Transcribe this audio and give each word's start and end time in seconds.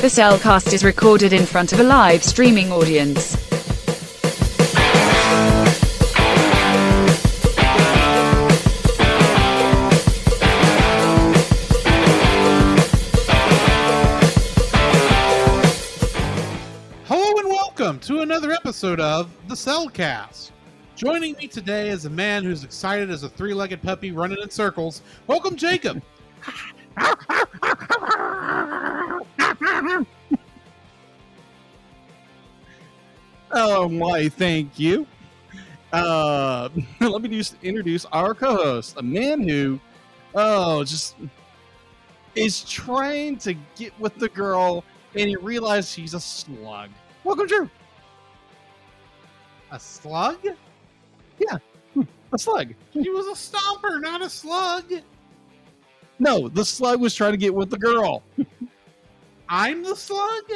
The 0.00 0.06
CelCast 0.06 0.72
is 0.72 0.82
recorded 0.82 1.34
in 1.34 1.44
front 1.44 1.74
of 1.74 1.80
a 1.80 1.82
live 1.82 2.24
streaming 2.24 2.72
audience. 2.72 3.34
Hello 17.04 17.36
and 17.36 17.48
welcome 17.50 17.98
to 17.98 18.20
another 18.20 18.52
episode 18.52 19.00
of 19.00 19.30
the 19.48 19.54
CelCast. 19.54 20.52
Joining 20.96 21.34
me 21.34 21.46
today 21.46 21.90
is 21.90 22.06
a 22.06 22.10
man 22.10 22.42
who's 22.42 22.64
excited 22.64 23.10
as 23.10 23.22
a 23.22 23.28
three-legged 23.28 23.82
puppy 23.82 24.12
running 24.12 24.38
in 24.40 24.48
circles. 24.48 25.02
Welcome, 25.26 25.56
Jacob. 25.56 26.02
Oh, 33.52 33.88
why, 33.88 34.28
thank 34.28 34.78
you. 34.78 35.06
Uh, 35.92 36.68
let 37.00 37.22
me 37.22 37.28
just 37.28 37.56
introduce 37.62 38.04
our 38.06 38.34
co-host, 38.34 38.94
a 38.96 39.02
man 39.02 39.46
who, 39.46 39.80
oh, 40.34 40.84
just 40.84 41.16
is 42.36 42.62
trying 42.62 43.36
to 43.38 43.54
get 43.74 43.98
with 43.98 44.14
the 44.16 44.28
girl, 44.28 44.84
and 45.16 45.28
he 45.28 45.36
realized 45.36 45.94
he's 45.94 46.14
a 46.14 46.20
slug. 46.20 46.90
Welcome, 47.24 47.48
Drew. 47.48 47.68
A 49.72 49.80
slug? 49.80 50.38
Yeah, 51.38 51.58
a 52.32 52.38
slug. 52.38 52.74
He 52.92 53.10
was 53.10 53.26
a 53.26 53.56
stomper, 53.56 54.00
not 54.00 54.22
a 54.22 54.30
slug. 54.30 54.92
No, 56.18 56.48
the 56.48 56.64
slug 56.64 57.00
was 57.00 57.14
trying 57.14 57.32
to 57.32 57.38
get 57.38 57.54
with 57.54 57.70
the 57.70 57.78
girl. 57.78 58.22
I'm 59.50 59.82
the 59.82 59.96
slug? 59.96 60.44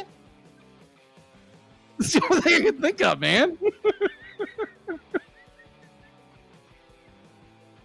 That's 1.98 2.12
the 2.12 2.22
only 2.30 2.40
thing 2.42 2.54
I 2.54 2.60
can 2.70 2.80
think 2.80 3.02
of, 3.02 3.20
man. 3.20 3.58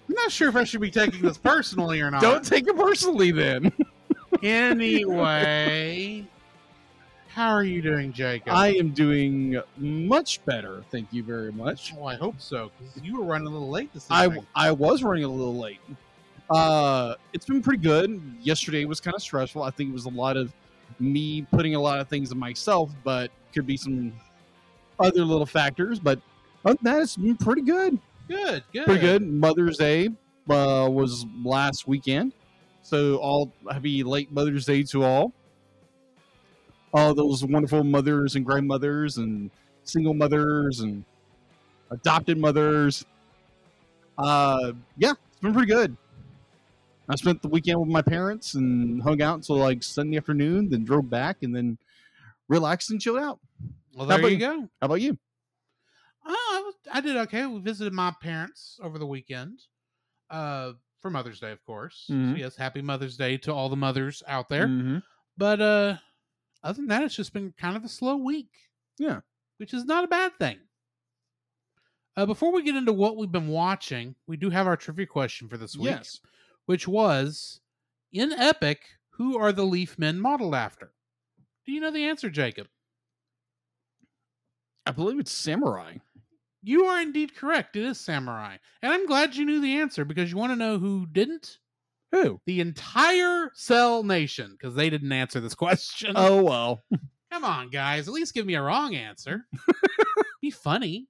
I'm 0.08 0.16
not 0.16 0.32
sure 0.32 0.50
if 0.50 0.56
I 0.56 0.64
should 0.64 0.82
be 0.82 0.92
taking 0.92 1.22
this 1.22 1.38
personally 1.38 2.00
or 2.02 2.10
not. 2.12 2.22
Don't 2.22 2.44
take 2.44 2.68
it 2.68 2.76
personally, 2.78 3.32
then. 3.32 3.74
Anyway, 4.44 6.26
how 7.28 7.50
are 7.50 7.64
you 7.64 7.82
doing, 7.82 8.14
Jacob? 8.14 8.54
I 8.54 8.70
am 8.76 8.92
doing 8.92 9.60
much 9.76 10.46
better. 10.46 10.84
Thank 10.92 11.12
you 11.12 11.24
very 11.24 11.52
much. 11.52 11.94
Oh, 11.98 12.06
I 12.06 12.16
hope 12.16 12.40
so, 12.40 12.72
because 12.78 13.04
you 13.04 13.18
were 13.18 13.26
running 13.26 13.48
a 13.48 13.50
little 13.50 13.70
late 13.70 13.92
this 13.94 14.08
I. 14.10 14.30
I 14.56 14.72
was 14.72 15.04
running 15.04 15.26
a 15.26 15.28
little 15.28 15.58
late. 15.58 15.82
Uh, 16.50 17.16
it's 17.34 17.46
been 17.46 17.62
pretty 17.62 17.84
good. 17.84 18.22
Yesterday 18.40 18.86
was 18.86 19.02
kind 19.02 19.16
of 19.16 19.22
stressful. 19.22 19.62
I 19.62 19.72
think 19.72 19.90
it 19.90 19.94
was 19.94 20.06
a 20.06 20.10
lot 20.10 20.38
of 20.38 20.54
me 21.00 21.44
putting 21.44 21.76
a 21.76 21.80
lot 21.80 22.00
of 22.00 22.08
things 22.08 22.32
on 22.32 22.40
myself, 22.40 22.92
but 23.04 23.32
could 23.54 23.66
be 23.66 23.78
some 23.78 24.14
other 25.00 25.24
little 25.24 25.46
factors. 25.46 26.00
But 26.00 26.20
other 26.66 26.78
than 26.82 26.94
that, 26.94 27.02
it's 27.04 27.16
been 27.16 27.38
pretty 27.38 27.62
good. 27.62 28.00
good, 28.28 28.64
good. 28.74 28.86
Pretty 28.86 29.02
good. 29.02 29.28
Mother's 29.28 29.78
Day 29.78 30.10
uh, 30.50 30.88
was 30.92 31.26
last 31.44 31.88
weekend, 31.88 32.34
so 32.82 33.18
all 33.18 33.52
happy 33.72 34.04
late 34.04 34.32
Mother's 34.32 34.66
Day 34.66 34.84
to 34.84 35.04
all. 35.04 35.34
All 36.94 37.14
those 37.14 37.46
wonderful 37.46 37.84
mothers 37.84 38.36
and 38.36 38.46
grandmothers 38.46 39.18
and 39.18 39.52
single 39.84 40.14
mothers 40.14 40.80
and 40.80 41.04
adopted 41.92 42.38
mothers. 42.38 43.06
Uh, 44.18 44.74
yeah, 44.98 45.14
it's 45.32 45.40
been 45.40 45.54
pretty 45.54 45.72
good. 45.72 45.96
I 47.10 47.16
spent 47.16 47.42
the 47.42 47.48
weekend 47.50 47.80
with 47.80 47.90
my 47.90 48.02
parents 48.04 48.54
and 48.54 49.02
hung 49.02 49.22
out 49.22 49.36
until 49.36 49.56
like 49.58 49.82
Sunday 49.84 50.18
afternoon, 50.18 50.70
then 50.70 50.84
drove 50.86 51.10
back 51.10 51.38
and 51.42 51.56
then 51.56 51.78
relaxed 52.48 52.92
and 52.92 53.02
chilled 53.02 53.18
out. 53.20 53.40
Well, 53.96 54.06
How 54.06 54.12
there 54.18 54.20
about 54.20 54.32
you 54.32 54.38
go. 54.38 54.60
How 54.80 54.86
about 54.86 55.02
you? 55.02 55.18
Oh, 56.26 56.52
I, 56.54 56.62
was, 56.64 56.76
I 56.94 57.02
did 57.02 57.18
okay. 57.18 57.46
We 57.48 57.60
visited 57.62 57.94
my 57.94 58.14
parents 58.22 58.80
over 58.84 59.00
the 59.00 59.08
weekend 59.08 59.60
uh, 60.30 60.74
for 61.02 61.10
Mother's 61.10 61.40
Day, 61.40 61.52
of 61.52 61.64
course. 61.66 62.06
Mhm. 62.12 62.34
So 62.34 62.38
yes, 62.38 62.56
happy 62.56 62.82
Mother's 62.84 63.18
Day 63.18 63.38
to 63.38 63.54
all 63.54 63.70
the 63.70 63.76
mothers 63.76 64.22
out 64.28 64.48
there. 64.50 64.68
Mhm. 64.68 65.02
But 65.38 65.62
uh, 65.62 65.98
other 66.64 66.76
than 66.76 66.88
that, 66.88 67.02
it's 67.04 67.16
just 67.16 67.34
been 67.34 67.54
kind 67.58 67.76
of 67.76 67.84
a 67.84 67.90
slow 67.90 68.16
week. 68.18 68.52
Yeah. 69.00 69.22
which 69.58 69.74
is 69.74 69.84
not 69.86 70.04
a 70.06 70.08
bad 70.08 70.32
thing. 70.40 70.58
Uh, 72.16 72.26
before 72.26 72.52
we 72.54 72.64
get 72.64 72.76
into 72.76 72.94
what 72.94 73.18
we've 73.18 73.32
been 73.32 73.48
watching, 73.50 74.16
we 74.28 74.38
do 74.38 74.50
have 74.50 74.68
our 74.68 74.78
trivia 74.78 75.06
question 75.06 75.48
for 75.50 75.58
this 75.58 75.76
week, 75.76 75.86
Yes. 75.88 76.20
Which 76.70 76.88
was 76.88 77.62
in 78.14 78.32
Epic, 78.32 78.82
who 79.14 79.40
are 79.40 79.52
the 79.52 79.66
Leaf 79.66 79.98
Men 79.98 80.20
modeled 80.20 80.54
after? 80.54 80.92
Do 81.66 81.72
you 81.72 81.82
know 81.82 81.90
the 81.90 82.06
answer, 82.06 82.30
Jacob? 82.30 82.68
I 84.86 84.92
believe 84.92 85.20
it's 85.20 85.32
Samurai. 85.32 85.96
You 86.62 86.86
are 86.86 87.02
indeed 87.02 87.36
correct. 87.36 87.76
It 87.76 87.86
is 87.86 88.00
Samurai. 88.00 88.58
And 88.84 88.94
I'm 88.94 89.08
glad 89.08 89.36
you 89.36 89.46
knew 89.46 89.60
the 89.60 89.78
answer 89.78 90.06
because 90.06 90.30
you 90.30 90.38
want 90.38 90.52
to 90.52 90.56
know 90.56 90.78
who 90.78 91.08
didn't? 91.12 91.58
Who? 92.12 92.40
The 92.46 92.60
entire 92.60 93.50
Cel 93.56 94.04
Nation, 94.04 94.52
because 94.52 94.76
they 94.76 94.92
didn't 94.92 95.12
answer 95.12 95.40
this 95.40 95.56
question. 95.56 96.14
Oh 96.16 96.44
well. 96.44 96.84
Come 97.32 97.46
on, 97.46 97.72
guys. 97.72 98.08
At 98.08 98.14
least 98.14 98.36
give 98.36 98.46
me 98.46 98.54
a 98.54 98.62
wrong 98.62 98.94
answer. 98.94 99.48
Be 100.44 100.52
funny. 100.52 101.08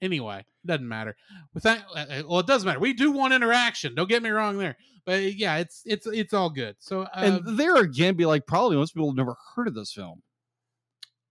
Anyway, 0.00 0.44
doesn't 0.64 0.86
matter. 0.86 1.16
With 1.54 1.64
that, 1.64 1.84
uh, 1.94 2.06
uh, 2.08 2.22
well, 2.28 2.38
it 2.40 2.46
does 2.46 2.64
matter. 2.64 2.78
We 2.78 2.92
do 2.92 3.10
want 3.10 3.34
interaction. 3.34 3.94
Don't 3.94 4.08
get 4.08 4.22
me 4.22 4.30
wrong 4.30 4.56
there. 4.58 4.76
But 5.04 5.34
yeah, 5.34 5.56
it's 5.56 5.82
it's 5.86 6.06
it's 6.06 6.32
all 6.34 6.50
good. 6.50 6.76
So 6.78 7.02
uh, 7.02 7.08
and 7.14 7.58
there 7.58 7.76
again, 7.76 8.14
be 8.14 8.26
like, 8.26 8.46
probably 8.46 8.76
most 8.76 8.94
people 8.94 9.08
have 9.08 9.16
never 9.16 9.36
heard 9.54 9.66
of 9.66 9.74
this 9.74 9.92
film. 9.92 10.22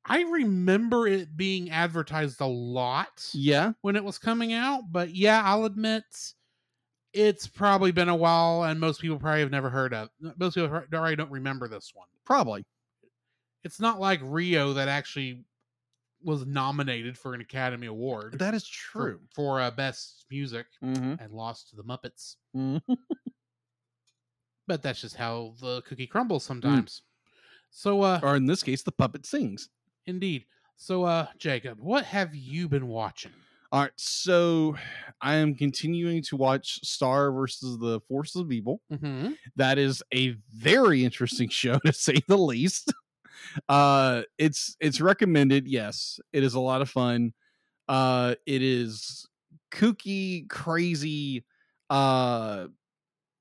I 0.09 0.21
remember 0.23 1.07
it 1.07 1.35
being 1.35 1.69
advertised 1.69 2.39
a 2.41 2.45
lot 2.45 3.29
Yeah. 3.33 3.73
when 3.81 3.95
it 3.97 4.03
was 4.03 4.17
coming 4.17 4.53
out. 4.53 4.83
But 4.91 5.13
yeah, 5.13 5.41
I'll 5.43 5.65
admit 5.65 6.03
it's 7.13 7.47
probably 7.47 7.91
been 7.91 8.09
a 8.09 8.15
while, 8.15 8.63
and 8.63 8.79
most 8.79 9.01
people 9.01 9.17
probably 9.19 9.41
have 9.41 9.51
never 9.51 9.69
heard 9.69 9.93
of. 9.93 10.09
Most 10.37 10.55
people 10.55 10.69
probably 10.89 11.15
don't 11.15 11.31
remember 11.31 11.67
this 11.67 11.91
one. 11.93 12.07
Probably. 12.25 12.65
It's 13.63 13.79
not 13.79 13.99
like 13.99 14.19
Rio 14.23 14.73
that 14.73 14.87
actually 14.87 15.43
was 16.27 16.45
nominated 16.45 17.17
for 17.17 17.33
an 17.33 17.41
Academy 17.41 17.87
Award. 17.87 18.37
That 18.37 18.53
is 18.53 18.67
true. 18.67 19.19
for 19.33 19.59
uh, 19.61 19.71
best 19.71 20.25
music 20.29 20.65
Mm-hmm. 20.83 21.13
and 21.19 21.31
lost 21.33 21.69
to 21.69 21.75
the 21.77 21.83
Muppets. 21.83 22.35
Mm-hmm. 22.55 22.93
But 24.67 24.83
that's 24.83 24.99
just 25.01 25.15
how 25.15 25.53
the 25.61 25.81
cookie 25.83 26.07
crumbles 26.07 26.43
sometimes. 26.43 27.01
So, 27.69 28.01
uh, 28.01 28.19
Or 28.21 28.35
in 28.35 28.45
this 28.45 28.61
case, 28.63 28.83
the 28.83 28.91
puppet 28.91 29.25
sings. 29.25 29.69
indeed. 30.05 30.45
So, 30.75 31.03
uh, 31.05 31.27
Jacob, 31.39 31.79
what 31.79 32.03
have 32.05 32.35
you 32.35 32.67
been 32.67 32.87
watching? 32.87 33.31
All 33.71 33.81
right. 33.81 33.91
So 33.97 34.75
I 35.21 35.35
am 35.35 35.55
continuing 35.55 36.21
to 36.23 36.35
watch 36.37 36.79
Star 36.85 37.31
versus 37.31 37.77
the 37.79 37.99
Forces 38.07 38.41
of 38.41 38.51
Evil. 38.51 38.81
Mm-hmm. 38.91 39.31
That 39.55 39.77
is 39.77 40.03
a 40.13 40.35
very 40.53 41.03
interesting 41.03 41.49
show 41.61 41.79
to 41.79 41.93
say 41.93 42.15
the 42.27 42.37
least. 42.37 42.93
Uh 43.69 44.23
it's 44.37 44.75
it's 44.79 45.01
recommended. 45.01 45.67
Yes, 45.67 46.19
it 46.33 46.43
is 46.43 46.53
a 46.55 46.59
lot 46.59 46.81
of 46.81 46.89
fun. 46.89 47.33
Uh 47.87 48.35
it 48.45 48.61
is 48.61 49.27
kooky, 49.71 50.47
crazy, 50.49 51.45
uh 51.89 52.67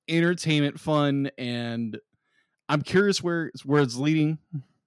entertainment 0.08 0.78
fun 0.78 1.30
and 1.38 1.98
I'm 2.68 2.82
curious 2.82 3.22
where 3.22 3.50
where 3.64 3.82
it's 3.82 3.96
leading. 3.96 4.38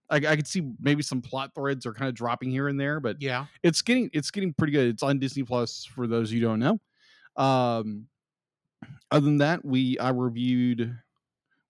I, 0.09 0.18
I 0.18 0.36
could 0.36 0.48
see 0.48 0.64
maybe 0.80 1.03
some 1.03 1.22
plot 1.22 1.52
threads 1.56 1.86
are 1.86 1.94
kind 1.94 2.09
of 2.09 2.16
dropping 2.16 2.50
here 2.52 2.68
and 2.68 2.80
there, 2.80 3.00
but 3.00 3.22
Yeah. 3.22 3.46
it's 3.64 3.81
getting 3.81 4.09
it's 4.14 4.31
getting 4.31 4.53
pretty 4.53 4.74
good. 4.74 4.88
It's 4.88 5.03
on 5.03 5.19
Disney 5.19 5.44
Plus 5.44 5.86
for 5.86 6.08
those 6.08 6.31
you 6.31 6.42
don't 6.42 6.59
know. 6.59 6.80
Um 7.38 8.08
other 9.12 9.25
than 9.25 9.38
that, 9.40 9.64
we 9.66 9.98
I 10.00 10.09
reviewed 10.09 10.98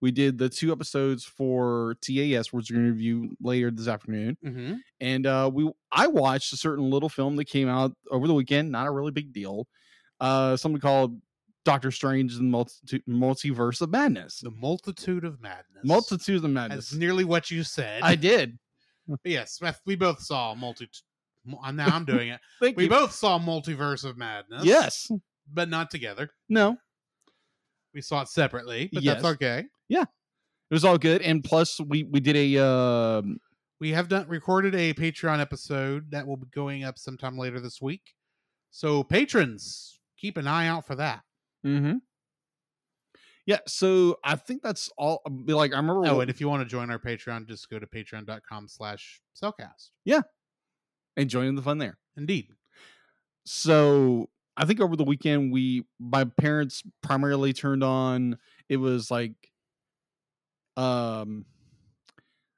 we 0.02 0.12
did 0.12 0.38
the 0.38 0.50
two 0.50 0.72
episodes 0.72 1.24
for 1.26 1.96
TAS, 2.02 2.54
which 2.54 2.72
we're 2.72 2.78
gonna 2.78 2.90
review 2.92 3.36
later 3.42 3.70
this 3.72 3.88
afternoon. 3.88 4.38
Mm-hmm. 4.46 4.74
And 5.02 5.26
uh 5.26 5.50
we 5.54 5.70
I 5.92 6.08
watched 6.08 6.54
a 6.54 6.58
certain 6.58 6.90
little 6.90 7.10
film 7.10 7.36
that 7.38 7.46
came 7.46 7.68
out 7.70 7.94
over 8.12 8.28
the 8.28 8.34
weekend, 8.34 8.72
not 8.72 8.88
a 8.88 8.92
really 8.92 9.12
big 9.12 9.34
deal. 9.34 9.68
Uh 10.20 10.56
something 10.58 10.82
called 10.82 11.20
Doctor 11.66 11.92
Strange 11.92 12.36
and 12.36 12.50
Multi- 12.50 13.04
Multiverse 13.08 13.82
of 13.82 13.90
Madness. 13.92 14.40
The 14.40 14.52
Multitude 14.52 15.26
of 15.26 15.42
Madness. 15.42 15.84
Multitude 15.84 16.38
of 16.38 16.42
That's 16.44 16.54
Madness. 16.54 16.94
nearly 16.94 17.26
what 17.26 17.52
you 17.52 17.64
said. 17.64 18.02
I 18.02 18.16
did. 18.16 18.58
Yes, 19.24 19.60
we 19.88 19.96
both 19.96 20.22
saw 20.22 20.54
multi. 20.54 20.88
Now 21.46 21.88
I'm 21.88 22.06
doing 22.06 22.30
it. 22.30 22.40
Thank 22.60 22.78
We 22.78 22.84
you. 22.84 22.90
both 22.92 23.12
saw 23.12 23.40
Multiverse 23.40 24.06
of 24.06 24.18
Madness. 24.18 24.64
Yes. 24.64 25.10
but 25.52 25.68
not 25.68 25.90
together. 25.90 26.30
No. 26.48 26.78
We 27.94 28.02
saw 28.02 28.22
it 28.22 28.28
separately, 28.28 28.90
but 28.94 29.04
Yes. 29.04 29.16
that's 29.22 29.34
okay. 29.36 29.66
Yeah, 29.88 30.04
it 30.04 30.74
was 30.74 30.86
all 30.86 30.98
good. 30.98 31.22
And 31.22 31.44
plus 31.44 31.80
we 31.80 32.04
we 32.04 32.20
did 32.20 32.36
a 32.36 32.64
um 32.64 33.40
We 33.80 33.92
have 33.92 34.08
done 34.10 34.28
recorded 34.28 34.76
a 34.76 34.94
Patreon 34.94 35.40
episode 35.40 36.12
that 36.12 36.28
will 36.28 36.38
be 36.38 36.48
going 36.52 36.84
up 36.84 36.98
sometime 37.00 37.38
later 37.38 37.60
this 37.60 37.82
week. 37.82 38.14
So 38.72 39.04
patrons, 39.04 40.00
keep 40.18 40.38
an 40.38 40.48
eye 40.48 40.68
out 40.68 40.86
for 40.86 40.96
that. 40.96 41.22
Mm-hmm. 41.66 41.98
Yeah, 43.46 43.60
so 43.68 44.18
I 44.24 44.36
think 44.36 44.62
that's 44.62 44.92
all. 44.96 45.22
Be 45.46 45.54
like 45.54 45.74
I 45.74 45.78
remember. 45.78 46.06
Oh, 46.06 46.20
and 46.20 46.30
if 46.30 46.40
you 46.40 46.48
want 46.48 46.62
to 46.62 46.70
join 46.70 46.92
our 46.92 47.00
Patreon, 47.00 47.48
just 47.48 47.68
go 47.70 47.80
to 47.80 47.88
patreon.com 47.88 48.68
slash 48.68 49.22
celcast. 49.42 49.90
Yeah, 50.06 50.22
and 51.18 51.30
join 51.32 51.56
the 51.56 51.64
fun 51.64 51.80
there. 51.80 51.98
Indeed. 52.16 52.50
So 53.46 54.30
I 54.60 54.66
think 54.66 54.82
over 54.82 54.98
the 54.98 55.06
weekend 55.06 55.54
we 55.54 55.86
my 56.00 56.26
parents 56.26 56.84
primarily 57.02 57.54
turned 57.54 57.84
on. 57.84 58.38
It 58.68 58.78
was 58.78 59.10
like, 59.10 59.32
um, 60.76 61.46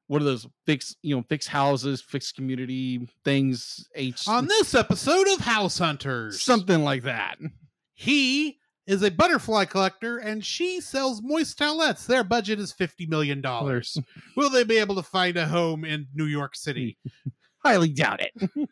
what 0.07 0.21
are 0.21 0.25
those 0.25 0.48
fix 0.65 0.95
you 1.03 1.15
know 1.15 1.24
fix 1.30 1.45
houses, 1.45 2.01
fix 2.01 2.31
community 2.31 3.07
things, 3.24 3.88
H 3.94 4.27
On 4.27 4.48
this 4.48 4.74
episode 4.74 5.27
of 5.27 5.42
House 5.42 5.77
Hunters, 5.77 6.42
something 6.42 6.83
like 6.83 7.03
that. 7.03 7.38
he 7.94 8.57
is 8.88 9.04
a 9.04 9.12
butterfly 9.12 9.63
collector 9.65 10.18
and 10.18 10.44
she 10.44 10.81
sells 10.81 11.21
moist 11.21 11.59
towelettes. 11.59 12.07
Their 12.07 12.24
budget 12.24 12.59
is 12.59 12.74
$50 12.74 13.07
million. 13.07 13.42
Will 14.36 14.50
they 14.50 14.63
be 14.63 14.77
able 14.77 14.95
to 14.95 15.04
find 15.04 15.38
a 15.38 15.45
home 15.45 15.86
in 15.86 16.07
New 16.15 16.25
York 16.25 16.56
City? 16.56 16.97
highly 17.63 17.89
doubt 17.89 18.21
it. 18.21 18.50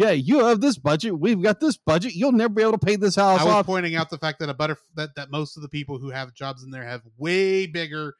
yeah, 0.00 0.12
you 0.12 0.46
have 0.46 0.62
this 0.62 0.78
budget. 0.78 1.18
We've 1.18 1.42
got 1.42 1.60
this 1.60 1.76
budget. 1.76 2.14
You'll 2.14 2.32
never 2.32 2.54
be 2.54 2.62
able 2.62 2.72
to 2.72 2.78
pay 2.78 2.96
this 2.96 3.16
house 3.16 3.42
I 3.42 3.44
was 3.44 3.52
off. 3.52 3.66
pointing 3.66 3.96
out 3.96 4.08
the 4.08 4.16
fact 4.16 4.38
that 4.38 4.48
a 4.48 4.54
butter 4.54 4.78
that, 4.94 5.14
that 5.16 5.30
most 5.30 5.58
of 5.58 5.62
the 5.62 5.68
people 5.68 5.98
who 5.98 6.08
have 6.08 6.32
jobs 6.32 6.62
in 6.62 6.70
there 6.70 6.86
have 6.86 7.02
way 7.18 7.66
bigger 7.66 8.14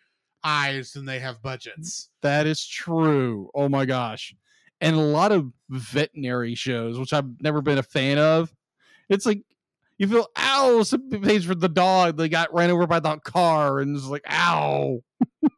eyes 0.44 0.92
than 0.92 1.06
they 1.06 1.20
have 1.20 1.40
budgets. 1.40 2.10
That 2.20 2.46
is 2.46 2.66
true. 2.66 3.48
Oh 3.54 3.70
my 3.70 3.86
gosh. 3.86 4.34
And 4.82 4.94
a 4.94 5.00
lot 5.00 5.32
of 5.32 5.52
veterinary 5.70 6.54
shows, 6.54 6.98
which 6.98 7.14
I've 7.14 7.40
never 7.40 7.62
been 7.62 7.78
a 7.78 7.82
fan 7.82 8.18
of. 8.18 8.52
It's 9.08 9.24
like 9.24 9.42
you 9.96 10.06
feel 10.06 10.26
ow, 10.36 10.82
somebody 10.82 11.26
pays 11.26 11.46
for 11.46 11.54
the 11.54 11.70
dog. 11.70 12.18
They 12.18 12.28
got 12.28 12.52
ran 12.52 12.70
over 12.70 12.86
by 12.86 13.00
the 13.00 13.16
car 13.16 13.78
and 13.78 13.96
it's 13.96 14.04
like, 14.04 14.24
ow. 14.30 15.00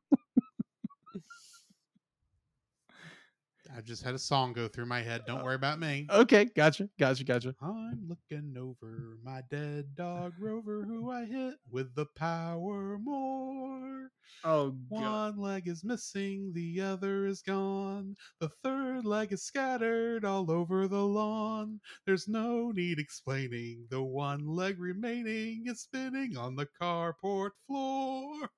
just 3.84 4.02
had 4.02 4.14
a 4.14 4.18
song 4.18 4.52
go 4.52 4.68
through 4.68 4.86
my 4.86 5.02
head. 5.02 5.22
Don't 5.26 5.40
uh, 5.40 5.44
worry 5.44 5.54
about 5.54 5.78
me. 5.78 6.06
Okay, 6.10 6.46
gotcha, 6.56 6.88
gotcha, 6.98 7.24
gotcha. 7.24 7.54
I'm 7.60 8.08
looking 8.08 8.56
over 8.58 9.18
my 9.22 9.42
dead 9.50 9.94
dog 9.94 10.34
Rover, 10.38 10.84
who 10.84 11.10
I 11.10 11.24
hit 11.24 11.54
with 11.70 11.94
the 11.94 12.06
power 12.16 12.98
more. 12.98 14.10
Oh 14.44 14.74
One 14.88 15.38
leg 15.38 15.68
is 15.68 15.84
missing, 15.84 16.52
the 16.54 16.80
other 16.80 17.26
is 17.26 17.42
gone. 17.42 18.16
The 18.40 18.50
third 18.62 19.04
leg 19.04 19.32
is 19.32 19.44
scattered 19.44 20.24
all 20.24 20.50
over 20.50 20.88
the 20.88 21.04
lawn. 21.04 21.80
There's 22.06 22.28
no 22.28 22.70
need 22.70 22.98
explaining. 22.98 23.86
The 23.90 24.02
one 24.02 24.46
leg 24.46 24.80
remaining 24.80 25.64
is 25.66 25.82
spinning 25.82 26.36
on 26.36 26.56
the 26.56 26.66
carport 26.80 27.50
floor. 27.66 28.48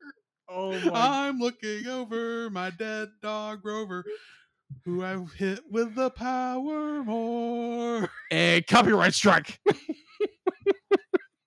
Oh 0.48 0.72
I'm 0.94 1.38
looking 1.38 1.86
over 1.86 2.50
my 2.50 2.70
dead 2.70 3.08
dog 3.22 3.64
Rover, 3.64 4.04
who 4.84 5.04
I've 5.04 5.32
hit 5.32 5.60
with 5.70 5.94
the 5.94 6.10
power 6.10 7.02
more. 7.04 8.10
A 8.30 8.62
copyright 8.62 9.14
strike. 9.14 9.60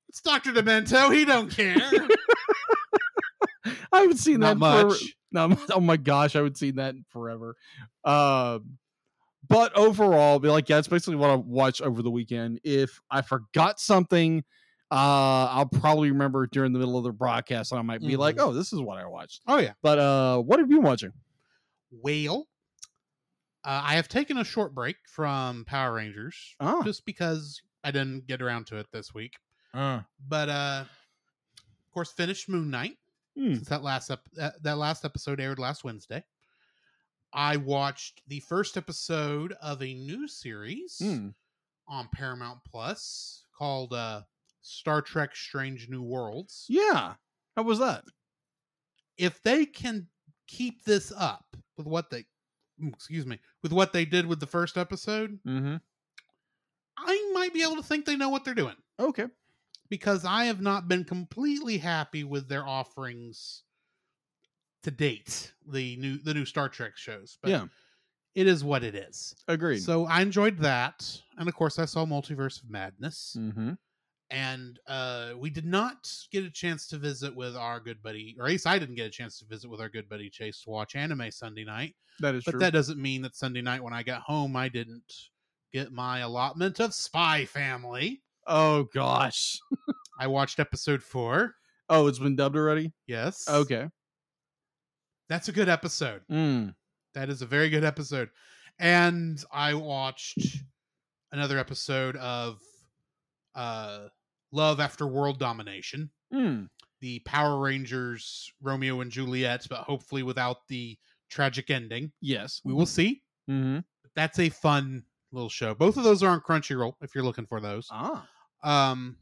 It's 0.09 0.21
Dr. 0.21 0.51
Demento. 0.51 1.13
He 1.13 1.25
don't 1.25 1.49
care. 1.49 1.75
I 3.91 4.01
haven't 4.01 4.17
seen 4.17 4.39
Not 4.39 4.59
that 4.59 4.81
for- 4.81 4.87
much. 4.89 5.13
Not 5.31 5.49
much. 5.49 5.59
Oh 5.71 5.79
my 5.81 5.97
gosh, 5.97 6.35
I 6.35 6.39
haven't 6.39 6.57
seen 6.57 6.75
that 6.77 6.95
in 6.95 7.05
forever. 7.09 7.55
Um, 8.05 8.77
but 9.47 9.75
overall, 9.77 10.39
be 10.39 10.49
like, 10.49 10.69
yeah, 10.69 10.77
it's 10.79 10.87
basically 10.87 11.15
what 11.17 11.29
I 11.29 11.35
watch 11.35 11.81
over 11.81 12.01
the 12.01 12.09
weekend. 12.09 12.59
If 12.63 12.99
I 13.11 13.21
forgot 13.21 13.79
something, 13.79 14.43
uh, 14.89 15.47
I'll 15.51 15.65
probably 15.67 16.11
remember 16.11 16.47
during 16.47 16.71
the 16.73 16.79
middle 16.79 16.97
of 16.97 17.03
the 17.03 17.11
broadcast, 17.11 17.71
and 17.71 17.79
I 17.79 17.81
might 17.81 18.01
be 18.01 18.15
like, 18.15 18.37
Mhm. 18.37 18.43
oh, 18.47 18.53
this 18.53 18.71
is 18.73 18.79
what 18.79 18.97
I 18.97 19.05
watched. 19.05 19.41
Oh 19.47 19.57
yeah. 19.57 19.73
But 19.81 19.99
uh, 19.99 20.39
what 20.39 20.59
have 20.59 20.69
you 20.69 20.77
been 20.77 20.85
watching? 20.85 21.11
Whale. 21.91 22.47
Uh, 23.67 23.81
I 23.83 23.95
have 23.95 24.07
taken 24.07 24.37
a 24.37 24.45
short 24.45 24.73
break 24.73 24.95
from 25.09 25.65
Power 25.65 25.93
Rangers 25.93 26.55
Ah, 26.61 26.81
just 26.83 27.05
because 27.05 27.61
I 27.83 27.91
didn't 27.91 28.25
get 28.25 28.41
around 28.41 28.65
to 28.67 28.77
it 28.77 28.87
this 28.93 29.13
week. 29.13 29.33
uh, 29.73 30.01
But 30.25 30.47
uh, 30.47 30.85
of 30.87 31.93
course, 31.93 32.13
finished 32.13 32.47
Moon 32.47 32.69
Knight 32.69 32.97
hmm, 33.37 33.55
since 33.55 33.67
that 33.67 33.83
last 33.83 34.09
ep- 34.09 34.29
that, 34.35 34.63
that 34.63 34.77
last 34.77 35.03
episode 35.03 35.41
aired 35.41 35.59
last 35.59 35.83
Wednesday. 35.83 36.23
I 37.33 37.57
watched 37.57 38.21
the 38.29 38.39
first 38.39 38.77
episode 38.77 39.53
of 39.61 39.81
a 39.83 39.93
new 39.93 40.29
series 40.29 40.99
hmm. 41.03 41.29
on 41.89 42.07
Paramount 42.13 42.59
Plus 42.65 43.43
called 43.57 43.91
uh, 43.91 44.21
Star 44.61 45.01
Trek: 45.01 45.35
Strange 45.35 45.89
New 45.89 46.03
Worlds. 46.03 46.65
yeah. 46.69 47.15
How 47.57 47.63
was 47.63 47.79
that? 47.79 48.05
if 49.17 49.41
they 49.41 49.65
can 49.65 50.07
keep 50.47 50.83
this 50.85 51.11
up 51.17 51.45
with 51.75 51.87
what 51.87 52.09
they 52.09 52.19
mm, 52.19 52.25
excuse 52.85 53.25
me 53.25 53.39
with 53.63 53.71
what 53.73 53.93
they 53.93 54.05
did 54.05 54.25
with 54.25 54.39
the 54.39 54.45
first 54.47 54.77
episode 54.77 55.39
Mm-hmm. 55.47 55.75
i 56.97 57.31
might 57.33 57.53
be 57.53 57.63
able 57.63 57.75
to 57.77 57.83
think 57.83 58.05
they 58.05 58.15
know 58.15 58.29
what 58.29 58.43
they're 58.45 58.53
doing 58.53 58.75
Okay. 58.99 59.25
because 59.89 60.25
i 60.25 60.45
have 60.45 60.61
not 60.61 60.87
been 60.87 61.03
completely 61.03 61.77
happy 61.77 62.23
with 62.23 62.47
their 62.49 62.65
offerings 62.67 63.63
to 64.83 64.91
date 64.91 65.53
the 65.67 65.95
new 65.97 66.17
the 66.17 66.33
new 66.33 66.45
star 66.45 66.69
trek 66.69 66.95
shows 66.97 67.37
but 67.41 67.49
Yeah. 67.49 67.65
it 68.35 68.47
is 68.47 68.63
what 68.63 68.83
it 68.83 68.95
is 68.95 69.35
Agreed. 69.47 69.79
so 69.79 70.05
i 70.05 70.21
enjoyed 70.21 70.59
that 70.59 71.19
and 71.37 71.49
of 71.49 71.55
course 71.55 71.79
i 71.79 71.85
saw 71.85 72.05
multiverse 72.05 72.61
of 72.63 72.69
madness 72.69 73.35
mm-hmm. 73.37 73.73
And 74.29 74.79
uh, 74.87 75.31
we 75.37 75.49
did 75.49 75.65
not 75.65 76.11
get 76.31 76.43
a 76.43 76.51
chance 76.51 76.87
to 76.87 76.97
visit 76.97 77.35
with 77.35 77.55
our 77.55 77.79
good 77.79 78.01
buddy, 78.01 78.35
or 78.37 78.45
at 78.45 78.51
least 78.51 78.67
I 78.67 78.77
didn't 78.77 78.95
get 78.95 79.05
a 79.05 79.11
chance 79.11 79.39
to 79.39 79.45
visit 79.45 79.69
with 79.69 79.79
our 79.79 79.89
good 79.89 80.09
buddy 80.09 80.29
Chase 80.29 80.61
to 80.63 80.69
watch 80.69 80.95
anime 80.95 81.31
Sunday 81.31 81.63
night. 81.63 81.95
That 82.19 82.35
is 82.35 82.43
true. 82.43 82.51
But 82.53 82.57
true. 82.57 82.65
that 82.65 82.73
doesn't 82.73 83.01
mean 83.01 83.21
that 83.21 83.35
Sunday 83.35 83.61
night 83.61 83.83
when 83.83 83.93
I 83.93 84.03
got 84.03 84.21
home, 84.21 84.55
I 84.55 84.69
didn't 84.69 85.13
get 85.73 85.91
my 85.91 86.19
allotment 86.19 86.79
of 86.79 86.93
Spy 86.93 87.45
Family. 87.45 88.21
oh 88.47 88.87
gosh. 88.93 89.59
I 90.19 90.27
watched 90.27 90.59
episode 90.59 91.03
four. 91.03 91.53
Oh, 91.89 92.07
it's 92.07 92.19
been 92.19 92.35
dubbed 92.35 92.57
already. 92.57 92.91
Yes. 93.05 93.47
Okay. 93.47 93.87
That's 95.29 95.47
a 95.47 95.51
good 95.51 95.69
episode. 95.69 96.21
Mm. 96.31 96.73
That 97.13 97.29
is 97.29 97.41
a 97.41 97.45
very 97.45 97.69
good 97.69 97.83
episode. 97.83 98.29
And 98.79 99.43
I 99.51 99.73
watched 99.73 100.39
another 101.31 101.57
episode 101.59 102.15
of 102.17 102.59
uh, 103.55 104.07
Love 104.57 104.79
After 104.79 105.05
World 105.07 105.37
Domination. 105.39 106.09
Mm. 106.33 106.67
the 106.99 107.19
Power 107.19 107.59
Rangers 107.59 108.51
Romeo 108.61 109.01
and 109.01 109.11
Juliet, 109.11 109.65
but 109.69 109.81
hopefully 109.81 110.23
without 110.23 110.67
the 110.67 110.97
tragic 111.29 111.69
ending. 111.69 112.11
Yes. 112.21 112.59
We 112.65 112.73
will 112.73 112.87
see. 112.87 113.21
Mm-hmm. 113.49 113.79
That's 114.15 114.39
a 114.39 114.49
fun 114.49 115.03
little 115.31 115.47
show. 115.49 115.73
Both 115.75 115.95
of 115.97 116.03
those 116.03 116.23
are 116.23 116.29
on 116.31 116.41
Crunchyroll 116.41 116.93
if 117.01 117.13
you're 117.13 117.23
looking 117.23 117.45
for 117.45 117.61
those. 117.61 117.87
Ah. 117.91 118.27
Um 118.63 119.15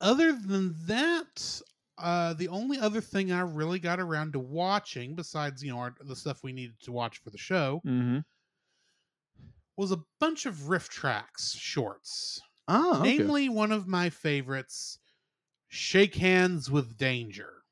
other 0.00 0.32
than 0.32 0.74
that, 0.86 1.60
uh 1.98 2.32
the 2.34 2.48
only 2.48 2.78
other 2.78 3.00
thing 3.00 3.30
I 3.32 3.40
really 3.42 3.78
got 3.78 4.00
around 4.00 4.32
to 4.32 4.38
watching 4.40 5.14
besides, 5.14 5.62
you 5.62 5.72
know, 5.72 5.78
our, 5.78 5.94
the 6.00 6.16
stuff 6.16 6.42
we 6.42 6.52
needed 6.52 6.80
to 6.84 6.90
watch 6.92 7.18
for 7.18 7.30
the 7.30 7.38
show 7.38 7.80
Mm-hmm. 7.86 8.18
Was 9.82 9.90
a 9.90 10.04
bunch 10.20 10.46
of 10.46 10.54
RiffTrax 10.54 11.56
shorts. 11.58 12.40
Ah. 12.68 13.00
Okay. 13.00 13.18
Namely 13.18 13.48
one 13.48 13.72
of 13.72 13.88
my 13.88 14.10
favorites, 14.10 15.00
Shake 15.66 16.14
Hands 16.14 16.70
with 16.70 16.96
Danger. 16.96 17.64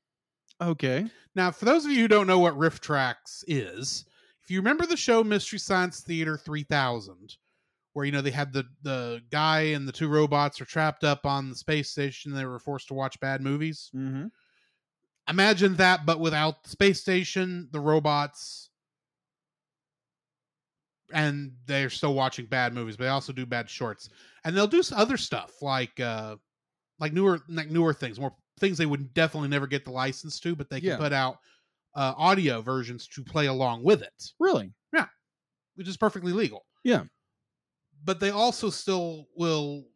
okay. 0.60 1.06
Now, 1.36 1.52
for 1.52 1.66
those 1.66 1.84
of 1.84 1.92
you 1.92 2.00
who 2.00 2.08
don't 2.08 2.26
know 2.26 2.40
what 2.40 2.58
RiffTrax 2.58 3.44
is, 3.46 4.04
if 4.42 4.50
you 4.50 4.58
remember 4.58 4.86
the 4.86 4.96
show 4.96 5.22
Mystery 5.22 5.60
Science 5.60 6.00
Theater 6.00 6.36
3000, 6.36 7.36
where 7.92 8.04
you 8.04 8.10
know 8.10 8.22
they 8.22 8.32
had 8.32 8.52
the 8.52 8.64
the 8.82 9.20
guy 9.30 9.60
and 9.60 9.86
the 9.86 9.92
two 9.92 10.08
robots 10.08 10.60
are 10.60 10.64
trapped 10.64 11.04
up 11.04 11.24
on 11.24 11.48
the 11.48 11.54
space 11.54 11.90
station, 11.90 12.32
they 12.34 12.44
were 12.44 12.58
forced 12.58 12.88
to 12.88 12.94
watch 12.94 13.20
bad 13.20 13.40
movies. 13.40 13.88
Mm-hmm. 13.94 14.26
Imagine 15.28 15.76
that, 15.76 16.04
but 16.04 16.18
without 16.18 16.64
the 16.64 16.70
space 16.70 17.00
station, 17.00 17.68
the 17.70 17.78
robots, 17.78 18.69
and 21.12 21.52
they're 21.66 21.90
still 21.90 22.14
watching 22.14 22.46
bad 22.46 22.72
movies. 22.74 22.96
But 22.96 23.04
they 23.04 23.10
also 23.10 23.32
do 23.32 23.46
bad 23.46 23.68
shorts, 23.68 24.08
and 24.44 24.56
they'll 24.56 24.66
do 24.66 24.82
other 24.94 25.16
stuff 25.16 25.62
like 25.62 25.98
uh 26.00 26.36
like 26.98 27.12
newer 27.12 27.40
like 27.48 27.70
newer 27.70 27.92
things, 27.94 28.20
more 28.20 28.34
things 28.58 28.76
they 28.78 28.86
would 28.86 29.14
definitely 29.14 29.48
never 29.48 29.66
get 29.66 29.84
the 29.84 29.90
license 29.90 30.38
to, 30.40 30.54
but 30.54 30.68
they 30.68 30.80
can 30.80 30.90
Yeah. 30.90 30.96
put 30.98 31.12
out 31.12 31.38
uh, 31.94 32.14
audio 32.16 32.60
versions 32.62 33.08
to 33.08 33.24
play 33.24 33.46
along 33.46 33.82
with 33.82 34.02
it, 34.02 34.12
Really? 34.38 34.72
Yeah, 34.92 35.06
which 35.76 35.88
is 35.88 35.96
perfectly 35.96 36.32
legal. 36.32 36.66
Yeah. 36.84 37.04
But 38.04 38.20
they 38.20 38.30
also 38.30 38.70
still 38.70 39.26
will 39.34 39.86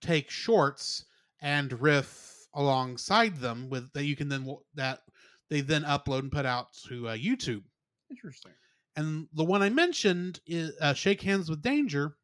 take 0.00 0.30
shorts 0.30 1.04
and 1.40 1.80
riff 1.80 2.46
alongside 2.54 3.36
them 3.36 3.68
with 3.70 3.92
that 3.92 4.04
you 4.04 4.16
can 4.16 4.28
then 4.28 4.46
that 4.74 5.00
they 5.48 5.60
then 5.60 5.82
upload 5.84 6.20
and 6.20 6.32
put 6.32 6.46
out 6.46 6.68
to 6.88 7.08
uh, 7.08 7.16
YouTube. 7.16 7.62
Interesting. 8.10 8.52
And 8.96 9.26
the 9.32 9.44
one 9.44 9.62
I 9.62 9.70
mentioned 9.70 10.40
is 10.46 10.72
uh, 10.80 10.94
"Shake 10.94 11.22
Hands 11.22 11.48
with 11.48 11.62
Danger." 11.62 12.16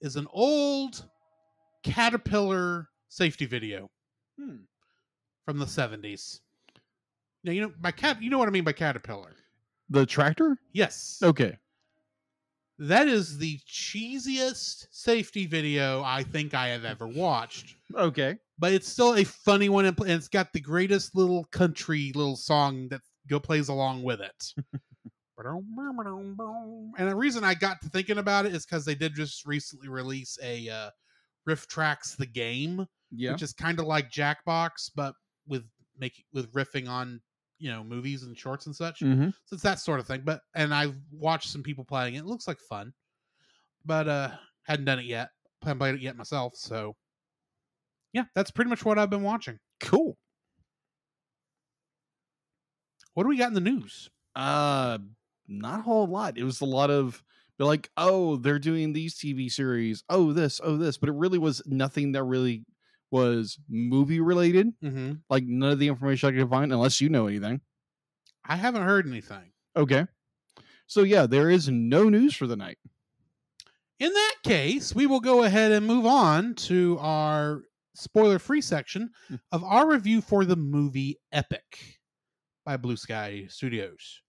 is 0.00 0.14
an 0.16 0.28
old 0.30 1.08
Caterpillar 1.82 2.88
safety 3.08 3.46
video 3.46 3.90
Hmm. 4.38 4.58
from 5.44 5.58
the 5.58 5.66
70s. 5.66 6.40
Now, 7.42 7.52
you 7.52 7.62
know, 7.62 7.72
by 7.80 7.90
cat, 7.90 8.22
you 8.22 8.30
know 8.30 8.38
what 8.38 8.48
I 8.48 8.52
mean 8.52 8.64
by 8.64 8.72
Caterpillar. 8.72 9.34
The 9.90 10.06
tractor? 10.06 10.56
Yes. 10.72 11.18
Okay. 11.22 11.56
That 12.78 13.08
is 13.08 13.38
the 13.38 13.58
cheesiest 13.66 14.86
safety 14.92 15.46
video 15.46 16.02
I 16.02 16.22
think 16.22 16.54
I 16.54 16.68
have 16.68 16.84
ever 16.84 17.08
watched. 17.08 17.74
Okay. 17.94 18.38
But 18.58 18.72
it's 18.72 18.88
still 18.88 19.16
a 19.16 19.24
funny 19.24 19.68
one, 19.68 19.84
and 19.84 19.98
and 20.00 20.10
it's 20.10 20.28
got 20.28 20.52
the 20.52 20.60
greatest 20.60 21.16
little 21.16 21.44
country 21.46 22.12
little 22.14 22.36
song 22.36 22.88
that 22.90 23.00
go 23.28 23.40
plays 23.40 23.68
along 23.68 24.02
with 24.04 24.20
it. 24.20 24.54
and 26.98 27.08
the 27.08 27.14
reason 27.16 27.44
I 27.44 27.54
got 27.54 27.80
to 27.82 27.88
thinking 27.88 28.18
about 28.18 28.46
it 28.46 28.54
is 28.54 28.66
because 28.66 28.84
they 28.84 28.94
did 28.94 29.14
just 29.14 29.46
recently 29.46 29.88
release 29.88 30.36
a 30.42 30.68
uh, 30.68 30.90
RiffTrax 31.48 32.16
the 32.16 32.26
game, 32.26 32.86
Yeah. 33.10 33.32
which 33.32 33.42
is 33.42 33.52
kind 33.52 33.78
of 33.78 33.86
like 33.86 34.10
Jackbox, 34.10 34.90
but 34.94 35.14
with 35.46 35.64
making 35.98 36.24
with 36.32 36.52
riffing 36.52 36.88
on 36.88 37.20
you 37.58 37.70
know 37.70 37.82
movies 37.82 38.22
and 38.22 38.36
shorts 38.36 38.66
and 38.66 38.74
such. 38.76 39.00
mm-hmm. 39.00 39.30
So 39.46 39.54
it's 39.54 39.62
that 39.62 39.80
sort 39.80 40.00
of 40.00 40.06
thing. 40.06 40.22
But 40.24 40.40
and 40.54 40.74
I've 40.74 40.96
watched 41.12 41.50
some 41.50 41.62
people 41.62 41.84
playing 41.84 42.14
it. 42.14 42.18
It 42.20 42.26
looks 42.26 42.46
like 42.48 42.58
fun. 42.68 42.92
But 43.84 44.08
uh 44.08 44.30
hadn't 44.64 44.84
done 44.84 44.98
it 44.98 45.06
yet. 45.06 45.30
Haven't 45.62 45.78
played 45.78 45.94
it 45.96 46.00
yet 46.00 46.16
myself. 46.16 46.54
So 46.56 46.94
yeah, 48.12 48.24
that's 48.34 48.50
pretty 48.50 48.70
much 48.70 48.84
what 48.84 48.98
I've 48.98 49.10
been 49.10 49.22
watching. 49.22 49.58
Cool. 49.80 50.16
What 53.14 53.24
do 53.24 53.28
we 53.28 53.36
got 53.38 53.48
in 53.48 53.54
the 53.54 53.60
news? 53.60 54.08
Uh, 54.36 54.98
not 55.48 55.80
a 55.80 55.82
whole 55.82 56.06
lot. 56.06 56.38
It 56.38 56.44
was 56.44 56.60
a 56.60 56.66
lot 56.66 56.90
of 56.90 57.22
like, 57.58 57.90
oh, 57.96 58.36
they're 58.36 58.58
doing 58.58 58.92
these 58.92 59.16
TV 59.16 59.50
series. 59.50 60.04
Oh, 60.08 60.32
this, 60.32 60.60
oh, 60.62 60.76
this. 60.76 60.96
But 60.96 61.08
it 61.08 61.14
really 61.16 61.38
was 61.38 61.62
nothing 61.66 62.12
that 62.12 62.22
really 62.24 62.64
was 63.10 63.58
movie 63.68 64.20
related. 64.20 64.68
Mm-hmm. 64.84 65.14
Like 65.28 65.44
none 65.44 65.72
of 65.72 65.78
the 65.78 65.88
information 65.88 66.28
I 66.28 66.38
could 66.38 66.50
find, 66.50 66.72
unless 66.72 67.00
you 67.00 67.08
know 67.08 67.26
anything. 67.26 67.60
I 68.44 68.56
haven't 68.56 68.82
heard 68.84 69.06
anything. 69.06 69.50
Okay. 69.76 70.06
So 70.86 71.02
yeah, 71.02 71.26
there 71.26 71.50
is 71.50 71.68
no 71.68 72.08
news 72.08 72.34
for 72.34 72.46
the 72.46 72.56
night. 72.56 72.78
In 73.98 74.12
that 74.12 74.34
case, 74.44 74.94
we 74.94 75.06
will 75.06 75.20
go 75.20 75.42
ahead 75.42 75.72
and 75.72 75.86
move 75.86 76.06
on 76.06 76.54
to 76.54 76.96
our 77.00 77.62
spoiler 77.94 78.38
free 78.38 78.60
section 78.60 79.10
Hmm. 79.26 79.34
of 79.50 79.64
our 79.64 79.88
review 79.88 80.20
for 80.20 80.44
the 80.44 80.54
movie 80.56 81.18
Epic 81.32 81.98
by 82.64 82.76
Blue 82.76 82.96
Sky 82.96 83.46
Studios. 83.48 84.22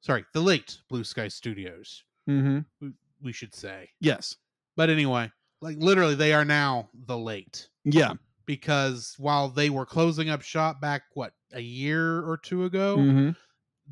Sorry, 0.00 0.24
the 0.32 0.40
late 0.40 0.78
Blue 0.88 1.04
Sky 1.04 1.28
Studios, 1.28 2.04
Mm-hmm. 2.28 2.60
we, 2.80 2.92
we 3.22 3.32
should 3.32 3.54
say. 3.54 3.88
Yes. 4.00 4.36
But 4.76 4.88
anyway, 4.90 5.30
like 5.60 5.76
literally, 5.78 6.14
they 6.14 6.32
are 6.32 6.44
now 6.44 6.88
the 7.06 7.18
late 7.18 7.68
Yeah. 7.84 8.14
because 8.46 9.14
while 9.18 9.48
they 9.48 9.68
were 9.70 9.84
closing 9.86 10.30
up 10.30 10.42
shop 10.42 10.80
back, 10.80 11.02
what, 11.14 11.32
a 11.52 11.60
year 11.60 12.20
or 12.22 12.36
two 12.36 12.64
ago, 12.64 12.96
Mm-hmm. 12.98 13.30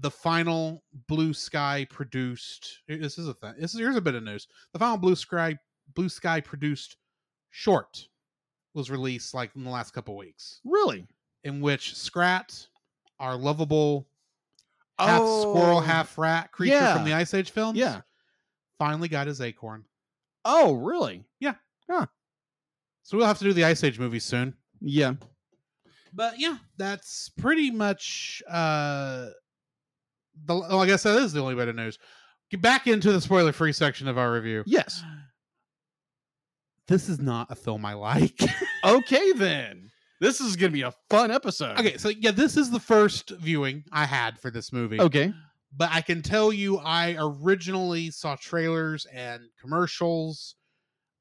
the 0.00 0.10
final 0.10 0.82
Blue 1.08 1.34
Sky 1.34 1.86
produced. 1.90 2.78
This 2.86 3.18
is 3.18 3.26
a 3.28 3.34
thing. 3.34 3.54
This 3.58 3.74
is, 3.74 3.80
here's 3.80 3.96
a 3.96 4.00
bit 4.00 4.14
of 4.14 4.22
news. 4.22 4.46
The 4.72 4.78
final 4.78 4.96
Blue 4.98 5.16
Sky 5.16 5.58
Blue 5.94 6.08
Sky 6.08 6.40
produced 6.40 6.96
short 7.50 8.06
was 8.74 8.90
released 8.90 9.34
like 9.34 9.50
in 9.56 9.64
the 9.64 9.70
last 9.70 9.92
couple 9.92 10.16
weeks, 10.16 10.60
Really? 10.64 11.06
in 11.44 11.60
which 11.60 11.94
Scrat, 11.96 12.66
our 13.18 13.34
lovable 13.36 14.06
half 14.98 15.20
squirrel, 15.22 15.78
Oh, 15.78 15.80
half 15.80 16.16
rat 16.18 16.50
creature 16.52 16.74
yeah. 16.74 16.94
from 16.94 17.04
the 17.04 17.12
Ice 17.14 17.32
Age 17.34 17.50
films, 17.50 17.78
Yeah. 17.78 18.00
finally 18.78 19.08
got 19.08 19.26
his 19.26 19.40
acorn. 19.40 19.84
Oh, 20.44 20.74
really? 20.74 21.24
Yeah. 21.40 21.54
So 23.02 23.16
we'll 23.16 23.26
have 23.26 23.38
to 23.38 23.44
do 23.44 23.54
the 23.54 23.64
Ice 23.64 23.82
Age 23.84 23.98
movie 23.98 24.18
soon. 24.20 24.54
Yeah. 24.80 25.14
but 26.12 26.38
yeah, 26.38 26.58
that's 26.76 27.30
pretty 27.30 27.70
much 27.70 28.42
uh 28.48 29.28
the 30.44 30.54
well, 30.54 30.80
I 30.80 30.86
guess 30.86 31.02
that 31.04 31.16
is 31.16 31.32
the 31.32 31.40
only 31.40 31.54
bit 31.54 31.68
of 31.68 31.74
news. 31.76 31.98
Get 32.50 32.60
back 32.62 32.86
into 32.86 33.10
the 33.12 33.20
spoiler 33.20 33.52
free 33.52 33.72
section 33.72 34.08
of 34.08 34.18
our 34.18 34.32
review. 34.32 34.62
Yes. 34.66 35.02
This 36.86 37.08
is 37.08 37.18
not 37.20 37.50
a 37.50 37.54
film 37.54 37.84
I 37.84 37.94
like. 37.94 38.40
Okay 38.84 39.32
then. 39.32 39.90
This 40.20 40.40
is 40.40 40.56
gonna 40.56 40.72
be 40.72 40.82
a 40.82 40.92
fun 41.10 41.30
episode. 41.30 41.78
okay, 41.78 41.96
so 41.96 42.08
yeah, 42.08 42.30
this 42.32 42.56
is 42.56 42.70
the 42.70 42.80
first 42.80 43.30
viewing 43.30 43.84
I 43.92 44.04
had 44.04 44.38
for 44.38 44.50
this 44.50 44.72
movie. 44.72 45.00
Okay. 45.00 45.32
But 45.76 45.90
I 45.92 46.00
can 46.00 46.22
tell 46.22 46.52
you 46.52 46.78
I 46.78 47.14
originally 47.18 48.10
saw 48.10 48.34
trailers 48.37 49.06
and 49.06 49.42
commercials 49.60 50.54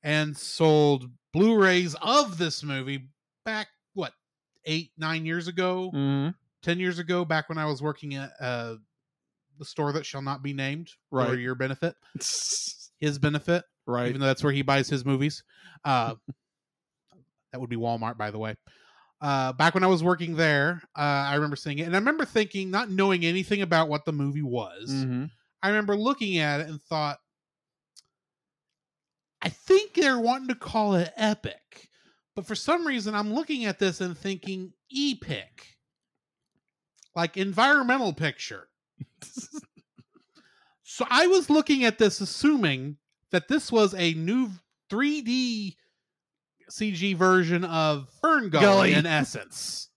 and 0.03 0.35
sold 0.35 1.09
Blu-rays 1.33 1.95
of 2.01 2.37
this 2.37 2.63
movie 2.63 3.09
back 3.45 3.67
what, 3.93 4.13
8 4.65 4.91
9 4.97 5.25
years 5.25 5.47
ago. 5.47 5.91
Mm-hmm. 5.93 6.29
10 6.63 6.79
years 6.79 6.97
ago 6.99 7.23
back 7.23 7.47
when 7.49 7.57
i 7.59 7.65
was 7.65 7.81
working 7.83 8.15
at 8.15 8.31
uh 8.41 8.75
the 9.59 9.63
store 9.63 9.91
that 9.93 10.05
shall 10.05 10.23
not 10.23 10.41
be 10.43 10.53
named 10.53 10.89
for 11.09 11.19
Right. 11.19 11.37
your 11.39 11.53
benefit 11.55 11.95
his 12.99 13.19
benefit 13.21 13.63
right. 13.85 14.07
even 14.09 14.19
though 14.19 14.27
that's 14.27 14.43
where 14.43 14.51
he 14.51 14.63
buys 14.63 14.89
his 14.89 15.05
movies 15.05 15.43
uh 15.85 16.15
that 17.51 17.61
would 17.61 17.69
be 17.69 17.75
walmart 17.77 18.17
by 18.17 18.31
the 18.31 18.39
way 18.39 18.55
uh 19.21 19.51
back 19.53 19.73
when 19.73 19.83
i 19.83 19.87
was 19.87 20.03
working 20.03 20.35
there 20.35 20.81
uh 20.95 21.01
i 21.01 21.33
remember 21.35 21.55
seeing 21.55 21.79
it 21.79 21.83
and 21.83 21.95
i 21.95 21.99
remember 21.99 22.25
thinking 22.25 22.69
not 22.69 22.89
knowing 22.89 23.25
anything 23.25 23.61
about 23.61 23.89
what 23.89 24.05
the 24.05 24.11
movie 24.13 24.41
was 24.43 24.89
Mm-hmm. 24.91 25.25
i 25.63 25.67
remember 25.69 25.95
looking 25.97 26.37
at 26.37 26.59
it 26.59 26.67
and 26.67 26.81
thought 26.83 27.17
i 29.41 29.49
think 29.49 29.93
they're 29.93 30.19
wanting 30.19 30.49
to 30.49 30.55
call 30.55 30.95
it 30.95 31.11
epic 31.15 31.89
but 32.35 32.45
for 32.45 32.55
some 32.55 32.85
reason 32.85 33.15
i'm 33.15 33.33
looking 33.33 33.65
at 33.65 33.79
this 33.79 34.01
and 34.01 34.17
thinking 34.17 34.73
epic 34.95 35.77
like 37.15 37.37
environmental 37.37 38.13
picture 38.13 38.67
so 40.83 41.05
i 41.09 41.27
was 41.27 41.49
looking 41.49 41.83
at 41.85 41.97
this 41.97 42.21
assuming 42.21 42.97
that 43.31 43.47
this 43.47 43.71
was 43.71 43.93
a 43.95 44.13
new 44.13 44.49
3d 44.91 45.75
cg 46.71 47.15
version 47.15 47.63
of 47.63 48.09
fern 48.21 48.49
gully, 48.49 48.93
in 48.93 49.05
essence. 49.05 49.89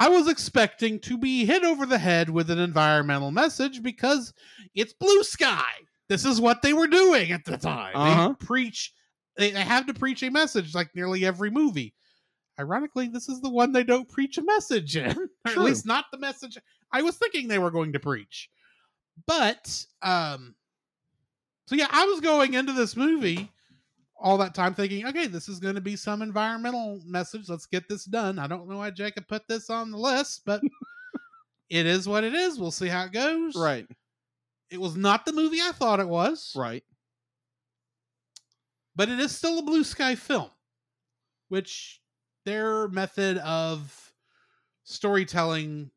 I 0.00 0.08
was 0.08 0.28
expecting 0.28 1.00
to 1.00 1.18
be 1.18 1.44
hit 1.44 1.64
over 1.64 1.84
the 1.84 1.98
head 1.98 2.30
with 2.30 2.50
an 2.50 2.58
environmental 2.58 3.30
message 3.30 3.82
because 3.82 4.32
it's 4.74 4.92
blue 4.92 5.24
sky. 5.24 5.72
This 6.08 6.24
is 6.24 6.40
what 6.40 6.62
they 6.62 6.72
were 6.72 6.86
doing 6.86 7.32
at 7.32 7.44
the 7.44 7.56
time. 7.56 7.92
Uh-huh. 7.94 8.28
they 8.28 8.46
preach 8.46 8.92
they, 9.36 9.50
they 9.50 9.60
have 9.60 9.86
to 9.86 9.94
preach 9.94 10.22
a 10.22 10.30
message 10.30 10.74
like 10.74 10.94
nearly 10.94 11.24
every 11.24 11.50
movie. 11.50 11.94
Ironically 12.60 13.08
this 13.08 13.28
is 13.28 13.40
the 13.40 13.50
one 13.50 13.72
they 13.72 13.84
don't 13.84 14.08
preach 14.08 14.38
a 14.38 14.42
message 14.42 14.96
in 14.96 15.10
or 15.46 15.52
at 15.52 15.58
least 15.58 15.86
not 15.86 16.06
the 16.12 16.18
message 16.18 16.58
i 16.92 17.02
was 17.02 17.16
thinking 17.16 17.46
they 17.46 17.58
were 17.58 17.70
going 17.70 17.92
to 17.92 18.00
preach. 18.00 18.48
But 19.26 19.84
um 20.02 20.54
so 21.66 21.74
yeah 21.74 21.88
i 21.90 22.04
was 22.04 22.20
going 22.20 22.54
into 22.54 22.72
this 22.72 22.96
movie 22.96 23.50
all 24.20 24.36
that 24.38 24.54
time 24.54 24.74
thinking 24.74 25.06
okay 25.06 25.26
this 25.28 25.48
is 25.48 25.60
going 25.60 25.76
to 25.76 25.80
be 25.80 25.96
some 25.96 26.22
environmental 26.22 27.00
message. 27.06 27.48
Let's 27.48 27.66
get 27.66 27.88
this 27.88 28.04
done. 28.04 28.38
I 28.38 28.46
don't 28.46 28.68
know 28.68 28.78
why 28.78 28.90
jacob 28.90 29.28
put 29.28 29.46
this 29.48 29.70
on 29.70 29.90
the 29.90 29.98
list 29.98 30.42
but 30.44 30.60
it 31.70 31.86
is 31.86 32.08
what 32.08 32.24
it 32.24 32.34
is. 32.34 32.58
We'll 32.58 32.70
see 32.70 32.88
how 32.88 33.04
it 33.04 33.12
goes. 33.12 33.54
Right. 33.56 33.86
it 34.70 34.80
was 34.80 34.96
not 34.96 35.24
the 35.24 35.32
movie 35.32 35.60
i 35.60 35.72
thought 35.72 36.00
it 36.00 36.08
was. 36.08 36.52
Right. 36.56 36.84
but 38.96 39.08
it 39.08 39.20
is 39.20 39.34
still 39.36 39.58
a 39.58 39.62
blue 39.62 39.84
sky 39.84 40.14
film 40.14 40.50
which 41.48 42.00
their 42.44 42.88
method 42.88 43.38
of 43.38 44.12
storytelling 44.84 45.90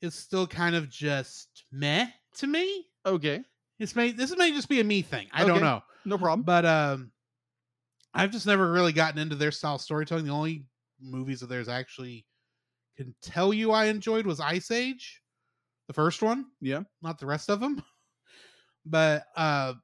is 0.00 0.14
still 0.14 0.46
kind 0.46 0.74
of 0.74 0.90
just 0.90 1.64
meh 1.70 2.08
to 2.36 2.46
me. 2.46 2.86
Okay. 3.06 3.42
this 3.78 3.94
may 3.96 4.12
this 4.12 4.36
may 4.36 4.50
just 4.50 4.68
be 4.68 4.80
a 4.80 4.84
me 4.84 5.02
thing. 5.02 5.28
I 5.32 5.44
don't 5.44 5.60
know. 5.60 5.82
No 6.04 6.18
problem. 6.18 6.42
but 6.42 6.66
um 6.66 7.11
i've 8.14 8.30
just 8.30 8.46
never 8.46 8.70
really 8.70 8.92
gotten 8.92 9.18
into 9.20 9.34
their 9.36 9.50
style 9.50 9.76
of 9.76 9.80
storytelling 9.80 10.24
the 10.24 10.30
only 10.32 10.64
movies 11.00 11.42
of 11.42 11.48
theirs 11.48 11.68
I 11.68 11.78
actually 11.78 12.24
can 12.96 13.14
tell 13.22 13.52
you 13.52 13.72
i 13.72 13.86
enjoyed 13.86 14.26
was 14.26 14.40
ice 14.40 14.70
age 14.70 15.22
the 15.88 15.94
first 15.94 16.22
one 16.22 16.46
Yeah. 16.60 16.82
not 17.02 17.18
the 17.18 17.26
rest 17.26 17.50
of 17.50 17.60
them 17.60 17.82
but 18.86 19.24
uh 19.36 19.74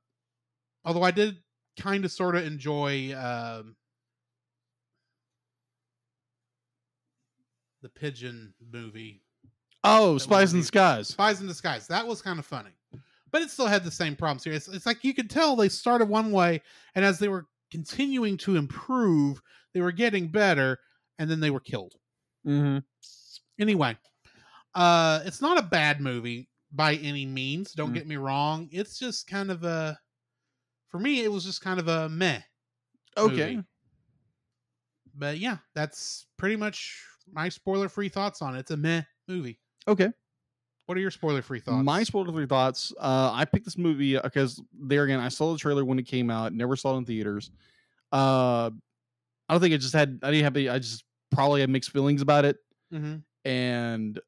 although 0.84 1.02
i 1.02 1.10
did 1.10 1.36
kind 1.78 2.04
of 2.04 2.12
sort 2.12 2.36
of 2.36 2.44
enjoy 2.44 3.14
um 3.16 3.76
the 7.82 7.88
pigeon 7.88 8.54
movie 8.72 9.22
Oh, 9.84 10.18
Spies 10.18 10.52
in 10.54 10.62
Skies. 10.64 11.08
Spies 11.08 11.40
in 11.40 11.46
Disguise. 11.46 11.86
That 11.86 12.04
was 12.04 12.20
kind 12.20 12.40
of 12.40 12.44
funny, 12.44 12.72
but 13.30 13.42
it 13.42 13.48
still 13.50 13.68
had 13.68 13.84
the 13.84 13.92
same 13.92 14.16
problems 14.16 14.42
here. 14.42 14.52
It's, 14.52 14.66
it's 14.66 14.86
like 14.86 15.04
you 15.04 15.14
could 15.14 15.30
tell 15.30 15.54
they 15.54 15.68
started 15.68 16.08
one 16.08 16.32
way, 16.32 16.60
and 16.96 17.04
as 17.04 17.20
they 17.20 17.28
were 17.28 17.46
continuing 17.70 18.36
to 18.38 18.56
improve, 18.56 19.40
they 19.74 19.80
were 19.80 19.92
getting 19.92 20.28
better, 20.28 20.78
and 21.18 21.30
then 21.30 21.40
they 21.40 21.50
were 21.50 21.60
killed. 21.60 21.94
Mm-hmm. 22.46 22.78
Anyway, 23.60 23.96
uh, 24.74 25.20
it's 25.24 25.40
not 25.40 25.58
a 25.58 25.62
bad 25.62 26.00
movie 26.00 26.48
by 26.72 26.94
any 26.96 27.26
means. 27.26 27.72
Don't 27.72 27.90
Mm. 27.90 27.94
get 27.94 28.06
me 28.06 28.16
wrong. 28.16 28.68
It's 28.72 28.98
just 28.98 29.26
kind 29.26 29.50
of 29.50 29.64
a 29.64 29.98
for 30.88 30.98
me, 30.98 31.22
it 31.22 31.30
was 31.30 31.44
just 31.44 31.60
kind 31.60 31.78
of 31.80 31.88
a 31.88 32.08
meh. 32.08 32.40
Okay. 33.16 33.56
movie. 33.56 33.66
But 35.14 35.38
yeah, 35.38 35.58
that's 35.74 36.26
pretty 36.36 36.56
much 36.56 37.02
my 37.30 37.48
spoiler 37.48 37.88
free 37.88 38.08
thoughts 38.08 38.40
on 38.40 38.56
it. 38.56 38.60
It's 38.60 38.70
a 38.70 38.76
meh 38.76 39.02
movie. 39.26 39.58
Okay. 39.86 40.10
What 40.88 40.96
are 40.96 41.02
your 41.02 41.10
spoiler 41.10 41.42
free 41.42 41.60
thoughts? 41.60 41.84
My 41.84 42.02
spoiler 42.02 42.32
free 42.32 42.46
thoughts. 42.46 42.94
Uh, 42.98 43.30
I 43.34 43.44
picked 43.44 43.66
this 43.66 43.76
movie 43.76 44.18
because 44.18 44.58
there 44.72 45.04
again, 45.04 45.20
I 45.20 45.28
saw 45.28 45.52
the 45.52 45.58
trailer 45.58 45.84
when 45.84 45.98
it 45.98 46.04
came 46.04 46.30
out. 46.30 46.54
Never 46.54 46.76
saw 46.76 46.94
it 46.94 46.98
in 46.98 47.04
theaters. 47.04 47.50
Uh, 48.10 48.70
I 49.50 49.52
don't 49.52 49.60
think 49.60 49.74
it 49.74 49.78
just 49.82 49.92
had. 49.92 50.18
I 50.22 50.30
didn't 50.30 50.44
have. 50.44 50.56
any- 50.56 50.70
I 50.70 50.78
just 50.78 51.04
probably 51.30 51.60
had 51.60 51.68
mixed 51.68 51.90
feelings 51.90 52.22
about 52.22 52.46
it. 52.46 52.56
hmm 52.90 53.16
and 53.44 54.18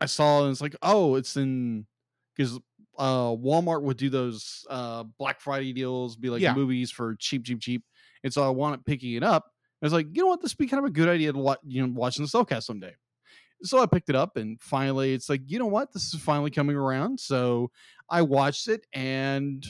I 0.00 0.06
saw 0.06 0.42
and 0.44 0.50
it's 0.50 0.62
like, 0.62 0.76
oh, 0.80 1.16
it's 1.16 1.36
in 1.36 1.86
because 2.34 2.58
uh 2.98 3.28
Walmart 3.36 3.82
would 3.82 3.98
do 3.98 4.08
those 4.08 4.64
uh 4.70 5.04
Black 5.18 5.40
Friday 5.42 5.74
deals, 5.74 6.16
be 6.16 6.30
like 6.30 6.40
Yeah. 6.40 6.54
movies 6.54 6.90
for 6.90 7.16
cheap, 7.16 7.44
cheap, 7.44 7.60
cheap. 7.60 7.84
And 8.24 8.32
so 8.32 8.42
I 8.42 8.48
wanted 8.48 8.84
picking 8.86 9.12
it 9.12 9.22
up. 9.22 9.44
I 9.82 9.86
was 9.86 9.92
like, 9.92 10.06
you 10.12 10.22
know 10.22 10.28
what, 10.28 10.40
this 10.40 10.52
would 10.52 10.64
be 10.64 10.68
kind 10.68 10.82
of 10.82 10.88
a 10.88 10.92
good 10.92 11.08
idea 11.08 11.32
to 11.32 11.38
watch, 11.38 11.58
you 11.66 11.86
know, 11.86 11.92
watching 11.94 12.24
the 12.24 12.28
CelCast 12.30 12.64
someday. 12.64 12.94
So 13.62 13.80
I 13.82 13.86
picked 13.86 14.08
it 14.08 14.14
up 14.16 14.36
and 14.36 14.60
finally 14.60 15.12
it's 15.14 15.28
like, 15.28 15.40
you 15.46 15.58
know 15.58 15.66
what, 15.66 15.92
this 15.92 16.14
is 16.14 16.20
finally 16.20 16.50
coming 16.50 16.76
around. 16.76 17.18
So 17.18 17.70
I 18.08 18.22
watched 18.22 18.68
it 18.68 18.86
and 18.92 19.64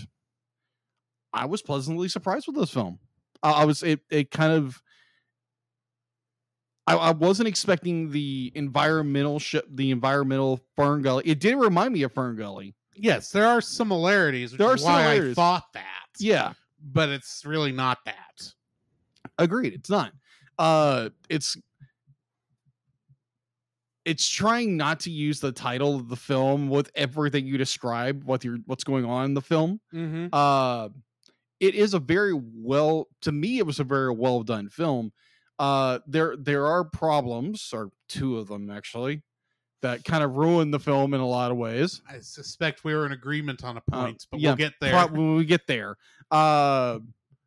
I 1.33 1.47
was 1.47 1.63
pleasantly 1.63 2.09
surprised 2.09 2.47
with 2.47 2.57
this 2.57 2.71
film. 2.71 2.99
I 3.43 3.51
I 3.53 3.65
was 3.65 3.83
it 3.83 4.01
it 4.11 4.31
kind 4.31 4.53
of 4.53 4.81
I, 6.87 6.97
I 6.97 7.11
wasn't 7.13 7.49
expecting 7.49 8.11
the 8.11 8.51
environmental 8.55 9.39
sh- 9.39 9.57
the 9.71 9.91
environmental 9.91 10.61
Fern 10.75 11.03
Gully. 11.03 11.23
It 11.27 11.39
did 11.39 11.55
remind 11.57 11.93
me 11.93 12.03
of 12.03 12.13
Fern 12.13 12.37
Gully. 12.37 12.75
Yes, 12.95 13.31
there 13.31 13.47
are 13.47 13.61
similarities, 13.61 14.53
which 14.53 14.59
There 14.59 14.75
is 14.75 14.83
are 14.83 14.87
why 14.87 15.13
I 15.15 15.35
thought 15.35 15.73
that. 15.75 15.85
Yeah, 16.19 16.55
But 16.83 17.11
it's 17.11 17.45
really 17.45 17.73
not 17.73 17.99
that. 18.07 18.53
agreed. 19.39 19.75
It's 19.75 19.91
not. 19.91 20.13
Uh, 20.59 21.11
it's 21.29 21.57
it's 24.09 24.29
trying 24.29 24.77
not 24.77 25.01
to 25.01 25.11
use 25.11 25.41
the 25.41 25.53
title 25.53 25.97
of 25.97 26.09
the 26.09 26.17
film 26.17 26.69
with 26.69 26.91
everything 26.95 27.47
you 27.47 27.59
describe 27.59 28.25
what 28.25 28.43
you're 28.45 28.59
what's 28.67 28.85
going 28.85 29.05
on 29.05 29.27
in 29.27 29.35
the 29.35 29.43
film. 29.43 29.81
Mm-hmm. 29.95 30.29
uh 30.33 30.89
it 31.61 31.75
is 31.75 31.93
a 31.93 31.99
very 31.99 32.33
well 32.35 33.09
to 33.23 33.33
me 33.33 33.59
it 33.59 33.67
was 33.67 33.81
a 33.81 33.85
very 33.85 34.13
well 34.13 34.43
done 34.45 34.69
film 34.69 35.13
uh 35.59 35.99
there 36.07 36.37
there 36.37 36.67
are 36.67 36.85
problems 36.85 37.71
or 37.73 37.91
two 38.09 38.39
of 38.39 38.47
them 38.49 38.71
actually 38.71 39.23
that 39.83 40.05
kind 40.05 40.23
of 40.25 40.37
ruined 40.37 40.73
the 40.73 40.79
film 40.79 41.15
in 41.15 41.21
a 41.21 41.27
lot 41.27 41.51
of 41.51 41.57
ways 41.57 42.01
I 42.09 42.21
suspect 42.21 42.85
we 42.85 42.95
were 42.95 43.07
in 43.07 43.13
agreement 43.13 43.65
on 43.65 43.77
a 43.77 43.83
Uh, 43.93 44.03
point, 44.05 44.27
but 44.31 44.41
yeah, 44.41 44.51
we'll 44.51 44.57
get 44.57 44.75
there. 44.81 45.07
When 45.09 45.35
we 45.37 45.45
get 45.45 45.67
there 45.67 45.97
uh 46.31 47.01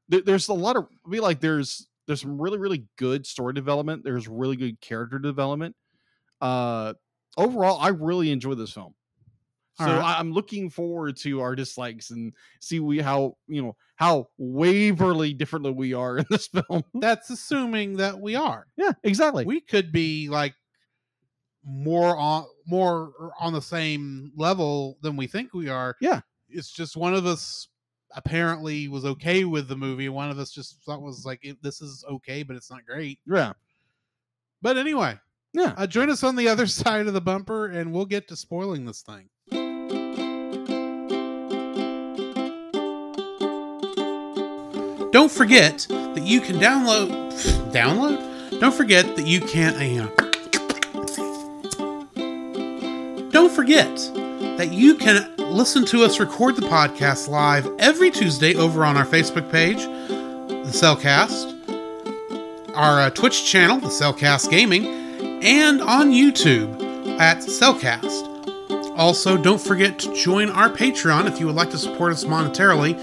there, 0.10 0.22
there's 0.22 0.50
a 0.50 0.54
lot 0.54 0.76
of 0.76 0.88
I 1.08 1.12
feel 1.12 1.24
like 1.24 1.40
there's 1.40 1.88
there's 2.08 2.22
some 2.22 2.42
really 2.42 2.58
really 2.58 2.84
good 2.98 3.26
story 3.26 3.54
development 3.54 4.04
there's 4.04 4.28
really 4.28 4.58
good 4.58 4.80
character 4.82 5.20
development 5.20 5.74
uh 6.42 6.94
overall 7.38 7.78
i 7.80 7.88
really 7.90 8.32
enjoy 8.32 8.54
this 8.56 8.72
film 8.74 8.94
so 9.78 9.86
All 9.86 9.94
right. 9.96 10.04
I, 10.16 10.20
i'm 10.20 10.32
looking 10.34 10.70
forward 10.70 11.16
to 11.18 11.40
our 11.42 11.56
dislikes 11.56 12.10
and 12.12 12.34
see 12.60 12.80
we 12.80 13.00
how 13.00 13.38
you 13.48 13.62
know 13.62 13.76
how 13.96 14.28
waverly 14.38 15.34
differently 15.34 15.72
we 15.72 15.94
are 15.94 16.18
in 16.20 16.26
this 16.30 16.48
film 16.48 16.84
That's 16.96 17.30
assuming 17.30 17.98
that 17.98 18.20
we 18.20 18.36
are. 18.36 18.68
yeah 18.78 18.92
exactly 19.04 19.46
We 19.46 19.62
could 19.62 19.92
be 19.92 20.28
like 20.30 20.56
more 21.64 22.18
on 22.18 22.46
more 22.66 23.34
on 23.40 23.54
the 23.54 23.62
same 23.62 24.32
level 24.36 24.98
than 25.02 25.16
we 25.16 25.28
think 25.28 25.54
we 25.54 25.70
are. 25.70 25.96
Yeah. 26.02 26.22
It's 26.50 26.72
just 26.72 26.98
one 26.98 27.14
of 27.14 27.26
us 27.28 27.68
apparently 28.16 28.88
was 28.88 29.06
okay 29.06 29.46
with 29.46 29.68
the 29.68 29.76
movie. 29.76 30.10
One 30.10 30.32
of 30.32 30.40
us 30.40 30.52
just 30.52 30.82
thought 30.84 31.02
was 31.02 31.24
like, 31.26 31.46
this 31.62 31.82
is 31.82 32.04
okay, 32.10 32.42
but 32.44 32.56
it's 32.56 32.72
not 32.72 32.86
great. 32.86 33.20
yeah 33.28 33.54
But 34.62 34.78
anyway, 34.78 35.20
yeah 35.54 35.74
uh, 35.78 35.88
join 35.88 36.10
us 36.10 36.24
on 36.24 36.36
the 36.36 36.48
other 36.48 36.68
side 36.68 37.08
of 37.08 37.14
the 37.14 37.22
bumper 37.22 37.68
and 37.68 37.94
we'll 37.94 38.06
get 38.06 38.28
to 38.28 38.36
spoiling 38.36 38.86
this 38.86 39.02
thing. 39.02 39.30
Don't 45.12 45.32
forget 45.32 45.86
that 45.90 46.24
you 46.24 46.40
can 46.40 46.56
download. 46.56 47.10
Download? 47.74 48.60
Don't 48.62 48.74
forget 48.74 49.18
that 49.18 49.28
you 49.28 49.42
can. 49.42 49.74
Uh, 49.74 50.08
don't 53.30 53.52
forget 53.52 53.94
that 54.58 54.72
you 54.72 54.96
can 54.96 55.36
listen 55.38 55.84
to 55.88 56.04
us 56.04 56.20
record 56.20 56.56
the 56.56 56.62
podcast 56.62 57.28
live 57.28 57.70
every 57.78 58.10
Tuesday 58.10 58.56
over 58.56 58.86
on 58.86 58.96
our 58.96 59.06
Facebook 59.06 59.52
page, 59.52 59.80
the 59.80 60.72
CelCast, 60.72 62.74
our 62.74 63.02
uh, 63.02 63.10
Twitch 63.10 63.46
channel, 63.46 63.80
the 63.80 63.88
CelCast 63.88 64.50
Gaming, 64.50 65.01
and 65.42 65.82
on 65.82 66.12
YouTube 66.12 66.80
at 67.20 67.38
CelCast. 67.38 68.30
Also, 68.98 69.38
don't 69.38 69.62
forget 69.62 69.98
to 70.00 70.14
join 70.14 70.50
our 70.50 70.70
Patreon 70.70 71.28
if 71.28 71.40
you 71.40 71.48
would 71.48 71.56
like 71.56 71.72
to 71.72 71.78
support 71.78 72.12
us 72.12 72.24
monetarily. 72.24 72.94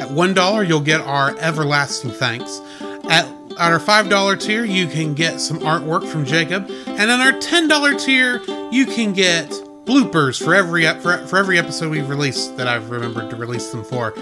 At 0.00 0.08
$1, 0.08 0.68
you'll 0.68 0.80
get 0.80 1.00
our 1.00 1.36
everlasting 1.38 2.10
thanks. 2.12 2.60
At, 3.04 3.26
at 3.58 3.72
our 3.72 3.80
$5 3.80 4.40
tier, 4.40 4.64
you 4.64 4.86
can 4.86 5.14
get 5.14 5.40
some 5.40 5.58
artwork 5.60 6.06
from 6.06 6.24
Jacob. 6.24 6.70
And 6.86 7.10
on 7.10 7.20
our 7.20 7.32
$10 7.32 8.04
tier, 8.04 8.40
you 8.70 8.86
can 8.86 9.12
get 9.12 9.50
bloopers 9.84 10.42
for 10.42 10.54
every 10.54 10.86
for, 11.00 11.16
for 11.26 11.38
every 11.38 11.58
episode 11.58 11.90
we've 11.90 12.10
released 12.10 12.58
that 12.58 12.68
I've 12.68 12.90
remembered 12.90 13.30
to 13.30 13.36
release 13.36 13.70
them 13.70 13.82
for. 13.82 14.12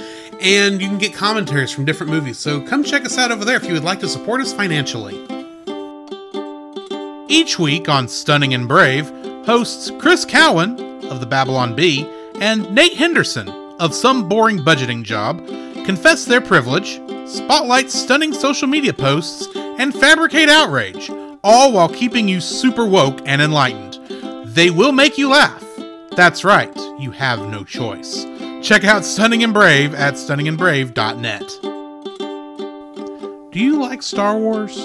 And 0.41 0.81
you 0.81 0.89
can 0.89 0.99
get 0.99 1.13
commentaries 1.13 1.73
from 1.73 1.85
different 1.85 2.13
movies. 2.13 2.39
So 2.39 2.61
come 2.61 2.85
check 2.85 3.05
us 3.05 3.19
out 3.19 3.33
over 3.33 3.45
there 3.45 3.57
if 3.57 3.65
you 3.65 3.73
would 3.73 3.85
like 3.85 4.01
to 4.01 4.09
support 4.09 4.41
us 4.41 4.53
financially. 4.53 5.36
Each 7.29 7.59
week 7.59 7.89
on 7.89 8.07
Stunning 8.07 8.55
and 8.55 8.69
Brave, 8.69 9.11
hosts 9.45 9.91
Chris 9.99 10.25
Cowan 10.25 10.79
of 11.07 11.21
the 11.21 11.27
Babylon 11.27 11.75
Bee 11.75 12.09
and 12.41 12.73
Nate 12.73 12.95
Henderson 12.95 13.49
of 13.81 13.95
Some 13.95 14.29
Boring 14.29 14.59
Budgeting 14.59 15.03
Job 15.03 15.45
confess 15.85 16.25
their 16.25 16.41
privilege, 16.41 17.01
spotlight 17.29 17.91
stunning 17.91 18.33
social 18.33 18.69
media 18.69 18.93
posts, 18.93 19.49
and 19.57 19.95
fabricate 19.95 20.49
outrage, 20.49 21.11
all 21.43 21.73
while 21.73 21.89
keeping 21.89 22.29
you 22.29 22.41
super 22.41 22.87
woke 22.87 23.21
and 23.27 23.41
enlightened. 23.43 23.99
They 24.49 24.71
will 24.71 24.93
make 24.93 25.19
you 25.19 25.31
laugh. 25.31 25.65
That's 26.13 26.45
right, 26.45 26.75
you 26.99 27.11
have 27.11 27.41
no 27.41 27.63
choice. 27.63 28.25
Check 28.63 28.85
out 28.85 29.05
Stunning 29.05 29.45
and 29.45 29.53
Brave 29.53 29.95
at 29.95 30.15
stunningandbrave.net. 30.15 31.59
Do 33.53 33.61
you 33.61 33.81
like 33.81 34.03
Star 34.03 34.37
Wars? 34.37 34.77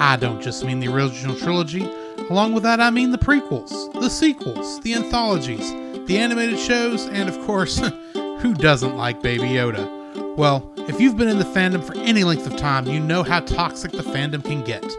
I 0.00 0.16
don't 0.16 0.40
just 0.40 0.64
mean 0.64 0.80
the 0.80 0.88
original 0.88 1.36
trilogy. 1.36 1.82
Along 2.30 2.54
with 2.54 2.62
that, 2.62 2.80
I 2.80 2.88
mean 2.88 3.10
the 3.10 3.18
prequels, 3.18 3.92
the 3.92 4.08
sequels, 4.08 4.80
the 4.80 4.94
anthologies, 4.94 5.72
the 6.06 6.16
animated 6.16 6.58
shows, 6.58 7.06
and 7.08 7.28
of 7.28 7.38
course, 7.42 7.76
who 8.14 8.54
doesn't 8.54 8.96
like 8.96 9.22
Baby 9.22 9.44
Yoda? 9.44 10.36
Well, 10.38 10.72
if 10.78 11.02
you've 11.02 11.18
been 11.18 11.28
in 11.28 11.38
the 11.38 11.44
fandom 11.44 11.84
for 11.84 11.94
any 11.98 12.24
length 12.24 12.46
of 12.46 12.56
time, 12.56 12.86
you 12.86 12.98
know 12.98 13.22
how 13.22 13.40
toxic 13.40 13.92
the 13.92 13.98
fandom 13.98 14.42
can 14.42 14.64
get. 14.64 14.90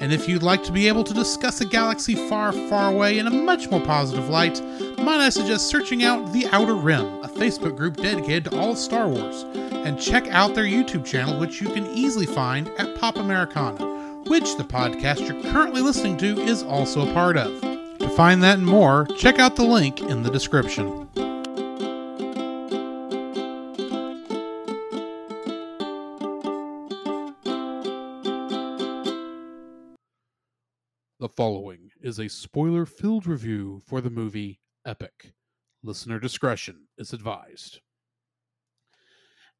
And 0.00 0.10
if 0.10 0.26
you'd 0.26 0.42
like 0.42 0.64
to 0.64 0.72
be 0.72 0.88
able 0.88 1.04
to 1.04 1.12
discuss 1.12 1.60
a 1.60 1.66
galaxy 1.66 2.14
far, 2.14 2.52
far 2.52 2.90
away 2.90 3.18
in 3.18 3.26
a 3.26 3.30
much 3.30 3.70
more 3.70 3.84
positive 3.84 4.30
light, 4.30 4.62
might 4.96 5.20
I 5.20 5.28
suggest 5.28 5.66
searching 5.66 6.02
out 6.02 6.32
The 6.32 6.46
Outer 6.46 6.76
Rim, 6.76 7.04
a 7.22 7.28
Facebook 7.28 7.76
group 7.76 7.98
dedicated 7.98 8.46
to 8.46 8.58
all 8.58 8.74
Star 8.74 9.06
Wars, 9.06 9.42
and 9.52 10.00
check 10.00 10.26
out 10.28 10.54
their 10.54 10.64
YouTube 10.64 11.04
channel, 11.04 11.38
which 11.38 11.60
you 11.60 11.68
can 11.68 11.86
easily 11.88 12.26
find 12.26 12.70
at 12.78 12.98
Pop 12.98 13.16
Americana 13.16 13.95
which 14.26 14.56
the 14.56 14.64
podcast 14.64 15.20
you're 15.20 15.52
currently 15.52 15.80
listening 15.80 16.16
to 16.18 16.40
is 16.40 16.62
also 16.62 17.08
a 17.08 17.12
part 17.12 17.36
of. 17.36 17.60
To 17.98 18.08
find 18.10 18.42
that 18.42 18.58
and 18.58 18.66
more, 18.66 19.06
check 19.16 19.38
out 19.38 19.56
the 19.56 19.64
link 19.64 20.00
in 20.00 20.22
the 20.22 20.30
description. 20.30 21.08
The 31.18 31.28
following 31.28 31.90
is 32.00 32.18
a 32.18 32.28
spoiler 32.28 32.86
filled 32.86 33.26
review 33.26 33.82
for 33.86 34.00
the 34.00 34.10
movie 34.10 34.60
Epic. 34.84 35.32
Listener 35.82 36.18
discretion 36.18 36.88
is 36.98 37.12
advised. 37.12 37.80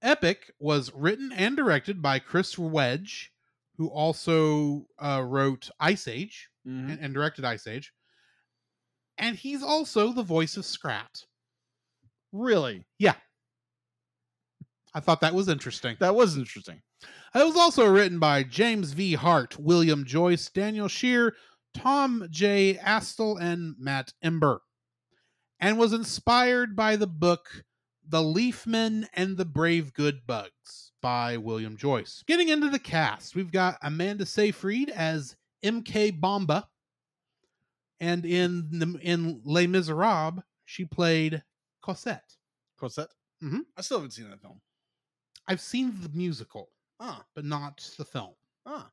Epic 0.02 0.52
was 0.60 0.92
written 0.94 1.32
and 1.32 1.56
directed 1.56 2.02
by 2.02 2.18
Chris 2.18 2.58
Wedge, 2.58 3.32
who 3.76 3.88
also 3.88 4.86
uh, 4.98 5.22
wrote 5.24 5.68
Ice 5.80 6.08
Age 6.08 6.48
and, 6.90 6.98
and 7.00 7.14
directed 7.14 7.44
Ice 7.44 7.66
Age. 7.66 7.92
And 9.18 9.36
he's 9.36 9.62
also 9.62 10.12
the 10.12 10.22
voice 10.22 10.56
of 10.56 10.64
Scrat. 10.64 11.24
really 12.32 12.86
Yeah. 12.98 13.14
I 14.94 15.00
thought 15.00 15.20
that 15.20 15.34
was 15.34 15.48
interesting. 15.48 15.96
that 16.00 16.14
was 16.14 16.36
interesting 16.38 16.80
It 17.34 17.44
was 17.46 17.56
also 17.56 17.86
written 17.86 18.18
by 18.18 18.42
James 18.42 18.92
V. 18.92 19.14
Hart, 19.14 19.58
William 19.58 20.04
Joyce, 20.04 20.48
Daniel 20.48 20.88
Shere, 20.88 21.34
Tom 21.74 22.26
J. 22.30 22.78
Astle, 22.82 23.38
and 23.38 23.74
Matt 23.78 24.14
Ember, 24.22 24.62
and 25.60 25.78
was 25.78 25.92
inspired 25.92 26.74
by 26.74 26.96
the 26.96 27.06
book 27.06 27.64
The 28.08 28.22
Leafmen 28.22 29.06
and 29.12 29.36
the 29.36 29.44
Brave 29.44 29.92
Good 29.92 30.26
Bugs 30.26 30.85
by 31.06 31.36
William 31.36 31.76
Joyce. 31.76 32.24
Getting 32.26 32.48
into 32.48 32.68
the 32.68 32.80
cast, 32.80 33.36
we've 33.36 33.52
got 33.52 33.78
Amanda 33.80 34.26
Seyfried 34.26 34.90
as 34.90 35.36
MK 35.64 36.20
Bomba. 36.20 36.66
And 38.00 38.26
in 38.26 38.66
the, 38.72 38.98
in 39.00 39.40
Les 39.44 39.68
Miserables, 39.68 40.42
she 40.64 40.84
played 40.84 41.44
Cosette. 41.80 42.36
Cosette. 42.76 43.10
Mhm. 43.40 43.60
I 43.76 43.82
still 43.82 43.98
haven't 43.98 44.14
seen 44.14 44.28
that 44.30 44.40
film. 44.42 44.60
I've 45.46 45.60
seen 45.60 45.94
the 46.02 46.08
musical, 46.08 46.70
Ah, 46.98 47.24
but 47.36 47.44
not 47.44 47.88
the 47.96 48.04
film. 48.04 48.34
ah. 48.66 48.90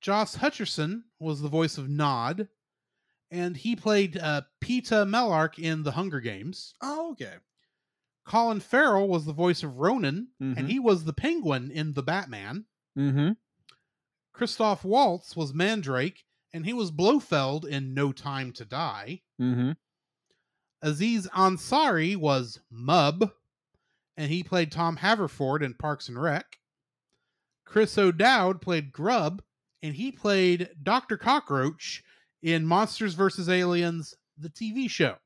Josh 0.00 0.34
Hutcherson 0.34 1.02
was 1.18 1.40
the 1.40 1.48
voice 1.48 1.76
of 1.76 1.88
Nod, 1.88 2.46
and 3.32 3.56
he 3.56 3.74
played 3.74 4.16
uh, 4.16 4.42
Peeta 4.60 5.04
Mellark 5.08 5.58
in 5.58 5.82
The 5.82 5.90
Hunger 5.90 6.20
Games. 6.20 6.74
Oh, 6.80 7.10
okay. 7.12 7.34
Colin 8.28 8.60
Farrell 8.60 9.08
was 9.08 9.24
the 9.24 9.32
voice 9.32 9.62
of 9.62 9.78
Ronan, 9.78 10.28
Mhm. 10.40 10.56
and 10.58 10.70
he 10.70 10.78
was 10.78 11.04
the 11.04 11.12
Penguin 11.14 11.70
in 11.70 11.94
The 11.94 12.02
Batman. 12.02 12.66
Mm-hmm. 12.96 13.32
Christoph 14.32 14.84
Waltz 14.84 15.34
was 15.34 15.52
Mandrake, 15.54 16.24
and 16.52 16.64
he 16.64 16.72
was 16.72 16.90
Blofeld 16.90 17.64
in 17.64 17.94
No 17.94 18.12
Time 18.12 18.52
to 18.52 18.64
Die. 18.64 19.22
Mm-hmm. 19.40 19.72
Aziz 20.82 21.26
Ansari 21.28 22.16
was 22.16 22.60
Mub, 22.70 23.32
and 24.16 24.30
he 24.30 24.42
played 24.44 24.70
Tom 24.70 24.96
Haverford 24.96 25.62
in 25.62 25.74
Parks 25.74 26.08
and 26.08 26.20
Rec. 26.20 26.58
Chris 27.64 27.98
O'Dowd 27.98 28.60
played 28.60 28.92
Grub, 28.92 29.42
and 29.82 29.94
he 29.94 30.12
played 30.12 30.70
Dr. 30.82 31.16
Cockroach 31.16 32.02
in 32.42 32.64
Monsters 32.66 33.14
vs. 33.14 33.48
Aliens, 33.48 34.14
the 34.36 34.50
TV 34.50 34.88
show, 34.88 35.16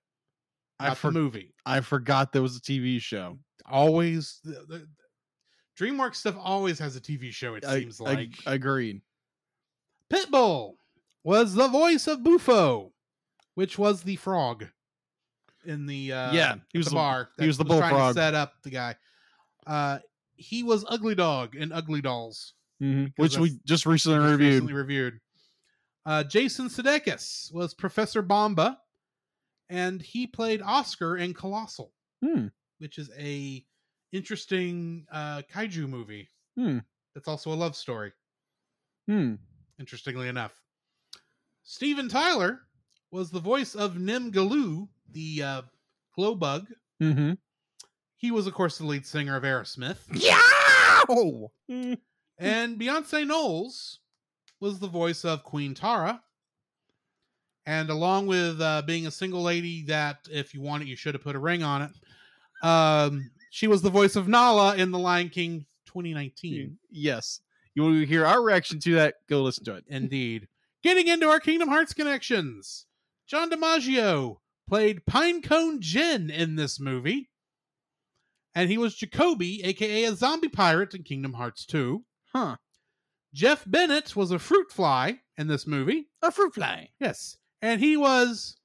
I 0.83 0.89
not 0.89 0.99
for- 0.99 1.11
the 1.13 1.19
movie. 1.19 1.55
I 1.65 1.81
forgot 1.81 2.33
there 2.33 2.43
was 2.43 2.57
a 2.57 2.61
TV 2.61 3.01
show. 3.01 3.39
Always, 3.67 4.41
the, 4.45 4.65
the, 4.69 4.89
DreamWorks 5.79 6.17
stuff 6.17 6.37
always 6.39 6.79
has 6.79 6.97
a 6.97 7.01
TV 7.01 7.33
show. 7.33 7.55
It 7.55 7.65
I- 7.65 7.81
seems 7.81 8.01
I- 8.01 8.05
like 8.05 8.31
agreed. 8.47 9.01
Pitbull 10.13 10.75
was 11.25 11.55
the 11.55 11.69
voice 11.69 12.07
of 12.07 12.23
Bufo, 12.23 12.93
which 13.55 13.79
was 13.79 14.03
the 14.03 14.17
frog 14.17 14.67
in 15.65 15.87
the 15.87 16.13
uh, 16.13 16.33
Yeah, 16.33 16.57
he 16.73 16.79
was 16.79 16.87
was 16.87 16.91
the- 16.93 16.97
bar. 16.97 17.29
he 17.39 17.47
was 17.47 17.57
the 17.59 17.65
to 17.65 17.69
bullfrog. 17.69 18.15
set 18.15 18.35
up 18.35 18.55
the 18.63 18.71
guy. 18.71 18.97
Uh, 19.67 20.01
he 20.35 20.63
was 20.63 20.85
Ugly 20.89 21.15
Dog 21.15 21.55
in 21.55 21.73
Ugly 21.73 22.01
Dolls, 22.03 22.55
Mm-hmm. 22.83 23.23
Which 23.23 23.39
we 23.39 23.61
just 23.65 23.87
recently 23.87 24.19
just 24.19 24.31
reviewed. 24.33 24.41
recently 24.55 24.73
reviewed. 24.73 25.21
Uh, 26.05 26.25
Jason 26.25 26.67
Sudeikis 26.69 27.55
was 27.55 27.75
Professor 27.75 28.23
Bomba, 28.23 28.77
and 29.69 30.01
he 30.03 30.27
played 30.27 30.61
Oscar 30.63 31.17
in 31.17 31.35
Colossal, 31.35 31.93
Hmm. 32.23 32.47
which 32.79 32.99
is 32.99 33.11
a 33.19 33.65
interesting 34.13 35.07
uh, 35.11 35.43
kaiju 35.53 35.89
movie. 35.89 36.29
Hmm. 36.57 36.79
That's 37.15 37.29
also 37.29 37.53
a 37.53 37.55
love 37.55 37.77
story 37.77 38.13
Hmm. 39.07 39.35
interestingly 39.79 40.29
enough. 40.29 40.53
Steven 41.65 42.09
Tyler 42.09 42.61
was 43.11 43.31
the 43.31 43.41
voice 43.41 43.75
of 43.75 43.99
Nim 43.99 44.31
Galuu, 44.33 44.89
the 45.11 45.43
uh, 45.43 45.63
glow 46.17 46.35
bug. 46.35 46.69
Mm-hmm. 47.03 47.33
He 48.17 48.31
was, 48.31 48.47
of 48.47 48.55
course, 48.55 48.79
the 48.79 48.87
lead 48.87 49.05
singer 49.07 49.37
of 49.37 49.43
Aerosmith. 49.43 49.99
Yeah. 50.13 50.41
And 52.39 52.79
Beyonce 52.81 53.27
Knowles 53.27 54.01
was 54.61 54.79
the 54.79 54.87
voice 54.89 55.25
of 55.25 55.43
Queen 55.45 55.75
Tara. 55.75 56.23
And 57.67 57.91
along 57.91 58.27
with 58.27 58.61
uh, 58.61 58.83
being 58.83 59.07
a 59.07 59.11
single 59.11 59.43
lady 59.43 59.85
that, 59.85 60.19
if 60.31 60.53
you 60.53 60.61
want 60.61 60.83
it, 60.83 60.89
you 60.89 60.97
should 60.97 61.15
have 61.15 61.23
put 61.23 61.37
a 61.37 61.41
ring 61.41 61.63
on 61.63 61.83
it, 61.83 62.67
um, 62.67 63.31
she 63.51 63.67
was 63.67 63.83
the 63.83 63.91
voice 63.91 64.17
of 64.17 64.29
Nala 64.29 64.77
in 64.77 64.91
The 64.91 64.99
Lion 64.99 65.29
King 65.29 65.67
2019. 65.87 66.79
Yes. 66.91 67.41
You 67.75 67.83
want 67.83 68.01
to 68.01 68.07
hear 68.07 68.27
our 68.27 68.43
reaction 68.43 68.81
to 68.81 68.95
that? 68.95 69.15
Go 69.29 69.43
listen 69.43 69.65
to 69.65 69.75
it. 69.77 69.85
Indeed. 69.89 70.49
Getting 70.83 71.09
into 71.09 71.29
our 71.29 71.41
Kingdom 71.41 71.69
Hearts 71.69 71.95
connections. 71.95 72.87
John 73.27 73.51
DiMaggio 73.51 74.39
played 74.69 75.05
Pinecone 75.05 75.81
Jinn 75.81 76.31
in 76.31 76.57
this 76.57 76.81
movie. 76.81 77.31
And 78.55 78.69
he 78.69 78.77
was 78.77 78.95
Jacoby, 78.95 79.63
aka 79.65 80.05
a 80.05 80.15
zombie 80.15 80.49
pirate 80.49 80.95
in 80.95 81.03
Kingdom 81.03 81.35
Hearts 81.35 81.65
2. 81.67 82.05
Huh. 82.33 82.57
Jeff 83.33 83.65
Bennett 83.67 84.15
was 84.15 84.31
a 84.31 84.39
fruit 84.39 84.71
fly 84.71 85.21
in 85.39 85.47
this 85.47 85.67
movie. 85.67 86.09
A 86.21 86.31
fruit 86.31 86.55
fly. 86.55 86.91
Yes. 87.01 87.39
And 87.63 87.81
he 87.81 87.97
was 87.97 88.57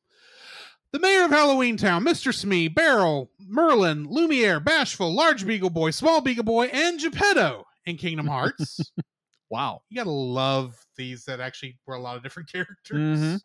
the 0.91 0.99
mayor 0.99 1.25
of 1.25 1.31
Halloween 1.31 1.77
Town, 1.77 2.03
Mr. 2.03 2.33
Smee, 2.33 2.67
Beryl, 2.67 3.29
Merlin, 3.39 4.07
Lumiere, 4.09 4.59
Bashful, 4.59 5.13
Large 5.13 5.45
Beagle 5.45 5.69
Boy, 5.69 5.91
Small 5.91 6.19
Beagle 6.21 6.43
Boy, 6.43 6.65
and 6.67 6.99
Geppetto 6.99 7.65
in 7.85 7.97
Kingdom 7.97 8.27
Hearts. 8.27 8.91
Wow. 9.49 9.83
you 9.89 9.95
gotta 9.95 10.09
love 10.11 10.75
these 10.97 11.23
that 11.23 11.39
actually 11.39 11.77
were 11.85 11.95
a 11.95 12.01
lot 12.01 12.17
of 12.17 12.23
different 12.23 12.51
characters. 12.51 12.97
Mhm. 13.19 13.39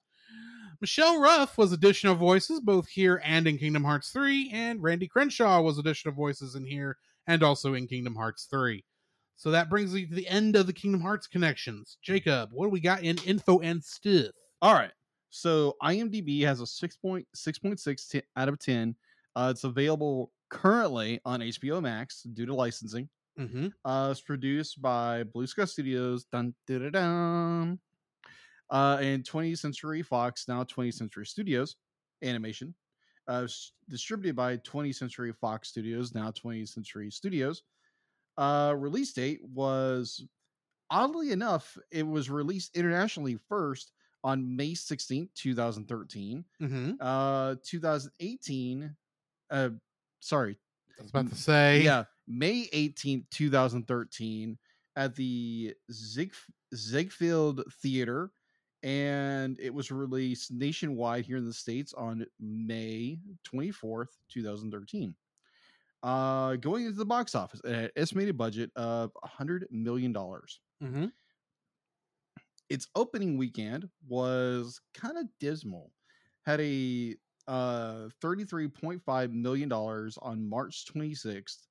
Michelle 0.81 1.21
Ruff 1.21 1.57
was 1.57 1.71
additional 1.71 2.17
voices 2.17 2.59
both 2.59 2.89
here 2.89 3.23
and 3.25 3.47
in 3.47 3.57
Kingdom 3.57 3.85
Hearts 3.85 4.11
3, 4.11 4.51
and 4.53 4.83
Randy 4.83 5.07
Crenshaw 5.07 5.61
was 5.63 5.79
additional 5.79 6.13
voices 6.13 6.57
in 6.57 6.67
here 6.67 6.97
and 7.29 7.45
also 7.45 7.75
in 7.75 7.87
Kingdom 7.87 8.17
Hearts 8.17 8.49
3. 8.51 8.85
So 9.37 9.53
that 9.53 9.71
brings 9.71 9.95
me 9.95 10.07
to 10.07 10.15
the 10.15 10.27
end 10.27 10.57
of 10.57 10.67
the 10.67 10.73
Kingdom 10.73 11.03
Hearts 11.03 11.29
connections. 11.29 11.99
Jacob, 12.03 12.51
what 12.53 12.67
do 12.67 12.71
we 12.71 12.81
got 12.81 13.05
in 13.05 13.19
info 13.19 13.61
and 13.61 13.83
stuff? 13.85 14.33
All 14.61 14.75
right. 14.75 14.91
So 15.33 15.77
IMDb 15.83 16.43
has 16.43 16.61
a 16.61 16.65
6.6.6 16.65 18.09
t- 18.11 18.23
out 18.37 18.49
of 18.51 18.59
10. 18.59 18.95
Uh, 19.35 19.49
it's 19.51 19.65
available 19.65 20.31
currently 20.51 21.21
on 21.25 21.41
HBO 21.41 21.81
Max 21.81 22.23
due 22.23 22.45
to 22.45 22.55
licensing. 22.55 23.09
Mm-hmm. 23.41 23.69
Uh, 23.83 24.09
it's 24.11 24.21
produced 24.21 24.83
by 24.83 25.23
Blue 25.25 25.47
Sky 25.47 25.65
Studios. 25.65 26.25
Dun, 26.25 26.55
dun. 26.69 27.79
Uh, 28.69 28.99
and 29.01 29.25
20th 29.25 29.59
Century 29.59 30.03
Fox, 30.03 30.47
now 30.49 30.65
20th 30.65 30.95
Century 30.95 31.25
Studios 31.25 31.77
Animation. 32.23 32.75
Uh, 33.27 33.47
distributed 33.89 34.37
by 34.37 34.59
20th 34.59 34.97
Century 34.97 35.33
Fox 35.33 35.69
Studios, 35.69 36.15
now 36.15 36.31
20th 36.31 36.69
Century 36.69 37.11
Studios. 37.11 37.63
Uh, 38.37 38.75
release 38.77 39.15
date 39.15 39.41
was 39.55 40.27
oddly 40.91 41.33
enough, 41.33 41.79
it 41.91 42.07
was 42.07 42.29
released 42.29 42.77
internationally 42.77 43.39
first 43.49 43.93
on 44.25 44.57
May 44.57 44.73
16th, 44.73 45.29
2013. 45.35 46.45
Mm-hmm. 46.63 46.93
Uh, 47.01 47.57
2018, 47.65 48.97
uh, 49.51 49.69
sorry, 50.21 50.59
I 50.99 51.03
was 51.03 51.11
about 51.11 51.29
to 51.31 51.35
say, 51.35 51.83
yeah, 51.83 52.05
May 52.27 52.69
18th, 52.69 53.25
2013, 53.31 54.59
at 54.97 55.15
the 55.15 55.75
Zig 55.91 56.33
Ziegfeld 56.75 57.63
Theater, 57.83 58.31
and 58.83 59.59
it 59.61 59.73
was 59.73 59.91
released 59.91 60.53
nationwide 60.53 61.25
here 61.25 61.37
in 61.37 61.45
the 61.47 61.53
states 61.53 61.93
on 61.95 62.27
May 62.41 63.19
24th, 63.53 64.09
2013. 64.31 65.15
Uh, 66.03 66.57
going 66.57 66.85
into 66.87 66.99
the 66.99 67.05
box 67.05 67.35
office, 67.35 67.61
it 67.65 67.75
had 67.75 67.85
an 67.85 67.91
estimated 67.97 68.37
budget 68.37 68.71
of 68.75 69.13
100 69.23 69.69
million 69.71 70.13
dollars. 70.13 70.61
Mm-hmm. 70.83 71.07
Its 72.73 72.89
opening 72.95 73.37
weekend 73.37 73.89
was 74.09 74.81
kind 74.95 75.19
of 75.19 75.27
dismal. 75.39 75.93
Had 76.47 76.61
a 76.63 77.15
uh 77.47 78.09
33.5 78.23 79.33
million 79.33 79.69
dollars 79.69 80.19
on 80.23 80.49
March 80.49 80.87
26th 80.87 81.67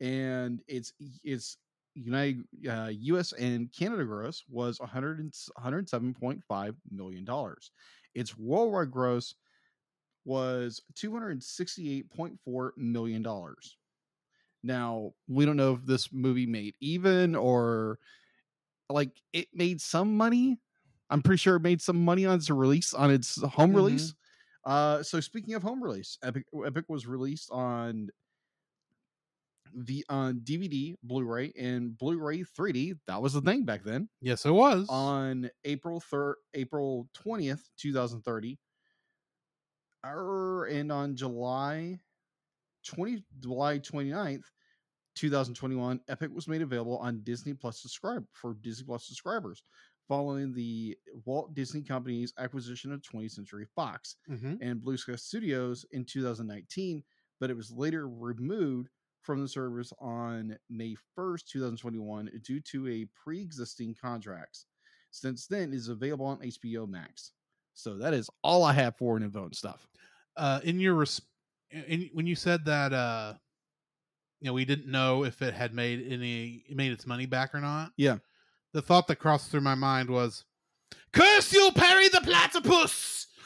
and 0.00 0.62
its 0.68 0.92
its 1.24 1.58
United 1.94 2.44
uh, 2.68 2.90
US 2.92 3.32
and 3.32 3.72
Canada 3.72 4.04
gross 4.04 4.44
was 4.48 4.78
100 4.78 5.32
107.5 5.58 6.76
million 6.92 7.24
dollars. 7.24 7.72
Its 8.14 8.38
worldwide 8.38 8.92
gross 8.92 9.34
was 10.24 10.82
268.4 10.94 12.70
million 12.76 13.22
dollars. 13.22 13.78
Now, 14.62 15.12
we 15.28 15.46
don't 15.46 15.56
know 15.56 15.74
if 15.74 15.86
this 15.86 16.12
movie 16.12 16.46
made 16.46 16.74
even 16.80 17.36
or 17.36 17.98
like 18.90 19.10
it 19.32 19.48
made 19.52 19.80
some 19.80 20.16
money. 20.16 20.60
I'm 21.10 21.22
pretty 21.22 21.38
sure 21.38 21.56
it 21.56 21.60
made 21.62 21.80
some 21.80 22.04
money 22.04 22.26
on 22.26 22.36
its 22.36 22.50
release 22.50 22.92
on 22.94 23.10
its 23.10 23.40
home 23.42 23.72
Mhm. 23.72 23.76
release. 23.76 24.14
Uh, 24.64 25.02
so 25.02 25.20
speaking 25.20 25.54
of 25.54 25.62
home 25.62 25.82
release, 25.82 26.18
Epic 26.22 26.44
Epic 26.64 26.86
was 26.88 27.06
released 27.06 27.50
on 27.50 28.10
the 29.74 30.04
on 30.08 30.40
DVD, 30.40 30.96
Blu-ray, 31.02 31.52
and 31.58 31.96
Blu-ray 31.98 32.42
3D. 32.44 32.94
That 33.06 33.20
was 33.20 33.34
the 33.34 33.40
thing 33.42 33.64
back 33.64 33.84
then. 33.84 34.08
Yes, 34.20 34.46
it 34.46 34.50
was. 34.52 34.86
On 34.88 35.50
April 35.64 36.00
third, 36.00 36.36
April 36.54 37.08
twentieth, 37.12 37.68
two 37.76 37.92
thousand 37.92 38.22
thirty. 38.22 38.58
Er, 40.04 40.66
and 40.66 40.92
on 40.92 41.16
July 41.16 41.98
20 42.84 43.24
July 43.40 43.78
29th, 43.80 44.44
2021, 45.16 46.00
Epic 46.08 46.30
was 46.32 46.48
made 46.48 46.62
available 46.62 46.98
on 46.98 47.20
Disney 47.24 47.54
Plus 47.54 47.80
subscribe 47.80 48.24
for 48.32 48.54
Disney 48.62 48.86
Plus 48.86 49.06
subscribers 49.06 49.62
following 50.06 50.54
the 50.54 50.96
Walt 51.24 51.52
Disney 51.54 51.82
Company's 51.82 52.32
acquisition 52.38 52.92
of 52.92 53.02
20th 53.02 53.32
Century 53.32 53.66
Fox 53.74 54.16
mm-hmm. 54.30 54.54
and 54.60 54.80
Blue 54.80 54.96
Sky 54.96 55.16
Studios 55.16 55.84
in 55.90 56.04
2019 56.04 57.02
but 57.40 57.50
it 57.50 57.56
was 57.56 57.70
later 57.70 58.08
removed 58.08 58.88
from 59.22 59.40
the 59.40 59.48
service 59.48 59.92
on 60.00 60.56
May 60.70 60.96
1st, 61.18 61.46
2021, 61.46 62.30
due 62.44 62.60
to 62.60 62.88
a 62.88 63.06
pre 63.14 63.40
existing 63.40 63.96
contracts. 64.00 64.66
Since 65.10 65.46
then, 65.46 65.72
it 65.72 65.76
is 65.76 65.88
available 65.88 66.26
on 66.26 66.38
HBO 66.38 66.88
Max. 66.88 67.32
So 67.74 67.96
that 67.98 68.14
is 68.14 68.30
all 68.42 68.64
I 68.64 68.72
have 68.72 68.96
for 68.96 69.16
and 69.16 69.54
stuff. 69.54 69.86
Uh, 70.36 70.60
in 70.64 70.80
your 70.80 70.94
res- 70.94 71.20
in, 71.70 72.08
when 72.12 72.26
you 72.26 72.34
said 72.34 72.64
that, 72.64 72.92
uh, 72.92 73.34
you 74.40 74.46
know, 74.46 74.52
we 74.52 74.64
didn't 74.64 74.90
know 74.90 75.24
if 75.24 75.42
it 75.42 75.54
had 75.54 75.74
made 75.74 76.06
any 76.10 76.64
made 76.70 76.92
its 76.92 77.06
money 77.06 77.26
back 77.26 77.54
or 77.54 77.60
not. 77.60 77.92
Yeah. 77.96 78.18
The 78.72 78.82
thought 78.82 79.06
that 79.08 79.16
crossed 79.16 79.50
through 79.50 79.62
my 79.62 79.74
mind 79.74 80.10
was, 80.10 80.44
"Curse 81.12 81.52
you, 81.52 81.70
Perry 81.74 82.08
the 82.08 82.20
platypus!" 82.20 83.26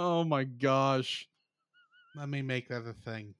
Oh 0.00 0.22
my 0.22 0.44
gosh. 0.44 1.28
Let 2.14 2.28
me 2.28 2.40
make 2.40 2.68
that 2.68 2.86
a 2.86 2.92
thing. 2.92 3.34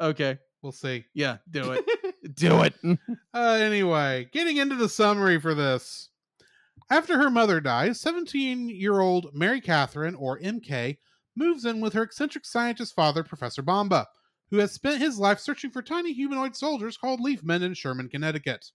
Okay. 0.00 0.36
We'll 0.60 0.72
see. 0.72 1.04
Yeah, 1.14 1.36
do 1.48 1.72
it. 1.72 1.84
do 2.34 2.62
it. 2.62 2.74
Uh, 3.32 3.38
anyway, 3.60 4.28
getting 4.32 4.56
into 4.56 4.74
the 4.74 4.88
summary 4.88 5.40
for 5.40 5.54
this. 5.54 6.08
After 6.90 7.16
her 7.18 7.30
mother 7.30 7.60
dies, 7.60 8.00
17 8.00 8.68
year 8.68 8.98
old 8.98 9.32
Mary 9.32 9.60
Catherine, 9.60 10.16
or 10.16 10.40
MK, 10.40 10.98
moves 11.36 11.64
in 11.64 11.80
with 11.80 11.92
her 11.92 12.02
eccentric 12.02 12.44
scientist 12.44 12.94
father, 12.94 13.22
Professor 13.22 13.62
Bomba, 13.62 14.06
who 14.50 14.58
has 14.58 14.72
spent 14.72 15.00
his 15.00 15.18
life 15.18 15.40
searching 15.40 15.70
for 15.70 15.82
tiny 15.82 16.12
humanoid 16.12 16.54
soldiers 16.54 16.96
called 16.96 17.20
Leafmen 17.20 17.62
in 17.62 17.74
Sherman, 17.74 18.08
Connecticut. 18.08 18.70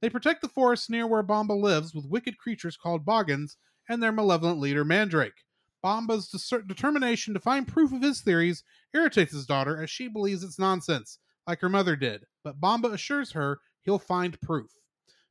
They 0.00 0.10
protect 0.10 0.42
the 0.42 0.48
forest 0.48 0.90
near 0.90 1.06
where 1.06 1.22
Bomba 1.22 1.52
lives 1.52 1.94
with 1.94 2.08
wicked 2.08 2.38
creatures 2.38 2.76
called 2.76 3.04
Boggins 3.04 3.56
and 3.88 4.02
their 4.02 4.10
malevolent 4.10 4.58
leader, 4.58 4.84
Mandrake. 4.84 5.44
Bomba's 5.82 6.28
dis- 6.28 6.52
determination 6.66 7.34
to 7.34 7.40
find 7.40 7.66
proof 7.68 7.92
of 7.92 8.02
his 8.02 8.20
theories 8.20 8.64
irritates 8.94 9.32
his 9.32 9.46
daughter 9.46 9.82
as 9.82 9.90
she 9.90 10.08
believes 10.08 10.42
it's 10.42 10.58
nonsense, 10.58 11.18
like 11.46 11.60
her 11.60 11.68
mother 11.68 11.96
did, 11.96 12.24
but 12.42 12.60
Bomba 12.60 12.88
assures 12.88 13.32
her 13.32 13.60
he'll 13.82 13.98
find 13.98 14.40
proof. 14.40 14.70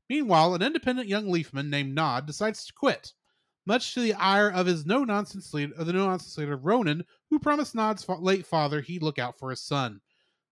Meanwhile, 0.10 0.56
an 0.56 0.62
independent 0.62 1.08
young 1.08 1.30
leafman 1.30 1.70
named 1.70 1.96
Nod 1.96 2.26
decides 2.26 2.66
to 2.66 2.74
quit, 2.74 3.14
much 3.66 3.94
to 3.94 4.02
the 4.02 4.14
ire 4.14 4.50
of 4.50 4.66
his 4.66 4.86
no 4.86 5.04
nonsense 5.04 5.54
leader, 5.54 5.74
the 5.78 5.94
no 5.94 6.08
nonsense 6.08 6.38
leader 6.38 6.58
Ronan, 6.58 7.06
who 7.30 7.40
promised 7.40 7.76
Nod's 7.76 8.04
fa- 8.04 8.16
late 8.16 8.46
father 8.46 8.82
he'd 8.82 9.04
look 9.04 9.20
out 9.20 9.38
for 9.38 9.50
his 9.50 9.62
son. 9.62 10.02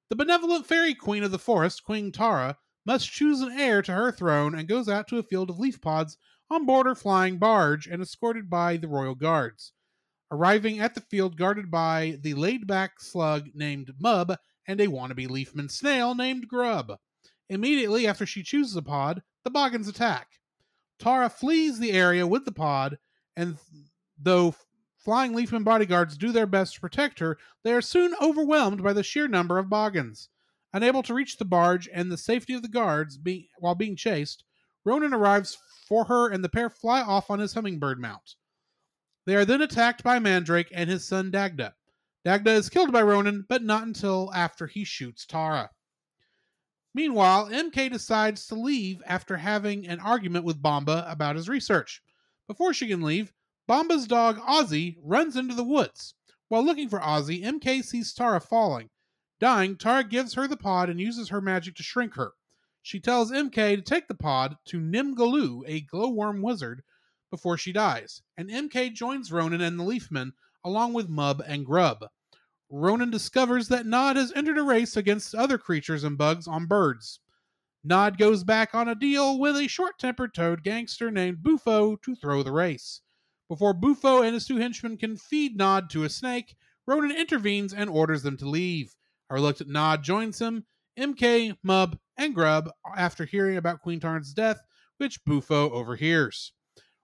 The 0.10 0.16
benevolent 0.16 0.66
fairy 0.66 0.96
queen 0.96 1.24
of 1.24 1.32
the 1.32 1.40
forest, 1.40 1.84
Queen 1.84 2.12
Tara, 2.12 2.58
must 2.86 3.12
choose 3.12 3.42
an 3.42 3.52
heir 3.52 3.82
to 3.84 3.92
her 3.92 4.12
throne 4.12 4.56
and 4.56 4.68
goes 4.68 4.90
out 4.90 5.08
to 5.10 5.18
a 5.18 5.24
field 5.24 5.50
of 5.50 5.60
leaf 5.60 5.80
pods 5.82 6.18
on 6.50 6.66
board 6.66 6.88
her 6.88 6.96
flying 6.96 7.38
barge 7.38 7.86
and 7.86 8.02
escorted 8.02 8.50
by 8.50 8.78
the 8.78 8.88
royal 8.88 9.16
guards. 9.16 9.74
Arriving 10.32 10.80
at 10.80 10.96
the 10.96 11.02
field 11.02 11.38
guarded 11.38 11.70
by 11.70 12.18
the 12.22 12.34
laid 12.34 12.66
back 12.66 13.00
slug 13.00 13.50
named 13.54 13.94
Mub 14.00 14.36
and 14.68 14.80
a 14.80 14.88
wannabe 14.88 15.30
leafman 15.30 15.70
snail 15.70 16.16
named 16.16 16.48
Grub. 16.48 16.98
Immediately 17.50 18.08
after 18.08 18.26
she 18.26 18.44
chooses 18.44 18.76
a 18.76 18.82
pod, 18.82 19.24
the 19.44 19.50
Boggins 19.50 19.88
attack. 19.88 20.39
Tara 21.00 21.30
flees 21.30 21.80
the 21.80 21.94
area 21.94 22.28
with 22.28 22.46
the 22.46 22.52
pod, 22.52 23.00
and 23.36 23.58
though 24.18 24.54
flying 24.98 25.34
leafman 25.34 25.64
bodyguards 25.64 26.18
do 26.18 26.32
their 26.32 26.46
best 26.46 26.76
to 26.76 26.82
protect 26.82 27.20
her, 27.20 27.38
they 27.64 27.74
are 27.74 27.82
soon 27.82 28.14
overwhelmed 28.22 28.84
by 28.84 28.94
the 28.94 29.04
sheer 29.04 29.28
number 29.28 29.58
of 29.58 29.70
Boggins. 29.70 30.30
Unable 30.74 31.02
to 31.04 31.14
reach 31.14 31.38
the 31.38 31.46
barge 31.46 31.90
and 31.92 32.12
the 32.12 32.18
safety 32.18 32.54
of 32.54 32.62
the 32.62 32.68
guards 32.68 33.18
be- 33.18 33.50
while 33.58 33.76
being 33.76 33.96
chased, 33.96 34.44
Ronan 34.86 35.14
arrives 35.14 35.58
for 35.88 36.06
her 36.06 36.30
and 36.30 36.44
the 36.44 36.50
pair 36.50 36.70
fly 36.70 37.02
off 37.02 37.32
on 37.32 37.40
his 37.40 37.54
hummingbird 37.54 38.00
mount. 38.00 38.36
They 39.26 39.36
are 39.36 39.46
then 39.46 39.62
attacked 39.62 40.04
by 40.04 40.20
Mandrake 40.20 40.70
and 40.74 40.90
his 40.90 41.08
son 41.08 41.32
Dagda. 41.32 41.76
Dagda 42.26 42.52
is 42.52 42.70
killed 42.70 42.92
by 42.92 43.02
Ronan, 43.02 43.46
but 43.48 43.64
not 43.64 43.84
until 43.84 44.32
after 44.34 44.68
he 44.68 44.84
shoots 44.84 45.26
Tara. 45.26 45.72
Meanwhile, 46.94 47.50
MK 47.50 47.92
decides 47.92 48.48
to 48.48 48.56
leave 48.56 49.02
after 49.06 49.38
having 49.38 49.88
an 49.88 50.00
argument 50.00 50.46
with 50.46 50.62
Bomba 50.62 51.06
about 51.08 51.36
his 51.36 51.48
research. 51.48 52.02
Before 52.48 52.74
she 52.74 52.88
can 52.88 53.02
leave, 53.02 53.32
Bomba's 53.68 54.08
dog 54.08 54.40
Ozzy 54.40 54.98
runs 55.04 55.36
into 55.36 55.54
the 55.54 55.64
woods. 55.64 56.16
While 56.48 56.64
looking 56.64 56.90
for 56.90 57.00
Ozzy, 57.00 57.44
MK 57.44 57.84
sees 57.84 58.14
Tara 58.14 58.42
falling. 58.42 58.90
Dying, 59.40 59.78
Tara 59.78 60.04
gives 60.04 60.34
her 60.34 60.48
the 60.48 60.58
pod 60.58 60.90
and 60.90 61.00
uses 61.00 61.30
her 61.30 61.42
magic 61.42 61.76
to 61.76 61.84
shrink 61.84 62.16
her. 62.16 62.34
She 62.82 63.00
tells 63.00 63.32
MK 63.32 63.76
to 63.76 63.82
take 63.82 64.08
the 64.08 64.16
pod 64.16 64.58
to 64.66 64.80
Nim 64.80 65.16
Galuu, 65.16 65.64
a 65.68 65.82
glowworm 65.82 66.42
wizard, 66.42 66.82
before 67.30 67.58
she 67.58 67.72
dies, 67.72 68.24
and 68.36 68.50
MK 68.50 68.94
joins 68.94 69.32
Ronan 69.32 69.62
and 69.62 69.80
the 69.80 69.84
Leafmen, 69.84 70.34
along 70.64 70.94
with 70.94 71.08
Mub 71.08 71.44
and 71.46 71.66
Grub. 71.66 72.10
Ronan 72.70 73.10
discovers 73.10 73.68
that 73.70 73.88
Nod 73.88 74.16
has 74.16 74.32
entered 74.34 74.58
a 74.58 74.64
race 74.64 74.96
against 74.96 75.34
other 75.34 75.58
creatures 75.58 76.04
and 76.04 76.18
bugs 76.18 76.48
on 76.48 76.68
birds. 76.68 77.20
Nod 77.84 78.18
goes 78.18 78.44
back 78.44 78.76
on 78.76 78.88
a 78.88 78.94
deal 78.94 79.40
with 79.40 79.56
a 79.58 79.68
short 79.68 79.98
tempered 79.98 80.34
toad 80.34 80.64
gangster 80.64 81.10
named 81.10 81.42
Bufo 81.42 81.96
to 81.96 82.16
throw 82.16 82.44
the 82.44 82.52
race. 82.52 83.02
Before 83.48 83.74
Bufo 83.74 84.22
and 84.22 84.36
his 84.36 84.46
two 84.46 84.58
henchmen 84.58 84.98
can 84.98 85.18
feed 85.18 85.58
Nod 85.58 85.90
to 85.90 86.04
a 86.04 86.10
snake, 86.10 86.56
Ronan 86.86 87.12
intervenes 87.12 87.74
and 87.74 87.90
orders 87.90 88.22
them 88.22 88.38
to 88.38 88.48
leave. 88.48 88.96
A 89.30 89.34
reluctant 89.34 89.72
Nod 89.72 90.04
joins 90.04 90.40
him, 90.40 90.66
MK, 90.98 91.58
Mub, 91.64 91.98
and 92.18 92.36
Grub 92.36 92.70
after 92.96 93.26
hearing 93.26 93.58
about 93.58 93.82
Queen 93.82 94.00
Tara's 94.00 94.34
death, 94.34 94.62
which 94.98 95.24
Bufo 95.26 95.72
overhears. 95.72 96.54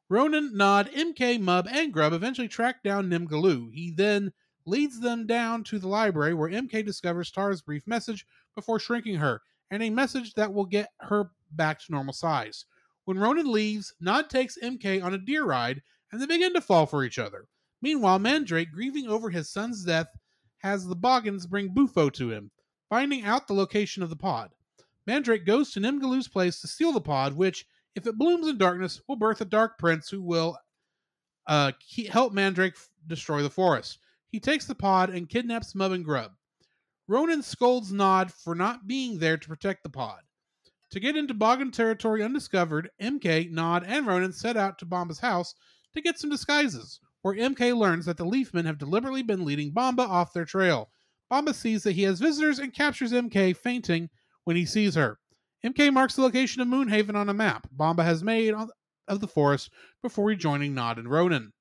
Ronan, 0.09 0.55
Nod, 0.55 0.91
MK, 0.91 1.39
Mub, 1.39 1.67
and 1.71 1.91
Grub 1.91 2.13
eventually 2.13 2.47
track 2.47 2.83
down 2.83 3.09
Nim 3.09 3.27
Galuu. 3.27 3.71
He 3.71 3.89
then 3.89 4.33
leads 4.65 4.99
them 4.99 5.27
down 5.27 5.63
to 5.65 5.79
the 5.79 5.87
library 5.87 6.33
where 6.33 6.49
MK 6.49 6.85
discovers 6.85 7.31
Tara's 7.31 7.61
brief 7.61 7.85
message 7.87 8.25
before 8.55 8.79
shrinking 8.79 9.15
her, 9.15 9.41
and 9.71 9.83
a 9.83 9.89
message 9.89 10.33
that 10.33 10.53
will 10.53 10.65
get 10.65 10.89
her 11.01 11.31
back 11.51 11.79
to 11.79 11.91
normal 11.91 12.13
size. 12.13 12.65
When 13.05 13.19
Ronan 13.19 13.51
leaves, 13.51 13.93
Nod 13.99 14.29
takes 14.29 14.57
MK 14.57 15.03
on 15.03 15.13
a 15.13 15.19
deer 15.19 15.43
ride, 15.43 15.81
and 16.11 16.21
they 16.21 16.25
begin 16.25 16.53
to 16.53 16.61
fall 16.61 16.85
for 16.85 17.03
each 17.03 17.19
other. 17.19 17.47
Meanwhile, 17.81 18.19
Mandrake, 18.19 18.71
grieving 18.71 19.07
over 19.07 19.29
his 19.29 19.49
son's 19.49 19.83
death, 19.83 20.07
has 20.57 20.87
the 20.87 20.95
Boggins 20.95 21.45
bring 21.45 21.73
Bufo 21.73 22.09
to 22.09 22.31
him, 22.31 22.49
finding 22.89 23.23
out 23.23 23.47
the 23.47 23.53
location 23.53 24.01
of 24.01 24.09
the 24.09 24.15
pod. 24.15 24.51
Mandrake 25.05 25.45
goes 25.45 25.71
to 25.71 25.79
Nim 25.79 26.01
Galuu's 26.01 26.27
place 26.27 26.59
to 26.61 26.67
steal 26.67 26.91
the 26.91 27.01
pod, 27.01 27.33
which, 27.33 27.67
if 27.93 28.07
it 28.07 28.17
blooms 28.17 28.47
in 28.47 28.57
darkness, 28.57 29.01
will 29.07 29.15
birth 29.15 29.41
a 29.41 29.45
dark 29.45 29.77
prince 29.77 30.09
who 30.09 30.21
will 30.21 30.57
uh, 31.47 31.71
help 32.09 32.33
Mandrake 32.33 32.73
f- 32.75 32.89
destroy 33.05 33.43
the 33.43 33.49
forest. 33.49 33.99
He 34.31 34.39
takes 34.39 34.65
the 34.65 34.75
pod 34.75 35.09
and 35.09 35.29
kidnaps 35.29 35.75
Mub 35.75 35.91
and 35.91 36.03
Grub. 36.03 36.31
Ronan 37.07 37.43
scolds 37.43 37.91
Nod 37.91 38.33
for 38.33 38.55
not 38.55 38.87
being 38.87 39.19
there 39.19 39.37
to 39.37 39.47
protect 39.47 39.83
the 39.83 39.89
pod. 39.89 40.21
To 40.91 40.99
get 40.99 41.15
into 41.15 41.33
Boggin 41.33 41.71
territory 41.71 42.23
undiscovered, 42.23 42.89
MK, 43.01 43.51
Nod, 43.51 43.83
and 43.85 44.07
Ronan 44.07 44.33
set 44.33 44.57
out 44.57 44.79
to 44.79 44.85
Bomba's 44.85 45.19
house 45.19 45.53
to 45.93 46.01
get 46.01 46.19
some 46.19 46.29
disguises, 46.29 46.99
where 47.21 47.35
MK 47.35 47.77
learns 47.77 48.05
that 48.05 48.17
the 48.17 48.25
Leafmen 48.25 48.65
have 48.65 48.77
deliberately 48.77 49.23
been 49.23 49.45
leading 49.45 49.71
Bomba 49.71 50.03
off 50.03 50.33
their 50.33 50.45
trail. 50.45 50.89
Bomba 51.29 51.53
sees 51.53 51.83
that 51.83 51.93
he 51.93 52.03
has 52.03 52.19
visitors 52.19 52.59
and 52.59 52.73
captures 52.73 53.11
MK 53.11 53.57
fainting 53.57 54.09
when 54.43 54.55
he 54.55 54.65
sees 54.65 54.95
her. 54.95 55.19
MK 55.65 55.91
marks 55.91 56.15
the 56.15 56.21
location 56.21 56.61
of 56.61 56.67
Moonhaven 56.67 57.15
on 57.15 57.29
a 57.29 57.33
map 57.33 57.67
Bomba 57.71 58.03
has 58.03 58.23
made 58.23 58.53
of 58.53 59.19
the 59.19 59.27
forest 59.27 59.71
before 60.01 60.25
rejoining 60.25 60.75
Nod 60.75 60.99
and 60.99 61.09
Ronan. 61.09 61.51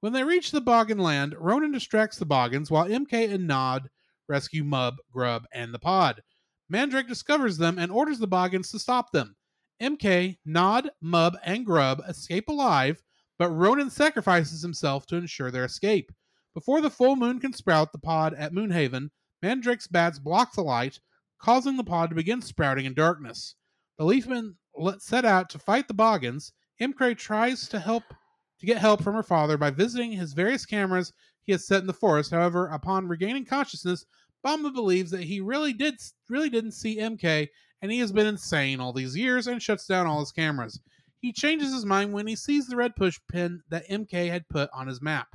When 0.00 0.12
they 0.12 0.24
reach 0.24 0.50
the 0.50 0.60
Boggin 0.60 0.98
land, 0.98 1.34
Ronan 1.38 1.72
distracts 1.72 2.18
the 2.18 2.26
Boggins 2.26 2.70
while 2.70 2.86
MK 2.88 3.32
and 3.32 3.46
Nod 3.46 3.88
rescue 4.28 4.64
Mub, 4.64 4.96
Grub, 5.10 5.46
and 5.52 5.72
the 5.72 5.78
pod. 5.78 6.22
Mandrake 6.68 7.08
discovers 7.08 7.58
them 7.58 7.78
and 7.78 7.92
orders 7.92 8.18
the 8.18 8.26
Boggins 8.26 8.70
to 8.72 8.78
stop 8.78 9.12
them. 9.12 9.36
MK, 9.80 10.38
Nod, 10.44 10.90
Mub, 11.00 11.36
and 11.44 11.64
Grub 11.64 12.02
escape 12.08 12.48
alive, 12.48 13.02
but 13.38 13.50
Ronan 13.50 13.90
sacrifices 13.90 14.62
himself 14.62 15.06
to 15.06 15.16
ensure 15.16 15.50
their 15.50 15.64
escape. 15.64 16.10
Before 16.54 16.80
the 16.80 16.90
full 16.90 17.16
moon 17.16 17.38
can 17.38 17.52
sprout 17.52 17.92
the 17.92 17.98
pod 17.98 18.34
at 18.34 18.52
Moonhaven, 18.52 19.10
Mandrake's 19.42 19.86
bats 19.86 20.18
block 20.18 20.54
the 20.54 20.62
light, 20.62 21.00
causing 21.38 21.76
the 21.76 21.84
pod 21.84 22.10
to 22.10 22.16
begin 22.16 22.40
sprouting 22.42 22.86
in 22.86 22.94
darkness. 22.94 23.54
The 23.98 24.04
Leafmen 24.04 24.56
set 24.98 25.24
out 25.24 25.50
to 25.50 25.58
fight 25.58 25.88
the 25.88 25.94
Boggins. 25.94 26.52
MK 26.80 27.16
tries 27.16 27.68
to 27.68 27.78
help 27.78 28.04
to 28.60 28.66
get 28.66 28.78
help 28.78 29.02
from 29.02 29.14
her 29.14 29.22
father 29.22 29.56
by 29.56 29.70
visiting 29.70 30.12
his 30.12 30.32
various 30.32 30.66
cameras 30.66 31.12
he 31.42 31.52
has 31.52 31.66
set 31.66 31.80
in 31.80 31.86
the 31.86 31.92
forest. 31.92 32.30
However, 32.30 32.68
upon 32.68 33.08
regaining 33.08 33.44
consciousness, 33.44 34.04
Bomba 34.42 34.70
believes 34.70 35.10
that 35.10 35.24
he 35.24 35.40
really 35.40 35.72
did 35.72 35.96
really 36.28 36.50
didn't 36.50 36.72
see 36.72 36.98
MK 36.98 37.48
and 37.82 37.92
he 37.92 37.98
has 37.98 38.12
been 38.12 38.26
insane 38.26 38.80
all 38.80 38.92
these 38.92 39.16
years 39.16 39.46
and 39.46 39.62
shuts 39.62 39.86
down 39.86 40.06
all 40.06 40.20
his 40.20 40.32
cameras. 40.32 40.80
He 41.20 41.32
changes 41.32 41.72
his 41.72 41.84
mind 41.84 42.12
when 42.12 42.26
he 42.26 42.36
sees 42.36 42.66
the 42.66 42.76
red 42.76 42.94
push 42.96 43.18
pin 43.30 43.62
that 43.68 43.88
MK 43.88 44.28
had 44.30 44.48
put 44.48 44.70
on 44.72 44.86
his 44.86 45.02
map. 45.02 45.28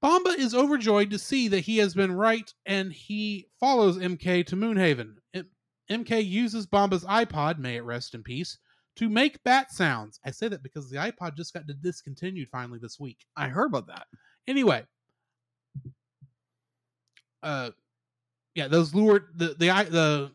Bomba 0.00 0.30
is 0.30 0.54
overjoyed 0.54 1.10
to 1.10 1.18
see 1.18 1.48
that 1.48 1.60
he 1.60 1.78
has 1.78 1.94
been 1.94 2.12
right 2.12 2.52
and 2.64 2.92
he 2.92 3.48
follows 3.58 3.98
MK 3.98 4.46
to 4.46 4.56
Moonhaven. 4.56 5.16
M- 5.34 5.50
MK 5.90 6.24
uses 6.24 6.66
Bomba's 6.66 7.04
iPod, 7.04 7.58
may 7.58 7.76
it 7.76 7.84
rest 7.84 8.14
in 8.14 8.22
peace, 8.22 8.58
to 8.96 9.08
make 9.08 9.42
bat 9.44 9.72
sounds. 9.72 10.18
I 10.24 10.30
say 10.30 10.48
that 10.48 10.62
because 10.62 10.90
the 10.90 10.96
iPod 10.96 11.36
just 11.36 11.52
got 11.52 11.64
discontinued 11.82 12.48
finally 12.50 12.78
this 12.80 12.98
week. 12.98 13.18
I 13.36 13.48
heard 13.48 13.66
about 13.66 13.88
that. 13.88 14.06
Anyway, 14.48 14.84
uh 17.42 17.70
yeah 18.54 18.66
those 18.68 18.94
lured 18.94 19.26
the 19.36 19.48
the 19.58 19.68
the 19.90 20.32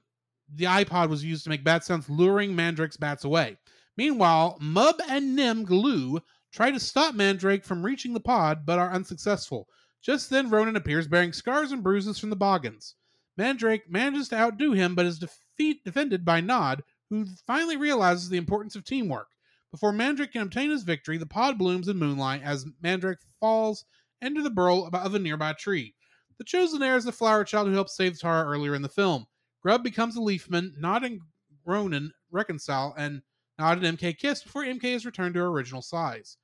the 0.55 0.65
ipod 0.65 1.09
was 1.09 1.23
used 1.23 1.43
to 1.43 1.49
make 1.49 1.63
bat 1.63 1.83
sounds 1.83 2.09
luring 2.09 2.55
mandrake's 2.55 2.97
bats 2.97 3.25
away 3.25 3.57
meanwhile 3.97 4.57
mub 4.61 4.95
and 5.09 5.35
nim 5.35 5.65
galuu 5.65 6.19
try 6.53 6.71
to 6.71 6.79
stop 6.79 7.15
mandrake 7.15 7.65
from 7.65 7.83
reaching 7.83 8.13
the 8.13 8.19
pod 8.19 8.65
but 8.65 8.79
are 8.79 8.91
unsuccessful 8.91 9.67
just 10.01 10.29
then 10.29 10.49
ronan 10.49 10.75
appears 10.75 11.07
bearing 11.07 11.33
scars 11.33 11.71
and 11.71 11.83
bruises 11.83 12.17
from 12.17 12.29
the 12.29 12.35
boggins 12.35 12.95
mandrake 13.37 13.89
manages 13.89 14.29
to 14.29 14.37
outdo 14.37 14.71
him 14.71 14.95
but 14.95 15.05
is 15.05 15.19
defeat 15.19 15.83
defended 15.83 16.23
by 16.23 16.39
nod 16.39 16.83
who 17.11 17.27
finally 17.45 17.77
realizes 17.77 18.29
the 18.29 18.37
importance 18.37 18.75
of 18.75 18.83
teamwork 18.83 19.27
before 19.69 19.91
mandrake 19.91 20.31
can 20.31 20.41
obtain 20.41 20.71
his 20.71 20.81
victory 20.81 21.19
the 21.19 21.25
pod 21.27 21.59
blooms 21.59 21.87
in 21.87 21.99
moonlight 21.99 22.41
as 22.43 22.65
mandrake 22.81 23.19
falls 23.39 23.85
into 24.23 24.41
the 24.41 24.49
burrow 24.49 24.89
of 24.91 25.13
a 25.13 25.19
nearby 25.19 25.53
tree 25.53 25.93
the 26.41 26.45
chosen 26.45 26.81
heir 26.81 26.97
is 26.97 27.03
the 27.03 27.11
flower 27.11 27.43
child 27.43 27.67
who 27.67 27.73
helped 27.75 27.91
save 27.91 28.19
Tara 28.19 28.43
earlier 28.43 28.73
in 28.73 28.81
the 28.81 28.89
film. 28.89 29.27
Grub 29.61 29.83
becomes 29.83 30.15
a 30.15 30.21
leafman, 30.23 30.73
Nod 30.75 31.03
and 31.03 31.21
Ronin 31.67 32.11
reconcile, 32.31 32.95
and 32.97 33.21
Nod 33.59 33.83
and 33.83 33.95
MK 33.95 34.17
kiss 34.17 34.41
before 34.41 34.63
MK 34.63 34.83
is 34.85 35.05
returned 35.05 35.35
to 35.35 35.41
her 35.41 35.45
original 35.45 35.83
size. 35.83 36.37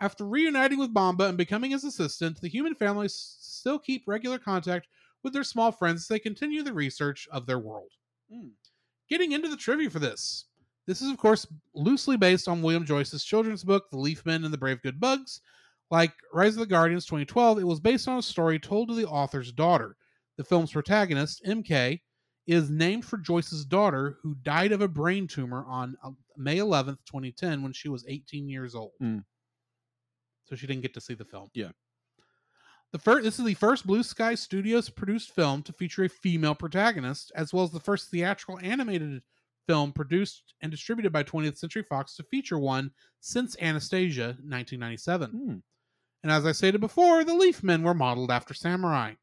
After 0.00 0.26
reuniting 0.26 0.80
with 0.80 0.92
Bomba 0.92 1.28
and 1.28 1.38
becoming 1.38 1.70
his 1.70 1.84
assistant, 1.84 2.40
the 2.40 2.48
human 2.48 2.74
families 2.74 3.14
still 3.14 3.78
keep 3.78 4.02
regular 4.08 4.40
contact 4.40 4.88
with 5.22 5.32
their 5.32 5.44
small 5.44 5.70
friends 5.70 6.00
as 6.02 6.08
they 6.08 6.18
continue 6.18 6.64
the 6.64 6.74
research 6.74 7.28
of 7.30 7.46
their 7.46 7.60
world. 7.60 7.92
Hmm. 8.28 8.48
Getting 9.08 9.32
into 9.32 9.48
the 9.48 9.56
trivia 9.56 9.90
for 9.90 9.98
this. 9.98 10.46
This 10.86 11.02
is, 11.02 11.10
of 11.10 11.18
course, 11.18 11.46
loosely 11.74 12.16
based 12.16 12.48
on 12.48 12.62
William 12.62 12.84
Joyce's 12.84 13.24
children's 13.24 13.64
book, 13.64 13.90
The 13.90 13.98
Leafmen 13.98 14.44
and 14.44 14.54
the 14.54 14.58
Brave 14.58 14.82
Good 14.82 15.00
Bugs, 15.00 15.40
like 15.90 16.12
Rise 16.32 16.54
of 16.54 16.60
the 16.60 16.66
Guardians 16.66 17.06
2012, 17.06 17.60
it 17.60 17.64
was 17.64 17.80
based 17.80 18.08
on 18.08 18.18
a 18.18 18.22
story 18.22 18.58
told 18.58 18.88
to 18.88 18.94
the 18.94 19.06
author's 19.06 19.52
daughter. 19.52 19.96
The 20.36 20.44
film's 20.44 20.72
protagonist, 20.72 21.42
MK, 21.46 22.00
is 22.46 22.70
named 22.70 23.04
for 23.04 23.18
Joyce's 23.18 23.64
daughter, 23.64 24.18
who 24.22 24.36
died 24.42 24.72
of 24.72 24.80
a 24.80 24.88
brain 24.88 25.26
tumor 25.26 25.64
on 25.66 25.96
uh, 26.04 26.10
May 26.36 26.58
11th, 26.58 26.98
2010, 27.06 27.62
when 27.62 27.72
she 27.72 27.88
was 27.88 28.04
18 28.08 28.48
years 28.48 28.74
old. 28.74 28.92
Hmm. 29.00 29.18
So 30.44 30.54
she 30.54 30.66
didn't 30.66 30.82
get 30.82 30.94
to 30.94 31.00
see 31.00 31.14
the 31.14 31.24
film. 31.24 31.48
Yeah. 31.54 31.70
The 32.92 32.98
first, 32.98 33.24
this 33.24 33.38
is 33.38 33.44
the 33.44 33.54
first 33.54 33.86
Blue 33.86 34.02
Sky 34.02 34.34
Studios 34.34 34.88
produced 34.88 35.34
film 35.34 35.62
to 35.64 35.72
feature 35.72 36.04
a 36.04 36.08
female 36.08 36.54
protagonist, 36.54 37.32
as 37.34 37.52
well 37.52 37.64
as 37.64 37.70
the 37.70 37.80
first 37.80 38.10
theatrical 38.10 38.58
animated 38.62 39.22
film 39.66 39.92
produced 39.92 40.54
and 40.60 40.70
distributed 40.70 41.12
by 41.12 41.24
20th 41.24 41.58
Century 41.58 41.82
Fox 41.82 42.14
to 42.16 42.22
feature 42.24 42.58
one 42.58 42.90
since 43.20 43.56
Anastasia, 43.60 44.36
1997. 44.44 45.30
Hmm. 45.30 45.54
And 46.22 46.32
as 46.32 46.46
I 46.46 46.52
stated 46.52 46.80
before, 46.80 47.24
the 47.24 47.34
Leafmen 47.34 47.82
were 47.82 47.94
modeled 47.94 48.30
after 48.30 48.54
samurai. 48.54 49.14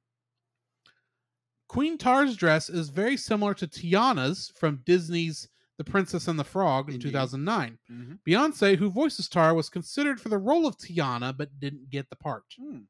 Queen 1.67 1.97
Tara's 1.97 2.35
dress 2.35 2.69
is 2.69 2.89
very 2.89 3.17
similar 3.17 3.53
to 3.55 3.67
Tiana's 3.67 4.51
from 4.55 4.81
Disney's 4.85 5.47
The 5.77 5.83
Princess 5.83 6.27
and 6.27 6.37
the 6.37 6.43
Frog 6.43 6.89
in 6.89 6.95
Indeed. 6.95 7.07
2009. 7.07 7.79
Mhm. 7.89 8.19
Beyonce, 8.27 8.77
who 8.77 8.91
voices 8.91 9.27
Tar, 9.27 9.55
was 9.55 9.69
considered 9.69 10.21
for 10.21 10.29
the 10.29 10.37
role 10.37 10.67
of 10.67 10.77
Tiana 10.77 11.35
but 11.35 11.59
didn't 11.59 11.89
get 11.89 12.09
the 12.09 12.15
part. 12.15 12.43
Hmm. 12.59 12.81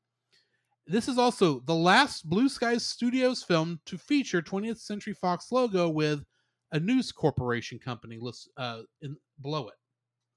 This 0.86 1.08
is 1.08 1.18
also 1.18 1.62
the 1.62 1.76
last 1.76 2.30
Blue 2.30 2.50
Skies 2.50 2.86
Studios 2.86 3.42
film 3.42 3.80
to 3.86 3.98
feature 3.98 4.42
20th 4.42 4.80
Century 4.80 5.14
Fox 5.14 5.52
logo 5.52 5.88
with 5.90 6.26
a 6.74 6.80
news 6.80 7.12
corporation 7.12 7.80
company 7.80 8.18
list, 8.20 8.50
uh, 8.58 8.82
in, 9.02 9.16
below 9.42 9.70
it. 9.70 9.76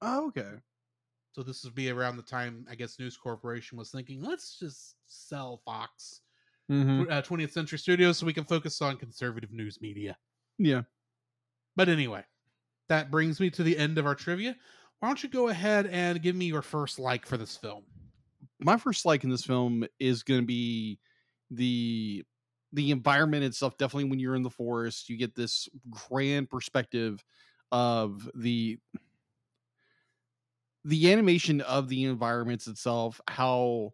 Oh, 0.03 0.29
okay. 0.29 0.53
So 1.33 1.43
this 1.43 1.65
would 1.65 1.75
be 1.75 1.91
around 1.91 2.17
the 2.17 2.23
time 2.23 2.65
I 2.71 2.75
guess 2.77 2.99
News 2.99 3.17
Corporation 3.17 3.77
was 3.77 3.91
thinking, 3.91 4.23
let's 4.23 4.59
just 4.59 4.97
sell 5.07 5.61
Fox 5.65 6.23
Mhm. 6.71 7.11
uh, 7.11 7.23
20th 7.23 7.53
Century 7.53 7.79
Studios 7.79 8.19
so 8.19 8.27
we 8.27 8.33
can 8.33 8.45
focus 8.45 8.81
on 8.83 8.97
conservative 8.97 9.53
news 9.53 9.81
media. 9.81 10.17
Yeah. 10.59 10.83
But 11.77 11.89
anyway, 11.89 12.25
that 12.89 13.11
brings 13.11 13.39
me 13.41 13.51
to 13.51 13.63
the 13.63 13.77
end 13.77 13.99
of 13.99 14.07
our 14.07 14.15
trivia. 14.15 14.57
Why 15.01 15.09
don't 15.09 15.23
you 15.23 15.29
go 15.29 15.49
ahead 15.49 15.87
and 15.87 16.23
give 16.23 16.35
me 16.37 16.47
your 16.47 16.63
first 16.63 16.99
like 16.99 17.27
for 17.27 17.37
this 17.37 17.57
film? 17.57 17.85
My 18.61 18.77
first 18.77 19.05
like 19.05 19.25
in 19.25 19.31
this 19.31 19.45
film 19.45 19.85
is 19.99 20.23
going 20.23 20.41
to 20.41 20.47
be 20.47 20.99
the 21.51 22.25
the 22.73 22.91
environment 22.91 23.45
itself 23.45 23.77
definitely 23.79 24.09
when 24.11 24.19
you're 24.19 24.35
in 24.35 24.43
the 24.43 24.51
forest 24.51 25.09
you 25.09 25.17
get 25.17 25.35
this 25.35 25.69
grand 25.91 26.51
perspective 26.51 27.25
of 27.73 28.29
the 28.35 28.79
the 30.85 31.13
animation 31.13 31.61
of 31.63 31.89
the 31.89 32.05
environments 32.05 32.67
itself 32.67 33.21
how 33.29 33.93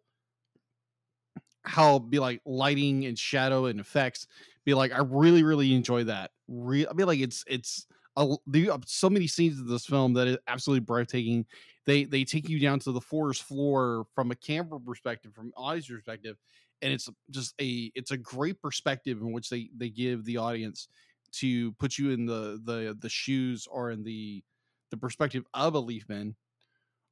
how 1.64 1.98
be 1.98 2.18
like 2.18 2.40
lighting 2.44 3.04
and 3.06 3.18
shadow 3.18 3.66
and 3.66 3.80
effects 3.80 4.26
be 4.64 4.74
like 4.74 4.92
i 4.92 4.98
really 4.98 5.42
really 5.42 5.74
enjoy 5.74 6.04
that. 6.04 6.30
Re- 6.48 6.86
i 6.86 6.92
mean 6.92 7.06
like 7.06 7.20
it's 7.20 7.44
it's 7.46 7.86
a, 8.16 8.36
are 8.70 8.80
so 8.86 9.08
many 9.08 9.26
scenes 9.26 9.58
in 9.58 9.66
this 9.66 9.86
film 9.86 10.12
that 10.14 10.28
is 10.28 10.38
absolutely 10.46 10.84
breathtaking. 10.84 11.46
They 11.86 12.04
they 12.04 12.24
take 12.24 12.48
you 12.48 12.58
down 12.58 12.78
to 12.80 12.92
the 12.92 13.00
forest 13.00 13.42
floor 13.42 14.06
from 14.14 14.30
a 14.30 14.36
camera 14.36 14.78
perspective 14.80 15.32
from 15.34 15.52
audience 15.56 15.88
perspective 15.88 16.36
and 16.82 16.92
it's 16.92 17.08
just 17.30 17.54
a 17.60 17.90
it's 17.94 18.10
a 18.10 18.16
great 18.16 18.60
perspective 18.60 19.20
in 19.20 19.32
which 19.32 19.48
they 19.48 19.70
they 19.76 19.88
give 19.88 20.24
the 20.24 20.36
audience 20.36 20.88
to 21.30 21.72
put 21.72 21.96
you 21.96 22.10
in 22.10 22.26
the 22.26 22.60
the 22.64 22.96
the 23.00 23.08
shoes 23.08 23.66
or 23.70 23.90
in 23.90 24.02
the 24.02 24.42
the 24.90 24.96
perspective 24.96 25.44
of 25.54 25.74
a 25.74 25.78
leafman 25.78 26.34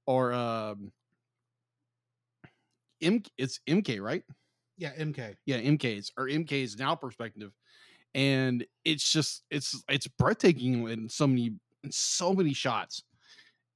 or 0.07 0.33
um 0.33 0.93
M, 3.01 3.23
it's 3.39 3.61
mk 3.67 4.01
right? 4.03 4.25
Yeah, 4.77 4.93
MK. 4.99 5.37
yeah 5.47 5.61
mk's 5.61 6.11
or 6.19 6.27
mk's 6.27 6.77
now 6.77 6.95
perspective 6.95 7.53
and 8.15 8.65
it's 8.85 9.11
just 9.13 9.45
it's 9.51 9.83
it's 9.89 10.07
breathtaking 10.07 10.89
in 10.89 11.09
so 11.09 11.27
many 11.27 11.55
in 11.85 11.93
so 11.93 12.33
many 12.33 12.53
shots. 12.53 13.03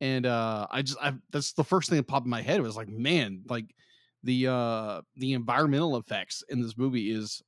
And 0.01 0.27
uh 0.27 0.67
i 0.71 0.83
just 0.83 0.99
i 1.01 1.15
that's 1.31 1.53
the 1.53 1.65
first 1.65 1.89
thing 1.89 1.97
that 1.99 2.07
popped 2.09 2.27
in 2.27 2.31
my 2.31 2.43
head 2.43 2.61
was 2.61 2.77
like 2.77 2.89
man 2.89 3.43
like 3.49 3.75
the 4.23 4.49
uh 4.49 5.03
the 5.17 5.33
environmental 5.35 5.97
effects 5.97 6.43
in 6.49 6.61
this 6.61 6.77
movie 6.77 7.11
is 7.11 7.43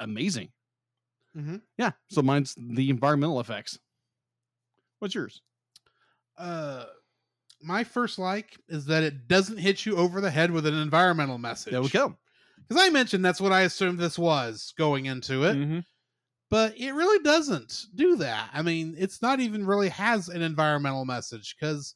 amazing. 0.00 0.48
Mhm. 1.36 1.60
yeah 1.76 1.92
so 2.08 2.22
mine's 2.22 2.54
the 2.58 2.88
environmental 2.90 3.40
effects. 3.40 3.78
What's 4.98 5.14
yours? 5.14 5.42
Uh, 6.38 6.86
my 7.62 7.84
first 7.84 8.18
like 8.18 8.56
is 8.68 8.86
that 8.86 9.02
it 9.02 9.28
doesn't 9.28 9.58
hit 9.58 9.84
you 9.84 9.96
over 9.96 10.20
the 10.22 10.30
head 10.30 10.50
with 10.50 10.66
an 10.66 10.74
environmental 10.74 11.36
message. 11.38 11.72
there 11.72 11.82
we 11.82 11.88
go 11.90 12.16
Because 12.68 12.82
I 12.82 12.90
mentioned 12.90 13.24
that's 13.24 13.40
what 13.40 13.52
I 13.52 13.62
assumed 13.62 13.98
this 13.98 14.18
was 14.18 14.72
going 14.76 15.06
into 15.06 15.44
it, 15.44 15.56
Mhm. 15.56 15.84
but 16.50 16.76
it 16.78 16.92
really 16.92 17.22
doesn't 17.22 17.86
do 17.94 18.16
that. 18.16 18.50
I 18.52 18.62
mean, 18.62 18.94
it's 18.98 19.22
not 19.22 19.40
even 19.40 19.64
really 19.66 19.88
has 19.88 20.28
an 20.28 20.42
environmental 20.42 21.04
message 21.04 21.54
because, 21.58 21.94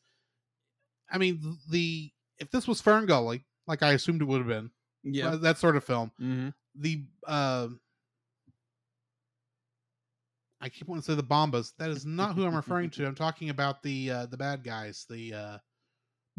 I 1.11 1.18
mean, 1.18 1.59
the 1.70 2.12
if 2.38 2.50
this 2.50 2.66
was 2.68 2.80
Fern 2.80 3.06
Gully, 3.06 3.44
like 3.66 3.83
I 3.83 3.92
assumed 3.92 4.22
it 4.22 4.26
would 4.26 4.38
have 4.38 4.48
been, 4.48 4.70
yeah 5.02 5.30
uh, 5.30 5.37
that 5.38 5.59
sort 5.59 5.76
of 5.76 5.85
film, 5.85 6.12
Mhm. 6.20 6.54
the 6.76 7.04
uh, 7.26 7.68
I 10.61 10.68
keep 10.68 10.88
wanting 10.88 11.02
to 11.02 11.06
say 11.06 11.14
the 11.14 11.22
Bombas. 11.22 11.72
That 11.78 11.90
is 11.90 12.04
not 12.04 12.35
who 12.35 12.44
I'm 12.46 12.54
referring 12.54 12.90
to. 12.90 13.06
I'm 13.06 13.14
talking 13.14 13.48
about 13.50 13.83
the 13.83 14.11
uh, 14.11 14.26
the 14.26 14.37
bad 14.37 14.62
guys, 14.62 15.06
the 15.09 15.33
uh, 15.35 15.59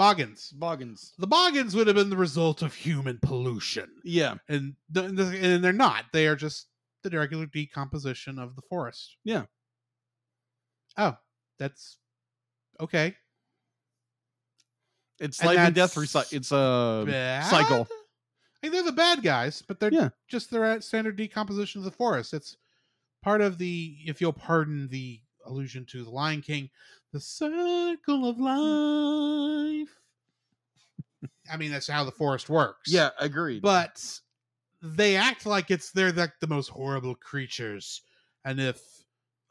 Boggans. 0.02 0.54
boggans 0.56 1.12
The 1.18 1.28
Boggans 1.28 1.76
would 1.76 1.88
have 1.88 1.96
been 1.96 2.10
the 2.10 2.18
result 2.18 2.62
of 2.62 2.74
human 2.74 3.20
pollution, 3.22 3.90
yeah 4.04 4.36
and 4.50 4.76
and 4.96 5.64
they're 5.64 5.72
not. 5.74 6.06
They 6.12 6.28
are 6.28 6.36
just 6.36 6.68
the 7.04 7.18
regular 7.18 7.46
decomposition 7.46 8.40
of 8.40 8.56
the 8.56 8.62
forest. 8.64 9.18
Yeah. 9.24 9.46
Oh, 10.98 11.16
that's 11.60 11.98
okay. 12.80 13.16
it's 15.20 15.44
life 15.44 15.58
and 15.60 15.76
death 15.76 15.96
recycle 15.96 16.34
it's 16.34 16.52
a 16.52 17.04
Bad? 17.08 17.50
cycle 17.50 17.88
I 18.64 18.68
mean, 18.68 18.74
they're 18.74 18.84
the 18.84 18.92
bad 18.92 19.24
guys, 19.24 19.62
but 19.68 19.80
they're 19.80 19.92
Yeah. 19.94 20.10
just 20.28 20.52
the 20.52 20.62
uh, 20.64 20.80
standard 20.80 21.16
decomposition 21.16 21.80
of 21.80 21.86
the 21.86 21.92
forest. 21.92 22.34
It's 22.34 22.58
part 23.24 23.42
of 23.42 23.58
the, 23.58 23.98
if 24.06 24.22
you'll 24.22 24.34
pardon 24.34 24.88
the 24.88 25.20
allusion 25.46 25.86
to 25.88 26.04
the 26.04 26.10
Lion 26.12 26.42
King, 26.42 26.70
the 27.12 27.20
circle 27.20 28.30
of 28.30 28.40
life. 28.40 30.01
I 31.52 31.58
mean, 31.58 31.72
that's 31.72 31.88
how 31.88 32.04
the 32.04 32.12
forest 32.12 32.50
works. 32.50 32.92
yeah 32.92 33.10
agreed 33.20 33.62
but 33.62 34.20
they 34.82 35.16
act 35.16 35.46
like 35.46 35.70
it's 35.70 35.92
they're 35.92 36.12
like 36.12 36.40
the 36.40 36.48
most 36.48 36.70
horrible 36.70 37.16
creatures, 37.16 38.02
and 38.44 38.60
if 38.60 38.82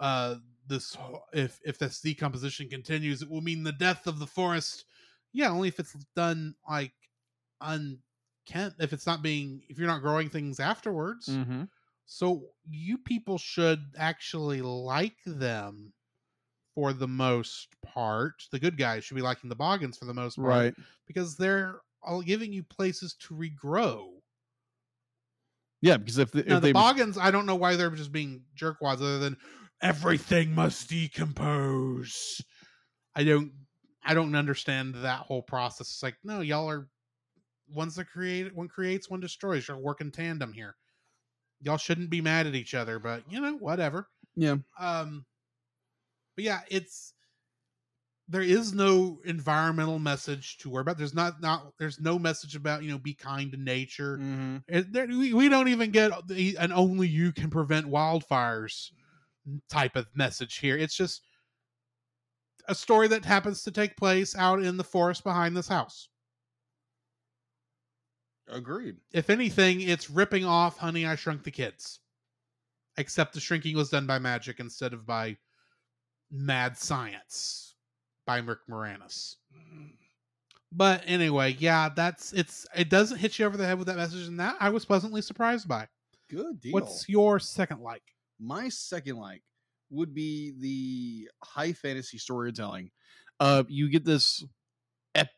uh 0.01 0.37
this 0.67 0.97
if 1.33 1.59
if 1.65 1.79
this 1.79 2.01
decomposition 2.01 2.69
continues, 2.69 3.23
it 3.23 3.31
will 3.31 3.41
mean 3.41 3.63
the 3.63 3.73
death 3.73 4.07
of 4.07 4.19
the 4.19 4.27
forest. 4.27 4.85
Yeah, 5.33 5.51
only 5.51 5.69
if 5.69 5.79
it's 5.79 5.95
done 6.17 6.55
like 6.69 6.93
unkempt. 7.61 8.81
If 8.81 8.93
it's 8.93 9.07
not 9.07 9.23
being, 9.23 9.63
if 9.69 9.79
you're 9.79 9.87
not 9.87 10.03
growing 10.03 10.29
things 10.29 10.59
afterwards. 10.59 11.29
mm-hmm. 11.29 11.65
So 12.07 12.47
you 12.69 12.99
people 12.99 13.39
should 13.39 13.81
actually 13.97 14.63
like 14.63 15.19
them 15.25 15.93
for 16.75 16.93
the 16.93 17.07
most 17.07 17.69
part. 17.83 18.43
The 18.51 18.59
good 18.59 18.77
guys 18.77 19.05
should 19.05 19.15
be 19.15 19.23
liking 19.23 19.49
the 19.49 19.55
Boggans 19.55 19.97
for 19.97 20.07
the 20.07 20.15
most 20.15 20.37
part 20.37 20.49
right 20.49 20.75
because 21.07 21.37
they're 21.37 21.81
all 22.03 22.23
giving 22.23 22.53
you 22.53 22.63
places 22.63 23.15
to 23.15 23.35
regrow. 23.35 24.09
Yeah, 25.83 25.97
because 25.97 26.19
if, 26.19 26.31
the, 26.31 26.45
Now 26.45 26.57
if 26.57 26.63
the 26.63 26.69
they 26.69 26.73
Boggans, 26.73 27.17
I 27.19 27.31
don't 27.31 27.47
know 27.47 27.55
why 27.55 27.77
they're 27.77 27.91
just 27.91 28.13
being 28.13 28.43
jerkwads 28.59 28.97
other 28.97 29.19
than 29.19 29.37
everything 29.83 30.55
must 30.55 30.91
decompose. 30.91 32.43
I 33.17 33.25
don't 33.25 33.53
I 34.05 34.15
don't 34.15 34.35
understand 34.35 34.95
that 34.97 35.21
whole 35.21 35.43
process. 35.43 35.89
It's 35.89 36.03
like, 36.03 36.17
no, 36.25 36.41
y'all 36.41 36.69
are 36.69 36.89
one's 37.73 37.97
that 37.97 38.11
create 38.11 38.55
one 38.55 38.69
creates, 38.69 39.09
one 39.09 39.21
destroys. 39.21 39.69
Y'all 39.69 39.81
work 39.81 40.01
in 40.01 40.11
tandem 40.11 40.53
here. 40.53 40.77
Y'all 41.63 41.77
shouldn't 41.77 42.11
be 42.11 42.21
mad 42.21 42.47
at 42.47 42.55
each 42.55 42.75
other, 42.75 42.99
but 42.99 43.23
you 43.31 43.41
know, 43.41 43.57
whatever. 43.57 44.09
yeah 44.37 44.57
Um 44.79 45.25
but 46.37 46.45
yeah, 46.45 46.61
it's 46.71 47.15
there 48.31 48.43
is 48.43 48.73
no 48.73 49.19
environmental 49.25 49.99
message 49.99 50.57
to 50.59 50.71
worry 50.71 50.83
about. 50.83 50.97
There's 50.97 51.15
not 51.15 51.43
not 51.43 51.73
there's 51.79 52.01
no 52.01 52.17
message 52.17 52.55
about, 52.55 52.85
you 52.85 52.91
know, 52.91 52.99
be 52.99 53.13
kind 53.13 53.51
to 53.51 53.59
nature. 53.59 54.19
mm-hmm. 54.19 54.93
There, 54.93 55.07
we, 55.09 55.35
we 55.35 55.49
don't 55.49 55.67
even 55.67 55.91
get 55.91 56.13
the, 56.29 56.57
an 56.59 56.73
only 56.73 57.09
you 57.09 57.33
can 57.33 57.51
prevent 57.51 57.87
wildfires 57.87 58.93
type 59.69 59.97
of 59.97 60.07
message 60.15 60.59
here. 60.59 60.79
It's 60.79 60.97
just 60.97 61.23
a 62.69 62.75
story 62.75 63.09
that 63.09 63.25
happens 63.25 63.65
to 63.65 63.73
take 63.73 63.97
place 63.97 64.37
out 64.37 64.63
in 64.63 64.77
the 64.77 64.85
forest 64.85 65.25
behind 65.25 65.57
this 65.57 65.69
house. 65.69 66.09
agreed. 68.49 68.97
If 69.13 69.29
anything, 69.29 69.81
it's 69.81 70.09
ripping 70.09 70.45
off 70.45 70.79
Honey, 70.79 71.05
I 71.05 71.17
Shrunk 71.17 71.43
the 71.43 71.51
Kids. 71.51 71.99
Except 72.97 73.35
the 73.35 73.41
shrinking 73.41 73.77
was 73.77 73.91
done 73.91 74.07
by 74.07 74.21
magic 74.21 74.61
instead 74.61 74.93
of 74.93 75.05
by 75.05 75.37
mad 76.31 76.77
science 76.77 77.70
by 78.27 78.39
Rick 78.39 78.61
Moranis. 78.71 79.37
But 80.73 81.03
anyway, 81.07 81.57
yeah, 81.59 81.89
that's 81.95 82.33
it's 82.33 82.67
it 82.77 82.89
doesn't 82.89 83.19
hit 83.19 83.39
you 83.39 83.47
over 83.47 83.57
the 83.57 83.67
head 83.67 83.79
with 83.79 83.89
that 83.89 83.97
message, 83.97 84.29
and 84.29 84.39
that 84.39 84.57
I 84.61 84.71
was 84.71 84.85
pleasantly 84.85 85.21
surprised 85.23 85.67
by. 85.67 85.89
Good 86.31 86.61
deal. 86.61 86.73
What's 86.73 87.09
your 87.09 87.39
second 87.41 87.81
like? 87.81 88.03
my 88.43 88.71
second 88.71 89.17
like 89.17 89.43
would 89.91 90.15
be 90.15 90.55
the 90.61 91.29
high 91.45 91.73
fantasy 91.75 92.17
storytelling. 92.17 92.91
Uh, 93.39 93.65
you 93.69 93.91
get 93.91 94.03
this, 94.03 94.43
ep- 95.15 95.29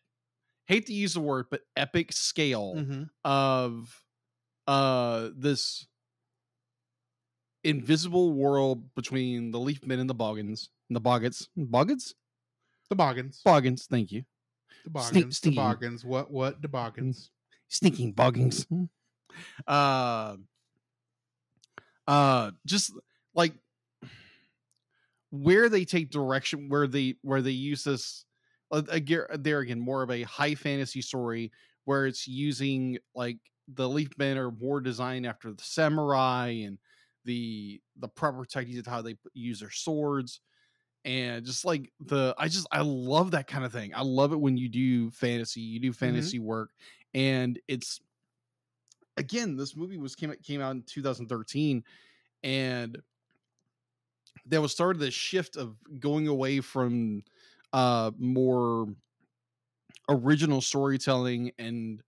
hate 0.66 0.86
to 0.86 0.92
use 0.92 1.14
the 1.14 1.20
word, 1.20 1.46
but 1.50 1.62
epic 1.76 2.12
scale 2.12 2.74
Mm-hmm. 2.76 3.02
of 3.24 3.88
uh 4.68 5.30
this 5.36 5.88
invisible 7.64 8.32
world 8.32 8.94
between 8.94 9.50
the 9.50 9.58
Leafmen 9.58 9.98
and 9.98 10.08
the 10.10 10.14
Boggans, 10.14 10.68
and 10.88 10.96
the 10.96 11.00
Boggets, 11.00 11.48
Boggets, 11.56 12.12
The 12.92 13.02
Boggans. 13.02 13.42
Boggans. 13.42 13.86
Thank 13.86 14.12
you, 14.12 14.22
The 14.84 14.90
Boggans. 14.90 15.04
Sneak- 15.08 15.28
the 15.28 15.34
sneaky. 15.34 15.56
Boggans. 15.56 16.04
What 16.04 16.30
what 16.30 16.60
the 16.60 16.68
Boggans? 16.68 17.30
sneaking 17.68 18.12
Boggans. 18.12 18.66
Uh, 19.66 20.36
uh, 22.06 22.50
just 22.66 22.92
like 23.34 23.54
where 25.30 25.70
they 25.70 25.86
take 25.86 26.10
direction, 26.10 26.68
where 26.68 26.86
they 26.86 27.14
where 27.22 27.40
they 27.40 27.52
use 27.52 27.84
this. 27.84 28.26
Uh, 28.70 28.82
again, 28.90 29.22
there 29.38 29.60
again, 29.60 29.80
more 29.80 30.02
of 30.02 30.10
a 30.10 30.22
high 30.24 30.54
fantasy 30.54 31.00
story 31.00 31.50
where 31.86 32.04
it's 32.04 32.28
using 32.28 32.98
like 33.14 33.38
the 33.72 33.88
Leafmen 33.88 34.36
are 34.36 34.50
more 34.50 34.82
designed 34.82 35.24
after 35.24 35.50
the 35.50 35.64
samurai 35.64 36.48
and 36.48 36.76
the 37.24 37.80
the 37.98 38.08
proper 38.08 38.44
techniques 38.44 38.80
of 38.80 38.86
how 38.86 39.00
they 39.00 39.16
use 39.32 39.60
their 39.60 39.70
swords 39.70 40.42
and 41.04 41.44
just 41.44 41.64
like 41.64 41.90
the 42.00 42.34
i 42.38 42.48
just 42.48 42.66
i 42.70 42.80
love 42.80 43.32
that 43.32 43.46
kind 43.46 43.64
of 43.64 43.72
thing 43.72 43.92
i 43.94 44.02
love 44.02 44.32
it 44.32 44.40
when 44.40 44.56
you 44.56 44.68
do 44.68 45.10
fantasy 45.10 45.60
you 45.60 45.80
do 45.80 45.92
fantasy 45.92 46.38
work 46.38 46.70
and 47.14 47.58
it's 47.68 48.00
again 49.16 49.56
this 49.56 49.76
movie 49.76 49.98
was 49.98 50.14
came, 50.14 50.34
came 50.42 50.60
out 50.60 50.72
in 50.72 50.82
2013 50.82 51.82
and 52.44 52.98
there 54.46 54.60
was 54.60 54.72
started 54.72 55.00
this 55.00 55.14
shift 55.14 55.56
of 55.56 55.76
going 55.98 56.28
away 56.28 56.60
from 56.60 57.22
uh 57.72 58.10
more 58.18 58.86
original 60.08 60.60
storytelling 60.60 61.50
and 61.58 62.02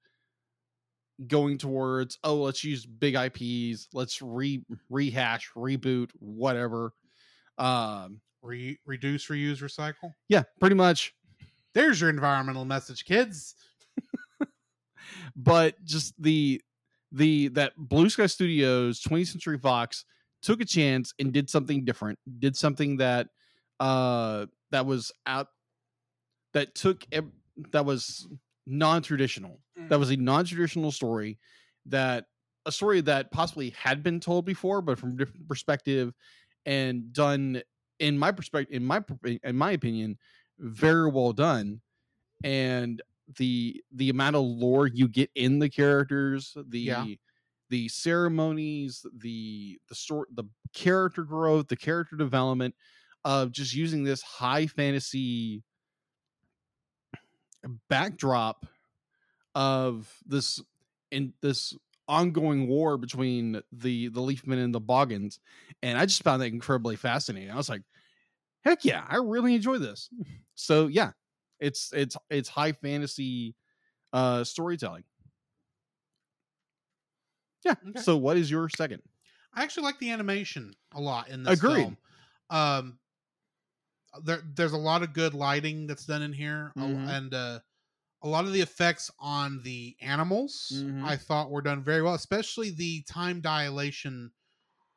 going 1.27 1.59
towards 1.59 2.19
oh 2.25 2.35
let's 2.35 2.65
use 2.65 2.87
big 2.87 3.15
ips 3.15 3.89
let's 3.93 4.21
re 4.21 4.65
rehash 4.91 5.51
reboot 5.57 6.11
whatever 6.19 6.93
um 7.59 8.21
Re- 8.43 8.79
reduce, 8.85 9.29
reuse, 9.29 9.59
recycle. 9.63 10.13
yeah 10.29 10.43
pretty 10.61 10.77
much 10.77 11.15
There's 11.73 12.01
your 12.01 12.11
environmental 12.11 12.65
message, 12.65 13.05
kids. 13.05 13.55
but 15.37 15.83
just 15.85 16.15
the 16.21 16.61
the 17.13 17.49
that 17.49 17.73
blue 17.77 18.09
sky 18.11 18.27
studios 18.27 19.01
20th 19.01 19.29
century 19.29 19.59
fox 19.59 20.05
took 20.43 20.61
a 20.61 20.65
chance 20.65 21.15
and 21.19 21.33
did 21.33 21.49
something 21.49 21.85
different 21.85 22.19
did 22.39 22.57
something 22.57 22.97
that 22.99 23.29
uh 23.81 24.47
that 24.71 24.85
was 24.87 25.13
out 25.27 25.49
that 26.53 26.75
took 26.75 27.05
that 27.73 27.85
was 27.85 28.27
non-traditional 28.67 29.61
that 29.89 29.99
was 29.99 30.11
a 30.11 30.17
non-traditional 30.17 30.91
story 30.91 31.39
that 31.87 32.27
a 32.67 32.73
story 32.73 33.01
that 33.03 33.31
possibly 33.31 33.71
had 33.71 34.03
been 34.03 34.19
told 34.21 34.45
before 34.45 34.81
but 34.81 34.99
from 34.99 35.11
a 35.11 35.17
different 35.17 35.47
perspective 35.49 36.15
and 36.67 37.13
done 37.13 37.63
in 37.99 38.19
my 38.19 38.33
perspective 38.33 38.75
in 38.75 38.85
my 38.85 39.03
in 39.43 39.57
my 39.57 39.73
opinion 39.73 40.19
very 40.59 41.11
well 41.11 41.33
done 41.33 41.81
and 42.43 43.03
the 43.39 43.83
the 43.93 44.11
amount 44.11 44.37
of 44.37 44.43
lore 44.43 44.87
you 44.87 45.09
get 45.09 45.31
in 45.35 45.59
the 45.59 45.69
characters 45.69 46.57
the 46.69 46.79
Yeah. 46.81 47.07
the 47.71 47.89
ceremonies 47.89 49.05
the 49.19 49.79
the 49.89 49.95
sort 49.95 50.29
the 50.35 50.45
character 50.75 51.23
growth 51.23 51.69
the 51.69 51.77
character 51.77 52.17
development 52.17 52.75
of 53.25 53.53
just 53.53 53.75
using 53.75 54.05
this 54.05 54.23
high 54.23 54.67
fantasy 54.67 55.63
backdrop 57.89 58.67
of 59.55 60.13
this 60.27 60.61
in 61.11 61.33
this 61.41 61.75
ongoing 62.09 62.69
war 62.69 62.97
between 62.99 63.61
the 63.73 64.09
the 64.09 64.21
Leafmen 64.21 64.59
and 64.59 64.75
the 64.75 64.81
Boggans, 64.81 65.39
and 65.83 65.99
I 65.99 66.07
just 66.07 66.23
found 66.23 66.43
that 66.43 66.47
incredibly 66.47 66.97
fascinating. 66.97 67.51
I 67.51 67.57
was 67.57 67.69
like, 67.69 67.83
heck 68.65 68.85
yeah, 68.85 69.05
I 69.09 69.17
really 69.17 69.55
enjoy 69.55 69.79
this. 69.79 70.11
So 70.57 70.87
yeah, 70.87 71.13
it's 71.61 71.93
it's 71.93 72.17
it's 72.31 72.49
high 72.49 72.73
fantasy 72.73 73.57
uh 74.13 74.45
storytelling. 74.45 75.05
Yeah. 77.65 77.75
Okay. 77.89 78.01
So 78.01 78.17
what 78.17 78.37
is 78.37 78.51
your 78.51 78.69
second? 78.69 79.03
I 79.55 79.63
actually 79.63 79.85
like 79.85 79.99
the 79.99 80.11
animation 80.11 80.75
a 80.93 81.01
lot 81.01 81.29
in 81.29 81.43
this 81.43 81.59
Agreed. 81.59 81.85
film. 81.85 81.99
Um, 82.51 82.99
there, 84.23 84.43
there's 84.55 84.73
a 84.73 84.79
lot 84.79 85.03
of 85.03 85.13
good 85.13 85.35
lighting 85.35 85.87
that's 85.87 86.07
done 86.07 86.23
in 86.23 86.33
here, 86.33 86.73
Mhm. 86.77 87.09
and 87.09 87.35
uh, 87.35 87.61
a 88.25 88.29
lot 88.29 88.47
of 88.47 88.55
the 88.55 88.63
effects 88.63 89.13
on 89.21 89.63
the 89.65 89.97
animals 90.03 90.87
Mhm. 90.87 91.05
I 91.05 91.17
thought 91.19 91.51
were 91.53 91.63
done 91.63 91.85
very 91.85 92.03
well, 92.03 92.15
especially 92.15 92.71
the 92.71 93.03
time 93.05 93.43
dilation 93.43 94.33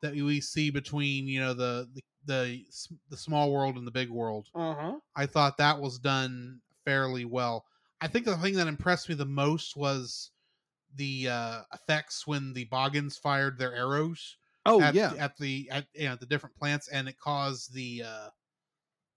that 0.02 0.14
we 0.14 0.40
see 0.40 0.70
between 0.70 1.28
you 1.28 1.40
know 1.40 1.54
the 1.54 1.90
the 1.94 2.02
the, 2.26 2.66
the 3.10 3.16
small 3.16 3.52
world 3.52 3.78
and 3.78 3.86
the 3.86 3.92
big 3.92 4.10
world. 4.10 4.50
Uh-huh. 4.54 5.00
I 5.16 5.26
thought 5.26 5.58
that 5.58 5.80
was 5.80 5.98
done 5.98 6.62
fairly 6.84 7.24
well. 7.24 7.66
I 8.00 8.08
think 8.08 8.26
the 8.26 8.36
thing 8.38 8.54
that 8.54 8.68
impressed 8.68 9.08
me 9.08 9.14
the 9.16 9.26
most 9.26 9.76
was 9.76 10.30
the 10.94 11.28
uh, 11.28 11.62
effects 11.74 12.26
when 12.26 12.52
the 12.54 12.66
Boggans 12.66 13.18
fired 13.18 13.58
their 13.58 13.74
arrows 13.74 14.36
Oh 14.64 14.82
at, 14.82 14.94
yeah. 14.94 15.18
at 15.18 15.36
the 15.38 15.68
at 15.70 15.88
you 15.94 16.08
know, 16.08 16.16
the 16.16 16.26
different 16.26 16.56
plants, 16.56 16.88
and 16.88 17.08
it 17.08 17.18
caused 17.18 17.74
the 17.74 18.02
uh, 18.04 18.30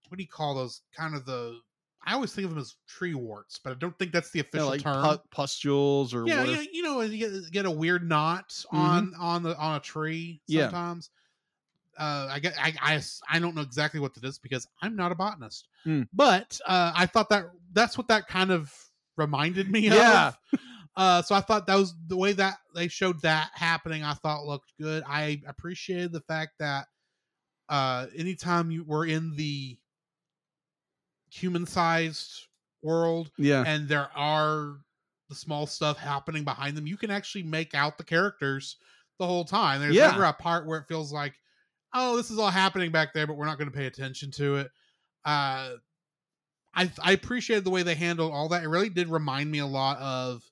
what 0.09 0.17
do 0.17 0.23
you 0.23 0.29
call 0.29 0.55
those? 0.55 0.81
Kind 0.95 1.15
of 1.15 1.25
the 1.25 1.61
I 2.03 2.13
always 2.13 2.33
think 2.33 2.45
of 2.45 2.51
them 2.51 2.59
as 2.59 2.75
tree 2.87 3.13
warts, 3.13 3.59
but 3.63 3.71
I 3.71 3.75
don't 3.75 3.97
think 3.99 4.11
that's 4.11 4.31
the 4.31 4.39
Yeah, 4.39 4.63
official 4.63 4.71
like 4.71 4.81
term. 4.83 5.19
pu- 5.19 5.29
pustules 5.31 6.13
or 6.13 6.27
yeah, 6.27 6.43
yeah, 6.45 6.61
you 6.71 6.83
know, 6.83 7.01
you 7.01 7.17
get, 7.17 7.51
get 7.51 7.65
a 7.65 7.71
weird 7.71 8.07
knot 8.07 8.63
on 8.71 9.13
on 9.19 9.43
the 9.43 9.57
on 9.57 9.77
a 9.77 9.79
tree 9.79 10.41
Yeah. 10.47 10.71
sometimes. 10.71 11.09
Uh, 11.97 12.27
I 12.31 12.39
get 12.39 12.53
I, 12.59 12.73
I 12.81 13.01
I 13.29 13.39
don't 13.39 13.55
know 13.55 13.61
exactly 13.61 13.99
what 13.99 14.15
it 14.17 14.23
is 14.23 14.39
because 14.39 14.67
I'm 14.81 14.95
not 14.95 15.11
a 15.11 15.15
botanist, 15.15 15.67
Hmm. 15.85 16.03
but 16.13 16.59
uh, 16.67 16.93
I 16.95 17.05
thought 17.05 17.29
that 17.29 17.45
that's 17.73 17.97
what 17.97 18.07
that 18.09 18.27
kind 18.27 18.51
of 18.51 18.73
reminded 19.17 19.69
me 19.71 19.89
Yeah. 19.89 19.91
of. 19.91 20.37
Uh, 20.97 21.21
so 21.21 21.33
I 21.33 21.39
thought 21.41 21.67
that 21.67 21.75
was 21.77 21.95
the 22.07 22.17
way 22.17 22.33
that 22.33 22.57
they 22.75 22.89
showed 22.89 23.21
that 23.21 23.51
happening. 23.53 24.03
I 24.03 24.13
thought 24.13 24.45
looked 24.45 24.73
good. 24.77 25.03
I 25.07 25.41
appreciated 25.47 26.11
the 26.11 26.19
fact 26.21 26.53
that 26.59 26.87
uh, 27.69 28.07
anytime 28.15 28.71
you 28.71 28.83
were 28.83 29.05
in 29.05 29.35
the 29.35 29.77
human-sized 31.31 32.47
world, 32.83 33.31
Yeah. 33.37 33.63
and 33.65 33.87
there 33.87 34.09
are 34.15 34.77
the 35.29 35.35
small 35.35 35.65
stuff 35.65 35.97
happening 35.97 36.43
behind 36.43 36.75
them, 36.75 36.85
you 36.87 36.97
can 36.97 37.09
actually 37.09 37.43
make 37.43 37.73
out 37.73 37.97
the 37.97 38.03
characters 38.03 38.77
the 39.17 39.25
whole 39.25 39.45
time. 39.45 39.79
There's 39.79 39.95
Yeah. 39.95 40.11
never 40.11 40.25
a 40.25 40.33
part 40.33 40.65
where 40.65 40.79
it 40.79 40.87
feels 40.87 41.13
like, 41.13 41.35
oh, 41.93 42.17
this 42.17 42.29
is 42.31 42.37
all 42.37 42.49
happening 42.49 42.91
back 42.91 43.13
there, 43.13 43.25
but 43.27 43.37
we're 43.37 43.45
not 43.45 43.57
going 43.57 43.69
to 43.69 43.75
pay 43.77 43.85
attention 43.85 44.31
to 44.31 44.57
it. 44.57 44.71
Uh, 45.23 45.77
I 46.73 46.91
I 47.01 47.11
appreciated 47.13 47.63
the 47.63 47.69
way 47.69 47.83
they 47.83 47.95
handled 47.95 48.31
all 48.31 48.49
that. 48.49 48.63
It 48.63 48.67
really 48.67 48.89
did 48.89 49.09
remind 49.09 49.51
me 49.51 49.59
a 49.59 49.65
lot 49.65 49.97
of, 49.99 50.43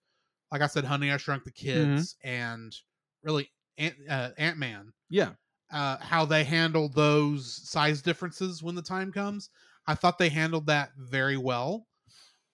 like 0.52 0.62
I 0.62 0.68
said, 0.68 0.84
Honey, 0.86 1.12
I 1.12 1.18
Shrunk 1.18 1.44
the 1.46 1.52
Kids, 1.52 2.16
and 2.24 2.76
really 3.24 3.50
Ant 3.78 3.96
uh, 4.10 4.32
Ant 4.38 4.58
Man, 4.58 4.94
Yeah. 5.10 5.34
uh, 5.72 5.98
how 5.98 6.26
they 6.26 6.44
handled 6.44 6.94
those 6.94 7.68
size 7.70 8.02
differences 8.02 8.62
when 8.62 8.76
the 8.76 8.82
time 8.82 9.12
comes. 9.12 9.50
I 9.90 9.96
thought 9.96 10.20
they 10.20 10.30
handled 10.30 10.68
that 10.68 10.92
very 10.98 11.36
well. 11.38 11.88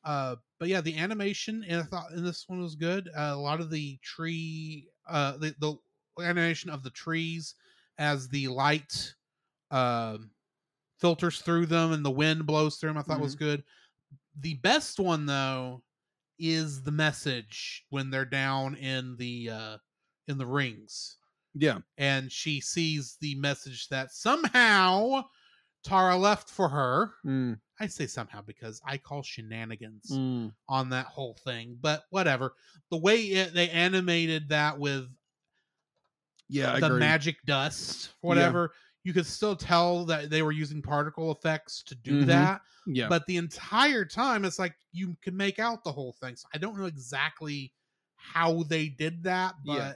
Uh, 0.06 0.38
but 0.60 0.70
yeah, 0.70 0.82
the 0.82 0.98
animation 0.98 1.64
and 1.68 1.82
I 1.82 1.84
thought 1.84 2.12
in 2.14 2.24
this 2.24 2.48
one 2.48 2.62
was 2.62 2.76
good. 2.76 3.10
Uh, 3.10 3.32
a 3.34 3.36
lot 3.36 3.60
of 3.60 3.70
the 3.70 3.98
tree, 4.04 4.90
uh, 5.08 5.38
the 5.38 5.54
the 5.60 6.24
animation 6.24 6.70
of 6.70 6.82
the 6.84 6.92
trees 6.92 7.56
as 7.98 8.30
the 8.30 8.48
light 8.48 9.14
um 9.72 10.32
filters 11.00 11.42
through 11.42 11.66
them 11.66 11.92
and 11.92 12.06
the 12.06 12.12
wind 12.12 12.46
blows 12.46 12.78
through 12.78 12.90
them, 12.92 12.98
I 12.98 13.02
thought 13.04 13.20
was 13.20 13.36
good. 13.36 13.64
The 14.40 14.56
best 14.56 15.00
one 15.00 15.26
though 15.26 15.84
is 16.40 16.84
the 16.84 16.92
message 16.92 17.86
when 17.90 18.10
they're 18.10 18.26
down 18.26 18.76
in 18.76 19.18
the 19.18 19.50
uh, 19.50 19.78
in 20.28 20.38
the 20.38 20.46
rings 20.46 21.18
Yeah. 21.54 21.80
and 21.98 22.32
she 22.32 22.62
sees 22.62 23.18
the 23.22 23.36
message 23.36 23.90
that 23.90 24.12
somehow 24.12 25.24
Tara 25.86 26.18
left 26.18 26.50
for 26.50 26.68
her. 26.68 27.14
Mm, 27.26 27.60
I 27.80 27.88
say 27.88 28.08
somehow 28.08 28.42
because 28.42 28.82
I 28.86 28.98
call 28.98 29.22
shenanigans 29.22 30.10
mm. 30.12 30.52
on 30.68 30.90
that 30.90 31.06
whole 31.06 31.36
thing, 31.44 31.78
but 31.80 32.06
whatever. 32.10 32.54
The 32.90 32.98
way 32.98 33.22
it, 33.22 33.54
they 33.54 33.70
animated 33.70 34.50
that 34.50 34.80
with 34.80 35.08
Yeah. 36.50 36.80
The 36.80 36.88
agree. 36.88 37.00
magic 37.00 37.38
dust, 37.46 38.14
whatever, 38.22 38.72
you 39.04 39.14
could 39.14 39.26
still 39.28 39.56
tell 39.56 40.06
that 40.06 40.30
they 40.30 40.42
were 40.42 40.52
using 40.52 40.82
particle 40.82 41.32
effects 41.32 41.84
to 41.84 41.96
do 41.96 42.24
Mhm. 42.24 42.28
that. 42.28 42.62
Yeah. 42.88 43.08
But 43.08 43.26
the 43.28 43.38
entire 43.38 44.06
time, 44.06 44.46
it's 44.46 44.58
like 44.60 44.76
you 44.92 45.16
can 45.22 45.38
make 45.38 45.60
out 45.60 45.84
the 45.84 45.92
whole 45.92 46.14
thing. 46.14 46.36
So 46.36 46.48
I 46.54 46.58
don't 46.58 46.78
know 46.78 46.86
exactly 46.86 47.74
how 48.16 48.64
they 48.64 48.90
did 48.90 49.24
that, 49.24 49.56
but 49.64 49.74
Yeah. 49.78 49.94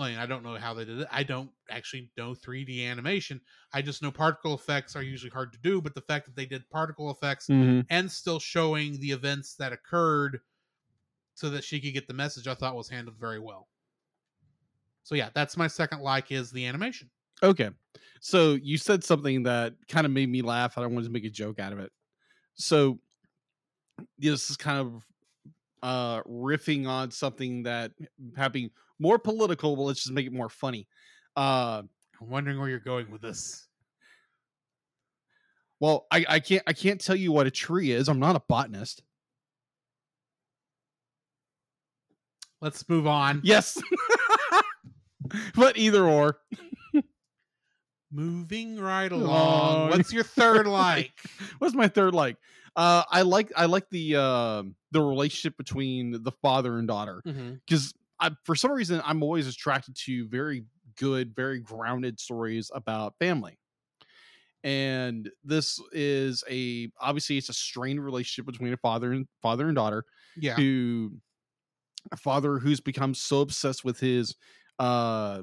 I 0.00 0.26
don't 0.26 0.42
know 0.42 0.56
how 0.56 0.74
they 0.74 0.84
did 0.84 1.00
it. 1.00 1.08
I 1.10 1.22
don't 1.22 1.50
actually 1.70 2.10
know 2.16 2.34
3D 2.34 2.84
animation. 2.84 3.40
I 3.72 3.82
just 3.82 4.02
know 4.02 4.10
particle 4.10 4.54
effects 4.54 4.96
are 4.96 5.02
usually 5.02 5.30
hard 5.30 5.52
to 5.52 5.58
do, 5.58 5.80
but 5.80 5.94
the 5.94 6.00
fact 6.02 6.26
that 6.26 6.36
they 6.36 6.46
did 6.46 6.68
particle 6.70 7.10
effects 7.10 7.50
Mhm. 7.50 7.86
and 7.88 8.10
still 8.10 8.40
showing 8.40 9.00
the 9.00 9.10
events 9.12 9.56
that 9.56 9.72
occurred 9.72 10.40
so 11.34 11.50
that 11.50 11.64
she 11.64 11.80
could 11.80 11.94
get 11.94 12.08
the 12.08 12.14
message, 12.14 12.46
I 12.48 12.54
thought 12.54 12.76
was 12.76 12.90
handled 12.90 13.18
very 13.18 13.40
well. 13.40 13.68
So 15.02 15.14
yeah, 15.14 15.30
that's 15.34 15.56
my 15.56 15.66
second 15.66 16.00
like 16.00 16.30
is 16.32 16.50
the 16.50 16.66
animation. 16.66 17.10
Okay. 17.42 17.70
So 18.20 18.54
you 18.54 18.76
said 18.76 19.02
something 19.02 19.44
that 19.44 19.74
kind 19.88 20.04
of 20.06 20.12
made 20.12 20.28
me 20.28 20.42
laugh. 20.42 20.76
I 20.76 20.86
wanted 20.86 21.04
to 21.04 21.10
make 21.10 21.24
a 21.24 21.30
joke 21.30 21.58
out 21.58 21.72
of 21.72 21.78
it. 21.78 21.90
So 22.54 23.00
this 24.18 24.50
is 24.50 24.56
kind 24.56 24.78
of 24.78 25.02
uh 25.82 26.22
riffing 26.24 26.88
on 26.88 27.10
something 27.10 27.64
that 27.64 27.92
having 28.36 28.70
more 29.00 29.18
political, 29.18 29.74
but 29.74 29.82
let's 29.82 30.02
just 30.04 30.12
make 30.12 30.26
it 30.26 30.32
more 30.32 30.48
funny. 30.48 30.86
Uh 31.36 31.82
I'm 32.20 32.28
wondering 32.30 32.58
where 32.60 32.68
you're 32.68 32.78
going 32.80 33.10
with 33.10 33.22
this. 33.22 33.66
well, 35.80 36.06
I, 36.10 36.24
I 36.28 36.40
can't 36.40 36.62
I 36.66 36.72
can't 36.74 37.00
tell 37.00 37.16
you 37.16 37.32
what 37.32 37.46
a 37.46 37.50
tree 37.50 37.90
is. 37.92 38.08
I'm 38.08 38.20
not 38.20 38.36
a 38.36 38.42
botanist. 38.48 39.02
Let's 42.60 42.86
move 42.88 43.06
on. 43.06 43.40
Yes. 43.42 43.80
but 45.54 45.76
either 45.78 46.04
or. 46.04 46.38
Moving 48.12 48.78
right 48.78 49.10
Along. 49.10 49.22
along. 49.28 49.90
What's 49.90 50.12
your 50.12 50.24
third 50.24 50.66
like? 50.66 51.12
What's 51.58 51.74
my 51.74 51.88
third 51.88 52.12
like? 52.14 52.36
Uh 52.76 53.04
I 53.10 53.22
like 53.22 53.52
I 53.56 53.66
like 53.66 53.88
the 53.90 54.16
uh, 54.16 54.62
the 54.90 55.00
relationship 55.00 55.56
between 55.56 56.22
the 56.22 56.32
father 56.42 56.76
and 56.78 56.86
daughter. 56.88 57.22
because 57.24 57.94
I, 58.20 58.30
for 58.44 58.54
some 58.54 58.72
reason 58.72 59.00
I'm 59.04 59.22
always 59.22 59.46
attracted 59.48 59.96
to 60.04 60.28
very 60.28 60.64
good, 60.96 61.34
very 61.34 61.60
grounded 61.60 62.20
stories 62.20 62.70
about 62.74 63.14
family. 63.18 63.58
And 64.62 65.30
this 65.42 65.80
is 65.92 66.44
a 66.50 66.90
obviously 67.00 67.38
it's 67.38 67.48
a 67.48 67.54
strained 67.54 68.04
relationship 68.04 68.44
between 68.50 68.72
a 68.74 68.76
father 68.76 69.12
and 69.12 69.26
father 69.40 69.66
and 69.68 69.74
daughter 69.74 70.04
Yeah. 70.36 70.54
who 70.56 71.12
a 72.12 72.16
father 72.16 72.58
who's 72.58 72.80
become 72.80 73.14
so 73.14 73.40
obsessed 73.40 73.84
with 73.84 73.98
his 74.00 74.36
uh 74.78 75.42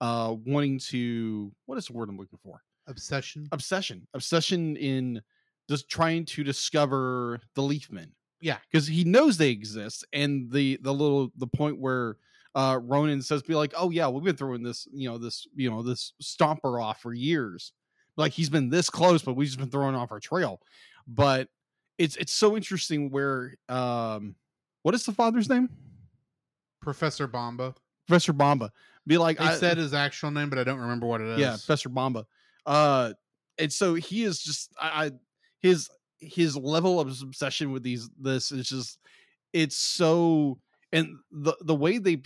uh 0.00 0.34
wanting 0.44 0.78
to 0.78 1.52
what 1.66 1.78
is 1.78 1.86
the 1.86 1.94
word 1.94 2.08
I'm 2.08 2.16
looking 2.16 2.38
for? 2.44 2.62
Obsession. 2.86 3.48
Obsession. 3.50 4.06
Obsession 4.14 4.76
in 4.76 5.20
just 5.68 5.88
trying 5.88 6.24
to 6.26 6.44
discover 6.44 7.40
the 7.56 7.62
Leafmen 7.62 8.12
Yeah. 8.40 8.58
because 8.70 8.86
he 8.86 9.04
knows 9.04 9.36
they 9.38 9.50
exist 9.50 10.04
and 10.12 10.50
the 10.50 10.78
the 10.82 10.92
little 10.92 11.30
the 11.36 11.46
point 11.46 11.78
where 11.78 12.16
uh 12.54 12.78
ronin 12.82 13.20
says 13.22 13.42
be 13.42 13.54
like 13.54 13.72
oh 13.76 13.90
yeah 13.90 14.08
we've 14.08 14.24
been 14.24 14.36
throwing 14.36 14.62
this 14.62 14.86
you 14.92 15.08
know 15.08 15.18
this 15.18 15.46
you 15.54 15.70
know 15.70 15.82
this 15.82 16.12
stomper 16.22 16.82
off 16.82 17.00
for 17.02 17.12
years 17.12 17.72
like 18.16 18.32
he's 18.32 18.48
been 18.50 18.70
this 18.70 18.88
close 18.90 19.22
but 19.22 19.34
we've 19.34 19.48
just 19.48 19.58
been 19.58 19.70
throwing 19.70 19.94
off 19.94 20.10
our 20.12 20.20
trail 20.20 20.60
but 21.06 21.48
it's 21.98 22.16
it's 22.16 22.32
so 22.32 22.56
interesting 22.56 23.10
where 23.10 23.54
um 23.68 24.34
what 24.82 24.94
is 24.94 25.04
the 25.04 25.12
father's 25.12 25.48
name 25.48 25.68
Professor 26.80 27.26
Bomba. 27.26 27.74
professor 28.06 28.32
bomba 28.32 28.70
be 29.06 29.18
like 29.18 29.40
I 29.40 29.54
said 29.56 29.76
his 29.76 29.92
actual 29.94 30.30
name, 30.30 30.50
but 30.50 30.58
I 30.58 30.64
don't 30.64 30.78
remember 30.78 31.06
what 31.06 31.20
it 31.20 31.28
is. 31.28 31.38
yeah 31.38 31.50
professor 31.50 31.88
bomba 31.88 32.26
uh 32.64 33.12
and 33.58 33.72
so 33.72 33.94
he 33.94 34.24
is 34.24 34.42
just 34.42 34.72
I, 34.80 35.06
I 35.06 35.10
his 35.60 35.88
his 36.20 36.56
level 36.56 37.00
of 37.00 37.08
obsession 37.22 37.72
with 37.72 37.82
these 37.82 38.08
this 38.18 38.52
is 38.52 38.68
just 38.68 38.98
it's 39.52 39.76
so 39.76 40.58
and 40.92 41.16
the 41.30 41.54
the 41.62 41.74
way 41.74 41.98
they 41.98 42.20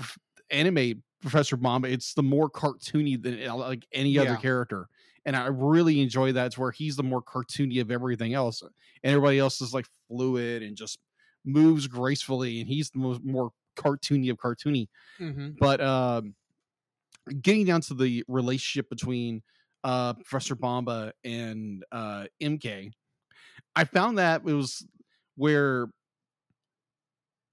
animate 0.50 0.98
professor 1.20 1.56
bomba 1.56 1.88
it's 1.88 2.14
the 2.14 2.22
more 2.22 2.50
cartoony 2.50 3.20
than 3.22 3.46
uh, 3.46 3.54
like 3.56 3.86
any 3.92 4.18
other 4.18 4.34
Yeah. 4.34 4.36
character 4.36 4.88
and 5.26 5.36
i 5.36 5.46
really 5.46 6.00
enjoy 6.00 6.32
that 6.32 6.46
it's 6.46 6.58
where 6.58 6.70
he's 6.70 6.96
the 6.96 7.02
more 7.02 7.22
cartoony 7.22 7.80
of 7.80 7.90
everything 7.90 8.34
else 8.34 8.62
and 8.62 8.70
everybody 9.04 9.38
else 9.38 9.60
is 9.60 9.74
like 9.74 9.86
fluid 10.08 10.62
and 10.62 10.76
just 10.76 10.98
moves 11.44 11.86
gracefully 11.86 12.60
and 12.60 12.68
he's 12.68 12.90
the 12.90 12.98
most 12.98 13.22
more 13.24 13.50
cartoony 13.76 14.30
of 14.30 14.38
cartoony 14.38 14.88
Mhm. 15.18 15.58
but 15.58 15.80
um 15.80 16.34
getting 17.40 17.64
down 17.64 17.80
to 17.82 17.94
the 17.94 18.24
relationship 18.28 18.88
between 18.88 19.42
uh 19.84 20.14
professor 20.14 20.54
bomba 20.54 21.12
and 21.24 21.84
uh 21.92 22.26
mk 22.42 22.92
i 23.76 23.84
found 23.84 24.18
that 24.18 24.42
it 24.46 24.52
was 24.52 24.86
where 25.36 25.88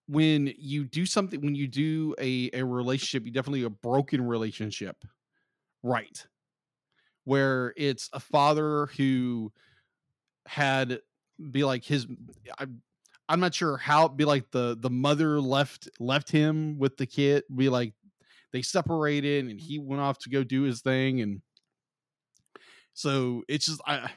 when 0.07 0.53
you 0.57 0.85
do 0.85 1.05
something 1.05 1.41
when 1.41 1.55
you 1.55 1.67
do 1.67 2.15
a 2.19 2.49
a 2.53 2.63
relationship 2.63 3.25
you 3.25 3.31
definitely 3.31 3.63
a 3.63 3.69
broken 3.69 4.25
relationship. 4.25 5.03
Right. 5.83 6.25
Where 7.25 7.73
it's 7.77 8.09
a 8.13 8.19
father 8.19 8.87
who 8.97 9.51
had 10.47 10.99
be 11.51 11.63
like 11.63 11.83
his 11.83 12.07
I, 12.57 12.65
i'm 13.29 13.39
not 13.39 13.53
sure 13.53 13.77
how 13.77 14.07
be 14.07 14.25
like 14.25 14.49
the 14.51 14.77
the 14.79 14.89
mother 14.89 15.41
left 15.41 15.89
left 15.99 16.31
him 16.31 16.79
with 16.79 16.97
the 16.97 17.05
kid 17.05 17.43
be 17.53 17.69
like 17.69 17.93
they 18.53 18.61
separated 18.61 19.45
and 19.45 19.59
he 19.59 19.77
went 19.77 20.01
off 20.01 20.17
to 20.19 20.29
go 20.29 20.43
do 20.43 20.61
his 20.61 20.81
thing 20.81 21.21
and 21.21 21.41
so 22.93 23.43
it's 23.49 23.65
just 23.65 23.81
i 23.85 24.09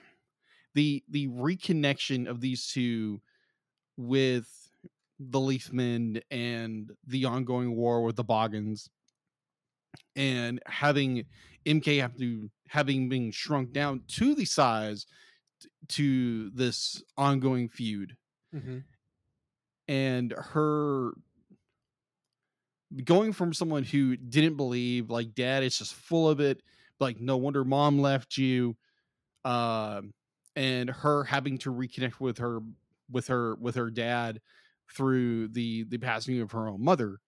the 0.75 1.03
the 1.09 1.29
reconnection 1.29 2.29
of 2.29 2.41
these 2.41 2.69
two 2.69 3.21
with 3.97 4.71
the 5.19 5.41
leafmen 5.41 6.21
and 6.31 6.93
the 7.07 7.25
ongoing 7.27 7.77
war 7.77 8.03
with 8.03 8.17
the 8.17 8.25
boggans 8.25 8.89
and 10.17 10.61
having 10.67 11.25
mk 11.67 12.01
have 12.01 12.17
to 12.17 12.51
having 12.69 13.09
been 13.09 13.31
shrunk 13.31 13.73
down 13.73 14.03
to 14.07 14.35
the 14.35 14.45
size 14.45 15.07
t- 15.61 15.69
to 15.89 16.51
this 16.51 17.03
ongoing 17.17 17.69
feud 17.69 18.17
Mhm. 18.53 18.85
and 19.89 20.33
her 20.33 21.13
going 23.05 23.33
from 23.33 23.55
someone 23.55 23.85
who 23.85 24.17
didn't 24.17 24.57
believe 24.57 25.11
like 25.11 25.35
dad 25.35 25.63
is 25.63 25.79
just 25.79 25.95
full 25.95 26.29
of 26.29 26.41
it 26.41 26.61
like 26.99 27.21
no 27.21 27.37
wonder 27.37 27.65
mom 27.65 28.01
left 28.01 28.37
you 28.37 28.77
um 29.45 30.13
and 30.61 30.91
her 30.91 31.25
having 31.25 31.57
to 31.59 31.73
reconnect 31.73 32.21
with 32.21 32.37
her 32.39 32.61
with 33.11 33.29
her 33.29 33.55
with 33.57 33.77
her 33.77 33.91
dad 33.91 34.43
through 34.95 35.49
the 35.49 35.85
the 35.85 35.97
passing 35.99 36.41
of 36.41 36.53
her 36.53 36.69
own 36.69 36.85
mother. 36.85 37.21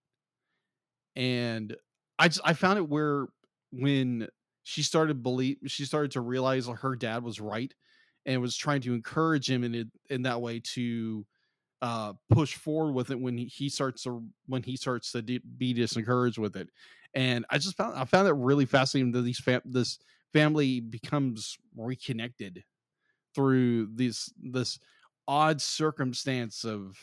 And 1.15 1.75
i 2.19 2.27
just 2.27 2.41
i 2.43 2.53
found 2.53 2.77
it 2.77 2.87
where 2.87 3.27
when 3.71 4.27
she 4.63 4.83
started 4.83 5.23
believe 5.23 5.57
she 5.65 5.83
started 5.85 6.11
to 6.11 6.21
realize 6.21 6.67
her 6.67 6.95
dad 6.95 7.23
was 7.23 7.39
right 7.39 7.73
and 8.25 8.39
was 8.41 8.55
trying 8.55 8.81
to 8.81 8.93
encourage 8.93 9.49
him 9.49 9.63
in 9.63 9.73
it 9.75 9.87
in 10.09 10.21
that 10.23 10.41
way 10.41 10.59
to 10.59 11.25
uh 11.81 12.13
push 12.29 12.55
forward 12.55 12.93
with 12.93 13.11
it 13.11 13.19
when 13.21 13.37
he, 13.37 13.69
starts 13.69 14.03
to 14.03 14.27
when 14.47 14.63
he 14.63 14.77
starts 14.77 15.11
to 15.13 15.21
di- 15.21 15.39
be 15.39 15.73
disencouraged 15.73 16.39
with 16.39 16.55
it. 16.57 16.69
And 17.13 17.45
i 17.49 17.57
just 17.59 17.77
found 17.77 17.97
i 17.97 18.05
found 18.05 18.27
it 18.27 18.33
really 18.33 18.65
fascinating 18.65 19.13
that 19.13 19.21
these 19.23 19.39
fam- 19.39 19.61
this 19.65 19.99
family 20.33 20.81
becomes 20.81 21.57
reconnected 21.75 22.65
through 23.35 23.87
this 23.93 24.31
this 24.41 24.79
odd 25.27 25.61
circumstance 25.61 26.63
of 26.65 26.97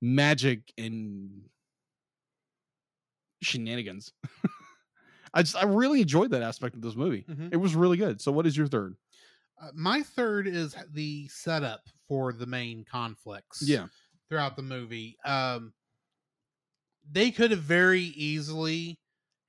magic 0.00 0.72
and 0.78 1.42
shenanigans. 3.42 4.12
I 5.34 5.42
just 5.42 5.56
I 5.56 5.64
really 5.64 6.02
enjoyed 6.02 6.30
that 6.30 6.42
aspect 6.42 6.74
of 6.76 6.82
this 6.82 6.94
movie. 6.96 7.24
Mhm. 7.28 7.52
It 7.52 7.56
was 7.56 7.74
really 7.74 7.96
good. 7.96 8.20
So 8.20 8.30
what 8.32 8.46
is 8.46 8.56
your 8.56 8.66
third? 8.66 8.96
Uh, 9.60 9.70
my 9.74 10.02
third 10.02 10.46
is 10.46 10.74
the 10.90 11.28
setup 11.28 11.88
for 12.08 12.32
the 12.32 12.46
main 12.46 12.84
conflicts. 12.84 13.62
Yeah. 13.62 13.86
throughout 14.28 14.56
the 14.56 14.62
movie. 14.62 15.18
Um, 15.26 15.74
they 17.10 17.30
could 17.30 17.50
have 17.50 17.60
very 17.60 18.00
easily 18.00 18.98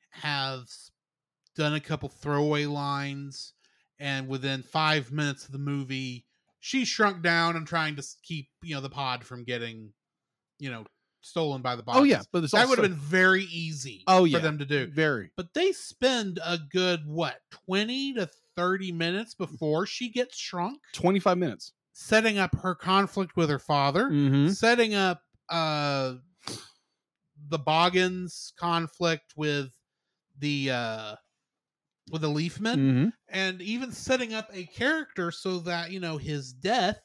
have 0.10 0.68
done 1.56 1.74
a 1.76 1.80
couple 1.80 2.10
throwaway 2.10 2.66
lines, 2.66 3.54
and 4.04 4.28
within 4.28 4.62
five 4.64 5.12
minutes 5.12 5.46
of 5.46 5.54
the 5.54 5.58
movie, 5.58 6.26
she 6.60 6.84
shrunk 6.84 7.24
down 7.24 7.56
and 7.56 7.66
trying 7.66 7.96
to 7.96 8.04
keep 8.22 8.50
you 8.62 8.76
know 8.76 8.82
the 8.82 8.90
pod 8.90 9.24
from 9.24 9.44
getting, 9.46 9.94
you 10.60 10.70
know, 10.70 10.86
stolen 11.22 11.62
by 11.62 11.76
the 11.78 11.84
bots. 11.84 12.00
Oh 12.00 12.04
yeah, 12.04 12.22
but 12.34 12.50
that 12.52 12.68
would 12.68 12.78
have 12.80 12.88
been 12.90 12.98
very 12.98 13.46
easy. 13.46 14.04
Oh, 14.08 14.26
yeah, 14.26 14.38
for 14.40 14.44
them 14.44 14.60
to 14.60 14.66
do. 14.66 14.88
very 14.88 15.32
But 15.38 15.54
they 15.54 15.72
spend 15.72 16.40
a 16.46 16.58
good 16.72 17.08
what 17.08 17.40
twenty 17.66 18.14
to 18.14 18.30
thirty 18.58 18.92
minutes 18.92 19.34
before 19.34 19.86
she 19.86 20.10
gets 20.10 20.38
shrunk, 20.38 20.82
twenty 20.92 21.20
five 21.20 21.38
minutes. 21.38 21.72
setting 21.94 22.38
up 22.40 22.54
her 22.58 22.76
conflict 22.76 23.36
with 23.38 23.50
her 23.50 23.60
father 23.60 24.10
Mm-hmm. 24.10 24.50
setting 24.50 24.94
up 24.96 25.22
uh 25.50 26.16
the 27.50 27.60
Boggans 27.60 28.54
conflict 28.58 29.34
with 29.36 29.72
the 30.40 30.72
uh 30.72 31.16
with 32.12 32.22
the 32.22 32.30
Leafman 32.30 32.80
Mm-hmm. 32.80 33.08
and 33.30 33.62
even 33.62 33.92
setting 33.92 34.34
up 34.34 34.50
a 34.54 34.66
character 34.66 35.32
so 35.32 35.60
that 35.60 35.92
you 35.92 36.00
know 36.00 36.18
his 36.18 36.54
death 36.54 37.00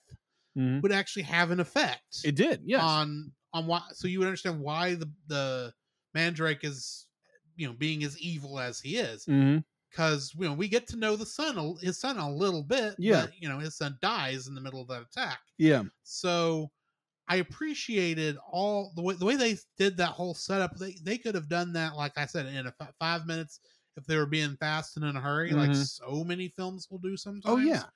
Mm-hmm. 0.57 0.81
would 0.81 0.91
actually 0.93 1.23
have 1.23 1.53
an 1.53 1.61
effect 1.61 2.19
It 2.25 2.35
did. 2.35 2.63
Yes. 2.65 2.83
on 2.83 3.31
on 3.53 3.67
why 3.69 3.83
so 3.93 4.09
you 4.09 4.19
would 4.19 4.27
understand 4.27 4.61
why 4.61 4.95
the 4.95 5.09
the 5.29 5.73
Mandrake 6.15 6.65
is 6.65 7.07
you 7.55 7.69
know 7.69 7.75
being 7.75 8.03
as 8.03 8.19
evil 8.19 8.59
as 8.59 8.81
he 8.81 8.97
is 8.97 9.25
mm-hmm. 9.27 9.59
because 9.91 10.33
you 10.37 10.47
know 10.49 10.55
we 10.55 10.67
get 10.67 10.89
to 10.89 10.97
know 10.97 11.15
the 11.15 11.27
son 11.27 11.77
his 11.81 12.01
son 12.01 12.19
a 12.19 12.29
little 12.33 12.65
bit 12.65 12.95
Yeah. 12.99 13.27
but, 13.27 13.33
you 13.39 13.49
know 13.49 13.59
his 13.61 13.77
son 13.77 13.99
dies 14.03 14.49
in 14.49 14.55
the 14.57 14.61
middle 14.61 14.81
of 14.81 14.89
that 14.89 15.03
attack 15.03 15.39
Yeah. 15.59 15.85
so 16.03 16.71
I 17.29 17.37
appreciated 17.37 18.37
all 18.51 18.93
the 18.97 19.03
way 19.03 19.15
the 19.15 19.27
way 19.27 19.37
they 19.37 19.59
did 19.77 19.99
that 19.99 20.09
whole 20.13 20.35
setup. 20.35 20.77
They 20.77 20.97
they 21.05 21.19
could 21.19 21.35
have 21.35 21.49
done 21.51 21.75
that, 21.75 21.95
like 21.95 22.17
I 22.17 22.25
said, 22.27 22.47
in 22.47 22.67
a 22.67 22.75
f- 22.81 22.95
five 22.99 23.27
minutes 23.27 23.61
if 23.99 24.07
they 24.07 24.17
were 24.17 24.27
being 24.27 24.57
fast 24.57 24.97
and 24.97 25.05
in 25.07 25.17
a 25.17 25.21
hurry, 25.21 25.55
like 25.55 25.75
Mhm. 25.75 25.89
so 25.99 26.25
many 26.25 26.49
films 26.49 26.89
will 26.91 26.99
do 27.01 27.17
sometimes. 27.17 27.45
Oh 27.45 27.57
yeah. 27.59 27.91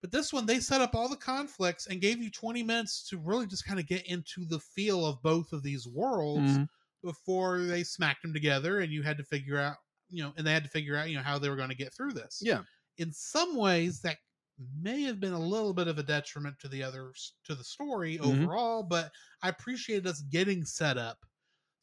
But 0.00 0.10
this 0.12 0.32
one, 0.32 0.46
they 0.46 0.60
set 0.60 0.80
up 0.80 0.94
all 0.94 1.08
the 1.08 1.16
conflicts 1.16 1.86
and 1.86 2.00
gave 2.00 2.20
you 2.22 2.30
20 2.30 2.62
minutes 2.62 3.08
to 3.08 3.18
really 3.18 3.46
just 3.46 3.64
kind 3.64 3.80
of 3.80 3.86
get 3.86 4.06
into 4.06 4.44
the 4.44 4.60
feel 4.60 5.04
of 5.06 5.22
both 5.22 5.52
of 5.52 5.62
these 5.62 5.88
worlds 5.88 6.60
Mhm. 6.60 6.66
before 7.02 7.62
they 7.62 7.82
smacked 7.84 8.22
them 8.22 8.32
together, 8.34 8.80
and 8.80 8.92
you 8.92 9.02
had 9.02 9.18
to 9.18 9.24
figure 9.24 9.58
out, 9.58 9.78
you 10.10 10.22
know, 10.22 10.32
and 10.36 10.46
they 10.46 10.52
had 10.52 10.64
to 10.64 10.70
figure 10.70 10.96
out, 10.96 11.08
you 11.08 11.16
know, 11.16 11.22
how 11.22 11.38
they 11.38 11.48
were 11.48 11.56
going 11.56 11.70
to 11.70 11.74
get 11.74 11.92
through 11.94 12.12
this 12.12 12.40
Yeah. 12.40 12.64
in 12.98 13.12
some 13.12 13.56
ways 13.56 14.00
that 14.02 14.18
may 14.58 15.02
have 15.02 15.18
been 15.20 15.32
a 15.32 15.38
little 15.38 15.74
bit 15.74 15.88
of 15.88 15.98
a 15.98 16.02
detriment 16.02 16.58
to 16.60 16.68
the 16.68 16.82
others 16.82 17.34
to 17.42 17.54
the 17.56 17.64
story 17.64 18.20
Mhm. 18.22 18.48
overall 18.48 18.84
but 18.84 19.10
i 19.42 19.48
appreciated 19.48 20.06
us 20.06 20.22
getting 20.22 20.64
set 20.64 20.96
up 20.96 21.26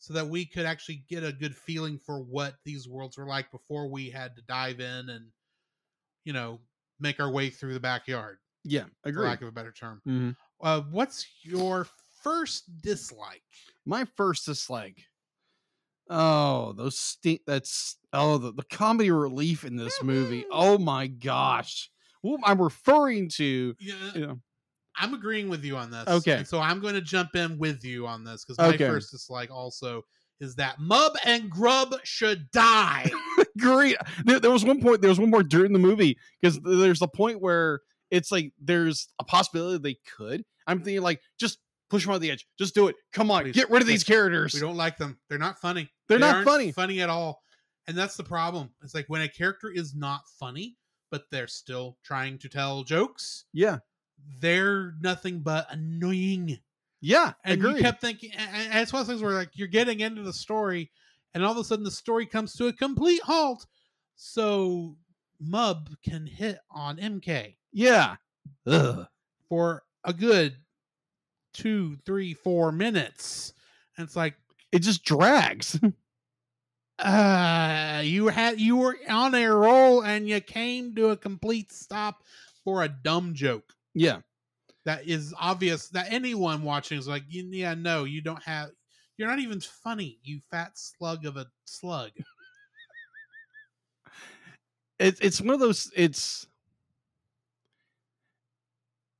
so 0.01 0.13
that 0.13 0.27
we 0.27 0.45
could 0.45 0.65
actually 0.65 1.05
get 1.07 1.23
a 1.23 1.31
good 1.31 1.55
feeling 1.55 1.99
for 1.99 2.19
what 2.23 2.55
these 2.65 2.89
worlds 2.89 3.17
were 3.19 3.27
like 3.27 3.51
before 3.51 3.87
we 3.87 4.09
had 4.09 4.35
to 4.35 4.41
dive 4.41 4.79
in 4.79 5.09
and 5.09 5.27
you 6.25 6.33
know 6.33 6.59
make 6.99 7.19
our 7.19 7.31
way 7.31 7.49
through 7.49 7.73
the 7.73 7.79
backyard 7.79 8.39
Yeah. 8.63 8.85
for 9.03 9.09
Agree. 9.09 9.27
lack 9.27 9.41
of 9.41 9.47
a 9.47 9.51
better 9.51 9.71
term 9.71 10.01
Mhm. 10.07 10.35
uh, 10.61 10.81
what's 10.81 11.25
your 11.43 11.87
first 12.23 12.81
dislike 12.81 13.43
My 13.85 14.05
first 14.05 14.45
dislike. 14.45 15.05
Oh, 16.09 16.73
those 16.73 16.97
stink. 16.97 17.41
That's 17.47 17.97
oh 18.11 18.37
the, 18.37 18.51
the 18.51 18.63
comedy 18.63 19.11
relief 19.11 19.63
in 19.63 19.77
this 19.77 20.03
movie. 20.03 20.45
Oh 20.51 20.77
my 20.77 21.07
gosh. 21.07 21.89
Who 22.21 22.37
I'm 22.43 22.61
referring 22.61 23.29
to. 23.29 23.75
yeah 23.79 24.11
You 24.13 24.27
know, 24.27 24.41
i'm 24.97 25.13
agreeing 25.13 25.49
with 25.49 25.63
you 25.63 25.75
on 25.77 25.89
this 25.91 26.07
Okay. 26.07 26.33
and 26.37 26.47
so 26.47 26.59
i'm 26.59 26.79
going 26.79 26.93
to 26.95 27.01
jump 27.01 27.35
in 27.35 27.57
with 27.57 27.83
you 27.83 28.05
on 28.07 28.23
this 28.23 28.43
because 28.45 28.57
my 28.57 28.73
Okay. 28.75 28.87
first 28.87 29.11
dislike 29.11 29.49
also 29.51 30.03
is 30.39 30.55
that 30.55 30.79
mub 30.79 31.13
and 31.25 31.49
grub 31.49 31.93
should 32.03 32.49
die 32.51 33.09
great. 33.59 33.95
There, 34.25 34.39
there 34.39 34.49
was 34.49 34.65
one 34.65 34.81
point. 34.81 35.01
There 35.01 35.09
was 35.09 35.19
one 35.19 35.29
more 35.29 35.43
during 35.43 35.71
the 35.71 35.77
movie 35.79 36.17
because 36.41 36.59
there's 36.61 37.01
a 37.03 37.07
point 37.07 37.39
where 37.41 37.81
it's 38.09 38.31
like 38.31 38.51
there's 38.59 39.09
a 39.19 39.23
possibility 39.23 39.77
they 39.77 39.99
could. 40.17 40.43
I'm 40.65 40.81
thinking 40.81 41.03
like 41.03 41.21
just 41.39 41.59
push 41.91 42.05
them 42.05 42.13
on 42.15 42.21
the 42.21 42.31
edge. 42.31 42.47
Just 42.57 42.73
do 42.73 42.87
it. 42.87 42.95
Come 43.13 43.29
on, 43.29 43.43
Please. 43.43 43.53
get 43.55 43.69
rid 43.69 43.81
of 43.83 43.87
these 43.87 44.03
characters. 44.03 44.53
We 44.55 44.59
don't 44.61 44.77
like 44.77 44.97
them. 44.97 45.19
They're 45.29 45.37
not 45.37 45.59
funny. 45.59 45.91
They're 46.09 46.17
They 46.17 46.25
not 46.25 46.43
funny. 46.43 46.71
Funny 46.71 47.01
at 47.01 47.09
all. 47.09 47.43
And 47.87 47.95
that's 47.95 48.15
the 48.17 48.23
problem. 48.23 48.71
It's 48.83 48.95
like 48.95 49.05
when 49.09 49.21
a 49.21 49.29
character 49.29 49.69
is 49.69 49.93
not 49.93 50.21
funny, 50.39 50.75
but 51.11 51.25
they're 51.29 51.47
still 51.47 51.97
trying 52.03 52.39
to 52.39 52.49
tell 52.49 52.83
jokes, 52.83 53.45
Yeah, 53.53 53.77
they're 54.39 54.93
nothing 55.01 55.39
but 55.39 55.67
annoying. 55.71 56.59
yeah. 57.01 57.33
And 57.43 57.59
agree. 57.59 57.75
you 57.75 57.81
kept 57.81 58.01
thinking, 58.01 58.31
and 58.35 58.49
and 58.71 58.79
it's 58.79 58.93
one 58.93 59.01
of 59.01 59.07
those 59.07 59.13
things 59.15 59.23
where 59.23 59.33
like 59.33 59.51
you're 59.53 59.67
getting 59.67 59.99
into 59.99 60.23
the 60.23 60.33
story, 60.33 60.91
and 61.33 61.43
all 61.43 61.51
of 61.51 61.57
a 61.57 61.63
sudden 61.63 61.83
the 61.85 61.91
story 61.91 62.25
comes 62.25 62.53
to 62.53 62.67
a 62.67 62.73
complete 62.73 63.21
halt. 63.21 63.65
So 64.15 64.97
Mub 65.39 65.89
can 66.03 66.27
hit 66.27 66.59
on 66.69 66.97
MK 66.97 67.55
yeah. 67.71 68.15
Ugh. 68.67 69.07
for 69.49 69.83
a 70.03 70.13
good 70.13 70.55
two, 71.53 71.97
three, 72.05 72.33
four 72.33 72.71
minutes. 72.71 73.53
And 73.97 74.05
it's 74.05 74.15
like, 74.15 74.35
It 74.71 74.79
just 74.79 75.03
drags. 75.03 75.79
uh 76.99 78.01
you 78.03 78.27
had 78.27 78.59
you 78.59 78.77
were 78.77 78.95
on 79.09 79.33
a 79.33 79.47
roll 79.47 80.03
and 80.03 80.29
you 80.29 80.39
came 80.39 80.93
to 80.93 81.09
a 81.09 81.17
complete 81.17 81.71
stop 81.71 82.23
for 82.63 82.83
a 82.83 82.89
dumb 82.89 83.33
joke 83.33 83.73
yeah. 83.93 84.21
that 84.85 85.07
is 85.07 85.33
obvious 85.39 85.89
that 85.89 86.11
anyone 86.11 86.63
watching 86.63 86.97
is 86.97 87.07
like 87.07 87.23
yeah 87.27 87.73
no 87.73 88.03
you 88.03 88.21
don't 88.21 88.43
have 88.43 88.71
you're 89.17 89.27
not 89.29 89.39
even 89.39 89.59
funny 89.61 90.19
you 90.23 90.39
fat 90.51 90.77
slug 90.77 91.25
of 91.25 91.37
a 91.37 91.47
slug 91.65 92.11
it's 94.99 95.19
it's 95.19 95.41
one 95.41 95.53
of 95.53 95.59
those 95.59 95.91
it's 95.95 96.47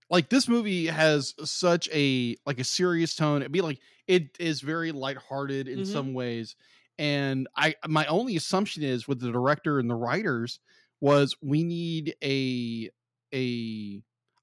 like 0.10 0.30
this 0.30 0.48
movie 0.48 0.88
has 0.88 1.34
such 1.50 1.90
a 1.94 2.38
like 2.46 2.60
a 2.60 2.64
serious 2.64 3.16
tone 3.16 3.42
it'd 3.42 3.52
be 3.52 3.62
like 3.62 3.80
it 4.08 4.36
is 4.40 4.62
very 4.62 4.92
lighthearted 4.92 5.68
in 5.68 5.80
Mhm. 5.80 5.86
some 5.86 6.14
ways 6.14 6.56
and 6.98 7.48
i 7.56 7.76
my 7.88 8.06
only 8.08 8.36
assumption 8.36 8.84
is 8.84 9.08
with 9.08 9.20
the 9.20 9.32
director 9.32 9.80
and 9.80 9.90
the 9.90 9.96
writers 9.96 10.60
was 11.00 11.36
we 11.42 11.64
need 11.64 12.16
a 12.24 12.90
a 13.34 14.02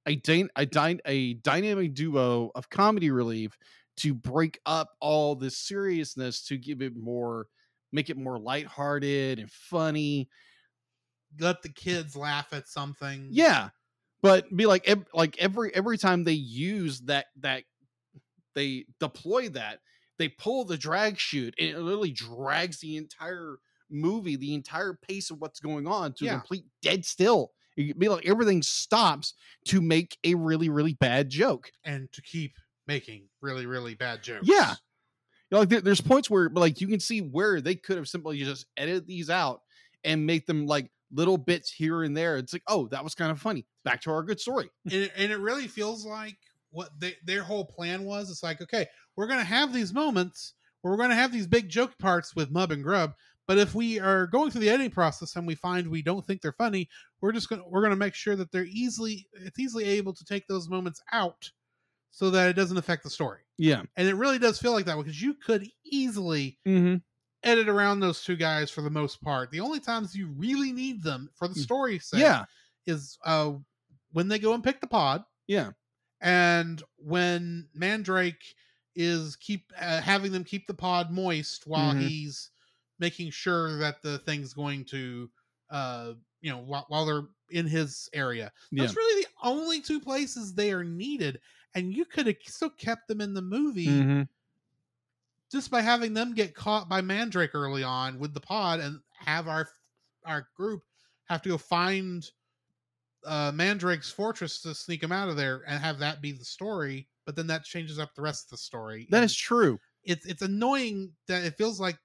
a, 0.09 0.17
dy- 0.17 0.49
a, 0.57 0.67
dy- 0.67 1.01
a 1.05 1.35
dynamic 1.35 1.95
duo 1.95 2.51
of 2.55 2.69
comedy 2.71 3.11
relief 3.11 3.57
to 3.99 4.15
break 4.15 4.59
up 4.67 4.91
all 5.01 5.35
this 5.37 5.59
seriousness 5.59 6.45
to 6.47 6.57
give 6.59 6.83
it 6.83 6.97
more 6.97 7.47
make 7.93 8.11
it 8.11 8.17
more 8.17 8.39
lighthearted 8.39 9.39
and 9.39 9.51
funny 9.51 10.29
let 11.41 11.63
the 11.63 11.69
kids 11.69 12.17
laugh 12.17 12.53
at 12.53 12.67
something 12.69 13.29
yeah, 13.31 13.69
but 14.23 14.45
be 14.57 14.67
like 14.67 14.87
ev- 14.89 15.07
like 15.15 15.37
every 15.39 15.75
every 15.75 15.99
time 15.99 16.25
they 16.25 16.33
use 16.33 17.01
that 17.03 17.27
that 17.41 17.65
they 18.55 18.87
deploy 18.99 19.49
that 19.51 19.81
they 20.19 20.29
pull 20.29 20.65
the 20.65 20.77
drag 20.77 21.19
chute 21.19 21.55
and 21.59 21.69
it 21.69 21.79
literally 21.79 22.11
drags 22.11 22.81
the 22.81 22.97
entire 22.97 23.59
movie, 23.91 24.37
the 24.37 24.53
entire 24.55 24.95
pace 24.95 25.31
of 25.31 25.39
what's 25.41 25.61
going 25.61 25.87
on 25.87 26.13
to 26.15 26.25
Yeah. 26.25 26.33
complete 26.39 26.65
dead 26.83 27.05
still. 27.05 27.53
It'd 27.79 27.99
be 27.99 28.09
like 28.09 28.27
everything 28.27 28.63
stops 28.63 29.35
to 29.67 29.81
make 29.81 30.19
a 30.25 30.35
really 30.35 30.69
really 30.69 30.95
bad 30.95 31.31
joke. 31.31 31.71
and 31.85 32.11
to 32.13 32.23
keep 32.23 32.53
making 32.87 33.29
really 33.41 33.67
really 33.67 33.95
bad 33.95 34.23
jokes 34.23 34.47
Yeah. 34.49 34.71
You 35.51 35.55
know, 35.55 35.61
like 35.61 35.69
there, 35.71 35.81
there's 35.81 36.01
points 36.01 36.29
where 36.29 36.51
like 36.51 36.81
you 36.81 36.89
can 36.89 37.01
see 37.01 37.21
where 37.21 37.61
they 37.61 37.75
could 37.75 37.97
have 37.97 38.09
simply 38.09 38.39
just 38.39 38.67
edited 38.77 39.07
these 39.07 39.31
out 39.31 39.63
and 40.05 40.27
make 40.27 40.47
them 40.47 40.67
like 40.67 40.91
little 41.11 41.39
bits 41.39 41.71
here 41.71 42.03
and 42.03 42.15
there. 42.17 42.37
It's 42.37 42.53
like, 42.53 42.65
oh, 42.67 42.87
that 42.89 43.03
was 43.03 43.15
kind 43.15 43.31
of 43.31 43.41
funny. 43.41 43.65
Back 43.85 44.03
to 44.03 44.11
our 44.11 44.23
good 44.23 44.41
story. 44.41 44.69
and 44.85 45.05
it, 45.05 45.13
and 45.17 45.33
it 45.33 45.39
really 45.39 45.67
feels 45.67 46.05
like 46.05 46.37
what 46.71 46.91
they, 46.99 47.15
their 47.25 47.43
whole 47.43 47.65
plan 47.65 48.05
was. 48.05 48.31
It's 48.31 48.43
like, 48.43 48.61
okay, 48.61 48.87
we're 49.17 49.27
gonna 49.27 49.45
have 49.45 49.73
these 49.73 49.95
moments 49.95 50.55
where 50.83 50.93
we're 50.93 50.99
gonna 50.99 51.15
have 51.15 51.33
these 51.33 51.47
big 51.47 51.69
joke 51.69 51.97
parts 51.99 52.37
with 52.37 52.51
Mub 52.51 52.73
and 52.73 52.85
Grub, 52.85 53.15
but 53.49 53.57
if 53.57 53.75
we 53.75 53.99
are 53.99 54.27
going 54.27 54.51
through 54.51 54.61
the 54.61 54.69
editing 54.69 54.91
process 54.91 55.35
and 55.35 55.47
we 55.47 55.55
find 55.55 55.89
we 55.89 56.03
don't 56.03 56.25
think 56.25 56.43
they're 56.43 56.53
funny, 56.53 56.89
we're 57.21 57.33
just 57.33 57.49
gonna 57.49 57.63
we're 57.69 57.83
gonna 57.83 57.97
make 57.97 58.15
sure 58.15 58.37
that 58.37 58.51
they're 58.53 58.67
easily 58.69 59.27
it's 59.35 59.59
easily 59.59 59.85
able 59.85 60.13
to 60.15 60.25
take 60.25 60.47
those 60.47 60.69
moments 60.69 61.01
out 61.13 61.51
so 62.11 62.31
that 62.31 62.49
it 62.49 62.55
doesn't 62.55 62.77
affect 62.79 63.03
the 63.05 63.11
story. 63.11 63.41
Yeah. 63.59 63.83
And 63.97 64.09
it 64.09 64.15
really 64.15 64.39
does 64.39 64.59
feel 64.59 64.73
like 64.73 64.87
that 64.87 64.97
because 64.97 65.21
you 65.21 65.35
could 65.35 65.67
easily 65.85 66.59
Mm-hmm. 66.67 66.97
edit 67.43 67.69
around 67.69 68.01
those 68.01 68.23
two 68.25 68.37
guys 68.37 68.71
for 68.71 68.81
the 68.83 68.91
most 68.91 69.21
part. 69.23 69.51
The 69.51 69.61
only 69.61 69.79
times 69.81 70.15
you 70.15 70.29
really 70.37 70.73
need 70.73 71.03
them 71.03 71.29
for 71.35 71.49
the 71.49 71.55
story 71.55 71.99
sake 71.99 72.21
Yeah. 72.21 72.45
is 72.87 73.19
uh 73.25 73.53
when 74.13 74.29
they 74.29 74.39
go 74.39 74.55
and 74.55 74.65
pick 74.65 74.81
the 74.81 74.87
pod 74.87 75.23
Yeah. 75.47 75.73
and 76.21 76.83
when 76.97 77.69
Mandrake 77.75 78.43
is 78.97 79.37
keep 79.37 79.71
uh, 79.79 80.01
having 80.01 80.33
them 80.33 80.43
keep 80.45 80.67
the 80.67 80.75
pod 80.75 81.11
moist 81.13 81.67
while 81.67 81.95
Mhm. 81.95 82.09
he's 82.09 82.51
making 82.99 83.31
sure 83.31 83.79
that 83.79 84.03
the 84.03 84.19
thing's 84.21 84.53
going 84.55 84.85
to 84.87 85.31
uh 85.71 86.15
you 86.41 86.51
know 86.51 86.59
while, 86.59 86.85
while 86.89 87.07
they're 87.07 87.29
in 87.51 87.67
his 87.67 88.09
area 88.13 88.53
Yeah. 88.71 88.83
that's 88.83 88.97
really 88.97 89.23
the 89.23 89.29
only 89.43 89.81
two 89.81 90.01
places 90.01 90.55
they 90.55 90.73
are 90.73 90.85
needed 90.85 91.41
and 91.75 91.93
you 91.95 92.05
could 92.05 92.27
have 92.27 92.37
still 92.47 92.71
kept 92.71 93.09
them 93.09 93.21
in 93.21 93.35
the 93.35 93.43
movie 93.43 94.09
Mhm. 94.09 94.29
just 95.51 95.71
by 95.71 95.81
having 95.81 96.15
them 96.15 96.35
get 96.35 96.55
caught 96.55 96.89
by 96.89 97.01
mandrake 97.01 97.55
early 97.55 97.83
on 97.83 98.19
with 98.19 98.35
the 98.35 98.41
pod 98.41 98.81
and 98.81 99.01
have 99.13 99.49
our 99.49 99.69
our 100.25 100.49
group 100.55 100.83
have 101.25 101.43
to 101.43 101.49
go 101.51 101.59
find 101.59 102.31
uh 103.25 103.53
mandrake's 103.55 104.11
fortress 104.11 104.63
to 104.63 104.75
sneak 104.75 105.03
him 105.03 105.13
out 105.13 105.29
of 105.29 105.37
there 105.37 105.63
and 105.67 105.81
have 105.83 105.99
that 105.99 106.23
be 106.23 106.33
the 106.33 106.45
story 106.45 107.09
but 107.27 107.37
then 107.37 107.47
that 107.47 107.65
changes 107.65 107.99
up 107.99 108.15
the 108.15 108.23
rest 108.23 108.47
of 108.47 108.51
the 108.51 108.59
story 108.59 109.09
That 109.11 109.23
and 109.23 109.25
is 109.25 109.35
true. 109.35 109.81
it's 110.05 110.27
it's 110.27 110.43
annoying 110.43 111.15
that 111.29 111.45
it 111.45 111.57
feels 111.57 111.81
like 111.81 111.99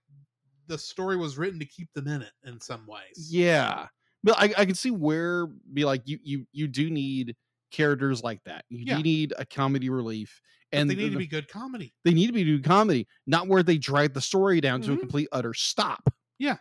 the 0.67 0.77
story 0.77 1.17
was 1.17 1.37
written 1.37 1.59
to 1.59 1.65
keep 1.65 1.91
them 1.93 2.07
in 2.07 2.21
it 2.21 2.33
in 2.43 2.59
some 2.61 2.87
ways 2.87 3.29
Yeah. 3.29 3.89
But 4.23 4.35
I, 4.37 4.53
I 4.61 4.65
can 4.65 4.75
see 4.75 4.91
where 4.91 5.47
be 5.47 5.85
like 5.85 6.01
you 6.05 6.19
you 6.23 6.45
you 6.51 6.67
do 6.67 6.89
need 6.89 7.35
characters 7.71 8.23
like 8.23 8.43
that. 8.45 8.65
You 8.69 8.85
Yeah. 8.85 8.97
do 8.97 9.03
need 9.03 9.33
a 9.37 9.45
comedy 9.45 9.89
relief. 9.89 10.41
But 10.71 10.79
And 10.79 10.89
they 10.89 10.95
need 10.95 11.11
to 11.11 11.17
be 11.17 11.27
good 11.27 11.47
comedy 11.47 11.93
they 12.03 12.13
need 12.13 12.27
to 12.27 12.33
be 12.33 12.43
doing 12.43 12.63
comedy, 12.63 13.07
not 13.27 13.47
where 13.47 13.63
they 13.63 13.77
drag 13.77 14.13
the 14.13 14.21
story 14.21 14.59
down 14.61 14.81
to 14.83 14.93
a 14.93 14.95
Mhm. 14.95 14.99
complete 15.01 15.27
utter 15.31 15.53
stop. 15.53 16.09
Yeah. 16.39 16.57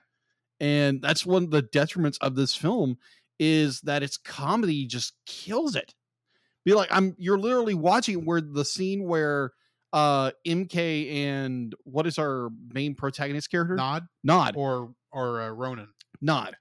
And 0.61 1.01
that's 1.03 1.25
one 1.27 1.45
of 1.45 1.51
the 1.51 1.63
detriments 1.63 2.19
of 2.21 2.35
this 2.35 2.55
film 2.55 2.99
is 3.39 3.81
that 3.83 4.03
its 4.03 4.17
comedy 4.17 4.87
just 4.87 5.15
kills 5.27 5.75
it. 5.77 5.95
Be 6.65 6.75
like, 6.75 6.89
I'm 6.93 7.15
you're 7.19 7.39
literally 7.39 7.75
watching 7.75 8.25
where 8.25 8.41
the 8.41 8.65
scene 8.65 9.05
where 9.05 9.53
uh 9.93 10.31
MK 10.47 11.11
and 11.27 11.75
what 11.85 12.07
is 12.07 12.19
our 12.19 12.51
main 12.73 12.95
protagonist 12.95 13.51
character? 13.51 13.75
nod 13.75 14.07
Nod. 14.25 14.55
or 14.57 14.95
or 15.11 15.43
uh, 15.43 15.49
ronin 15.51 15.89
Nod. 16.21 16.57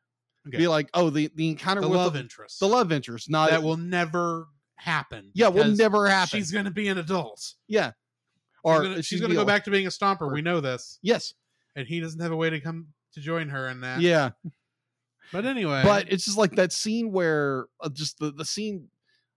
Okay. 0.47 0.57
Be 0.57 0.67
like, 0.67 0.89
oh, 0.95 1.09
the, 1.11 1.29
the 1.35 1.49
encounter 1.49 1.81
the 1.81 1.87
with 1.87 1.97
love 1.97 2.13
the, 2.13 2.19
interest 2.19 2.59
the 2.59 2.67
love 2.67 2.91
interest. 2.91 3.29
Not 3.29 3.51
that 3.51 3.61
will 3.61 3.77
never 3.77 4.47
happen 4.81 5.29
yeah, 5.35 5.47
will 5.47 5.67
never 5.67 6.07
happen. 6.07 6.39
she's 6.39 6.51
gonna 6.51 6.71
be 6.71 6.87
an 6.87 6.97
adult 6.97 7.53
yeah. 7.67 7.91
or 8.63 8.77
Or 8.77 8.81
she's 8.81 8.87
gonna, 8.89 9.03
she's 9.03 9.21
gonna 9.21 9.35
go 9.35 9.45
back 9.45 9.63
to 9.65 9.71
being 9.71 9.85
a 9.85 9.91
stomper 9.91 10.33
we 10.33 10.41
know 10.41 10.59
this 10.59 10.97
Yes. 11.03 11.35
and 11.75 11.87
he 11.87 11.99
doesn't 11.99 12.19
have 12.19 12.31
a 12.31 12.35
way 12.35 12.49
to 12.49 12.59
come 12.59 12.87
to 13.13 13.19
join 13.21 13.49
her 13.49 13.67
in 13.67 13.81
that 13.81 14.01
Yeah. 14.01 14.31
but 15.31 15.45
anyway 15.45 15.83
but 15.83 16.11
it's 16.11 16.25
just 16.25 16.37
like 16.37 16.55
that 16.55 16.73
scene 16.73 17.11
where 17.11 17.67
uh, 17.79 17.89
just 17.89 18.17
the 18.17 18.31
the 18.31 18.43
scene 18.43 18.87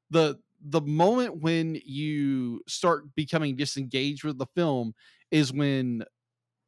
the 0.08 0.38
the 0.66 0.80
moment 0.80 1.42
when 1.42 1.78
you 1.84 2.62
start 2.66 3.14
becoming 3.14 3.54
disengaged 3.54 4.24
with 4.24 4.38
the 4.38 4.46
film 4.54 4.94
is 5.30 5.52
when 5.52 6.04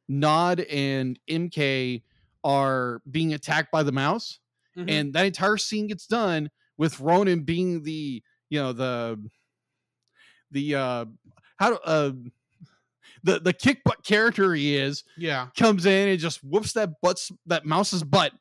Nod 0.06 0.60
and 0.60 1.18
MK 1.30 2.02
are 2.46 3.00
being 3.10 3.34
attacked 3.34 3.72
by 3.72 3.82
the 3.82 3.90
mouse 3.92 4.38
Mhm. 4.76 4.90
and 4.90 5.12
that 5.14 5.26
entire 5.26 5.56
scene 5.56 5.86
gets 5.88 6.06
done 6.06 6.48
with 6.78 7.00
Ronin 7.00 7.42
being 7.42 7.82
the 7.82 8.22
you 8.50 8.60
know 8.60 8.72
the 8.72 9.18
the 10.50 10.74
uh 10.74 11.04
how 11.56 11.70
do 11.70 11.78
uh 11.84 12.12
the 13.24 13.40
the 13.40 13.52
kick 13.52 13.82
butt 13.84 14.04
character 14.04 14.54
he 14.54 14.76
is 14.76 15.02
yeah 15.16 15.48
comes 15.56 15.86
in 15.86 16.08
and 16.08 16.20
just 16.20 16.44
whoops 16.44 16.72
that 16.74 17.00
butts 17.02 17.32
that 17.46 17.64
mouse's 17.64 18.04
butt, 18.04 18.32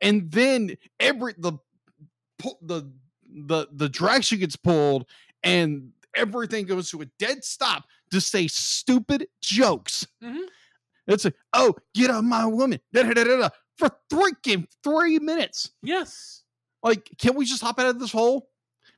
and 0.00 0.30
then 0.32 0.76
every 0.98 1.34
the 1.38 1.52
the 2.62 2.90
the 3.46 3.68
the 3.72 3.88
direction 3.88 4.38
gets 4.38 4.56
pulled, 4.56 5.06
and 5.44 5.92
everything 6.16 6.66
goes 6.66 6.90
to 6.90 7.00
a 7.02 7.06
dead 7.18 7.44
stop 7.44 7.84
to 8.10 8.20
say 8.20 8.46
stupid 8.48 9.26
jokes. 9.40 10.06
Mhm. 10.22 10.46
It's 11.06 11.24
like, 11.24 11.34
oh, 11.52 11.74
get 11.94 12.10
on 12.10 12.26
my 12.26 12.46
woman, 12.46 12.78
da, 12.92 13.02
da, 13.02 13.12
da, 13.14 13.24
da, 13.24 13.36
da, 13.38 13.48
for 13.76 13.90
freaking 14.12 14.66
three 14.84 15.18
minutes. 15.18 15.70
yes 15.82 16.42
Like, 16.82 17.10
can 17.18 17.34
we 17.34 17.44
just 17.44 17.62
hop 17.62 17.78
out 17.78 17.86
of 17.86 17.98
this 18.00 18.12
hole? 18.12 18.48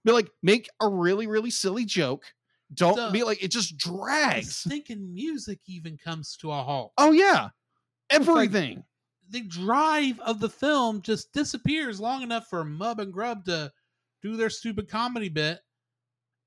Be 0.05 0.13
like, 0.13 0.31
make 0.43 0.69
a 0.83 0.89
really, 0.89 1.27
really 1.27 1.51
silly 1.51 1.85
joke. 1.87 2.25
Don't 2.75 2.97
The- 2.97 3.11
be 3.11 3.23
like, 3.25 3.43
it 3.43 3.51
just 3.51 3.77
drags. 3.79 4.55
stinking 4.57 5.15
music 5.15 5.61
even 5.67 5.97
comes 5.97 6.37
to 6.39 6.51
a 6.51 6.63
halt 6.63 6.93
Oh 6.99 7.13
yeah, 7.13 7.45
like- 7.45 7.53
everything. 8.11 8.85
the 9.31 9.41
drive 9.43 10.21
of 10.21 10.41
the 10.41 10.49
film 10.51 11.01
just 11.03 11.33
disappears 11.33 12.01
long 12.01 12.23
enough 12.23 12.49
for 12.49 12.65
Mub 12.65 13.01
and 13.01 13.13
Grub 13.13 13.45
to 13.47 13.73
do 14.23 14.37
their 14.37 14.51
stupid 14.51 14.89
comedy 14.89 15.29
bit, 15.31 15.61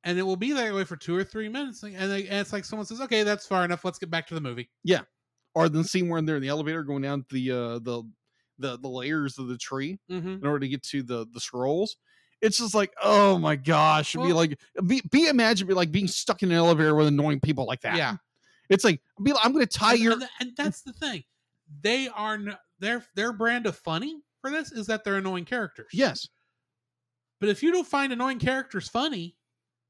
and 0.03 0.19
it 0.19 0.23
will 0.23 0.35
be 0.35 0.51
that 0.53 0.73
way 0.73 0.83
for 0.83 0.95
two 0.95 1.15
or 1.15 1.23
three 1.23 1.49
minutes, 1.49 1.81
and, 1.83 1.95
they, 1.95 2.27
and 2.27 2.39
it's 2.39 2.53
like 2.53 2.65
someone 2.65 2.85
says, 2.85 3.01
"Okay, 3.01 3.23
that's 3.23 3.45
far 3.47 3.65
enough. 3.65 3.83
Let's 3.85 3.99
get 3.99 4.09
back 4.11 4.27
to 4.27 4.35
the 4.35 4.41
movie." 4.41 4.69
Or 5.55 5.69
the 5.69 5.83
scene 5.83 6.09
where 6.09 6.21
they're 6.21 6.35
in 6.37 6.41
the 6.41 6.47
elevator 6.47 6.83
going 6.83 7.01
down 7.01 7.25
the 7.31 7.51
uh 7.51 7.79
the 7.79 8.03
the 8.59 8.77
the 8.79 8.87
layers 8.87 9.37
of 9.37 9.47
the 9.47 9.57
tree 9.57 9.99
Mm-hmm. 10.11 10.27
in 10.29 10.45
order 10.45 10.59
to 10.59 10.67
get 10.67 10.83
to 10.83 11.03
the 11.03 11.25
the 11.33 11.39
scrolls. 11.39 11.97
It's 12.41 12.59
just 12.59 12.75
like, 12.75 12.93
oh 13.01 13.39
my 13.39 13.55
gosh, 13.55 14.13
it'd 14.15 14.27
be 14.27 14.33
like 14.33 14.59
be 14.85 15.01
be 15.11 15.27
imagine 15.27 15.67
be 15.67 15.73
like 15.73 15.91
being 15.91 16.07
stuck 16.07 16.43
in 16.43 16.51
an 16.51 16.57
elevator 16.57 16.93
with 16.93 17.07
annoying 17.07 17.39
people 17.39 17.65
like 17.65 17.81
that. 17.81 17.95
Yeah, 17.97 18.17
It's 18.69 18.83
like 18.83 19.01
be 19.23 19.33
like, 19.33 19.43
I'm 19.45 19.53
gonna 19.53 19.65
tie 19.65 19.93
and, 19.93 20.03
your 20.03 20.13
and, 20.13 20.29
and 20.39 20.51
that's 20.55 20.81
the 20.81 20.93
thing. 20.93 21.23
They 21.81 22.07
are 22.09 22.39
their 22.79 23.03
their 23.15 23.33
brand 23.33 23.65
of 23.65 23.75
funny 23.75 24.21
for 24.41 24.51
this 24.51 24.71
is 24.71 24.85
that 24.85 25.03
they're 25.03 25.17
annoying 25.17 25.45
characters. 25.45 25.87
yes, 25.91 26.27
but 27.39 27.49
if 27.49 27.63
you 27.63 27.71
don't 27.71 27.87
find 27.87 28.13
annoying 28.13 28.37
characters 28.39 28.87
funny, 28.87 29.35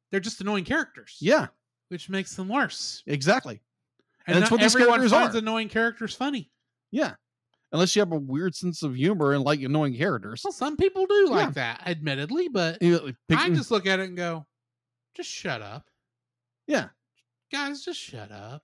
they're 0.10 0.20
just 0.22 0.40
annoying 0.40 0.64
characters. 0.64 1.18
yeah, 1.20 1.48
which 1.90 2.10
makes 2.10 2.34
them 2.36 2.48
worse. 2.48 3.04
exactly. 3.08 3.60
And, 4.28 4.36
And 4.36 4.42
that's 4.44 4.52
what 4.52 4.60
these 4.60 4.76
everyone 4.76 5.00
characters 5.00 5.12
finds 5.12 5.36
are. 5.36 5.40
annoying 5.40 5.70
characters 5.70 6.14
funny. 6.14 6.52
Yeah. 6.92 7.14
Unless 7.72 7.96
you 7.96 8.02
have 8.02 8.12
a 8.12 8.18
weird 8.20 8.56
sense 8.56 8.84
of 8.84 8.96
humor 8.96 9.34
and 9.34 9.44
like 9.44 9.62
annoying 9.62 9.96
characters. 9.96 10.42
Well, 10.44 10.52
some 10.54 10.78
people 10.78 11.06
do 11.06 11.28
like 11.30 11.48
Yeah. 11.48 11.52
that, 11.52 11.84
admittedly, 11.86 12.48
but 12.50 12.82
You 12.82 12.92
know, 12.92 13.04
like, 13.06 13.16
pick- 13.28 13.40
I 13.40 13.50
just 13.50 13.72
look 13.72 13.86
at 13.86 14.00
it 14.00 14.08
and 14.10 14.18
go, 14.18 14.46
just 15.16 15.30
shut 15.30 15.62
up. 15.62 15.90
Yeah. 16.68 16.90
Guys, 17.52 17.84
just 17.84 18.00
shut 18.00 18.32
up. 18.32 18.64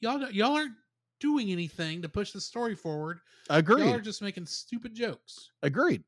Y'all 0.00 0.30
y'all 0.30 0.56
aren't 0.56 0.74
doing 1.20 1.50
anything 1.50 2.02
to 2.02 2.08
push 2.08 2.32
the 2.32 2.40
story 2.40 2.74
forward. 2.74 3.20
Agreed. 3.48 3.84
Y'all 3.84 3.94
are 3.94 4.00
just 4.00 4.20
making 4.22 4.46
stupid 4.46 4.94
jokes. 4.94 5.50
Agreed. 5.62 6.02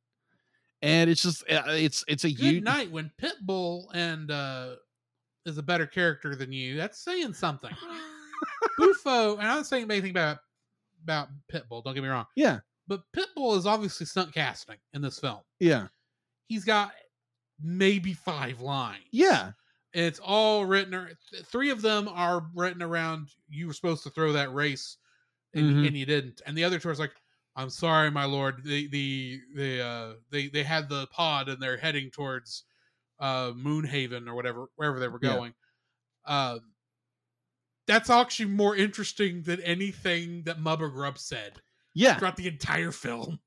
And 0.82 1.08
it's 1.08 1.22
just 1.22 1.42
uh, 1.50 1.62
it's 1.68 2.04
it's 2.08 2.24
a 2.24 2.30
Good 2.30 2.38
huge 2.44 2.62
night 2.64 2.90
when 2.90 3.10
Pitbull 3.20 3.86
and 3.94 4.30
uh 4.30 4.76
is 5.46 5.58
a 5.58 5.62
better 5.62 5.86
character 5.86 6.34
than 6.36 6.52
you. 6.52 6.76
That's 6.76 6.98
saying 6.98 7.34
something. 7.34 7.70
Bufo, 8.78 9.36
and 9.36 9.48
I'm 9.48 9.56
not 9.58 9.66
saying 9.66 9.90
anything 9.90 10.10
about 10.10 10.38
about 11.04 11.28
Pitbull, 11.52 11.82
don't 11.84 11.94
get 11.94 12.02
me 12.02 12.08
wrong. 12.08 12.26
Yeah. 12.36 12.60
But 12.86 13.02
Pitbull 13.16 13.56
is 13.56 13.66
obviously 13.66 14.06
stunt 14.06 14.32
casting 14.34 14.76
in 14.94 15.00
this 15.02 15.18
film. 15.18 15.40
Yeah. 15.60 15.86
He's 16.48 16.64
got 16.64 16.92
maybe 17.62 18.12
five 18.14 18.60
lines. 18.60 19.04
Yeah. 19.12 19.52
And 19.94 20.04
it's 20.04 20.18
all 20.20 20.64
written. 20.66 21.08
th- 21.30 21.44
Three 21.44 21.70
of 21.70 21.82
them 21.82 22.08
are 22.08 22.46
written 22.54 22.82
around. 22.82 23.28
You 23.48 23.66
were 23.68 23.72
supposed 23.72 24.02
to 24.04 24.10
throw 24.10 24.32
that 24.32 24.52
race, 24.52 24.96
and, 25.54 25.64
Mhm. 25.76 25.86
and 25.88 25.96
you 25.96 26.04
didn't. 26.06 26.40
And 26.46 26.56
the 26.56 26.64
other 26.64 26.78
two 26.78 26.88
are 26.90 26.94
like, 26.94 27.14
"I'm 27.56 27.70
sorry, 27.70 28.10
my 28.10 28.24
lord. 28.24 28.62
The 28.64 28.86
the 28.88 29.40
the 29.54 29.80
uh, 29.82 30.12
they 30.30 30.48
they 30.48 30.62
had 30.62 30.88
the 30.88 31.06
pod 31.08 31.48
and 31.48 31.60
they're 31.62 31.78
heading 31.78 32.10
towards 32.10 32.64
uh, 33.18 33.52
Moonhaven 33.52 34.28
or 34.28 34.34
whatever 34.34 34.66
wherever 34.76 34.98
they 35.00 35.08
were 35.08 35.20
Yeah. 35.22 35.34
going." 35.34 35.54
That's 37.88 38.08
actually 38.10 38.50
more 38.50 38.76
interesting 38.76 39.42
than 39.42 39.60
anything 39.62 40.42
that 40.44 40.60
Mubba 40.60 40.92
Grub 40.92 41.18
said 41.18 41.60
Yeah. 41.94 42.14
throughout 42.18 42.36
the 42.36 42.46
entire 42.46 42.92
film. 42.92 43.40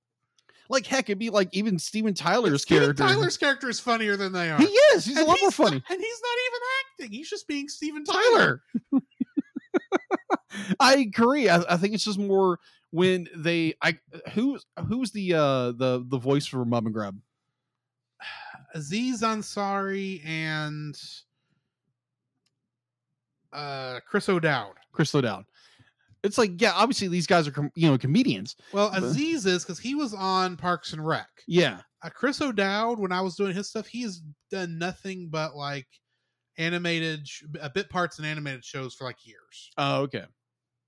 Like 0.69 0.85
heck, 0.87 1.09
it'd 1.09 1.19
be 1.19 1.29
like 1.29 1.49
even 1.53 1.77
Steven 1.79 2.13
Tyler's 2.13 2.63
Steven 2.63 2.83
character. 2.83 3.03
Tyler's 3.03 3.37
character 3.37 3.69
is 3.69 3.79
funnier 3.79 4.15
than 4.17 4.31
they 4.33 4.49
are. 4.51 4.57
He 4.57 4.65
is. 4.65 5.05
He's 5.05 5.15
a 5.17 5.19
And 5.19 5.27
lot 5.27 5.37
more 5.41 5.47
not- 5.47 5.53
funny. 5.53 5.75
and 5.89 5.99
he's 6.01 6.21
not 6.23 6.37
even 6.47 6.59
acting. 7.05 7.11
He's 7.17 7.29
just 7.29 7.47
being 7.47 7.69
Steven 7.69 8.03
Tyler. 8.03 8.61
Tyler. 8.91 9.03
I 10.79 10.95
agree. 10.97 11.47
I, 11.49 11.57
I 11.69 11.77
think 11.77 11.93
it's 11.93 12.03
just 12.03 12.19
more 12.19 12.59
when 12.91 13.27
they 13.35 13.75
I 13.81 13.97
who's 14.33 14.65
who's 14.87 15.11
the 15.11 15.33
uh 15.33 15.71
the 15.73 16.05
the 16.07 16.17
voice 16.17 16.45
for 16.45 16.65
Mub 16.65 16.85
and 16.85 16.93
Grub? 16.93 17.17
Aziz 18.73 19.21
Ansari 19.21 20.25
and 20.25 20.97
uh 23.53 23.99
Chris 24.07 24.27
O'Dowd. 24.29 24.73
Chris 24.91 25.13
O'Dowd. 25.15 25.45
It's 26.23 26.37
like 26.37 26.61
yeah, 26.61 26.73
obviously 26.75 27.07
these 27.07 27.27
guys 27.27 27.47
are 27.47 27.51
com- 27.51 27.71
you 27.75 27.89
know 27.89 27.97
comedians. 27.97 28.55
Well, 28.73 28.91
But- 28.91 29.03
Aziz 29.03 29.45
is 29.45 29.63
because 29.63 29.79
he 29.79 29.95
was 29.95 30.13
on 30.13 30.55
Parks 30.57 30.93
and 30.93 31.05
Rec. 31.05 31.27
Yeah. 31.47 31.79
Uh, 32.03 32.09
Chris 32.09 32.41
O'Dowd, 32.41 32.99
when 32.99 33.11
I 33.11 33.21
was 33.21 33.35
doing 33.35 33.53
his 33.55 33.69
stuff, 33.69 33.85
he 33.87 34.01
has 34.03 34.21
done 34.49 34.77
nothing 34.79 35.29
but 35.29 35.55
like 35.55 35.87
animated 36.57 37.27
sh- 37.27 37.43
uh, 37.59 37.69
bit 37.69 37.89
parts 37.89 38.17
and 38.17 38.27
animated 38.27 38.63
shows 38.63 38.93
for 38.93 39.05
like 39.05 39.25
years. 39.25 39.71
Oh 39.77 40.01
okay. 40.01 40.25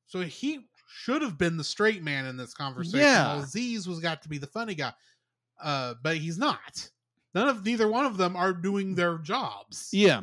So 0.07 0.21
he 0.21 0.59
should 0.87 1.21
have 1.23 1.37
been 1.39 1.57
the 1.57 1.63
straight 1.63 2.03
man 2.03 2.25
in 2.25 2.37
this 2.37 2.53
conversation. 2.53 2.99
Yeah. 2.99 3.39
Aziz 3.41 3.87
was 3.87 3.99
got 3.99 4.21
to 4.23 4.29
be 4.29 4.37
the 4.37 4.47
funny 4.47 4.75
guy, 4.75 4.93
uh, 5.61 5.95
but 6.03 6.17
he's 6.17 6.37
not. 6.37 6.89
None 7.33 7.47
of 7.47 7.65
neither 7.65 7.87
one 7.87 8.05
of 8.05 8.17
them 8.17 8.35
are 8.35 8.53
doing 8.53 8.93
their 8.93 9.17
jobs. 9.17 9.89
Yeah. 9.91 10.21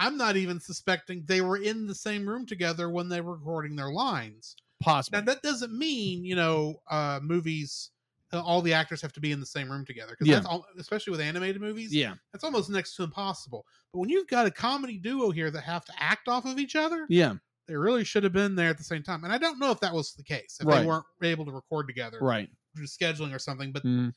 I'm 0.00 0.16
not 0.16 0.36
even 0.36 0.58
suspecting 0.58 1.22
they 1.26 1.40
were 1.42 1.58
in 1.58 1.86
the 1.86 1.94
same 1.94 2.28
room 2.28 2.46
together 2.46 2.88
when 2.90 3.08
they 3.08 3.20
were 3.20 3.34
recording 3.36 3.76
their 3.76 3.90
lines. 3.92 4.56
Possibly. 4.82 5.18
Now 5.20 5.26
that 5.26 5.42
doesn't 5.42 5.72
mean 5.76 6.24
you 6.24 6.34
know 6.34 6.80
uh, 6.90 7.20
movies. 7.22 7.90
Uh, 8.32 8.40
all 8.40 8.62
the 8.62 8.72
actors 8.72 9.02
have 9.02 9.12
to 9.12 9.20
be 9.20 9.32
in 9.32 9.40
the 9.40 9.46
same 9.46 9.68
room 9.70 9.84
together 9.84 10.12
because 10.12 10.28
Yeah. 10.28 10.36
that's 10.36 10.46
all, 10.46 10.64
especially 10.78 11.10
with 11.10 11.20
animated 11.20 11.60
movies. 11.60 11.92
yeah. 11.92 12.14
that's 12.32 12.44
almost 12.44 12.70
next 12.70 12.94
to 12.94 13.02
impossible. 13.02 13.66
But 13.92 13.98
when 13.98 14.08
you've 14.08 14.28
got 14.28 14.46
a 14.46 14.52
comedy 14.52 14.98
duo 14.98 15.32
here 15.32 15.50
that 15.50 15.62
have 15.62 15.84
to 15.86 15.92
act 15.98 16.28
off 16.28 16.44
of 16.44 16.56
each 16.60 16.76
other, 16.76 17.06
Yeah. 17.08 17.34
they 17.66 17.74
really 17.74 18.04
should 18.04 18.22
have 18.22 18.32
been 18.32 18.54
there 18.54 18.68
at 18.70 18.78
the 18.78 18.84
same 18.84 19.02
time. 19.02 19.24
And 19.24 19.32
I 19.32 19.38
don't 19.38 19.58
know 19.58 19.72
if 19.72 19.80
that 19.80 19.92
was 19.92 20.12
the 20.14 20.22
case, 20.22 20.58
if 20.60 20.66
Right. 20.68 20.80
they 20.82 20.86
weren't 20.86 21.04
able 21.24 21.44
to 21.46 21.50
record 21.50 21.88
together 21.88 22.18
Right. 22.20 22.48
scheduling 22.78 23.34
or 23.34 23.40
something. 23.40 23.72
But 23.72 23.82
Mhm. 23.84 24.14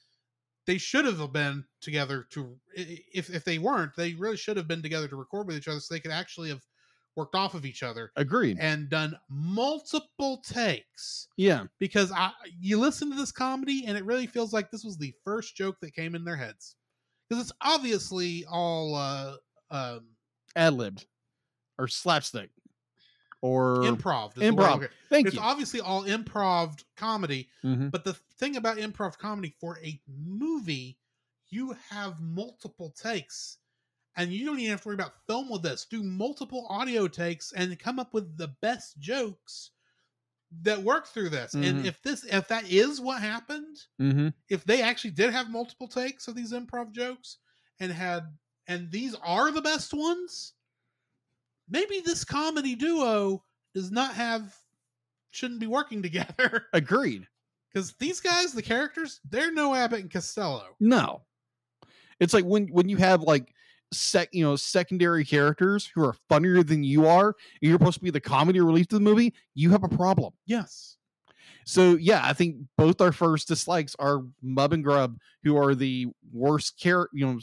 They 0.65 0.77
should 0.77 1.05
have 1.05 1.31
been 1.33 1.65
together 1.81 2.27
to 2.31 2.57
if 2.75 3.29
if 3.29 3.43
they 3.43 3.59
weren't, 3.59 3.95
they 3.95 4.13
really 4.13 4.37
should 4.37 4.57
have 4.57 4.67
been 4.67 4.81
together 4.81 5.07
to 5.07 5.15
record 5.15 5.47
with 5.47 5.57
each 5.57 5.67
other 5.67 5.79
so 5.79 5.93
they 5.93 5.99
could 5.99 6.11
actually 6.11 6.49
have 6.49 6.61
worked 7.15 7.35
off 7.35 7.53
of 7.53 7.63
each 7.65 7.83
other 7.83 8.11
Agreed. 8.15 8.57
and 8.59 8.89
done 8.89 9.15
multiple 9.29 10.41
takes 10.41 11.27
Yeah. 11.37 11.65
because 11.79 12.11
I 12.11 12.31
you 12.59 12.79
listen 12.79 13.11
to 13.11 13.15
this 13.15 13.31
comedy 13.31 13.85
and 13.85 13.95
it 13.95 14.03
really 14.05 14.25
feels 14.25 14.51
like 14.51 14.71
this 14.71 14.83
was 14.83 14.97
the 14.97 15.13
first 15.23 15.55
joke 15.55 15.75
that 15.81 15.93
came 15.93 16.15
in 16.15 16.23
their 16.25 16.35
heads 16.35 16.75
because 17.29 17.43
it's 17.43 17.53
obviously 17.61 18.45
all 18.49 18.95
uh 18.95 19.35
um 19.69 20.07
Ad 20.55 20.73
libbed 20.73 21.05
or 21.77 21.87
slapstick 21.87 22.49
or 23.43 23.77
improv 23.83 24.37
is 24.37 24.47
the 24.49 24.55
word 24.55 24.65
I'm 24.65 24.79
improv. 24.79 24.89
Thank 25.09 25.27
it's 25.27 25.35
you. 25.35 25.41
obviously 25.41 25.81
all 25.81 26.03
improv 26.05 26.83
comedy 26.97 27.49
Mhm. 27.63 27.91
but 27.91 28.03
the 28.05 28.13
thing 28.39 28.55
about 28.57 28.77
improv 28.77 29.17
comedy 29.19 29.55
for 29.59 29.79
a 29.79 30.01
movie 30.07 30.99
you 31.49 31.73
have 31.89 32.19
multiple 32.21 32.89
takes 32.91 33.59
and 34.15 34.31
you 34.33 34.45
don't 34.45 34.59
even 34.59 34.71
have 34.71 34.81
to 34.81 34.89
worry 34.89 34.95
about 34.95 35.25
film 35.27 35.49
with 35.49 35.61
this 35.63 35.85
do 35.85 36.03
multiple 36.03 36.65
audio 36.69 37.07
takes 37.07 37.51
and 37.53 37.77
come 37.79 37.99
up 37.99 38.13
with 38.13 38.37
the 38.37 38.49
best 38.61 38.99
jokes 38.99 39.71
that 40.61 40.81
work 40.83 41.07
through 41.07 41.29
this 41.29 41.53
Mhm. 41.53 41.63
and 41.67 41.85
if 41.85 42.01
this 42.03 42.23
if 42.25 42.47
that 42.47 42.69
is 42.71 43.01
what 43.01 43.21
happened 43.21 43.77
Mm-hmm. 43.99 44.29
if 44.49 44.63
they 44.65 44.81
actually 44.81 45.11
did 45.11 45.31
have 45.31 45.49
multiple 45.49 45.87
takes 45.87 46.27
of 46.27 46.35
these 46.35 46.53
improv 46.53 46.91
jokes 46.93 47.37
and 47.79 47.91
had 47.91 48.37
and 48.67 48.91
these 48.91 49.15
are 49.15 49.51
the 49.51 49.61
best 49.61 49.93
ones 49.93 50.53
maybe 51.73 51.99
this 52.05 52.23
comedy 52.23 52.75
duo 52.75 53.43
does 53.75 53.91
not 53.91 54.13
have 54.13 54.55
shouldn't 55.31 55.59
be 55.59 55.67
working 55.67 56.01
together 56.01 56.67
Agreed. 56.73 57.27
because 57.73 57.93
these 57.99 58.19
guys 58.21 58.53
the 58.53 58.61
characters 58.61 59.19
they're 59.29 59.51
no 59.51 59.73
abbott 59.75 59.99
and 60.01 60.11
costello 60.11 60.63
No. 60.79 61.23
It's 62.19 62.33
like 62.33 62.45
when 62.45 62.67
when 62.67 62.87
you 62.87 62.97
have 62.97 63.23
like 63.23 63.53
sec 63.91 64.29
you 64.31 64.43
know 64.43 64.55
secondary 64.55 65.25
characters 65.25 65.89
who 65.93 66.03
are 66.05 66.15
funnier 66.29 66.63
than 66.63 66.83
you 66.83 67.05
are, 67.07 67.27
and 67.27 67.35
you're 67.69 67.77
supposed 67.77 67.97
to 67.97 68.03
be 68.03 68.11
the 68.11 68.21
comedy 68.21 68.59
relief 68.61 68.87
to 68.89 68.95
the 68.95 69.01
movie, 69.01 69.33
you 69.55 69.71
have 69.71 69.83
a 69.83 69.89
problem. 69.89 70.31
yes 70.45 70.95
So 71.65 71.95
yeah, 71.95 72.21
I 72.23 72.33
think 72.33 72.57
both 72.77 73.01
our 73.01 73.11
first 73.11 73.47
dislikes 73.47 73.95
are 73.99 74.21
Mub 74.41 74.73
and 74.73 74.83
Grub, 74.83 75.17
who 75.43 75.57
are 75.57 75.73
the 75.75 76.07
worst 76.31 76.79
character, 76.79 77.09
you 77.17 77.25
know, 77.25 77.39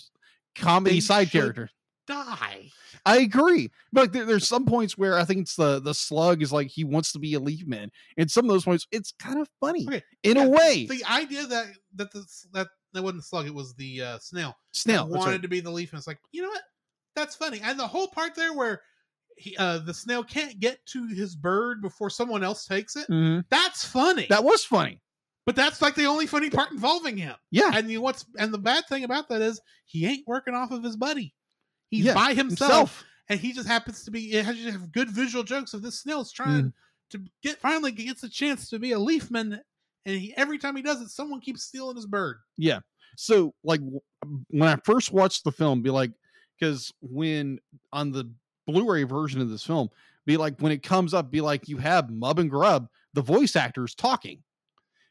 comedy 0.54 0.96
They 0.96 1.00
side 1.00 1.28
should- 1.30 1.40
character. 1.40 1.70
Die 2.10 2.70
I 3.06 3.18
agree, 3.18 3.70
but 3.92 4.00
like 4.02 4.12
there, 4.12 4.24
there's 4.24 4.48
some 4.48 4.66
points 4.66 4.98
where 4.98 5.16
I 5.18 5.24
think 5.24 5.40
it's 5.42 5.56
the 5.56 5.80
the 5.80 5.94
slug 5.94 6.42
is 6.42 6.52
like 6.52 6.66
he 6.68 6.84
wants 6.84 7.12
to 7.12 7.18
be 7.18 7.34
a 7.34 7.40
leaf 7.40 7.66
man, 7.66 7.90
and 8.16 8.30
some 8.30 8.44
of 8.44 8.50
those 8.50 8.64
points 8.64 8.86
it's 8.90 9.12
kind 9.12 9.40
of 9.40 9.48
funny 9.60 9.86
Okay, 9.88 10.02
in 10.24 10.36
yeah, 10.36 10.44
a 10.44 10.48
way. 10.48 10.86
the 10.86 11.04
idea 11.10 11.46
that 11.46 11.66
that 11.94 12.12
the 12.12 12.24
that 12.52 12.68
that 12.92 13.02
wasn't 13.02 13.20
the 13.22 13.26
slug 13.26 13.46
it 13.46 13.54
was 13.54 13.74
the 13.74 14.02
uh 14.02 14.18
snail 14.18 14.56
Snail, 14.72 15.08
wanted 15.08 15.30
right. 15.30 15.42
to 15.42 15.48
be 15.48 15.60
the 15.60 15.70
leaf 15.70 15.92
and 15.92 15.98
it's 15.98 16.06
like 16.08 16.18
you 16.32 16.42
know 16.42 16.48
what 16.48 16.62
that's 17.14 17.36
funny 17.36 17.60
and 17.62 17.78
the 17.78 17.86
whole 17.86 18.08
part 18.08 18.34
there 18.34 18.52
where 18.52 18.82
he, 19.36 19.56
uh, 19.56 19.78
the 19.78 19.94
snail 19.94 20.22
can't 20.22 20.60
get 20.60 20.84
to 20.86 21.06
his 21.06 21.34
bird 21.36 21.80
before 21.80 22.10
someone 22.10 22.42
else 22.44 22.66
takes 22.66 22.96
it 22.96 23.06
Mhm. 23.08 23.44
that's 23.50 23.84
funny 23.84 24.26
that 24.28 24.44
was 24.44 24.64
funny. 24.64 25.00
but 25.46 25.56
that's 25.56 25.80
like 25.80 25.94
the 25.94 26.04
only 26.06 26.26
funny 26.26 26.50
part 26.50 26.70
involving 26.72 27.16
him 27.16 27.34
Yeah, 27.50 27.70
and 27.72 27.88
you 27.90 27.98
know 27.98 28.02
what's 28.02 28.26
and 28.38 28.52
the 28.52 28.58
bad 28.58 28.84
thing 28.88 29.04
about 29.04 29.28
that 29.28 29.40
is 29.40 29.60
he 29.86 30.04
ain't 30.06 30.26
working 30.26 30.54
off 30.54 30.70
of 30.72 30.82
his 30.82 30.96
buddy 30.96 31.32
he's 31.90 32.04
Yeah, 32.06 32.14
by 32.14 32.34
himself, 32.34 32.70
himself. 32.70 33.04
and 33.28 33.40
he 33.40 33.52
just 33.52 33.68
happens 33.68 34.04
to 34.04 34.10
be 34.10 34.32
it 34.32 34.44
has 34.44 34.56
to 34.56 34.70
have 34.72 34.92
good 34.92 35.10
visual 35.10 35.44
jokes 35.44 35.74
of 35.74 35.82
this 35.82 36.00
snail's 36.00 36.32
trying 36.32 36.64
Mm. 36.64 36.72
to 37.10 37.20
get 37.42 37.58
finally 37.58 37.92
gets 37.92 38.22
a 38.22 38.28
chance 38.28 38.68
to 38.70 38.78
be 38.78 38.92
a 38.92 38.98
leafman 38.98 39.60
and 40.06 40.16
he 40.20 40.34
every 40.36 40.58
time 40.58 40.76
he 40.76 40.82
does 40.82 41.00
it 41.00 41.08
someone 41.10 41.40
keeps 41.40 41.64
stealing 41.64 41.96
his 41.96 42.06
bird 42.06 42.38
Yeah. 42.56 42.80
So 43.16 43.54
like 43.64 43.80
when 44.50 44.68
I 44.68 44.76
first 44.84 45.12
watched 45.12 45.42
the 45.44 45.50
film, 45.52 45.82
be 45.82 45.90
like, 45.90 46.12
because 46.58 46.92
when 47.00 47.58
on 47.92 48.12
the 48.12 48.30
Blu-ray 48.66 49.02
version 49.02 49.40
of 49.40 49.50
this 49.50 49.64
film, 49.64 49.90
be 50.26 50.36
like 50.36 50.60
when 50.60 50.70
it 50.70 50.82
comes 50.84 51.12
up, 51.12 51.30
be 51.30 51.40
like 51.40 51.68
you 51.68 51.76
have 51.78 52.08
Mub 52.10 52.38
and 52.38 52.48
Grub, 52.48 52.88
the 53.14 53.20
voice 53.22 53.56
actors 53.56 53.94
talking. 53.96 54.42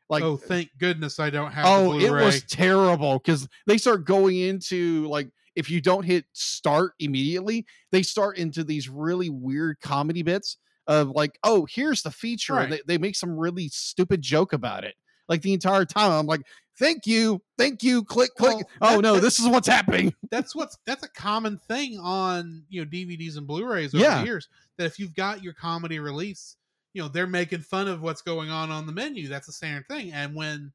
Like 0.09 0.23
oh 0.23 0.37
thank 0.37 0.69
goodness 0.79 1.19
i 1.19 1.29
don't 1.29 1.51
have 1.51 1.65
the 1.65 1.71
oh, 1.71 1.99
it 1.99 2.09
was 2.09 2.41
terrible 2.45 3.19
because 3.19 3.47
they 3.67 3.77
start 3.77 4.05
going 4.05 4.37
into 4.37 5.05
like 5.07 5.29
if 5.59 5.69
you 5.69 5.81
don't 5.81 6.03
hit 6.03 6.25
start 6.31 6.93
immediately, 6.99 7.65
they 7.91 8.01
start 8.01 8.37
into 8.37 8.63
these 8.63 8.87
really 8.87 9.29
weird 9.29 9.79
comedy 9.81 10.23
bits 10.23 10.57
of 10.87 11.09
like, 11.09 11.37
oh, 11.43 11.67
here's 11.69 12.01
the 12.01 12.11
feature. 12.11 12.57
and 12.57 12.71
They, 12.71 12.81
they 12.87 12.97
make 12.97 13.15
some 13.15 13.37
really 13.37 13.67
stupid 13.67 14.21
joke 14.21 14.53
about 14.53 14.85
it. 14.85 14.95
Like 15.27 15.41
the 15.41 15.53
entire 15.53 15.83
time, 15.85 16.11
I'm 16.11 16.25
like, 16.25 16.41
thank 16.79 17.05
you, 17.05 17.41
thank 17.57 17.83
you, 17.83 18.03
click, 18.05 18.31
click. 18.35 18.65
Well, 18.81 18.97
oh 18.97 18.99
no, 19.01 19.19
this 19.19 19.37
is 19.39 19.47
what's 19.47 19.67
happening. 19.67 20.15
that's 20.31 20.55
what's 20.55 20.77
that's 20.87 21.03
a 21.03 21.09
common 21.09 21.57
thing 21.67 21.99
on 21.99 22.63
you 22.69 22.81
know 22.83 22.89
DVDs 22.89 23.37
and 23.37 23.45
Blu-rays 23.45 23.93
over 23.93 24.03
Yeah. 24.03 24.21
the 24.21 24.25
years. 24.25 24.47
That 24.77 24.85
if 24.85 24.97
you've 24.97 25.13
got 25.13 25.43
your 25.43 25.53
comedy 25.53 25.99
release, 25.99 26.55
you 26.93 27.01
know 27.03 27.09
they're 27.09 27.27
making 27.27 27.59
fun 27.61 27.87
of 27.89 28.01
what's 28.01 28.21
going 28.23 28.49
on 28.49 28.71
on 28.71 28.85
the 28.87 28.93
menu. 28.93 29.27
That's 29.27 29.49
a 29.49 29.51
standard 29.51 29.87
thing. 29.87 30.11
And 30.13 30.33
when 30.33 30.71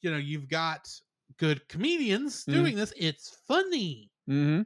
you 0.00 0.10
know 0.10 0.16
you've 0.16 0.48
got 0.48 0.88
good 1.38 1.68
comedians 1.68 2.44
Mhm. 2.44 2.52
doing 2.52 2.76
this, 2.76 2.92
it's 2.96 3.36
funny. 3.46 4.10
Mm-hmm. 4.28 4.62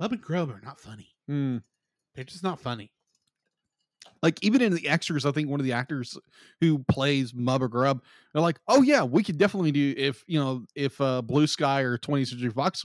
And 0.00 0.20
Grub 0.22 0.50
are 0.50 0.60
not 0.64 0.80
funny. 0.80 1.08
They're 1.26 2.24
just 2.24 2.42
not 2.42 2.60
funny. 2.60 2.90
Like 4.22 4.42
even 4.42 4.62
in 4.62 4.72
the 4.74 4.88
extras, 4.88 5.24
I 5.26 5.30
think 5.32 5.48
one 5.48 5.60
of 5.60 5.66
the 5.66 5.72
actors 5.72 6.16
who 6.60 6.80
plays 6.88 7.32
Mub 7.34 7.62
or 7.62 7.68
Grub, 7.68 8.02
they're 8.32 8.42
like, 8.42 8.58
oh 8.66 8.82
yeah, 8.82 9.02
we 9.04 9.22
could 9.22 9.38
definitely 9.38 9.70
do 9.72 9.94
if 9.96 10.24
you 10.26 10.38
know 10.40 10.64
if 10.74 11.00
uh, 11.00 11.22
Blue 11.22 11.46
Sky 11.46 11.82
or 11.82 11.98
20th 11.98 12.28
Century 12.28 12.50
Fox, 12.50 12.84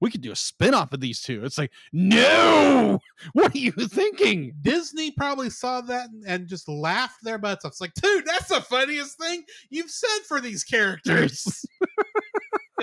we 0.00 0.10
could 0.10 0.20
do 0.20 0.32
a 0.32 0.36
spin-off 0.36 0.92
of 0.92 1.00
these 1.00 1.22
two. 1.22 1.42
It's 1.44 1.56
like, 1.56 1.70
no, 1.92 2.98
what 3.32 3.54
are 3.54 3.58
you 3.58 3.72
thinking? 3.72 4.52
Disney 4.60 5.10
probably 5.12 5.48
saw 5.48 5.80
that 5.82 6.10
and- 6.10 6.24
and 6.26 6.48
just 6.48 6.68
laughed 6.68 7.22
their 7.22 7.38
butts 7.38 7.64
off. 7.64 7.72
It's 7.72 7.80
like, 7.80 7.94
dude, 7.94 8.26
that's 8.26 8.48
the 8.48 8.60
funniest 8.60 9.16
thing 9.18 9.44
you've 9.70 9.90
said 9.90 10.18
for 10.28 10.40
these 10.40 10.64
characters. 10.74 11.64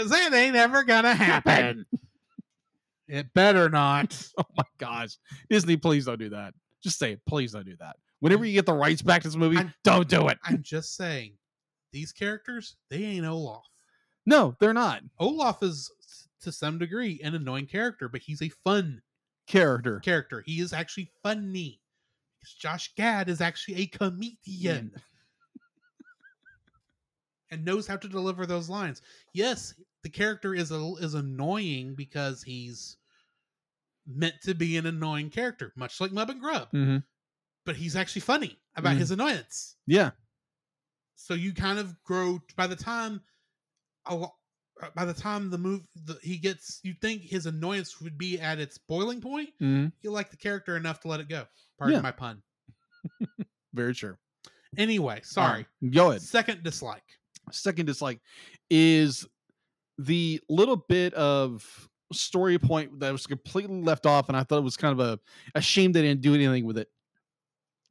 Because 0.04 0.12
that 0.18 0.34
ain't 0.34 0.56
ever 0.56 0.84
gonna 0.84 1.14
happen. 1.14 1.86
It 3.08 3.34
better 3.34 3.70
not. 3.70 4.26
oh 4.38 4.44
my 4.58 4.64
gosh, 4.78 5.18
Disney, 5.50 5.78
please 5.78 6.06
don't 6.06 6.20
do 6.20 6.30
that. 6.30 6.54
Just 6.82 6.98
say 6.98 7.14
it, 7.14 7.22
please 7.28 7.52
don't 7.52 7.66
do 7.66 7.76
that. 7.80 7.98
Whenever 8.20 8.46
you 8.46 8.54
get 8.54 8.66
the 8.66 8.74
rights 8.74 9.02
back 9.02 9.22
to 9.22 9.28
this 9.28 9.36
movie, 9.36 9.58
I'm- 9.58 9.74
don't 9.84 10.08
do 10.08 10.28
it. 10.30 10.40
I'm 10.44 10.64
just 10.64 10.96
saying, 10.96 11.34
these 11.92 12.12
characters, 12.12 12.78
they 12.90 13.04
ain't 13.04 13.26
Olaf. 13.26 13.64
No, 14.26 14.56
they're 14.60 14.74
not 14.74 15.02
Olaf 15.20 15.62
is 15.62 15.92
to 16.42 16.52
some 16.52 16.80
degree 16.80 17.20
an 17.24 17.36
annoying 17.36 17.68
character, 17.68 18.10
but 18.10 18.22
he's 18.22 18.42
a 18.42 18.50
fun 18.64 19.02
character. 19.48 20.00
character. 20.00 20.42
He 20.46 20.62
is 20.62 20.74
actually 20.74 21.12
funny. 21.22 21.80
Josh 22.60 22.92
Gad 22.96 23.30
is 23.30 23.42
actually 23.42 23.82
a 23.82 23.86
comedian 23.88 24.92
and 27.52 27.66
knows 27.66 27.86
how 27.86 27.98
to 27.98 28.08
deliver 28.08 28.46
those 28.46 28.70
lines. 28.70 29.02
Yes, 29.34 29.74
the 30.04 30.10
character 30.10 30.54
is 30.54 30.72
a, 30.72 30.94
is 31.00 31.14
annoying 31.14 31.96
because 31.96 32.44
he's 32.44 32.98
meant 34.08 34.36
to 34.44 34.56
be 34.56 34.78
an 34.78 34.86
annoying 34.86 35.30
character, 35.30 35.72
much 35.76 36.02
like 36.02 36.12
Mub 36.12 36.30
and 36.30 36.42
Grub. 36.42 36.70
hmm 36.72 36.98
But 37.66 37.76
he's 37.76 37.96
actually 37.96 38.22
funny 38.22 38.60
about 38.76 38.96
Mhm. 38.96 39.00
his 39.00 39.12
annoyance. 39.12 39.76
Yeah, 39.86 40.12
so 41.16 41.34
you 41.36 41.54
kind 41.54 41.78
of 41.78 42.02
grow 42.04 42.40
by 42.56 42.66
the 42.68 42.76
time 42.76 43.22
a 44.08 44.14
uh, 44.82 44.90
by 44.96 45.06
the 45.06 45.14
time 45.14 45.52
the 45.52 45.58
move 45.58 45.82
the, 46.06 46.18
he 46.24 46.38
gets 46.38 46.80
you 46.82 46.96
think 47.02 47.22
his 47.22 47.46
annoyance 47.46 48.02
would 48.02 48.18
be 48.18 48.40
at 48.40 48.58
its 48.60 48.80
boiling 48.80 49.22
point 49.22 49.50
hmm 49.60 49.88
you 50.02 50.10
like 50.10 50.32
the 50.32 50.38
character 50.38 50.76
enough 50.76 51.00
to 51.02 51.08
let 51.08 51.20
it 51.20 51.30
go 51.30 51.46
pardon 51.78 51.98
Yeah. 51.98 52.02
my 52.02 52.12
pun 52.12 52.42
very 53.74 53.94
true. 53.94 54.18
anyway 54.78 55.20
sorry 55.24 55.68
Go 55.92 56.10
ahead. 56.10 56.22
second 56.24 56.64
dislike 56.64 57.04
second 57.52 57.86
dislike 57.86 58.20
is 58.72 59.28
the 60.06 60.40
little 60.50 60.78
bit 60.78 61.14
of 61.14 61.90
story 62.14 62.58
point 62.60 63.00
that 63.00 63.12
was 63.12 63.26
completely 63.26 63.82
left 63.82 64.06
off 64.06 64.28
and 64.28 64.36
i 64.38 64.44
thought 64.44 64.58
it 64.58 64.64
was 64.64 64.76
kind 64.76 65.00
of 65.00 65.00
a, 65.00 65.20
a 65.56 65.62
shame 65.62 65.92
they 65.92 66.02
didn't 66.02 66.22
do 66.22 66.34
anything 66.36 66.66
with 66.66 66.78
it 66.78 66.90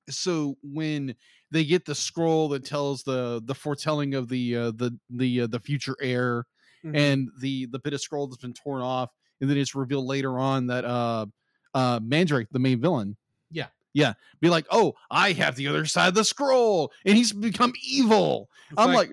so 0.09 0.57
when 0.63 1.15
they 1.51 1.65
get 1.65 1.85
the 1.85 1.95
scroll 1.95 2.49
that 2.49 2.65
tells 2.65 3.03
the 3.03 3.41
the 3.45 3.55
foretelling 3.55 4.15
of 4.15 4.29
the 4.29 4.57
uh, 4.57 4.71
the 4.73 4.97
the 5.11 5.43
uh, 5.43 5.47
the 5.47 5.61
future 5.61 5.97
heir 6.01 6.47
Mhm. 6.85 6.97
and 6.97 7.29
the 7.41 7.67
the 7.67 7.79
bit 7.79 7.93
of 7.93 8.01
scroll 8.01 8.27
that's 8.27 8.41
been 8.41 8.55
torn 8.55 8.81
off 8.81 9.11
and 9.41 9.51
then 9.51 9.59
it's 9.59 9.75
revealed 9.75 10.07
later 10.07 10.39
on 10.39 10.67
that 10.69 10.85
uh 10.87 11.27
uh 11.75 12.01
Mandrake, 12.03 12.49
the 12.51 12.59
main 12.59 12.81
villain. 12.81 13.17
Yeah. 13.51 13.67
Yeah. 13.93 14.15
Be 14.41 14.49
like, 14.49 14.67
oh, 14.71 14.95
I 15.11 15.33
have 15.33 15.57
the 15.57 15.67
other 15.69 15.85
side 15.85 16.09
of 16.09 16.15
the 16.15 16.25
scroll, 16.25 16.91
and 17.05 17.17
he's 17.19 17.33
become 17.33 17.75
evil. 17.87 18.49
It's 18.71 18.81
I'm 18.81 18.95
like, 18.95 19.11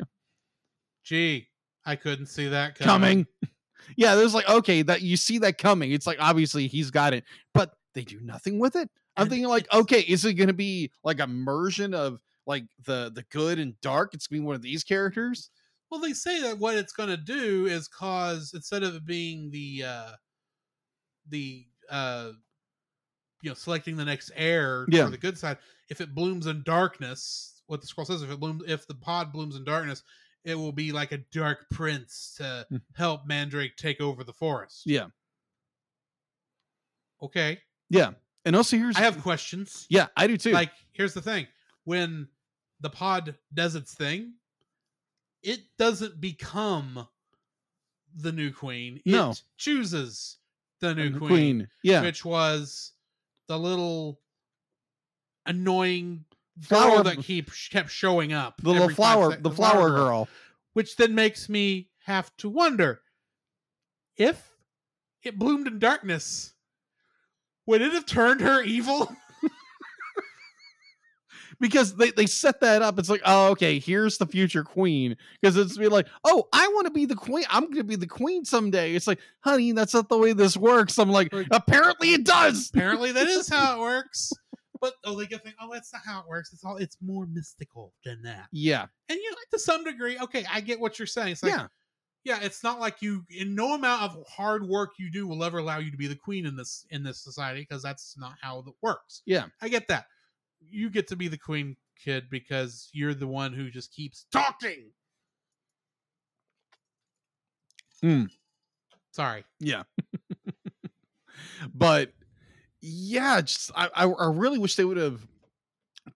gee, 1.03 1.49
I 1.87 1.95
couldn't 1.95 2.27
see 2.27 2.47
that 2.49 2.75
coming. 2.75 3.25
coming. 3.41 3.51
yeah, 3.97 4.13
there's 4.15 4.35
like, 4.35 4.47
okay, 4.47 4.81
that 4.83 5.01
you 5.01 5.17
see 5.17 5.39
that 5.39 5.57
coming. 5.57 5.91
It's 5.91 6.05
like 6.05 6.17
obviously 6.19 6.67
he's 6.67 6.91
got 6.91 7.13
it, 7.13 7.23
but 7.53 7.71
they 7.95 8.03
do 8.03 8.19
nothing 8.21 8.59
with 8.59 8.75
it. 8.75 8.89
I'm 9.15 9.23
And 9.23 9.29
thinking 9.31 9.47
like, 9.47 9.73
okay, 9.73 10.01
is 10.01 10.23
it 10.25 10.33
gonna 10.33 10.53
be 10.53 10.91
like 11.03 11.19
a 11.19 11.23
immersion 11.23 11.93
of 11.95 12.19
like 12.45 12.65
the 12.85 13.11
the 13.15 13.23
good 13.31 13.57
and 13.57 13.73
dark? 13.81 14.13
It's 14.13 14.27
gonna 14.27 14.41
be 14.41 14.45
one 14.45 14.55
of 14.55 14.61
these 14.61 14.83
characters. 14.83 15.49
Well, 15.89 16.01
they 16.01 16.13
say 16.13 16.41
that 16.41 16.59
what 16.59 16.75
it's 16.75 16.91
going 16.91 17.07
to 17.07 17.15
do 17.17 17.65
is 17.65 17.87
cause 17.87 18.51
instead 18.53 18.83
of 18.83 18.93
it 18.93 19.05
being 19.05 19.49
the 19.51 19.83
uh 19.87 20.11
the 21.29 21.65
uh 21.89 22.31
you 23.41 23.49
know 23.49 23.53
selecting 23.53 23.95
the 23.95 24.03
next 24.03 24.31
heir 24.35 24.85
Yeah. 24.89 25.05
for 25.05 25.11
the 25.11 25.17
good 25.17 25.37
side, 25.37 25.57
if 25.89 26.01
it 26.01 26.13
blooms 26.13 26.47
in 26.47 26.63
darkness, 26.63 27.61
what 27.67 27.79
the 27.81 27.87
scroll 27.87 28.03
says, 28.05 28.21
if 28.21 28.29
it 28.29 28.39
blooms, 28.39 28.63
if 28.67 28.85
the 28.87 28.95
pod 28.95 29.31
blooms 29.31 29.55
in 29.55 29.63
darkness, 29.63 30.03
it 30.47 30.55
will 30.55 30.71
be 30.71 30.91
like 30.93 31.11
a 31.11 31.17
dark 31.17 31.69
prince 31.69 32.35
to 32.37 32.65
Hmm. 32.69 32.77
help 32.95 33.27
Mandrake 33.27 33.75
take 33.75 33.99
over 34.01 34.23
the 34.23 34.31
forest. 34.33 34.83
Yeah. 34.85 35.07
Okay, 37.21 37.59
Yeah. 37.89 38.13
And 38.45 38.55
also 38.55 38.77
here's 38.77 38.95
I 38.95 39.01
have 39.01 39.21
questions. 39.21 39.85
yeah, 39.89 40.07
I 40.15 40.25
do 40.27 40.37
too. 40.37 40.51
Like, 40.51 40.71
here's 40.93 41.13
the 41.13 41.21
thing: 41.21 41.47
when 41.83 42.29
the 42.79 42.89
pod 42.89 43.35
does 43.53 43.75
its 43.75 43.93
thing, 43.93 44.35
it 45.43 45.59
doesn't 45.77 46.21
become 46.21 47.07
the 48.15 48.31
new 48.31 48.53
queen. 48.53 49.01
No. 49.05 49.31
It 49.31 49.41
chooses 49.57 50.37
the 50.79 50.95
new 50.95 51.09
the 51.09 51.19
queen, 51.19 51.67
Yeah. 51.83 52.01
which 52.03 52.23
was 52.23 52.93
the 53.47 53.59
little 53.59 54.21
annoying 55.45 56.23
Flower- 56.61 57.03
that 57.03 57.19
keep 57.19 57.51
kept 57.71 57.91
showing 57.91 58.33
up. 58.33 58.61
the 58.61 58.71
little 58.71 58.89
flower, 58.89 59.31
sec- 59.31 59.43
the 59.43 59.51
flower 59.51 59.89
girl. 59.89 60.27
Which 60.73 60.95
then 60.95 61.15
makes 61.15 61.49
me 61.49 61.89
have 62.05 62.35
to 62.37 62.49
wonder 62.49 63.01
if 64.15 64.51
it 65.23 65.37
bloomed 65.37 65.67
in 65.67 65.79
darkness. 65.79 66.53
Would 67.65 67.81
it 67.81 67.93
have 67.93 68.05
turned 68.05 68.41
her 68.41 68.61
evil? 68.61 69.11
because 71.59 71.95
they, 71.95 72.11
they 72.11 72.25
set 72.25 72.61
that 72.61 72.81
up. 72.81 72.99
It's 72.99 73.09
like, 73.09 73.21
oh, 73.25 73.49
okay, 73.51 73.79
here's 73.79 74.17
the 74.17 74.25
future 74.25 74.63
queen. 74.63 75.17
Because 75.41 75.57
it's 75.57 75.77
be 75.77 75.87
like, 75.87 76.07
oh, 76.23 76.47
I 76.53 76.67
want 76.69 76.85
to 76.87 76.91
be 76.91 77.05
the 77.05 77.15
queen. 77.15 77.45
I'm 77.49 77.69
gonna 77.69 77.83
be 77.83 77.95
the 77.95 78.07
queen 78.07 78.45
someday. 78.45 78.95
It's 78.95 79.07
like, 79.07 79.19
honey, 79.41 79.71
that's 79.71 79.93
not 79.93 80.09
the 80.09 80.17
way 80.17 80.33
this 80.33 80.55
works. 80.55 80.97
I'm 80.97 81.09
Like- 81.09 81.33
apparently 81.51 82.13
it 82.13 82.23
does. 82.23 82.69
apparently 82.73 83.11
that 83.11 83.27
is 83.27 83.49
how 83.49 83.77
it 83.77 83.81
works 83.81 84.31
but 84.81 84.93
oh 85.05 85.15
they 85.15 85.25
get 85.25 85.43
think 85.43 85.55
oh 85.61 85.69
that's 85.71 85.91
not 85.93 86.01
how 86.05 86.19
it 86.19 86.27
works. 86.27 86.53
It's 86.53 86.63
all 86.63 86.77
it's 86.77 86.97
more 87.01 87.25
mystical 87.25 87.93
than 88.03 88.21
that. 88.23 88.47
Yeah, 88.51 88.85
and 89.09 89.17
you 89.17 89.31
know 89.31 89.37
to 89.51 89.59
some 89.59 89.83
degree 89.83 90.17
okay 90.19 90.45
i 90.51 90.61
get 90.61 90.79
what 90.79 90.99
you're 90.99 91.05
saying. 91.05 91.33
It's 91.33 91.43
like 91.43 91.53
yeah, 91.53 91.67
yeah 92.23 92.39
it's 92.41 92.63
not 92.63 92.79
like 92.79 93.01
you 93.01 93.23
in 93.29 93.55
no 93.55 93.73
amount 93.73 94.03
of 94.03 94.23
hard 94.27 94.67
work 94.67 94.91
you 94.99 95.11
do 95.11 95.27
will 95.27 95.43
ever 95.43 95.59
allow 95.59 95.79
you 95.79 95.91
to 95.91 95.97
be 95.97 96.07
the 96.07 96.15
queen 96.15 96.45
in 96.45 96.55
this 96.55 96.85
in 96.89 97.03
this 97.03 97.19
society 97.19 97.61
because 97.61 97.83
that's 97.83 98.15
not 98.17 98.33
how 98.41 98.59
it 98.59 98.65
works. 98.81 99.21
Yeah. 99.25 99.45
i 99.61 99.69
get 99.69 99.87
that. 99.87 100.05
You 100.69 100.89
get 100.89 101.07
to 101.09 101.15
be 101.15 101.27
the 101.27 101.37
queen 101.37 101.75
kid 102.03 102.29
because 102.29 102.89
you're 102.93 103.13
the 103.13 103.27
one 103.27 103.53
who 103.53 103.69
just 103.69 103.93
keeps 103.93 104.25
talking. 104.31 104.91
Hmm. 108.01 108.25
sorry. 109.11 109.43
Yeah. 109.59 109.83
but 111.73 112.11
yeah, 112.87 113.41
just 113.41 113.71
I, 113.75 113.89
I 113.93 114.05
I 114.05 114.31
really 114.31 114.59
wish 114.59 114.75
they 114.75 114.85
would 114.85 114.97
have 114.97 115.25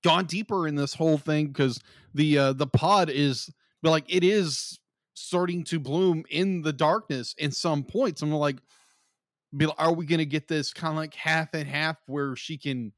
gone 0.03 0.25
deeper 0.25 0.67
in 0.67 0.75
this 0.75 0.93
whole 0.93 1.17
thing 1.17 1.47
because 1.47 1.79
the 2.13 2.37
uh 2.37 2.53
the 2.53 2.67
pod 2.67 3.09
is 3.09 3.49
but 3.81 3.91
like 3.91 4.05
it 4.07 4.23
is 4.23 4.79
starting 5.13 5.63
to 5.65 5.79
bloom 5.79 6.23
in 6.29 6.61
the 6.61 6.73
darkness 6.73 7.35
in 7.37 7.51
some 7.51 7.83
points. 7.83 8.21
I'm 8.21 8.31
like, 8.31 8.57
be 9.55 9.65
like, 9.65 9.75
are 9.77 9.93
we 9.93 10.05
gonna 10.05 10.25
get 10.25 10.47
this 10.47 10.73
kind 10.73 10.91
of 10.91 10.97
like 10.97 11.13
half 11.13 11.53
and 11.53 11.67
half 11.67 11.97
where 12.07 12.35
she 12.35 12.57
can 12.57 12.93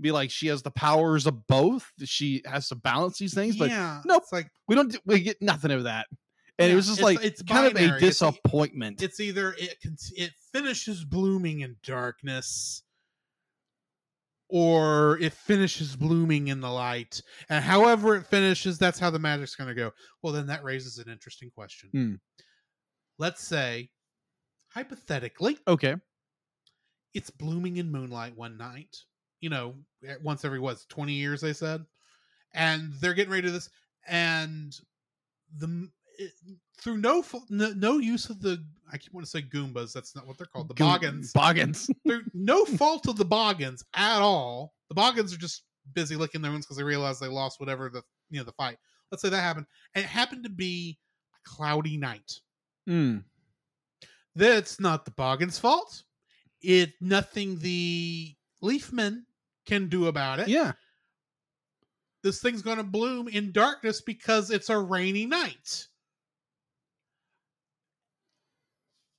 be 0.00 0.10
like 0.10 0.30
she 0.30 0.48
has 0.48 0.62
the 0.62 0.70
powers 0.70 1.26
of 1.26 1.46
both? 1.46 1.90
She 2.04 2.42
has 2.46 2.68
to 2.68 2.74
balance 2.74 3.18
these 3.18 3.34
things, 3.34 3.56
but 3.56 3.70
yeah 3.70 4.00
nope. 4.04 4.22
it's 4.22 4.32
like 4.32 4.50
we 4.68 4.74
don't 4.74 4.96
we 5.06 5.20
get 5.20 5.40
nothing 5.40 5.70
of 5.70 5.84
that. 5.84 6.06
And 6.58 6.70
it 6.70 6.74
was 6.74 6.86
just 6.86 6.98
it's- 7.00 7.16
like 7.16 7.24
it's 7.24 7.42
kind 7.42 7.66
of 7.66 7.72
a 7.72 7.74
binary. 7.74 7.96
It's- 7.98 8.18
disappointment. 8.18 9.02
it's 9.02 9.20
either 9.20 9.54
it 9.58 9.76
it 10.16 10.32
finishes 10.52 11.04
blooming 11.04 11.60
in 11.60 11.76
darkness 11.82 12.82
or 14.54 15.18
it 15.18 15.32
finishes 15.32 15.96
blooming 15.96 16.48
in 16.48 16.60
the 16.60 16.70
light 16.70 17.22
and 17.48 17.64
however 17.64 18.14
it 18.16 18.26
finishes 18.26 18.78
that's 18.78 18.98
how 18.98 19.08
the 19.08 19.18
magic's 19.18 19.56
going 19.56 19.66
to 19.68 19.74
go 19.74 19.90
well 20.22 20.32
then 20.32 20.46
that 20.46 20.62
raises 20.62 20.98
an 20.98 21.10
interesting 21.10 21.50
question 21.50 21.88
Hmm. 21.92 22.14
let's 23.18 23.42
say 23.42 23.88
hypothetically 24.68 25.58
okay. 25.66 25.96
it's 27.14 27.30
blooming 27.30 27.78
in 27.78 27.90
moonlight 27.90 28.36
one 28.36 28.58
night 28.58 28.94
you 29.40 29.48
know 29.48 29.74
once 30.22 30.44
every 30.44 30.60
what 30.60 30.78
20 30.90 31.12
years 31.14 31.40
they 31.40 31.54
said 31.54 31.84
and 32.54 32.92
they're 33.00 33.14
getting 33.14 33.32
ready 33.32 33.46
to 33.46 33.52
this 33.52 33.70
and 34.06 34.74
the 35.56 35.88
it, 36.18 36.32
through 36.78 36.98
no, 36.98 37.24
no 37.48 37.70
no 37.70 37.98
use 37.98 38.28
of 38.28 38.40
the 38.42 38.62
i 38.92 38.96
keep 38.98 39.12
want 39.12 39.24
to 39.24 39.30
say 39.30 39.42
goombas 39.42 39.92
that's 39.92 40.14
not 40.14 40.26
what 40.26 40.36
they're 40.38 40.46
called 40.46 40.68
the 40.68 40.74
Goon- 40.74 40.86
boggans 40.88 41.32
Boggans. 41.32 41.90
through 42.06 42.22
no 42.34 42.64
fault 42.64 43.08
of 43.08 43.16
the 43.16 43.24
boggans 43.24 43.82
at 43.94 44.20
all 44.20 44.72
the 44.88 44.94
boggans 44.94 45.34
are 45.34 45.38
just 45.38 45.64
busy 45.94 46.14
licking 46.16 46.42
their 46.42 46.50
wounds 46.52 46.66
because 46.66 46.76
they 46.76 46.82
realize 46.84 47.18
they 47.18 47.26
lost 47.28 47.58
whatever 47.60 47.88
the 47.88 48.02
you 48.30 48.38
know 48.38 48.44
the 48.44 48.52
fight 48.52 48.76
let's 49.10 49.22
say 49.22 49.28
that 49.28 49.40
happened 49.40 49.66
and 49.94 50.04
it 50.04 50.08
happened 50.08 50.44
to 50.44 50.50
be 50.50 50.98
a 51.34 51.48
cloudy 51.48 51.96
night 51.96 52.40
Mm. 52.88 53.22
that's 54.34 54.80
not 54.80 55.04
the 55.04 55.12
Boggans' 55.12 55.60
fault. 55.60 56.02
It 56.62 56.94
nothing 57.00 57.58
the 57.60 58.34
Leafmen 58.60 59.24
can 59.66 59.88
do 59.88 60.06
about 60.08 60.40
it. 60.40 60.48
Yeah. 60.48 60.72
This 62.24 62.40
thing's 62.40 62.62
gonna 62.62 62.82
bloom 62.84 63.28
in 63.28 63.52
darkness 63.52 64.00
because 64.00 64.50
it's 64.50 64.68
a 64.68 64.76
rainy 64.78 65.26
night. 65.26 65.86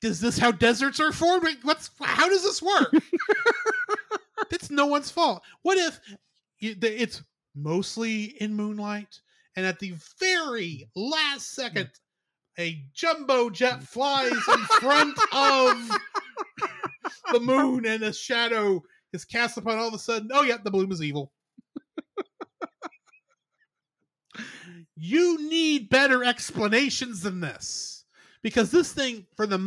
Is 0.03 0.19
this 0.19 0.37
how 0.37 0.51
deserts 0.51 0.99
are 0.99 1.13
formed? 1.13 1.47
What's 1.63 1.89
how 2.01 2.27
does 2.27 2.43
this 2.43 2.61
work? 2.61 2.93
it's 4.51 4.69
no 4.69 4.85
one's 4.85 5.09
fault. 5.09 5.41
What 5.61 5.77
if 5.77 5.99
it's 6.59 7.23
mostly 7.55 8.23
in 8.41 8.53
moonlight 8.53 9.19
and 9.55 9.65
at 9.65 9.79
the 9.79 9.93
very 10.19 10.89
last 10.95 11.53
second 11.53 11.89
a 12.59 12.83
jumbo 12.93 13.49
jet 13.49 13.81
flies 13.83 14.31
in 14.31 14.59
front 14.79 15.17
of 15.31 15.89
the 17.31 17.39
moon 17.39 17.85
and 17.85 18.03
a 18.03 18.13
shadow 18.13 18.81
is 19.11 19.25
cast 19.25 19.57
upon 19.57 19.77
all 19.77 19.87
of 19.87 19.93
a 19.93 19.99
sudden 19.99 20.29
oh 20.33 20.43
yeah 20.43 20.57
the 20.63 20.71
bloom 20.71 20.91
is 20.91 21.01
evil 21.01 21.31
you 24.95 25.47
need 25.49 25.89
better 25.89 26.23
explanations 26.23 27.21
than 27.21 27.39
this 27.39 27.92
because 28.43 28.69
this 28.69 28.91
thing 28.93 29.25
for 29.35 29.47
the 29.47 29.57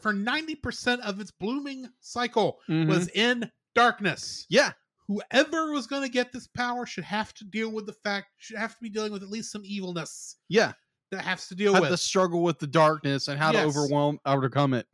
for 0.00 0.12
90% 0.12 1.00
of 1.00 1.20
its 1.20 1.30
blooming 1.30 1.88
cycle 2.00 2.58
was 2.68 3.08
in 3.08 3.50
darkness 3.74 4.46
Mm-hmm. 4.50 4.54
yeah. 4.56 4.72
whoever 5.08 5.72
was 5.72 5.86
going 5.86 6.02
to 6.02 6.08
get 6.08 6.32
this 6.32 6.46
power 6.48 6.84
should 6.86 7.04
have 7.04 7.32
to 7.34 7.44
deal 7.44 7.70
with 7.70 7.86
the 7.86 7.92
fact 7.92 8.26
should 8.38 8.56
have 8.58 8.74
to 8.74 8.82
be 8.82 8.88
dealing 8.88 9.12
with 9.12 9.22
at 9.22 9.30
least 9.30 9.50
some 9.52 9.62
evilness 9.64 10.36
Yeah. 10.48 10.72
that 11.10 11.22
has 11.24 11.46
to 11.48 11.54
deal 11.54 11.72
Have 11.74 11.82
with 11.82 11.90
the 11.90 11.96
struggle 11.98 12.42
with 12.42 12.58
the 12.58 12.66
darkness 12.66 13.28
and 13.28 13.38
how 13.38 13.52
Yes. 13.52 13.62
to 13.62 13.68
overwhelm 13.80 14.18
overcome 14.26 14.74
it. 14.74 14.86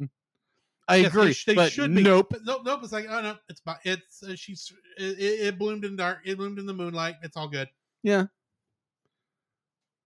I 0.91 0.97
Yes, 0.97 1.12
they 1.12 1.20
agree. 1.20 1.32
sh- 1.34 1.45
they 1.45 1.55
but 1.55 1.70
should 1.72 1.95
be. 1.95 2.03
nope. 2.03 2.28
But 2.30 2.45
nope, 2.47 2.62
nope. 2.64 2.80
It's 2.82 2.93
like, 2.93 3.07
oh 3.11 3.20
no, 3.20 3.36
it's 3.51 3.61
bi- 3.61 3.76
it's 3.84 4.22
uh, 4.22 4.34
she's 4.34 4.72
it, 4.97 5.18
it 5.18 5.41
it 5.49 5.59
bloomed 5.59 5.84
in 5.84 5.97
dark. 5.97 6.20
It 6.24 6.39
bloomed 6.39 6.59
in 6.59 6.64
the 6.66 6.72
moonlight. 6.72 7.16
It's 7.22 7.36
all 7.36 7.47
good. 7.49 7.68
Yeah. 8.03 8.24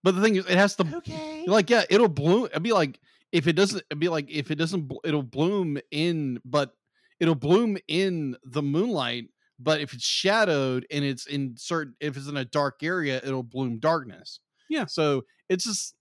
But 0.03 0.17
the 0.17 0.23
thing 0.23 0.35
is, 0.37 0.47
it 0.47 0.57
has 0.59 0.75
to 0.77 0.97
Okay. 0.97 1.45
like 1.47 1.71
yeah, 1.71 1.85
it'll 1.89 2.09
bloom. 2.09 2.47
It'd 2.47 2.63
be 2.65 2.73
like 2.73 2.99
if 3.33 3.47
it 3.47 3.55
doesn't. 3.55 3.83
It'd 3.91 3.99
be 3.99 4.09
like 4.09 4.31
if 4.31 4.51
it 4.51 4.57
doesn't. 4.57 4.83
bl- 4.83 4.99
It'll 5.05 5.23
bloom 5.23 5.79
in, 5.91 6.39
but 6.45 6.73
it'll 7.19 7.35
bloom 7.35 7.79
in 7.89 8.37
the 8.45 8.63
moonlight. 8.63 9.25
But 9.59 9.81
if 9.81 9.95
it's 9.95 10.05
shadowed 10.05 10.87
and 10.91 11.05
it's 11.05 11.27
in 11.27 11.55
certain, 11.57 11.95
if 12.01 12.17
it's 12.17 12.29
in 12.29 12.37
a 12.37 12.45
dark 12.45 12.83
area, 12.83 13.21
it'll 13.25 13.43
bloom 13.43 13.79
darkness. 13.79 14.41
Yeah. 14.69 14.87
So 14.87 15.25
it's 15.49 15.65
just, 15.65 15.95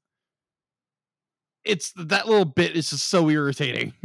it's 1.63 1.91
that 1.95 2.27
little 2.27 2.45
bit 2.45 2.75
is 2.75 2.89
just 2.89 3.09
so 3.09 3.29
irritating. 3.29 3.93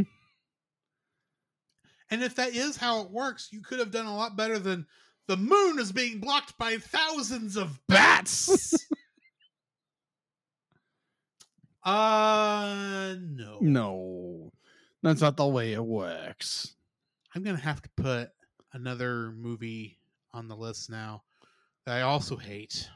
and 2.10 2.22
if 2.22 2.34
that 2.34 2.54
is 2.54 2.76
how 2.76 3.00
it 3.00 3.10
works, 3.10 3.48
you 3.50 3.62
could 3.62 3.78
have 3.78 3.90
done 3.90 4.06
a 4.06 4.14
lot 4.14 4.36
better 4.36 4.58
than 4.58 4.86
the 5.26 5.38
moon 5.38 5.78
is 5.78 5.90
being 5.90 6.20
blocked 6.20 6.56
by 6.58 6.76
thousands 6.76 7.56
of 7.56 7.80
bats. 7.88 8.86
uh 11.86 13.14
no. 13.18 13.72
no, 13.72 14.50
that's 15.02 15.20
not 15.20 15.36
the 15.36 15.46
way 15.46 15.72
it 15.72 15.84
works. 15.84 16.76
I'm 17.34 17.44
gonna 17.44 17.58
have 17.58 17.82
to 17.82 17.90
put 17.90 18.32
another 18.72 19.30
movie 19.30 20.00
on 20.32 20.48
the 20.48 20.56
list 20.56 20.90
now 20.90 21.24
that 21.86 21.96
I 21.98 22.02
also 22.02 22.36
hate. 22.36 22.88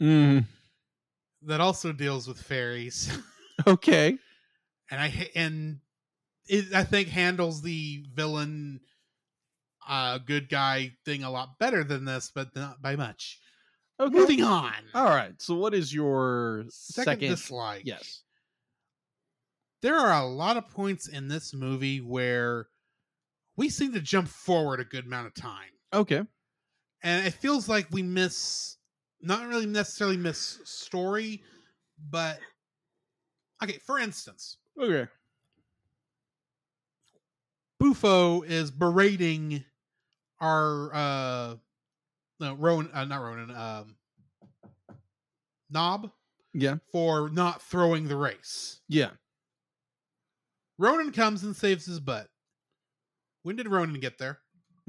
Mm, 0.00 0.44
That 1.42 1.60
also 1.60 1.92
deals 1.92 2.28
with 2.28 2.40
fairies, 2.40 3.10
okay. 3.66 4.18
and 4.90 5.00
I 5.00 5.30
and 5.34 5.80
it 6.46 6.74
I 6.74 6.84
think 6.84 7.08
handles 7.08 7.62
the 7.62 8.06
villain, 8.14 8.82
uh, 9.86 10.18
good 10.18 10.48
guy 10.48 10.96
thing 11.04 11.22
a 11.22 11.30
lot 11.30 11.58
better 11.58 11.84
than 11.84 12.04
this, 12.04 12.30
but 12.34 12.54
not 12.54 12.82
by 12.82 12.96
much. 12.96 13.40
Okay. 14.00 14.14
Moving 14.14 14.42
on. 14.42 14.72
All 14.94 15.04
right. 15.06 15.32
So, 15.38 15.54
what 15.56 15.74
is 15.74 15.92
your 15.92 16.64
Second, 16.70 17.04
second? 17.04 17.28
dislike. 17.30 17.82
yes. 17.84 18.22
there 19.82 19.96
are 19.96 20.22
a 20.22 20.26
lot 20.26 20.56
of 20.56 20.68
points 20.70 21.08
in 21.08 21.28
this 21.28 21.52
movie 21.54 22.00
where 22.00 22.66
we 23.56 23.68
seem 23.68 23.92
to 23.94 24.00
jump 24.00 24.28
forward 24.28 24.78
a 24.80 24.84
good 24.84 25.06
amount 25.06 25.26
of 25.26 25.34
time. 25.34 25.70
Okay. 25.92 26.22
And 27.02 27.26
it 27.26 27.32
feels 27.34 27.68
like 27.68 27.86
we 27.90 28.02
miss 28.02 28.76
not 29.20 29.46
really 29.48 29.66
necessarily 29.66 30.16
miss 30.16 30.60
story, 30.64 31.42
but 32.10 32.38
okay, 33.62 33.78
for 33.84 33.98
instance, 33.98 34.58
Okay. 34.80 35.08
Bufo 37.80 38.42
is 38.42 38.70
berating 38.70 39.64
our 40.40 40.94
uh 40.94 41.54
no 42.40 42.54
Ronin 42.54 42.90
uh, 42.92 43.04
not 43.04 43.22
Ronin 43.22 43.50
um 43.54 43.96
Knob 45.70 46.10
Yeah. 46.54 46.76
for 46.92 47.28
not 47.30 47.60
throwing 47.62 48.08
the 48.08 48.16
race. 48.16 48.80
Yeah. 48.88 49.10
Ronin 50.78 51.12
comes 51.12 51.42
and 51.44 51.54
saves 51.54 51.84
his 51.86 52.00
butt. 52.00 52.28
When 53.42 53.56
did 53.56 53.68
Ronin 53.68 54.00
get 54.00 54.18
there? 54.18 54.38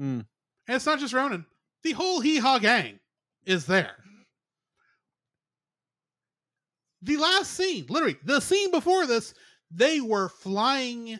Mm. 0.00 0.24
And 0.68 0.76
it's 0.76 0.86
not 0.86 0.98
just 1.00 1.12
Ronin. 1.14 1.44
The 1.82 1.92
whole 1.92 2.20
Hee 2.20 2.38
Haw 2.38 2.58
gang 2.58 2.98
is 3.44 3.66
there. 3.66 3.96
The 7.02 7.16
last 7.16 7.52
scene, 7.52 7.86
literally, 7.88 8.16
the 8.24 8.40
scene 8.40 8.70
before 8.70 9.06
this, 9.06 9.32
they 9.70 10.00
were 10.00 10.28
flying 10.28 11.18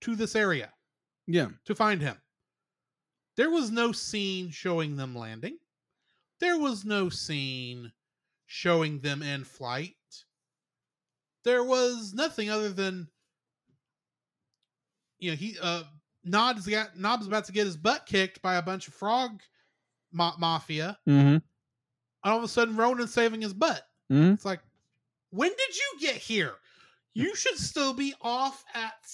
to 0.00 0.16
this 0.16 0.34
area 0.34 0.72
Yeah. 1.26 1.48
to 1.66 1.74
find 1.74 2.00
him. 2.02 2.16
There 3.36 3.50
was 3.50 3.70
no 3.70 3.92
scene 3.92 4.50
showing 4.50 4.96
them 4.96 5.14
landing. 5.14 5.58
There 6.40 6.58
was 6.58 6.84
no 6.84 7.08
scene 7.08 7.92
showing 8.46 9.00
them 9.00 9.22
in 9.22 9.44
flight. 9.44 9.94
There 11.44 11.64
was 11.64 12.12
nothing 12.14 12.50
other 12.50 12.70
than 12.70 13.08
you 15.18 15.30
know, 15.30 15.36
he 15.36 15.56
uh 15.62 15.82
Nod's 16.24 16.66
got 16.66 16.98
Nob's 16.98 17.26
about 17.26 17.44
to 17.46 17.52
get 17.52 17.66
his 17.66 17.76
butt 17.76 18.06
kicked 18.06 18.42
by 18.42 18.56
a 18.56 18.62
bunch 18.62 18.88
of 18.88 18.94
frog 18.94 19.40
ma- 20.12 20.36
mafia. 20.38 20.98
Mm-hmm. 21.08 21.28
And 21.28 21.42
all 22.24 22.38
of 22.38 22.44
a 22.44 22.48
sudden 22.48 22.76
Ronin's 22.76 23.14
saving 23.14 23.40
his 23.40 23.54
butt. 23.54 23.82
Mm-hmm. 24.12 24.34
It's 24.34 24.44
like, 24.44 24.60
when 25.30 25.50
did 25.50 25.76
you 25.76 26.08
get 26.08 26.16
here? 26.16 26.54
You 27.14 27.34
should 27.34 27.58
still 27.58 27.94
be 27.94 28.14
off 28.20 28.64
at, 28.74 29.10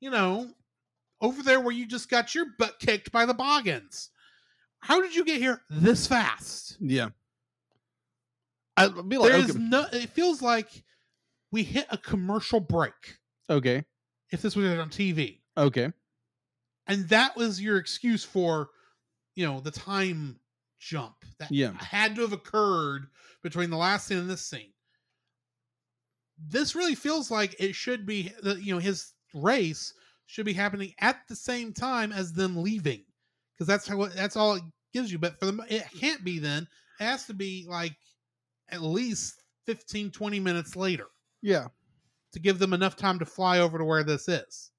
you 0.00 0.10
know, 0.10 0.48
over 1.20 1.42
there 1.42 1.60
where 1.60 1.72
you 1.72 1.86
just 1.86 2.08
got 2.08 2.34
your 2.34 2.46
butt 2.58 2.78
kicked 2.78 3.12
by 3.12 3.26
the 3.26 3.34
Boggans. 3.34 4.08
How 4.80 5.00
did 5.02 5.14
you 5.14 5.24
get 5.24 5.38
here 5.38 5.62
this 5.68 6.06
fast? 6.06 6.76
Yeah. 6.80 7.10
I'd 8.76 9.08
be 9.08 9.18
like, 9.18 9.32
There 9.32 9.40
is 9.40 9.50
okay. 9.50 9.58
no. 9.58 9.86
It 9.92 10.10
feels 10.10 10.40
like 10.40 10.84
we 11.50 11.62
hit 11.64 11.86
a 11.90 11.98
commercial 11.98 12.60
break. 12.60 13.18
okay. 13.50 13.84
If 14.30 14.42
this 14.42 14.54
was 14.54 14.66
on 14.78 14.90
TV, 14.90 15.40
Okay. 15.56 15.90
and 16.86 17.08
that 17.08 17.34
was 17.34 17.60
your 17.62 17.78
excuse 17.78 18.22
for, 18.24 18.68
you 19.34 19.46
know, 19.46 19.58
the 19.60 19.70
time 19.70 20.38
jump 20.78 21.24
that 21.38 21.50
Yeah. 21.50 21.72
had 21.78 22.14
to 22.16 22.20
have 22.20 22.34
occurred 22.34 23.06
between 23.42 23.70
the 23.70 23.76
last 23.78 24.06
scene 24.06 24.18
and 24.18 24.28
this 24.30 24.44
scene. 24.46 24.74
This 26.36 26.74
really 26.74 26.94
feels 26.94 27.30
like 27.30 27.56
it 27.58 27.74
should 27.74 28.04
be, 28.06 28.32
the- 28.42 28.60
you 28.62 28.72
know, 28.74 28.78
his 28.80 29.14
race 29.34 29.94
should 30.26 30.44
be 30.46 30.52
happening 30.52 30.92
at 30.98 31.26
the 31.26 31.34
same 31.36 31.72
time 31.72 32.12
as 32.12 32.32
them 32.34 32.56
leaving, 32.58 33.06
because 33.58 33.66
that's 33.66 33.88
how 33.88 34.06
that's 34.06 34.36
all 34.36 34.54
it 34.54 34.62
gives 34.92 35.10
you. 35.10 35.18
But 35.18 35.38
for 35.38 35.46
the 35.46 35.64
it 35.68 35.82
mm. 35.82 36.00
can't 36.00 36.24
be 36.24 36.38
then. 36.38 36.66
It 37.00 37.04
has 37.04 37.26
to 37.26 37.34
be 37.34 37.66
like 37.68 37.96
at 38.70 38.82
least 38.82 39.42
15, 39.66 40.10
20 40.10 40.40
minutes 40.40 40.76
later 40.76 41.06
Yeah. 41.42 41.68
to 42.32 42.38
give 42.38 42.58
them 42.58 42.72
enough 42.72 42.96
time 42.96 43.18
to 43.18 43.26
fly 43.26 43.60
over 43.60 43.78
to 43.78 43.84
where 43.84 44.04
this 44.04 44.28
is. 44.28 44.70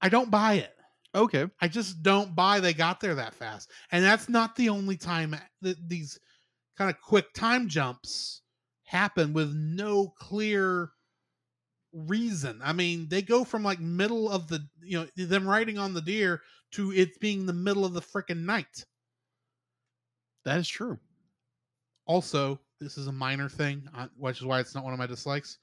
I 0.00 0.08
don't 0.08 0.30
buy 0.30 0.54
it. 0.54 0.74
Okay. 1.14 1.46
I 1.60 1.68
just 1.68 2.02
don't 2.02 2.34
buy 2.34 2.60
they 2.60 2.74
got 2.74 3.00
there 3.00 3.14
that 3.14 3.34
fast. 3.34 3.70
And 3.90 4.04
that's 4.04 4.28
not 4.28 4.54
the 4.56 4.68
only 4.68 4.96
time 4.96 5.34
that 5.62 5.76
these 5.88 6.18
kind 6.76 6.90
of 6.90 7.00
quick 7.00 7.32
time 7.32 7.68
jumps 7.68 8.42
happen 8.84 9.32
with 9.32 9.54
no 9.54 10.12
clear 10.18 10.90
reason. 11.92 12.60
I 12.62 12.72
mean, 12.72 13.08
they 13.08 13.22
go 13.22 13.44
from 13.44 13.62
like 13.62 13.80
middle 13.80 14.30
of 14.30 14.48
the, 14.48 14.66
you 14.82 15.00
know, 15.00 15.06
them 15.16 15.48
riding 15.48 15.78
on 15.78 15.94
the 15.94 16.02
deer 16.02 16.42
to 16.76 16.92
it 16.92 17.18
being 17.20 17.44
the 17.46 17.52
middle 17.52 17.84
of 17.84 17.92
the 17.92 18.00
freaking 18.00 18.44
night. 18.44 18.84
That 20.44 20.58
is 20.58 20.68
true. 20.68 20.98
Also, 22.06 22.60
this 22.80 22.96
is 22.98 23.06
a 23.08 23.12
minor 23.12 23.48
thing, 23.48 23.88
uh, 23.96 24.06
which 24.16 24.38
is 24.38 24.44
why 24.44 24.60
it's 24.60 24.74
not 24.74 24.84
one 24.84 24.92
of 24.92 24.98
my 24.98 25.06
dislikes. 25.06 25.58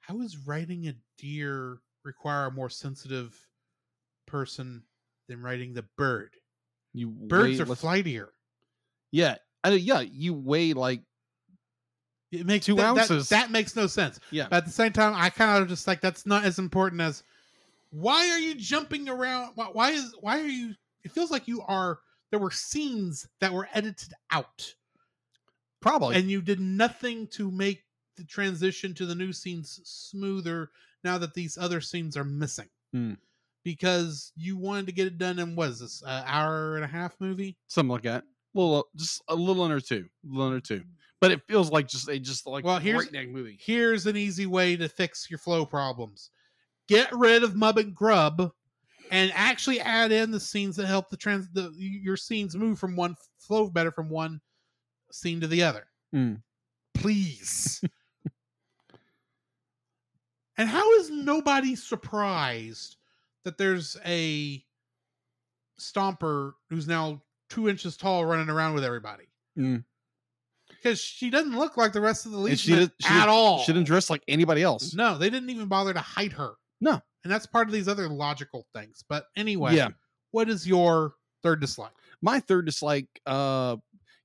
How 0.00 0.20
is 0.20 0.36
riding 0.46 0.88
a 0.88 0.94
deer 1.18 1.78
require 2.04 2.46
a 2.46 2.50
more 2.52 2.70
sensitive 2.70 3.36
person 4.26 4.82
than 5.28 5.42
riding 5.42 5.74
the 5.74 5.84
bird? 5.96 6.34
You 6.92 7.08
Birds 7.08 7.60
are 7.60 7.64
less- 7.66 7.80
flightier. 7.80 8.28
Yeah. 9.10 9.36
I, 9.64 9.70
yeah. 9.70 10.00
You 10.00 10.34
weigh 10.34 10.72
like 10.72 11.02
It 12.32 12.46
makes 12.46 12.66
Two 12.66 12.74
that, 12.76 12.94
that- 12.94 13.00
ounces. 13.02 13.28
That, 13.28 13.50
makes 13.50 13.74
no 13.76 13.86
sense. 13.86 14.20
yeah. 14.30 14.46
But 14.50 14.56
at 14.58 14.64
the 14.66 14.72
same 14.72 14.92
time, 14.92 15.14
I 15.16 15.30
kind 15.30 15.62
of 15.62 15.68
just 15.68 15.86
like 15.86 16.00
that's 16.00 16.26
not 16.26 16.44
as 16.44 16.58
important 16.58 17.00
as 17.00 17.22
why 17.92 18.28
are 18.30 18.38
you 18.38 18.54
jumping 18.56 19.08
around? 19.08 19.52
Why, 19.54 19.66
why 19.66 19.90
is 19.90 20.14
why 20.20 20.40
are 20.40 20.46
you? 20.46 20.74
It 21.04 21.12
feels 21.12 21.30
like 21.30 21.46
you 21.46 21.62
are. 21.62 21.98
There 22.30 22.40
were 22.40 22.50
scenes 22.50 23.28
that 23.40 23.52
were 23.52 23.68
edited 23.74 24.12
out, 24.30 24.74
Probably. 25.80 26.16
and 26.16 26.30
you 26.30 26.40
did 26.40 26.60
nothing 26.60 27.26
to 27.28 27.50
make 27.50 27.84
the 28.16 28.24
transition 28.24 28.94
to 28.94 29.06
the 29.06 29.14
new 29.14 29.32
scenes 29.32 29.80
smoother. 29.84 30.70
Now 31.04 31.18
that 31.18 31.34
these 31.34 31.58
other 31.58 31.80
scenes 31.80 32.16
are 32.16 32.24
missing, 32.24 32.68
Hmm. 32.92 33.14
because 33.64 34.32
you 34.36 34.56
wanted 34.56 34.86
to 34.86 34.92
get 34.92 35.08
it 35.08 35.18
done 35.18 35.38
in 35.40 35.56
what 35.56 35.70
is 35.70 35.80
this 35.80 36.02
an 36.02 36.22
hour 36.26 36.76
and 36.76 36.84
a 36.84 36.88
half 36.88 37.20
movie? 37.20 37.56
Something 37.68 37.90
like 37.90 38.02
that. 38.02 38.24
little, 38.54 38.86
just 38.96 39.22
a 39.28 39.34
little 39.34 39.62
under 39.62 39.80
two. 39.80 40.06
A 40.24 40.28
little 40.28 40.46
under 40.46 40.60
two. 40.60 40.84
But 41.20 41.30
it 41.32 41.40
feels 41.48 41.70
like 41.70 41.88
just 41.88 42.06
a 42.08 42.18
just 42.18 42.46
like 42.46 42.64
Well, 42.64 42.78
here's- 42.78 43.10
movie. 43.10 43.58
here's 43.60 44.06
an 44.06 44.16
easy 44.16 44.44
way 44.46 44.76
to 44.76 44.88
fix 44.90 45.28
your 45.30 45.38
flow 45.38 45.64
problems 45.66 46.30
get 46.88 47.12
rid 47.12 47.44
of 47.44 47.54
mub 47.54 47.78
and 47.78 47.94
grub 47.94 48.50
and 49.10 49.30
actually 49.34 49.80
add 49.80 50.10
in 50.12 50.30
the 50.30 50.40
scenes 50.40 50.76
that 50.76 50.86
help 50.86 51.10
the 51.10 51.16
trans 51.16 51.48
the 51.52 51.72
your 51.78 52.16
scenes 52.16 52.56
move 52.56 52.78
from 52.78 52.96
one 52.96 53.14
flow 53.38 53.68
better 53.70 53.92
from 53.92 54.08
one 54.08 54.40
scene 55.10 55.40
to 55.40 55.46
the 55.46 55.62
other 55.62 55.86
Mm. 56.14 56.42
please 56.94 57.82
and 60.58 60.68
how 60.68 60.92
is 60.94 61.10
nobody 61.10 61.74
surprised 61.74 62.96
that 63.44 63.58
there's 63.58 63.96
a 64.04 64.62
stomper 65.80 66.52
who's 66.68 66.86
now 66.86 67.20
two 67.48 67.68
inches 67.68 67.96
tall 67.96 68.24
running 68.24 68.48
around 68.50 68.74
with 68.74 68.84
everybody 68.84 69.24
Mm. 69.58 69.84
because 70.70 70.98
she 70.98 71.28
doesn't 71.28 71.58
look 71.58 71.76
like 71.76 71.92
the 71.92 72.00
rest 72.00 72.24
of 72.24 72.32
the 72.32 72.38
leads 72.38 72.60
she 72.60 72.74
did, 72.74 72.92
she 73.00 73.08
at 73.08 73.20
did- 73.26 73.28
all 73.28 73.58
She 73.62 73.72
didn't 73.72 73.86
dress 73.86 74.08
like 74.08 74.22
anybody 74.28 74.62
else. 74.62 74.94
no, 74.94 75.18
they 75.18 75.28
didn't 75.28 75.50
even 75.50 75.66
bother 75.66 75.92
to 75.92 76.00
hide 76.00 76.32
her. 76.32 76.52
No. 76.82 77.00
And 77.24 77.32
that's 77.32 77.46
part 77.46 77.68
of 77.68 77.72
these 77.72 77.88
other 77.88 78.08
logical 78.08 78.66
things. 78.74 79.02
But 79.08 79.26
anyway, 79.36 79.76
Yeah. 79.76 79.88
what 80.32 80.50
is 80.50 80.66
your 80.66 81.14
third 81.42 81.60
dislike? 81.60 81.92
My 82.20 82.40
third 82.40 82.66
dislike, 82.66 83.06
uh, 83.24 83.76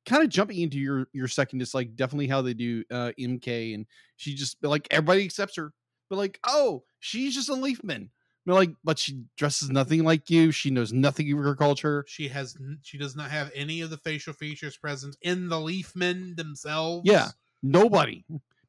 kind 0.05 0.23
of 0.23 0.29
jumping 0.29 0.59
into 0.61 0.77
your 0.79 1.07
your 1.13 1.27
second 1.27 1.59
dislike, 1.59 1.95
definitely 1.95 2.27
how 2.27 2.41
they 2.41 2.53
do 2.55 2.83
uh 2.91 3.11
MK, 3.19 3.73
and 3.75 3.85
she 4.17 4.33
just 4.33 4.57
like 4.63 4.87
everybody 4.91 5.23
accepts 5.23 5.55
her, 5.57 5.71
but 6.09 6.17
like, 6.17 6.39
oh, 6.45 6.83
she's 6.99 7.35
just 7.35 7.49
a 7.49 7.53
Leafman. 7.53 8.09
But 8.47 8.55
like, 8.55 8.71
but 8.83 8.97
she 8.97 9.21
dresses 9.35 9.69
nothing 9.69 10.03
like 10.05 10.29
you. 10.29 10.51
She 10.51 10.69
knows 10.71 10.93
nothing 10.93 11.25
of 11.25 11.37
your 11.43 11.55
culture. 11.55 12.05
She 12.07 12.27
has 12.29 12.57
she 12.81 12.97
does 12.97 13.15
not 13.15 13.29
have 13.29 13.51
any 13.53 13.81
of 13.81 13.89
the 13.91 13.97
facial 13.97 14.33
features 14.33 14.77
present 14.77 15.15
in 15.21 15.49
the 15.49 15.59
Leafmen 15.59 16.35
themselves. 16.35 17.03
Yeah. 17.05 17.29
Nobody. 17.61 18.23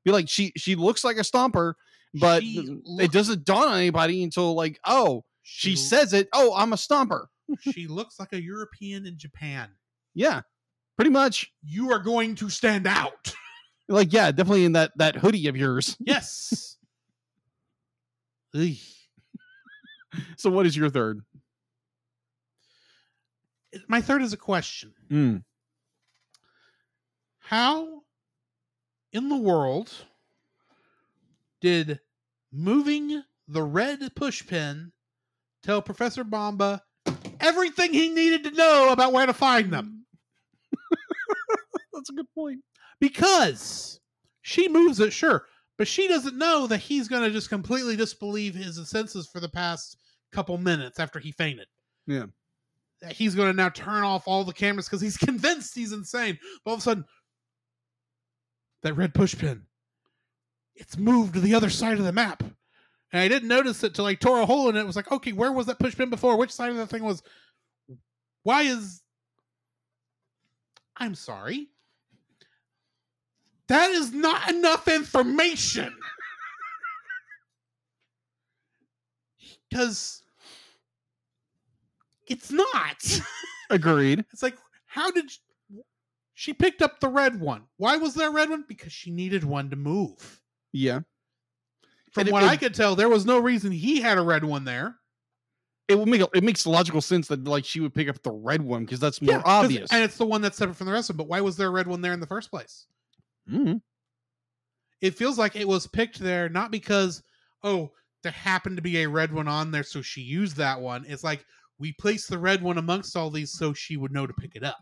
Be 0.04 0.10
like, 0.10 0.28
she 0.28 0.52
she 0.56 0.74
looks 0.74 1.04
like 1.04 1.16
a 1.16 1.20
stomper, 1.20 1.74
but 2.14 2.42
She 2.42 2.80
it 2.98 3.12
doesn't 3.12 3.44
dawn 3.44 3.68
on 3.68 3.78
anybody 3.78 4.22
until 4.22 4.54
like, 4.54 4.78
oh, 4.84 5.24
she 5.42 5.72
l- 5.72 5.76
says 5.76 6.12
it. 6.12 6.28
Oh, 6.32 6.54
I'm 6.56 6.72
a 6.72 6.76
stomper. 6.76 7.26
she 7.60 7.86
looks 7.86 8.18
like 8.18 8.32
a 8.32 8.42
European 8.42 9.06
in 9.06 9.18
Japan. 9.18 9.68
Yeah, 10.14 10.42
pretty 10.96 11.10
much. 11.10 11.50
You 11.62 11.92
are 11.92 11.98
going 11.98 12.34
to 12.36 12.48
stand 12.50 12.86
out. 12.86 13.34
Like, 13.90 14.12
yeah, 14.12 14.30
definitely 14.32 14.66
in 14.66 14.72
that 14.72 14.92
that 14.96 15.16
hoodie 15.16 15.48
of 15.48 15.56
yours. 15.56 15.96
Yes. 16.00 16.76
So, 20.36 20.50
what 20.50 20.66
is 20.66 20.76
your 20.76 20.90
third? 20.90 21.20
my 23.86 24.00
third 24.00 24.22
is 24.22 24.32
a 24.32 24.36
question. 24.38 24.92
Mm. 25.10 25.42
How 27.38 28.02
in 29.12 29.28
the 29.28 29.36
world 29.36 29.92
did 31.60 32.00
moving 32.52 33.22
the 33.46 33.62
red 33.62 34.00
pushpin 34.14 34.92
tell 35.62 35.82
Professor 35.82 36.24
Bomba 36.24 36.82
everything 37.40 37.92
he 37.92 38.08
needed 38.08 38.44
to 38.44 38.50
know 38.50 38.92
about 38.92 39.12
where 39.12 39.26
to 39.26 39.32
find 39.32 39.72
them? 39.72 40.04
That's 41.92 42.10
a 42.10 42.14
good 42.14 42.32
point. 42.34 42.60
Because 43.00 44.00
she 44.42 44.68
moves 44.68 45.00
it, 45.00 45.12
sure, 45.12 45.46
but 45.76 45.88
she 45.88 46.08
doesn't 46.08 46.36
know 46.36 46.66
that 46.66 46.78
he's 46.78 47.08
going 47.08 47.22
to 47.22 47.30
just 47.30 47.48
completely 47.48 47.96
disbelieve 47.96 48.54
his 48.54 48.88
senses 48.88 49.28
for 49.32 49.40
the 49.40 49.48
past 49.48 49.96
couple 50.32 50.58
minutes 50.58 50.98
after 50.98 51.18
he 51.18 51.32
fainted. 51.32 51.66
Yeah. 52.06 52.26
That 53.00 53.12
he's 53.12 53.36
going 53.36 53.48
to 53.48 53.56
now 53.56 53.68
turn 53.68 54.02
off 54.02 54.26
all 54.26 54.42
the 54.42 54.52
cameras 54.52 54.86
because 54.86 55.00
he's 55.00 55.16
convinced 55.18 55.74
he's 55.74 55.92
insane. 55.92 56.38
But 56.64 56.70
all 56.70 56.74
of 56.74 56.80
a 56.80 56.82
sudden, 56.82 57.04
that 58.82 58.94
red 58.94 59.14
pushpin, 59.14 59.62
it's 60.78 60.96
moved 60.96 61.34
to 61.34 61.40
the 61.40 61.54
other 61.54 61.70
side 61.70 61.98
of 61.98 62.04
the 62.04 62.12
map. 62.12 62.42
And 63.12 63.22
I 63.22 63.28
didn't 63.28 63.48
notice 63.48 63.82
it 63.82 63.94
till 63.94 64.06
I 64.06 64.14
tore 64.14 64.40
a 64.40 64.46
hole 64.46 64.68
in 64.68 64.76
it. 64.76 64.80
It 64.80 64.86
was 64.86 64.96
like, 64.96 65.10
okay, 65.10 65.32
where 65.32 65.52
was 65.52 65.66
that 65.66 65.78
pushpin 65.78 66.10
before? 66.10 66.36
Which 66.36 66.52
side 66.52 66.70
of 66.70 66.76
the 66.76 66.86
thing 66.86 67.02
was? 67.02 67.22
Why 68.44 68.62
is? 68.62 69.02
I'm 70.96 71.14
sorry. 71.14 71.68
That 73.68 73.90
is 73.90 74.12
not 74.12 74.50
enough 74.50 74.88
information. 74.88 75.94
Because 79.70 80.22
it's 82.26 82.50
not. 82.50 83.20
Agreed. 83.70 84.24
It's 84.32 84.42
like, 84.42 84.56
how 84.86 85.10
did 85.10 85.30
sh- 85.30 85.40
she 86.32 86.54
picked 86.54 86.80
up 86.80 87.00
the 87.00 87.08
red 87.08 87.38
one? 87.38 87.64
Why 87.76 87.98
was 87.98 88.14
there 88.14 88.30
a 88.30 88.32
red 88.32 88.48
one? 88.48 88.64
Because 88.66 88.94
she 88.94 89.10
needed 89.10 89.44
one 89.44 89.68
to 89.68 89.76
move. 89.76 90.40
Yeah. 90.72 91.00
From 92.12 92.22
And 92.22 92.30
what 92.30 92.42
it- 92.44 92.48
I 92.50 92.56
could 92.56 92.74
tell, 92.74 92.96
there 92.96 93.08
was 93.08 93.24
no 93.26 93.38
reason 93.38 93.70
he 93.72 94.00
had 94.00 94.18
a 94.18 94.22
red 94.22 94.44
one 94.44 94.64
there. 94.64 94.98
It 95.88 95.98
would 95.98 96.08
make 96.08 96.20
it 96.34 96.44
makes 96.44 96.66
logical 96.66 97.00
sense 97.00 97.28
that 97.28 97.44
like 97.44 97.64
she 97.64 97.80
would 97.80 97.94
pick 97.94 98.08
up 98.08 98.22
the 98.22 98.30
red 98.30 98.60
one 98.60 98.84
because 98.84 99.00
that's 99.00 99.22
more 99.22 99.36
'cause- 99.40 99.64
obvious. 99.64 99.90
and 99.90 100.02
it's 100.04 100.18
the 100.18 100.26
one 100.26 100.42
that's 100.42 100.58
separate 100.58 100.74
from 100.74 100.86
the 100.86 100.92
rest 100.92 101.08
of 101.08 101.16
them. 101.16 101.24
But 101.24 101.28
why 101.28 101.40
was 101.40 101.56
there 101.56 101.68
a 101.68 101.70
red 101.70 101.86
one 101.86 102.02
there 102.02 102.12
in 102.12 102.20
the 102.20 102.26
first 102.26 102.50
place? 102.50 102.86
Mhm. 103.48 103.80
It 105.00 105.16
feels 105.16 105.38
like 105.38 105.56
it 105.56 105.66
was 105.66 105.86
picked 105.86 106.18
there 106.18 106.48
not 106.50 106.70
because 106.70 107.22
oh 107.62 107.90
there 108.22 108.32
happened 108.32 108.76
to 108.76 108.82
be 108.82 108.98
a 108.98 109.08
red 109.08 109.32
one 109.32 109.48
on 109.48 109.70
there, 109.70 109.82
so 109.84 110.02
she 110.02 110.20
used 110.20 110.56
that 110.56 110.78
one. 110.80 111.04
It's 111.06 111.24
like 111.24 111.46
we 111.78 111.92
placed 111.94 112.28
the 112.28 112.38
red 112.38 112.60
one 112.62 112.76
amongst 112.76 113.16
all 113.16 113.30
these 113.30 113.52
so 113.52 113.72
she 113.72 113.96
would 113.96 114.12
know 114.12 114.26
to 114.26 114.34
pick 114.34 114.56
it 114.56 114.64
up. 114.64 114.80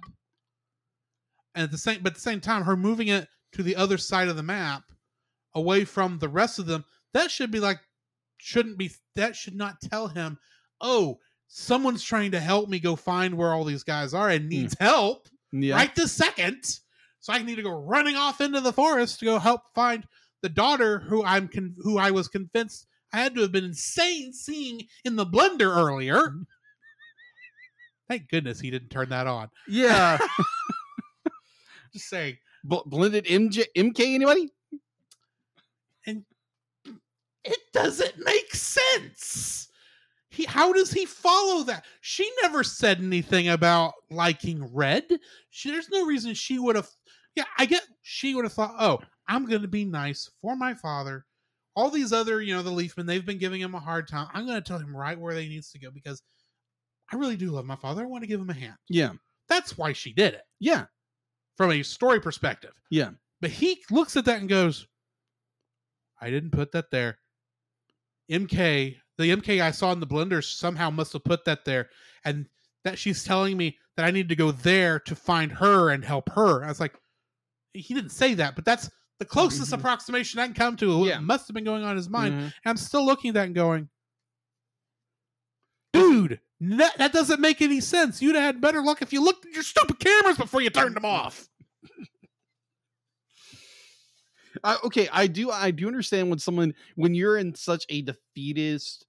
And 1.54 1.62
at 1.64 1.70
the 1.70 1.78
same, 1.78 2.02
but 2.02 2.12
at 2.12 2.14
the 2.14 2.20
same 2.20 2.40
time, 2.40 2.64
her 2.64 2.76
moving 2.76 3.08
it 3.08 3.28
to 3.52 3.62
the 3.62 3.76
other 3.76 3.98
side 3.98 4.28
of 4.28 4.36
the 4.36 4.42
map, 4.42 4.82
away 5.56 5.84
from 5.84 6.18
the 6.18 6.28
rest 6.28 6.58
of 6.58 6.66
them, 6.66 6.84
that 7.14 7.30
should 7.30 7.50
be 7.50 7.60
like, 7.60 7.80
shouldn't 8.36 8.78
be. 8.78 8.90
That 9.16 9.34
should 9.34 9.56
not 9.56 9.80
tell 9.80 10.06
him, 10.08 10.38
oh, 10.80 11.18
someone's 11.48 12.04
trying 12.04 12.32
to 12.32 12.40
help 12.40 12.68
me 12.68 12.78
go 12.78 12.94
find 12.94 13.36
where 13.36 13.52
all 13.52 13.64
these 13.64 13.82
guys 13.82 14.14
are 14.14 14.28
and 14.28 14.44
hmm. 14.44 14.50
needs 14.50 14.76
help 14.78 15.28
Yeah. 15.52 15.74
right 15.74 15.94
this 15.94 16.12
second. 16.12 16.62
So 17.20 17.32
I 17.32 17.42
need 17.42 17.56
to 17.56 17.62
go 17.62 17.70
running 17.70 18.14
off 18.14 18.40
into 18.40 18.60
the 18.60 18.72
forest 18.72 19.18
to 19.18 19.24
go 19.24 19.38
help 19.38 19.62
find 19.74 20.06
the 20.42 20.48
daughter 20.48 21.00
who 21.00 21.24
I'm 21.24 21.48
con- 21.48 21.74
who 21.78 21.98
I 21.98 22.12
was 22.12 22.28
convinced 22.28 22.86
I 23.12 23.18
had 23.18 23.34
to 23.34 23.40
have 23.42 23.52
been 23.52 23.64
insane 23.64 24.32
seeing 24.32 24.82
in 25.04 25.16
the 25.16 25.26
blender 25.26 25.74
earlier. 25.74 26.28
Hmm. 26.28 26.42
Thank 28.08 28.28
goodness 28.28 28.60
he 28.60 28.70
didn't 28.70 28.90
turn 28.90 29.08
that 29.08 29.26
on. 29.26 29.48
Yeah. 29.66 30.18
Just 31.92 32.08
saying. 32.08 32.36
Bl- 32.62 32.86
blended 32.86 33.24
MJ 33.26 33.64
MK 33.76 34.14
anybody? 34.14 34.50
It 37.46 37.60
doesn't 37.72 38.18
make 38.24 38.54
sense. 38.54 39.68
He 40.30 40.44
how 40.44 40.72
does 40.72 40.90
he 40.92 41.06
follow 41.06 41.62
that? 41.64 41.84
She 42.00 42.30
never 42.42 42.62
said 42.62 42.98
anything 43.00 43.48
about 43.48 43.94
liking 44.10 44.64
red. 44.74 45.04
She, 45.50 45.70
there's 45.70 45.88
no 45.88 46.04
reason 46.04 46.34
she 46.34 46.58
would 46.58 46.76
have 46.76 46.88
Yeah, 47.34 47.44
I 47.58 47.66
get 47.66 47.82
she 48.02 48.34
would 48.34 48.44
have 48.44 48.52
thought, 48.52 48.74
"Oh, 48.78 48.98
I'm 49.28 49.46
going 49.46 49.62
to 49.62 49.68
be 49.68 49.84
nice 49.84 50.28
for 50.42 50.56
my 50.56 50.74
father." 50.74 51.24
All 51.74 51.90
these 51.90 52.12
other, 52.12 52.40
you 52.40 52.54
know, 52.54 52.62
the 52.62 52.70
Leafmen, 52.70 53.06
they've 53.06 53.24
been 53.24 53.38
giving 53.38 53.60
him 53.60 53.74
a 53.74 53.80
hard 53.80 54.08
time. 54.08 54.28
I'm 54.32 54.46
going 54.46 54.60
to 54.60 54.66
tell 54.66 54.78
him 54.78 54.96
right 54.96 55.18
where 55.18 55.34
they 55.34 55.46
needs 55.46 55.70
to 55.72 55.78
go 55.78 55.90
because 55.90 56.22
I 57.12 57.16
really 57.16 57.36
do 57.36 57.50
love 57.50 57.66
my 57.66 57.76
father. 57.76 58.02
I 58.02 58.06
want 58.06 58.22
to 58.22 58.28
give 58.28 58.40
him 58.40 58.48
a 58.48 58.54
hand. 58.54 58.76
Yeah. 58.88 59.10
That's 59.48 59.76
why 59.76 59.92
she 59.92 60.12
did 60.14 60.32
it 60.34 60.42
Yeah. 60.58 60.86
from 61.58 61.70
a 61.72 61.82
story 61.82 62.18
perspective. 62.18 62.72
Yeah. 62.90 63.10
But 63.42 63.50
he 63.50 63.82
looks 63.90 64.16
at 64.16 64.24
that 64.24 64.40
and 64.40 64.48
goes, 64.48 64.86
I 66.20 66.30
didn't 66.30 66.52
put 66.52 66.72
that 66.72 66.90
there. 66.90 67.18
MK, 68.30 68.96
the 69.18 69.30
MK 69.30 69.60
I 69.62 69.70
saw 69.70 69.92
in 69.92 70.00
the 70.00 70.06
blender 70.06 70.42
somehow 70.44 70.90
must 70.90 71.12
have 71.12 71.24
put 71.24 71.44
that 71.44 71.64
there. 71.64 71.88
And 72.24 72.46
that 72.84 72.98
she's 72.98 73.24
telling 73.24 73.56
me 73.56 73.78
that 73.96 74.04
I 74.06 74.10
need 74.10 74.28
to 74.28 74.36
go 74.36 74.50
there 74.52 74.98
to 75.00 75.14
find 75.16 75.50
her 75.52 75.90
and 75.90 76.04
help 76.04 76.30
her. 76.30 76.64
I 76.64 76.68
was 76.68 76.80
like, 76.80 76.94
he 77.72 77.94
didn't 77.94 78.10
say 78.10 78.34
that, 78.34 78.54
but 78.56 78.64
that's 78.64 78.90
the 79.18 79.24
closest 79.24 79.70
Mhm. 79.72 79.78
approximation 79.78 80.38
I 80.40 80.46
can 80.46 80.54
come 80.54 80.76
to. 80.76 80.98
What 80.98 81.08
Yeah. 81.08 81.20
must 81.20 81.48
have 81.48 81.54
been 81.54 81.64
going 81.64 81.82
on 81.84 81.92
in 81.92 81.96
his 81.96 82.08
mind. 82.08 82.34
Mhm. 82.34 82.38
And 82.44 82.52
I'm 82.66 82.76
still 82.76 83.04
looking 83.04 83.30
at 83.30 83.34
that 83.34 83.46
and 83.46 83.54
going, 83.54 83.88
dude, 85.92 86.40
that, 86.60 86.98
that 86.98 87.12
doesn't 87.12 87.40
make 87.40 87.62
any 87.62 87.80
sense. 87.80 88.20
You'd 88.22 88.34
have 88.34 88.44
had 88.44 88.60
better 88.60 88.82
luck 88.82 89.02
if 89.02 89.12
you 89.12 89.22
looked 89.22 89.46
at 89.46 89.52
your 89.52 89.62
stupid 89.62 89.98
cameras 89.98 90.36
before 90.36 90.60
you 90.60 90.70
turned 90.70 90.94
them 90.96 91.04
off. 91.04 91.48
I, 94.66 94.78
okay, 94.84 95.08
I 95.12 95.28
do 95.28 95.50
I 95.50 95.70
do 95.70 95.86
understand 95.86 96.28
when 96.28 96.38
someone 96.40 96.74
when 96.96 97.14
you're 97.14 97.36
in 97.38 97.54
such 97.54 97.86
a 97.88 98.02
defeatist 98.02 99.06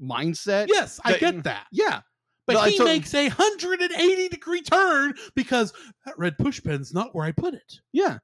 mindset. 0.00 0.66
Yes, 0.68 1.00
I 1.04 1.18
get 1.18 1.42
that. 1.44 1.66
Yeah. 1.72 2.00
But 2.46 2.54
No, 2.54 2.62
he 2.62 2.78
tot- 2.78 2.84
makes 2.84 3.12
a 3.14 3.28
180 3.28 4.28
degree 4.28 4.62
turn 4.62 5.14
because 5.34 5.72
that 6.06 6.18
red 6.18 6.38
pushpin's 6.38 6.94
not 6.94 7.14
where 7.14 7.24
I 7.26 7.32
put 7.32 7.54
it. 7.54 7.80
Yeah. 7.92 8.18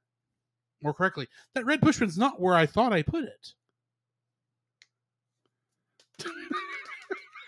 More 0.81 0.93
correctly, 0.93 1.27
that 1.55 1.65
red 1.65 1.81
pushpin's 1.81 2.17
not 2.17 2.39
where 2.39 2.55
I 2.55 2.65
thought 2.65 2.93
I 2.93 3.01
put 3.01 3.23
it. 3.25 3.53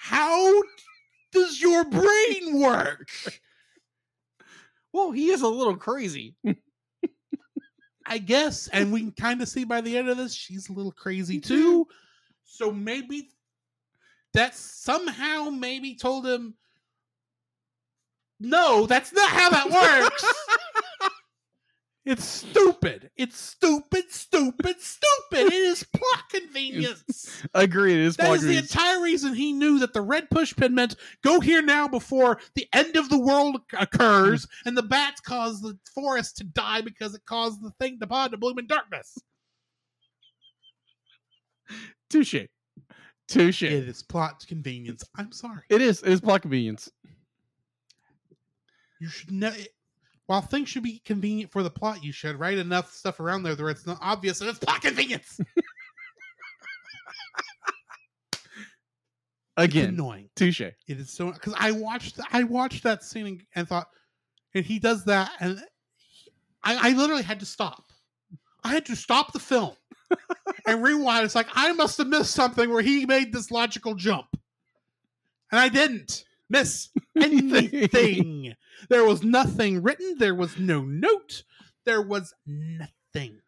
How 0.01 0.61
does 1.31 1.61
your 1.61 1.85
brain 1.85 2.59
work? 2.59 3.09
Well, 4.91 5.11
he 5.11 5.29
is 5.29 5.43
a 5.43 5.47
little 5.47 5.75
crazy. 5.77 6.33
I 8.09 8.17
guess, 8.17 8.67
and 8.69 8.91
we 8.91 9.01
can 9.01 9.11
kind 9.11 9.39
of 9.41 9.47
see 9.47 9.63
by 9.63 9.81
the 9.81 9.95
end 9.95 10.09
of 10.09 10.17
this, 10.17 10.33
she's 10.33 10.67
a 10.67 10.73
little 10.73 10.91
crazy 10.91 11.39
too. 11.39 11.87
So 12.43 12.71
maybe 12.71 13.29
that 14.33 14.55
somehow 14.55 15.51
maybe 15.51 15.95
told 15.95 16.25
him, 16.25 16.55
no, 18.39 18.87
that's 18.87 19.13
not 19.13 19.29
how 19.29 19.49
that 19.51 19.69
works. 19.69 20.25
it's 22.09 22.25
stupid. 22.25 23.11
It's 23.15 23.39
stupid, 23.39 24.11
stupid, 24.11 24.81
stupid. 24.81 25.45
It 25.45 25.53
is 25.53 25.83
plot 25.83 26.23
convenience. 26.31 27.43
Agreed. 27.53 27.99
It 27.99 28.05
is 28.05 28.17
That 28.17 28.25
Paul 28.25 28.33
is 28.33 28.41
the 28.41 28.57
entire 28.57 28.99
reason 28.99 29.35
he 29.35 29.53
knew 29.53 29.77
that 29.77 29.93
the 29.93 30.01
red 30.01 30.27
pushpin 30.31 30.73
meant 30.73 30.95
go 31.23 31.39
here 31.39 31.61
now 31.61 31.87
before 31.87 32.39
the 32.55 32.67
end 32.73 32.95
of 32.95 33.09
the 33.09 33.19
world 33.19 33.61
occurs 33.77 34.45
hmm. 34.45 34.69
and 34.69 34.77
the 34.77 34.81
bats 34.81 35.21
cause 35.21 35.61
the 35.61 35.77
forest 35.93 36.37
to 36.37 36.43
die 36.45 36.81
because 36.81 37.13
it 37.13 37.21
caused 37.27 37.61
the 37.61 37.71
thing, 37.79 37.97
the 37.99 38.07
pod, 38.07 38.31
to 38.31 38.37
bloom 38.37 38.57
in 38.57 38.65
darkness. 38.65 39.15
Touche. 42.09 42.47
Touche. 43.27 43.63
It 43.63 43.87
is 43.87 44.01
plot 44.01 44.43
convenience. 44.47 45.03
I'm 45.15 45.31
sorry. 45.31 45.61
It 45.69 45.81
is. 45.81 46.01
It 46.01 46.11
is 46.11 46.21
plot 46.21 46.41
convenience. 46.41 46.89
You 48.99 49.07
should 49.09 49.31
know. 49.31 49.53
While 50.29 50.41
things 50.41 50.69
should 50.69 50.83
be 50.83 50.99
convenient 51.05 51.51
for 51.51 51.63
the 51.63 51.71
plot, 51.71 52.03
you 52.03 52.11
should 52.11 52.39
write 52.39 52.59
enough 52.59 52.93
stuff 52.93 53.19
around 53.19 53.41
there 53.41 53.55
where 53.55 53.71
it's 53.71 53.87
not 53.87 53.97
obvious 53.99 54.41
and 54.41 54.49
it's 54.51 54.59
plot 54.59 54.79
convenience. 54.79 55.39
It's 59.57 59.73
Again. 59.73 59.89
annoying. 59.89 60.29
Touche. 60.35 60.61
It 60.61 60.75
is 60.87 61.09
so 61.11 61.31
because 61.33 61.53
I 61.57 61.71
watched 61.71 62.17
I 62.31 62.43
watched 62.43 62.83
that 62.83 63.03
scene 63.03 63.25
and, 63.27 63.41
and 63.55 63.67
thought, 63.67 63.87
and 64.53 64.63
he 64.63 64.79
does 64.79 65.03
that, 65.05 65.31
and 65.41 65.57
he- 65.57 66.31
I, 66.63 66.91
I 66.91 66.93
literally 66.93 67.23
had 67.23 67.39
to 67.41 67.45
stop. 67.45 67.83
I 68.63 68.69
had 68.69 68.85
to 68.85 68.95
stop 68.95 69.33
the 69.33 69.39
film 69.39 69.73
and 70.67 70.81
rewind. 70.81 71.25
It's 71.25 71.35
like 71.35 71.47
I 71.55 71.73
must 71.73 71.97
have 71.97 72.07
missed 72.07 72.31
something 72.31 72.69
where 72.69 72.81
he 72.83 73.05
made 73.05 73.33
this 73.33 73.51
logical 73.51 73.95
jump, 73.95 74.27
and 75.51 75.59
I 75.59 75.67
didn't 75.67 76.23
miss 76.49 76.89
anything. 77.21 78.53
there 78.89 79.03
was 79.03 79.23
nothing 79.23 79.81
written. 79.83 80.15
There 80.17 80.35
was 80.35 80.57
no 80.57 80.81
note. 80.81 81.43
There 81.85 82.01
was 82.01 82.33
nothing. 82.45 83.39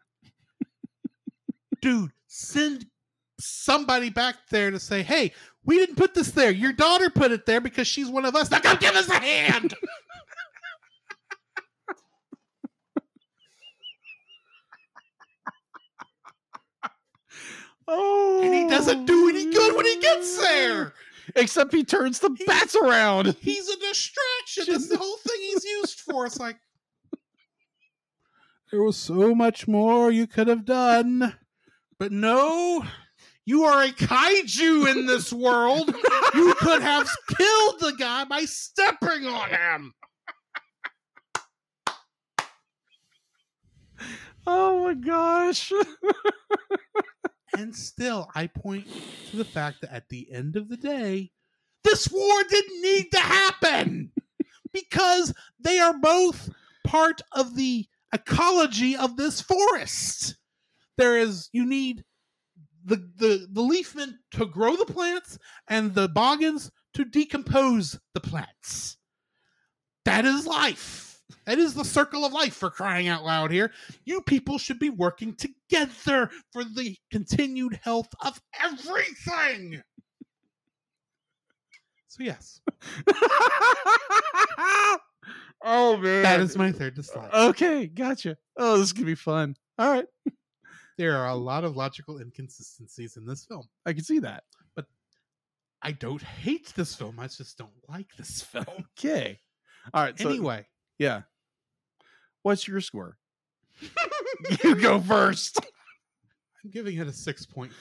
Dude, 1.81 2.11
send 2.27 2.85
somebody 3.39 4.09
back 4.09 4.35
there 4.49 4.71
to 4.71 4.79
say, 4.79 5.01
hey, 5.03 5.33
we 5.65 5.77
didn't 5.77 5.95
put 5.95 6.13
this 6.13 6.31
there. 6.31 6.51
Your 6.51 6.73
daughter 6.73 7.09
put 7.09 7.31
it 7.31 7.45
there 7.45 7.61
because 7.61 7.87
she's 7.87 8.09
one 8.09 8.25
of 8.25 8.35
us. 8.35 8.49
Now 8.49 8.59
go 8.59 8.75
give 8.75 8.95
us 8.95 9.09
a 9.09 9.19
hand. 9.19 9.73
oh. 17.87 18.41
And 18.43 18.53
he 18.53 18.67
doesn't 18.67 19.05
do 19.05 19.29
any 19.29 19.51
good 19.51 19.75
when 19.75 19.85
he 19.85 19.99
gets 19.99 20.37
there. 20.37 20.93
Oh, 20.93 21.10
Except 21.35 21.73
he 21.73 21.83
turns 21.83 22.19
the 22.19 22.33
He- 22.37 22.45
bats 22.45 22.75
around. 22.75 23.35
He's 23.41 23.69
a 23.69 23.77
distraction. 23.79 24.65
That's 24.67 24.87
the 24.89 24.97
whole 24.97 25.17
thing 25.17 25.37
he's 25.41 25.63
used 25.63 25.99
for. 26.01 26.25
It's 26.25 26.39
like 26.39 26.57
there 28.71 28.81
was 28.83 28.97
so 28.97 29.33
much 29.35 29.67
more 29.67 30.11
you 30.11 30.27
could 30.27 30.47
have 30.47 30.65
done, 30.65 31.35
but 31.99 32.11
no. 32.11 32.83
You 33.43 33.63
are 33.63 33.83
a 33.83 33.89
kaiju 33.91 34.89
in 34.91 35.07
this 35.07 35.33
world. 35.33 35.87
You 36.35 36.53
could 36.59 36.81
have 36.81 37.09
killed 37.35 37.79
the 37.79 37.93
guy 37.97 38.23
by 38.25 38.45
stepping 38.45 39.25
on 39.25 39.49
him. 39.49 39.93
Oh 44.45 44.83
my 44.85 44.93
gosh. 44.93 45.71
And 47.57 47.75
still, 47.75 48.29
I 48.33 48.47
point 48.47 48.87
to 49.29 49.37
the 49.37 49.45
fact 49.45 49.81
that 49.81 49.93
at 49.93 50.09
the 50.09 50.31
end 50.31 50.55
of 50.55 50.69
the 50.69 50.77
day, 50.77 51.31
this 51.83 52.09
war 52.09 52.43
didn't 52.49 52.81
need 52.81 53.11
to 53.11 53.19
happen 53.19 54.11
because 54.73 55.33
they 55.59 55.79
are 55.79 55.97
both 55.97 56.49
part 56.85 57.21
of 57.31 57.55
the 57.55 57.87
ecology 58.13 58.95
of 58.95 59.17
this 59.17 59.41
forest. 59.41 60.35
There 60.97 61.17
is, 61.17 61.49
you 61.51 61.65
need 61.65 62.03
the, 62.85 62.97
the, 63.17 63.47
the 63.51 63.61
leafmen 63.61 64.19
to 64.31 64.45
grow 64.45 64.75
the 64.75 64.85
plants 64.85 65.37
and 65.67 65.93
the 65.93 66.09
boggans 66.09 66.71
to 66.93 67.05
decompose 67.05 67.99
the 68.13 68.19
plants. 68.19 68.97
That 70.05 70.25
is 70.25 70.45
life. 70.47 71.10
That 71.45 71.59
is 71.59 71.73
the 71.73 71.85
circle 71.85 72.25
of 72.25 72.33
life 72.33 72.53
for 72.55 72.69
crying 72.69 73.07
out 73.07 73.23
loud 73.23 73.51
here. 73.51 73.71
You 74.05 74.21
people 74.21 74.57
should 74.57 74.79
be 74.79 74.89
working 74.89 75.35
together 75.35 76.29
for 76.51 76.63
the 76.63 76.95
continued 77.11 77.79
health 77.83 78.09
of 78.23 78.41
everything. 78.61 79.81
So 82.07 82.23
yes, 82.23 82.59
oh 85.63 85.97
man. 85.97 86.23
that 86.23 86.41
is 86.41 86.57
my 86.57 86.71
third 86.73 86.95
dislike. 86.95 87.33
Okay, 87.33 87.87
gotcha. 87.87 88.35
Oh, 88.57 88.77
this 88.77 88.87
is 88.87 88.93
gonna 88.93 89.05
be 89.05 89.15
fun. 89.15 89.55
All 89.79 89.89
right. 89.89 90.05
There 90.97 91.17
are 91.17 91.29
a 91.29 91.35
lot 91.35 91.63
of 91.63 91.75
logical 91.75 92.19
inconsistencies 92.19 93.17
in 93.17 93.25
this 93.25 93.45
film. 93.45 93.63
I 93.85 93.93
can 93.93 94.03
see 94.03 94.19
that. 94.19 94.43
But 94.75 94.85
I 95.81 95.93
don't 95.93 96.21
hate 96.21 96.73
this 96.75 96.93
film. 96.95 97.19
I 97.19 97.27
just 97.27 97.57
don't 97.57 97.71
like 97.89 98.15
this 98.17 98.41
film. 98.41 98.65
Okay. 98.99 99.39
All 99.93 100.03
right. 100.03 100.19
So, 100.19 100.29
anyway, 100.29 100.67
yeah. 101.01 101.21
What's 102.43 102.67
your 102.67 102.81
score? 102.81 103.17
you 104.63 104.75
go 104.75 104.99
first. 104.99 105.59
I'm 106.63 106.69
giving 106.69 106.97
it 106.97 107.07
a 107.07 107.11
6.5. 107.11 107.71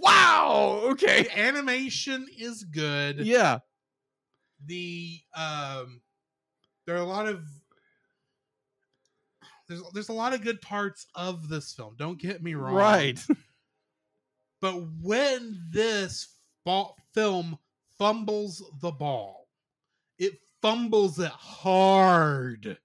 Wow. 0.00 0.80
Okay. 0.90 1.22
The 1.24 1.38
animation 1.38 2.26
is 2.38 2.64
good. 2.64 3.20
Yeah. 3.20 3.58
the 4.66 5.20
um 5.34 6.00
there 6.86 6.96
are 6.96 7.00
a 7.02 7.04
lot 7.04 7.26
of 7.26 7.44
there's 9.68 9.82
there's 9.94 10.08
a 10.08 10.12
lot 10.14 10.32
of 10.34 10.42
good 10.42 10.60
parts 10.62 11.06
of 11.14 11.48
this 11.48 11.72
film 11.72 11.94
don't 11.98 12.18
get 12.18 12.42
me 12.42 12.54
wrong 12.54 12.74
Right. 12.74 13.18
but 14.60 14.74
when 15.02 15.60
this 15.70 16.28
ball, 16.64 16.96
film 17.14 17.58
fumbles 17.98 18.62
the 18.80 18.90
ball 18.92 19.48
it 20.18 20.38
fumbles 20.62 21.18
it 21.18 21.30
hard 21.30 22.78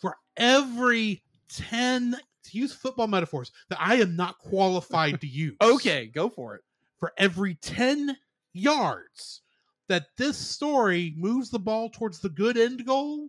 for 0.00 0.16
every 0.36 1.22
10 1.50 2.16
to 2.44 2.58
use 2.58 2.72
football 2.72 3.06
metaphors 3.06 3.52
that 3.68 3.78
i 3.80 3.96
am 3.96 4.16
not 4.16 4.38
qualified 4.38 5.20
to 5.20 5.26
use 5.26 5.56
Okay, 5.60 6.06
go 6.06 6.28
for 6.28 6.54
it. 6.56 6.62
for 6.98 7.12
every 7.18 7.54
10 7.56 8.16
yards 8.52 9.42
that 9.88 10.06
this 10.16 10.38
story 10.38 11.14
moves 11.16 11.50
the 11.50 11.58
ball 11.58 11.90
towards 11.90 12.20
the 12.20 12.28
good 12.30 12.56
end 12.56 12.86
goal 12.86 13.28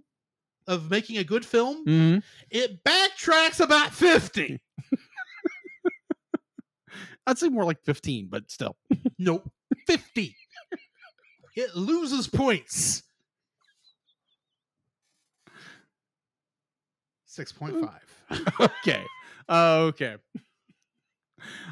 of 0.67 0.89
making 0.89 1.17
a 1.17 1.23
good 1.23 1.45
film, 1.45 1.85
Mm-hmm. 1.85 2.19
it 2.49 2.83
backtracks 2.83 3.59
about 3.59 3.91
50. 3.91 4.59
I'd 7.27 7.37
say 7.37 7.49
more 7.49 7.65
like 7.65 7.83
15, 7.83 8.27
but 8.29 8.49
still. 8.51 8.75
nope, 9.19 9.49
50. 9.87 10.35
It 11.55 11.75
loses 11.75 12.27
points. 12.27 13.03
6.5. 17.35 18.59
okay. 18.79 19.03
Uh, 19.47 19.75
okay. 19.87 20.15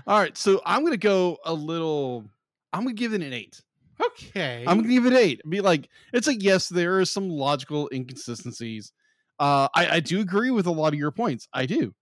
All 0.06 0.20
right. 0.20 0.38
So 0.38 0.62
I'm 0.66 0.82
going 0.82 0.94
to 0.94 0.98
go 0.98 1.38
a 1.46 1.54
little, 1.54 2.26
I'm 2.72 2.84
going 2.84 2.96
to 2.96 3.00
give 3.00 3.14
it 3.14 3.22
an 3.22 3.34
eight. 3.34 3.62
Okay. 4.02 4.66
I'm 4.68 4.78
going 4.78 4.88
to 4.88 4.94
give 4.94 5.06
it 5.06 5.14
eight. 5.14 5.42
Be 5.48 5.62
like, 5.62 5.90
it's 6.12 6.28
like, 6.28 6.44
yes, 6.44 6.68
there 6.68 7.00
are 7.00 7.06
some 7.06 7.30
logical 7.30 7.90
inconsistencies. 7.94 8.92
Uh, 9.40 9.68
I, 9.74 9.88
I 9.96 10.00
do 10.00 10.20
agree 10.20 10.52
with 10.52 10.68
a 10.68 10.72
lot 10.72 10.94
of 10.94 11.00
your 11.00 11.12
points. 11.12 11.48
I 11.54 11.66
do. 11.66 11.94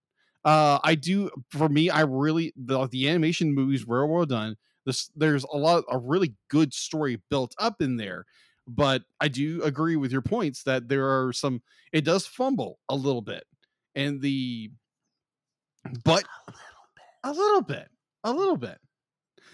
Uh, 0.43 0.79
I 0.83 0.95
do. 0.95 1.29
For 1.51 1.69
me, 1.69 1.89
I 1.89 2.01
really, 2.01 2.53
the, 2.55 2.87
the 2.87 3.09
animation 3.09 3.53
movies 3.53 3.85
were 3.85 4.05
well 4.07 4.25
done. 4.25 4.55
This, 4.85 5.09
there's 5.15 5.43
a 5.43 5.57
lot, 5.57 5.83
a 5.89 5.97
really 5.97 6.35
good 6.49 6.73
story 6.73 7.21
built 7.29 7.55
up 7.59 7.81
in 7.81 7.97
there. 7.97 8.25
But 8.67 9.03
I 9.19 9.27
do 9.27 9.61
agree 9.63 9.95
with 9.95 10.11
your 10.11 10.21
points 10.21 10.63
that 10.63 10.87
there 10.87 11.07
are 11.07 11.33
some, 11.33 11.61
it 11.91 12.05
does 12.05 12.25
fumble 12.25 12.79
a 12.89 12.95
little 12.95 13.21
bit. 13.21 13.43
And 13.95 14.21
the, 14.21 14.71
but 16.03 16.23
a 17.23 17.31
little 17.31 17.61
bit, 17.61 17.89
a 18.23 18.31
little 18.31 18.57
bit. 18.57 18.77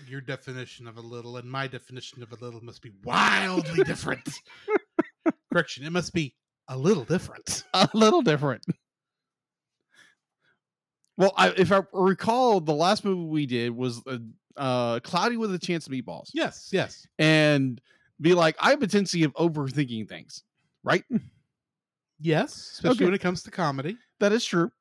Your 0.08 0.22
definition 0.22 0.88
of 0.88 0.98
a 0.98 1.02
little 1.02 1.38
and 1.38 1.50
my 1.50 1.68
definition 1.68 2.22
of 2.22 2.32
a 2.32 2.36
little 2.44 2.64
must 2.64 2.82
be 2.82 2.92
wildly 3.04 3.84
different. 3.84 4.30
Correction, 5.52 5.86
it 5.86 5.92
must 5.92 6.14
be 6.14 6.36
a 6.68 6.78
little 6.78 7.04
different. 7.04 7.64
a 7.74 7.90
little 7.94 8.22
different. 8.22 8.64
Well, 11.18 11.34
I, 11.36 11.50
if 11.58 11.72
I 11.72 11.82
recall, 11.94 12.60
the 12.62 12.74
last 12.74 13.04
movie 13.04 13.24
we 13.30 13.46
did 13.48 13.76
was 13.76 14.02
uh, 14.08 14.18
uh, 14.56 15.00
Cloudy 15.00 15.36
with 15.38 15.54
a 15.54 15.60
Chance 15.60 15.88
of 15.88 15.94
Meatballs, 15.94 16.30
Yes, 16.34 16.70
yes. 16.72 17.08
and 17.18 17.82
be 18.22 18.34
like, 18.34 18.56
I 18.60 18.70
have 18.70 18.82
a 18.84 18.88
tendency 18.88 19.24
of 19.24 19.34
overthinking 19.34 20.08
things, 20.08 20.44
right? 20.84 21.04
Yes, 22.20 22.56
especially 22.74 22.96
Okay. 22.98 23.06
when 23.06 23.14
it 23.14 23.22
comes 23.22 23.44
to 23.44 23.52
comedy. 23.52 23.98
That 24.20 24.32
is 24.32 24.46
true. 24.46 24.72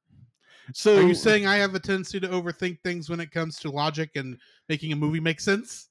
So, 0.72 0.98
Are 0.98 1.02
you 1.06 1.14
saying 1.14 1.46
I 1.46 1.56
have 1.56 1.74
a 1.74 1.78
tendency 1.80 2.18
to 2.20 2.28
overthink 2.28 2.80
things 2.82 3.08
when 3.08 3.20
it 3.20 3.30
comes 3.30 3.58
to 3.60 3.70
logic 3.70 4.10
and 4.16 4.38
making 4.68 4.92
a 4.92 4.96
movie 4.96 5.20
make 5.20 5.40
sense? 5.40 5.88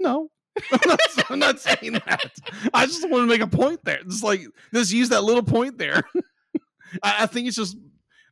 no? 0.00 0.28
I'm 0.72 0.80
not, 0.86 1.00
I'm 1.30 1.38
not 1.38 1.60
saying 1.60 1.92
that. 1.94 2.30
I 2.74 2.84
just 2.84 3.08
want 3.08 3.22
to 3.22 3.26
make 3.26 3.40
a 3.40 3.46
point 3.46 3.82
there. 3.84 4.02
Just 4.04 4.22
like 4.22 4.42
just 4.74 4.92
use 4.92 5.08
that 5.08 5.24
little 5.24 5.42
point 5.42 5.78
there. 5.78 6.02
I, 7.02 7.22
I 7.22 7.26
think 7.26 7.48
it's 7.48 7.56
just 7.56 7.76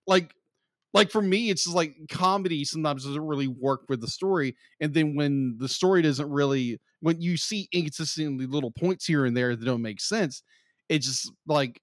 like 0.07 0.35
like 0.92 1.10
for 1.10 1.22
me, 1.22 1.50
it's 1.50 1.64
just 1.64 1.76
like 1.76 1.94
comedy 2.10 2.64
sometimes 2.64 3.04
doesn't 3.04 3.26
really 3.26 3.48
work 3.48 3.82
with 3.88 4.00
the 4.00 4.08
story. 4.08 4.56
And 4.80 4.92
then 4.92 5.14
when 5.14 5.56
the 5.58 5.68
story 5.68 6.02
doesn't 6.02 6.28
really 6.30 6.80
when 7.00 7.20
you 7.20 7.36
see 7.36 7.68
inconsistently 7.72 8.46
little 8.46 8.70
points 8.70 9.06
here 9.06 9.24
and 9.24 9.36
there 9.36 9.56
that 9.56 9.64
don't 9.64 9.82
make 9.82 10.00
sense, 10.00 10.42
it's 10.88 11.06
just 11.06 11.32
like 11.46 11.80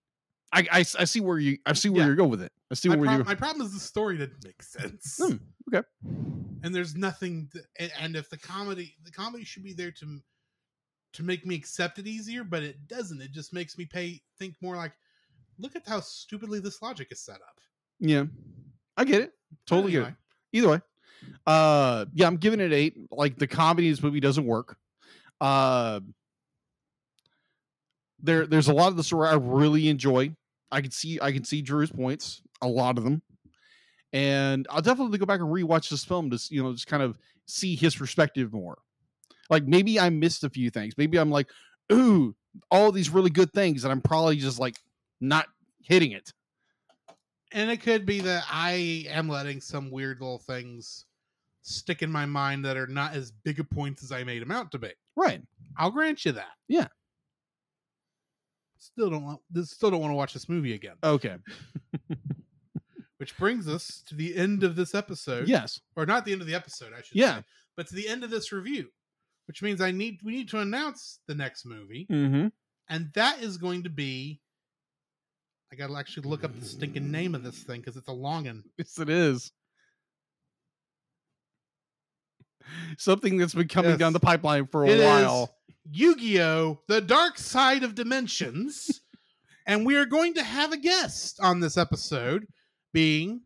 I 0.52 0.68
I, 0.72 0.80
I 0.80 1.04
see 1.06 1.22
where 1.22 1.40
you 1.40 1.58
I 1.66 1.74
see 1.74 1.90
where 1.90 2.02
Yeah. 2.02 2.08
you're 2.08 2.16
going 2.16 2.30
with 2.32 2.42
it. 2.42 2.52
I 2.70 2.76
see 2.76 2.90
My, 2.90 2.96
where 2.96 3.06
prob- 3.06 3.18
you're 3.18 3.26
my 3.26 3.36
problem 3.36 3.66
is 3.66 3.74
the 3.74 3.80
story 3.80 4.18
didn't 4.18 4.44
make 4.44 4.62
sense. 4.62 5.20
Hmm, 5.22 5.38
okay. 5.74 5.88
And 6.64 6.76
there's 6.76 6.96
nothing. 6.96 7.50
To, 7.54 7.62
and, 7.80 7.92
and 8.00 8.16
if 8.16 8.30
the 8.30 8.38
comedy, 8.38 8.96
the 9.06 9.12
comedy 9.12 9.46
should 9.46 9.64
be 9.64 9.74
there 9.74 9.92
to 9.92 10.20
to 11.14 11.24
make 11.24 11.46
me 11.46 11.56
accept 11.56 11.98
it 11.98 12.08
easier, 12.08 12.44
but 12.44 12.62
it 12.62 12.88
doesn't. 12.88 13.22
It 13.22 13.32
just 13.32 13.54
makes 13.54 13.78
me 13.78 13.86
pay 13.86 14.22
think 14.38 14.56
more 14.62 14.76
like, 14.76 14.92
look 15.58 15.76
at 15.78 15.88
how 15.88 16.02
stupidly 16.02 16.60
this 16.60 16.82
logic 16.82 17.08
is 17.12 17.22
set 17.22 17.38
up. 17.38 17.60
Yeah. 18.00 18.26
I 18.98 19.06
get 19.06 19.22
it. 19.22 19.32
Totally 19.66 19.92
get 19.92 20.08
it. 20.08 20.14
Either 20.54 20.70
way 20.70 20.82
uh 21.46 22.06
yeah 22.14 22.28
i'm 22.28 22.38
giving 22.38 22.60
it 22.60 22.74
eight. 22.74 22.98
Like 23.12 23.38
the 23.38 23.48
comedy 23.48 23.88
in 23.88 23.94
this 23.94 24.04
movie 24.04 24.20
doesn't 24.20 24.46
work. 24.46 24.78
Uh 25.40 26.02
there 28.20 28.48
there's 28.48 28.68
a 28.68 28.74
lot 28.74 28.88
of 28.90 28.98
the 28.98 29.04
story 29.04 29.30
i 29.30 29.36
really 29.36 29.88
enjoy. 29.90 30.36
I 30.72 30.82
can 30.82 30.92
see 30.92 31.20
i 31.22 31.32
can 31.32 31.44
see 31.44 31.62
drew's 31.62 31.92
points 31.92 32.42
a 32.62 32.68
lot 32.68 32.98
of 32.98 33.04
them. 33.04 33.22
And 34.14 34.68
i'll 34.70 34.82
definitely 34.82 35.18
go 35.18 35.26
back 35.26 35.40
and 35.40 35.50
rewatch 35.50 35.90
this 35.90 36.04
film 36.04 36.30
to 36.32 36.40
you 36.50 36.64
know 36.64 36.74
just 36.74 36.88
kind 36.88 37.04
of 37.04 37.18
see 37.46 37.76
his 37.76 37.96
perspective 37.96 38.54
more. 38.54 38.78
Like 39.50 39.66
maybe 39.66 40.00
i 40.00 40.10
missed 40.10 40.44
a 40.44 40.50
few 40.50 40.70
things. 40.70 40.96
Maybe 40.98 41.18
i'm 41.18 41.32
like 41.32 41.48
ooh 41.92 42.36
all 42.72 42.92
these 42.92 43.10
really 43.10 43.30
good 43.30 43.54
things 43.54 43.84
and 43.84 43.92
i'm 43.92 44.02
probably 44.02 44.36
just 44.36 44.60
like 44.60 44.76
not 45.22 45.46
hitting 45.80 46.12
it 46.12 46.34
And 47.54 47.72
it 47.72 47.78
could 47.82 48.06
be 48.06 48.20
that 48.22 48.44
I 48.52 49.06
am 49.10 49.30
letting 49.30 49.62
some 49.62 49.90
weird 49.90 50.20
little 50.20 50.40
things 50.40 51.06
stick 51.62 52.02
in 52.02 52.12
my 52.12 52.26
mind 52.26 52.64
that 52.66 52.78
are 52.78 52.88
not 52.88 53.14
as 53.14 53.32
big 53.32 53.60
a 53.60 53.64
points 53.64 54.04
as 54.04 54.12
I 54.12 54.24
made 54.24 54.42
them 54.42 54.52
out 54.52 54.72
to 54.72 54.78
be. 54.80 54.92
right 55.16 55.42
I'll 55.78 55.92
grant 55.92 56.26
you 56.26 56.32
that. 56.34 56.52
Yeah. 56.68 56.88
Still 58.80 59.10
don't 59.10 59.24
want, 59.24 59.40
this 59.50 59.72
still 59.72 59.92
don't 59.92 60.02
want 60.02 60.12
to 60.12 60.16
watch 60.16 60.34
this 60.34 60.48
movie 60.50 60.74
again. 60.74 60.96
okay 61.04 61.38
Which 62.08 62.20
which 63.18 63.38
brings 63.38 63.68
us 63.68 64.04
to 64.08 64.16
the 64.16 64.36
end 64.36 64.64
of 64.64 64.76
this 64.76 64.94
episode. 64.94 65.48
Yes. 65.48 65.80
or 65.96 66.06
not 66.06 66.26
the 66.26 66.32
end 66.32 66.42
of 66.42 66.48
the 66.48 66.56
episode, 66.56 66.94
I 66.94 67.02
should 67.02 67.18
Yeah. 67.18 67.38
say, 67.40 67.44
but 67.76 67.88
to 67.88 67.96
the 67.96 68.08
end 68.08 68.24
of 68.24 68.30
this 68.30 68.52
review, 68.52 68.90
which 69.48 69.62
means 69.62 69.82
I 69.82 69.92
need 69.92 70.20
we 70.24 70.32
need 70.32 70.50
to 70.50 70.60
announce 70.60 71.20
the 71.28 71.36
next 71.36 71.66
movie, 71.66 72.06
Mm-hmm. 72.10 72.48
and 72.90 73.14
that 73.14 73.42
is 73.42 73.58
going 73.58 73.84
to 73.84 73.90
be. 73.90 74.42
I 75.72 75.76
gotta 75.76 75.96
actually 75.96 76.30
look 76.30 76.44
up 76.44 76.58
the 76.58 76.66
stinking 76.66 77.12
name 77.12 77.36
of 77.36 77.44
this 77.44 77.60
thing 77.60 77.82
because 77.82 77.98
it's 77.98 78.08
a 78.08 78.14
longin. 78.14 78.64
Yes, 78.78 79.00
it 79.00 79.10
is. 79.10 79.52
Something 82.98 83.38
that's 83.38 83.54
been 83.54 83.68
coming 83.68 83.98
down 83.98 84.14
the 84.14 84.20
pipeline 84.20 84.68
for 84.68 84.84
a 84.84 84.90
It 84.90 85.04
while. 85.04 85.56
Yu-Gi-Oh! 85.90 86.82
The 86.88 87.00
Dark 87.00 87.38
Side 87.38 87.84
of 87.84 87.96
Dimensions, 87.96 89.02
and 89.68 89.86
we 89.86 89.96
are 89.96 90.06
going 90.06 90.34
to 90.34 90.44
have 90.44 90.74
a 90.74 90.78
guest 90.78 91.40
on 91.42 91.62
this 91.62 91.78
episode, 91.78 92.46
being 92.92 93.42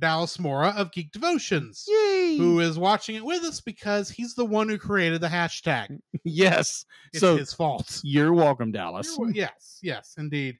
Dallas 0.00 0.38
Mora 0.40 0.74
of 0.76 0.90
Geek 0.90 1.12
Devotions. 1.12 1.84
Yay! 1.86 2.36
Who 2.38 2.58
is 2.60 2.78
watching 2.78 3.14
it 3.14 3.24
with 3.24 3.44
us 3.44 3.60
because 3.60 4.10
he's 4.10 4.34
the 4.34 4.44
one 4.44 4.68
who 4.68 4.78
created 4.78 5.20
the 5.20 5.28
hashtag. 5.28 5.98
yes. 6.24 6.84
It's 7.12 7.20
so 7.20 7.36
his 7.36 7.52
fault. 7.52 8.00
you're 8.02 8.32
welcome, 8.32 8.72
Dallas. 8.72 9.16
You're 9.16 9.30
yes, 9.30 9.78
yes, 9.82 10.14
indeed. 10.18 10.58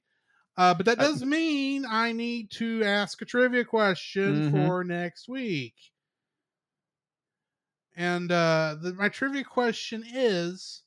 Uh, 0.56 0.74
but 0.74 0.84
that 0.86 0.98
does 0.98 1.24
mean 1.24 1.86
I 1.86 2.12
need 2.12 2.50
to 2.52 2.82
ask 2.84 3.22
a 3.22 3.24
trivia 3.24 3.64
question 3.64 4.42
Mhm. 4.42 4.50
for 4.50 4.84
next 4.84 5.28
week. 5.28 5.74
And 7.96 8.30
uh, 8.30 8.76
the, 8.80 8.92
my 8.94 9.08
trivia 9.08 9.44
question 9.44 10.04
is 10.06 10.82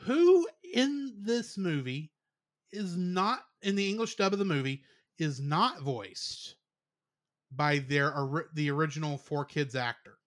Who 0.00 0.48
in 0.62 1.14
this 1.22 1.56
movie 1.56 2.12
is 2.72 2.96
not, 2.96 3.44
in 3.62 3.76
the 3.76 3.88
English 3.88 4.16
dub 4.16 4.32
of 4.32 4.38
the 4.38 4.44
movie, 4.44 4.82
is 5.18 5.40
not 5.40 5.80
voiced 5.80 6.56
by 7.50 7.78
their 7.78 8.14
ori- 8.14 8.44
the 8.54 8.70
original 8.70 9.18
4Kids 9.18 9.74
actor? 9.74 10.18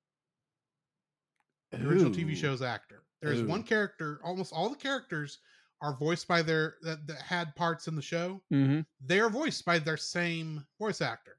the 1.72 1.88
original 1.88 2.12
TV 2.12 2.36
show's 2.36 2.64
actor. 2.64 3.04
There's 3.22 3.42
Ooh. 3.42 3.48
one 3.48 3.62
character, 3.62 4.20
almost 4.24 4.52
all 4.52 4.70
the 4.70 4.76
characters 4.76 5.38
are 5.82 5.98
voiced 5.98 6.28
by 6.28 6.42
their 6.42 6.76
that, 6.82 7.08
that 7.08 7.22
had 7.22 7.56
parts 7.56 7.88
in 7.88 7.96
the 7.96 8.02
show. 8.02 8.42
Mm-hmm. 8.54 8.82
They 9.06 9.20
are 9.20 9.30
voiced 9.30 9.66
by 9.66 9.80
their 9.80 9.98
same 9.98 10.66
voice 10.80 11.02
actor, 11.02 11.38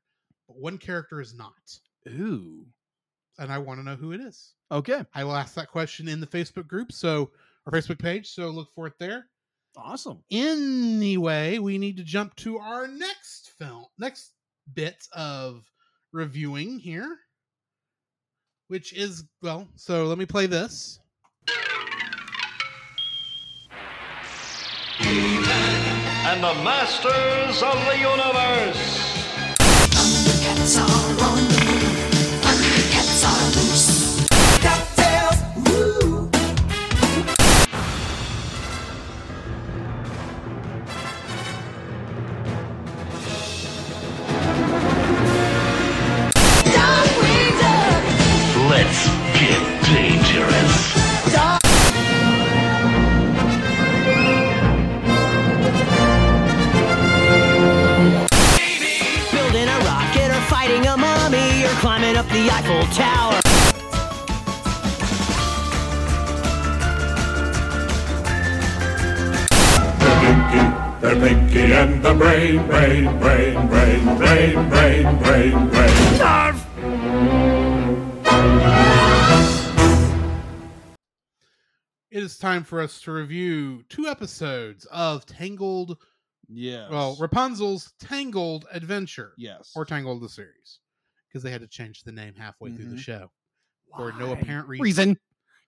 but 0.49 0.59
one 0.59 0.79
character 0.79 1.21
is 1.21 1.35
not. 1.35 1.79
Ooh. 2.09 2.67
And 3.39 3.53
I 3.53 3.59
want 3.59 3.81
to 3.81 3.85
know 3.85 3.97
who 3.97 4.13
it 4.13 4.21
is. 4.21 4.55
Okay. 4.71 5.05
I 5.15 5.25
will 5.25 5.37
ask 5.37 5.55
that 5.55 5.71
question 5.71 6.09
in 6.09 6.21
the 6.21 6.27
Facebook 6.27 6.67
group, 6.67 6.93
so 6.93 7.31
our 7.67 7.73
Facebook 7.73 7.99
page. 7.99 8.29
So 8.29 8.49
look 8.49 8.69
for 8.75 8.87
it 8.87 8.95
there. 8.99 9.27
Awesome. 9.77 10.23
Anyway, 10.31 11.59
we 11.59 11.79
need 11.79 11.97
to 11.97 12.05
jump 12.05 12.35
to 12.37 12.59
our 12.59 12.89
next 12.89 13.53
film, 13.59 13.87
next 13.99 14.33
bit 14.75 15.07
of 15.13 15.65
reviewing 16.13 16.79
here, 16.79 17.17
which 18.69 18.93
is 18.93 19.25
well. 19.43 19.69
So 19.77 20.07
let 20.07 20.19
me 20.19 20.27
play 20.27 20.47
this. 20.47 20.99
And 26.33 26.45
the 26.45 26.55
masters 26.63 27.61
of 27.61 27.75
the 27.87 27.99
universe. 27.99 28.83
Cats 30.45 30.79
are 30.79 31.25
on 31.29 31.50
brain, 72.91 73.05
brain, 73.21 73.69
brain, 73.69 74.05
brain, 74.19 74.69
brain, 74.69 75.19
brain, 75.19 75.69
brain, 75.69 75.71
brain. 75.71 77.61
It 82.11 82.25
is 82.25 82.37
time 82.37 82.65
for 82.65 82.81
us 82.81 83.01
to 83.03 83.13
review 83.13 83.85
two 83.89 84.09
episodes 84.09 84.87
of 84.87 85.25
Tangled. 85.27 85.99
Yes. 86.49 86.91
Well, 86.91 87.17
Rapunzel's 87.21 87.93
Tangled 88.01 88.67
Adventure, 88.73 89.35
yes. 89.39 89.71
or 89.77 89.85
Tangled 89.85 90.21
the 90.21 90.29
series, 90.29 90.81
because 91.29 91.45
they 91.45 91.53
had 91.53 91.61
to 91.61 91.69
change 91.69 92.03
the 92.03 92.11
name 92.11 92.35
halfway 92.35 92.73
through 92.73 92.87
the 92.91 92.97
Mhm. 92.97 92.99
show 92.99 93.31
for 93.97 94.11
no 94.15 94.33
apparent 94.33 94.67
reason. 94.67 94.83
reason. 94.83 95.17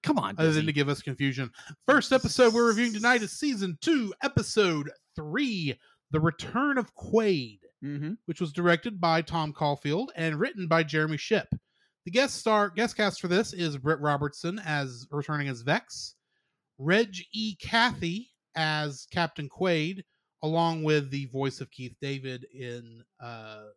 Come 0.03 0.19
on. 0.19 0.35
other 0.36 0.51
than 0.51 0.66
to 0.66 0.73
give 0.73 0.89
us 0.89 1.01
confusion. 1.01 1.53
First 1.86 2.12
episode 2.12 2.53
we're 2.53 2.66
reviewing 2.66 2.93
tonight 2.93 3.23
is 3.23 3.31
season 3.39 3.78
two, 3.81 4.12
episode 4.24 4.90
three, 5.15 5.78
The 6.12 6.20
Return 6.20 6.78
of 6.78 6.94
Quaid, 6.94 7.60
Mhm. 7.82 8.18
which 8.26 8.40
was 8.40 8.52
directed 8.52 9.01
by 9.01 9.22
Tom 9.22 9.52
Caulfield 9.52 10.12
and 10.14 10.39
written 10.39 10.68
by 10.68 10.82
Jeremy 10.84 11.16
Ship. 11.16 11.48
The 12.05 12.10
guest 12.10 12.36
star 12.36 12.68
guest 12.70 12.97
cast 12.97 13.20
for 13.20 13.28
this 13.28 13.52
is 13.52 13.76
Britt 13.78 13.98
Robertson 14.01 14.59
as 14.60 15.06
returning 15.10 15.48
as 15.48 15.62
Vex, 15.62 16.14
Reg 16.78 17.16
E. 17.32 17.56
Cathey 17.56 18.28
as 18.55 19.06
Captain 19.10 19.48
Quaid, 19.48 20.05
along 20.43 20.82
with 20.82 21.10
the 21.10 21.26
voice 21.26 21.60
of 21.60 21.70
Keith 21.70 21.97
David 22.01 22.44
in 22.52 23.05
uh 23.18 23.68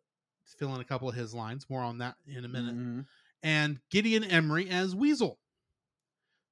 filling 0.58 0.80
a 0.80 0.84
couple 0.84 1.08
of 1.08 1.14
his 1.14 1.34
lines. 1.34 1.68
More 1.68 1.82
on 1.82 1.98
that 1.98 2.16
in 2.26 2.44
a 2.44 2.48
minute 2.48 2.76
Mhm. 2.76 3.06
and 3.42 3.80
Gideon 3.90 4.24
Emery 4.24 4.68
as 4.70 4.94
Weasel. 4.94 5.40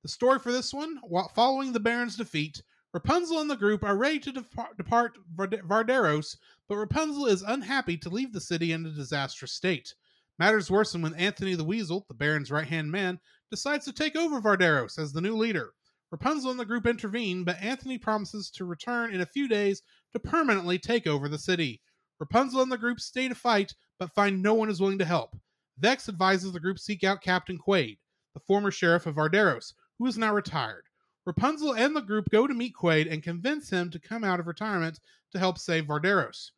The 0.02 0.08
story 0.08 0.38
for 0.38 0.50
this 0.52 0.72
one, 0.74 1.00
following 1.34 1.72
the 1.72 1.80
Baron's 1.80 2.16
defeat, 2.16 2.62
Rapunzel 2.94 3.40
and 3.40 3.50
the 3.50 3.56
group 3.56 3.82
are 3.82 3.96
ready 3.96 4.20
to 4.20 4.30
depart, 4.30 4.76
depart 4.76 5.18
Vard- 5.34 5.62
Vardaros, 5.66 6.36
but 6.68 6.76
Rapunzel 6.76 7.26
is 7.26 7.42
unhappy 7.42 7.96
to 7.96 8.08
leave 8.08 8.32
the 8.32 8.40
city 8.40 8.70
in 8.70 8.86
a 8.86 8.90
disastrous 8.90 9.52
state. 9.52 9.96
Matters 10.38 10.70
worsen 10.70 11.02
when 11.02 11.14
Anthony 11.14 11.56
the 11.56 11.64
Weasel, 11.64 12.06
the 12.06 12.14
Baron's 12.14 12.52
right 12.52 12.68
hand 12.68 12.92
man, 12.92 13.18
decides 13.50 13.84
to 13.86 13.92
take 13.92 14.14
over 14.14 14.40
Vardaros 14.40 14.96
as 14.96 15.12
the 15.12 15.20
new 15.20 15.36
leader. 15.36 15.72
Rapunzel 16.12 16.52
and 16.52 16.60
the 16.60 16.64
group 16.64 16.86
intervene, 16.86 17.42
but 17.42 17.60
Anthony 17.60 17.98
promises 17.98 18.48
to 18.50 18.64
return 18.64 19.12
in 19.12 19.20
a 19.20 19.26
few 19.26 19.48
days 19.48 19.82
to 20.12 20.20
permanently 20.20 20.78
take 20.78 21.08
over 21.08 21.28
the 21.28 21.36
city. 21.36 21.82
Rapunzel 22.20 22.62
and 22.62 22.70
the 22.70 22.78
group 22.78 23.00
stay 23.00 23.26
to 23.26 23.34
fight, 23.34 23.74
but 23.98 24.14
find 24.14 24.40
no 24.40 24.54
one 24.54 24.70
is 24.70 24.80
willing 24.80 25.00
to 25.00 25.04
help. 25.04 25.36
Vex 25.78 26.08
advises 26.08 26.52
the 26.52 26.60
group 26.60 26.78
seek 26.78 27.02
out 27.02 27.22
Captain 27.22 27.58
Quaid, 27.58 27.98
the 28.34 28.40
former 28.46 28.70
sheriff 28.70 29.06
of 29.06 29.16
Vardaros, 29.16 29.72
who 29.98 30.06
is 30.06 30.16
now 30.16 30.32
retired. 30.32 30.83
Rapunzel 31.26 31.74
and 31.74 31.96
the 31.96 32.02
group 32.02 32.28
go 32.28 32.46
to 32.46 32.52
meet 32.52 32.74
Quaid 32.74 33.10
and 33.10 33.22
convince 33.22 33.70
him 33.70 33.90
to 33.90 33.98
come 33.98 34.24
out 34.24 34.40
of 34.40 34.46
retirement 34.46 35.00
to 35.32 35.38
help 35.38 35.56
save 35.56 35.86
Vardaros. 35.86 36.50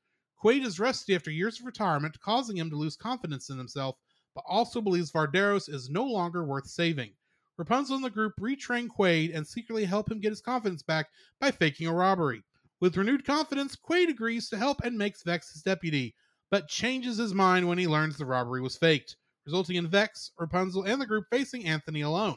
Quaid 0.43 0.65
is 0.65 0.81
rusty 0.81 1.15
after 1.15 1.31
years 1.31 1.61
of 1.61 1.67
retirement, 1.67 2.19
causing 2.19 2.57
him 2.57 2.69
to 2.71 2.77
lose 2.77 2.97
confidence 2.97 3.49
in 3.49 3.59
himself, 3.59 3.97
but 4.35 4.45
also 4.45 4.81
believes 4.81 5.13
Vardaros 5.13 5.69
is 5.69 5.89
no 5.89 6.05
longer 6.05 6.45
worth 6.45 6.67
saving. 6.67 7.15
Rapunzel 7.57 7.95
and 7.95 8.05
the 8.05 8.11
group 8.11 8.35
retrain 8.41 8.89
Quaid 8.89 9.33
and 9.33 9.47
secretly 9.47 9.85
help 9.85 10.11
him 10.11 10.19
get 10.19 10.33
his 10.33 10.43
confidence 10.43 10.83
back 10.83 11.11
by 11.41 11.53
faking 11.53 11.87
a 11.87 11.93
robbery. 11.93 12.43
With 12.81 12.97
renewed 12.97 13.25
confidence, 13.25 13.77
Quaid 13.77 14.09
agrees 14.09 14.49
to 14.49 14.59
help 14.59 14.83
and 14.83 14.99
makes 14.99 15.23
Vex 15.23 15.53
his 15.53 15.63
deputy, 15.63 16.17
but 16.51 16.69
changes 16.69 17.19
his 17.19 17.33
mind 17.33 17.69
when 17.69 17.79
he 17.79 17.87
learns 17.87 18.19
the 18.19 18.27
robbery 18.27 18.61
was 18.61 18.77
faked, 18.77 19.17
resulting 19.45 19.77
in 19.77 19.87
Vex, 19.87 20.33
Rapunzel, 20.39 20.83
and 20.83 21.01
the 21.01 21.07
group 21.07 21.27
facing 21.31 21.67
Anthony 21.67 22.01
alone. 22.01 22.37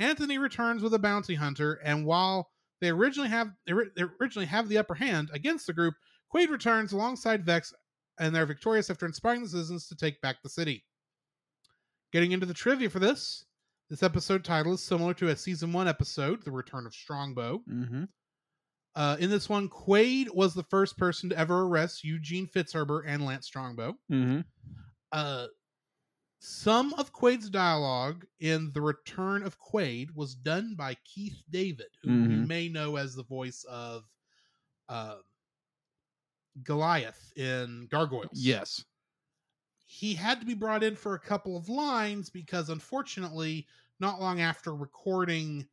Anthony 0.00 0.38
returns 0.38 0.82
with 0.82 0.94
a 0.94 0.98
bounty 0.98 1.34
hunter, 1.34 1.74
and 1.84 2.04
while 2.06 2.50
they 2.80 2.88
originally 2.88 3.28
have 3.28 3.52
they 3.66 3.72
they 3.94 4.04
originally 4.20 4.46
have 4.46 4.68
the 4.68 4.78
upper 4.78 4.94
hand 4.94 5.30
against 5.32 5.66
the 5.66 5.72
group, 5.72 5.94
Quaid 6.34 6.48
returns 6.50 6.92
alongside 6.92 7.44
Vex, 7.44 7.72
and 8.18 8.34
they're 8.34 8.46
victorious 8.46 8.90
after 8.90 9.06
inspiring 9.06 9.42
the 9.42 9.48
citizens 9.48 9.86
to 9.88 9.96
take 9.96 10.20
back 10.20 10.36
the 10.42 10.48
city. 10.48 10.84
Getting 12.12 12.32
into 12.32 12.46
the 12.46 12.54
trivia 12.54 12.90
for 12.90 12.98
this, 12.98 13.44
this 13.88 14.02
episode 14.02 14.44
title 14.44 14.72
is 14.74 14.82
similar 14.82 15.14
to 15.14 15.28
a 15.28 15.36
season 15.36 15.72
one 15.72 15.86
episode, 15.86 16.42
The 16.44 16.50
Return 16.50 16.86
of 16.86 16.94
Strongbow. 16.94 17.62
Mhm. 17.68 18.08
Uh, 18.96 19.16
in 19.20 19.30
this 19.30 19.48
one, 19.48 19.68
Quaid 19.68 20.34
was 20.34 20.54
the 20.54 20.64
first 20.64 20.96
person 20.98 21.30
to 21.30 21.38
ever 21.38 21.62
arrest 21.62 22.02
Eugene 22.02 22.48
Fitzherbert 22.48 23.04
and 23.06 23.24
Lance 23.24 23.46
Strongbow. 23.46 23.96
Mhm. 24.10 24.44
Uh, 25.12 25.46
some 26.42 26.94
of 26.94 27.12
Quaid's 27.12 27.50
dialogue 27.50 28.24
in 28.40 28.72
The 28.72 28.80
Return 28.80 29.42
of 29.42 29.58
Quaid 29.58 30.10
was 30.14 30.34
done 30.34 30.74
by 30.74 30.96
Keith 31.04 31.42
David, 31.50 31.88
who 32.02 32.10
you 32.10 32.28
Mhm. 32.28 32.46
may 32.48 32.68
know 32.68 32.96
as 32.96 33.14
the 33.14 33.22
voice 33.24 33.62
of 33.64 34.04
uh, 34.88 35.18
Goliath 36.62 37.32
in 37.36 37.86
Gargoyles. 37.90 38.30
Yes. 38.34 38.84
he 39.92 40.14
had 40.14 40.38
to 40.40 40.46
be 40.46 40.54
brought 40.54 40.84
in 40.84 40.94
for 40.94 41.14
a 41.14 41.18
couple 41.20 41.56
of 41.56 41.68
lines 41.68 42.30
because 42.30 42.70
unfortunately, 42.70 43.66
not 43.98 44.20
long 44.20 44.40
after 44.40 44.74
recording 44.74 45.68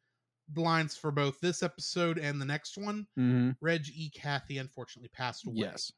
the 0.54 0.62
lines 0.62 0.98
for 0.98 1.12
both 1.12 1.40
this 1.40 1.62
episode 1.62 2.18
and 2.18 2.42
the 2.42 2.46
next 2.46 2.78
one, 2.78 3.08
Mm-hmm. 3.18 3.52
Reg 3.62 3.86
E. 3.94 4.10
Cathey 4.10 4.60
unfortunately 4.60 5.10
passed 5.10 5.46
away. 5.46 5.58
Yes. 5.58 5.92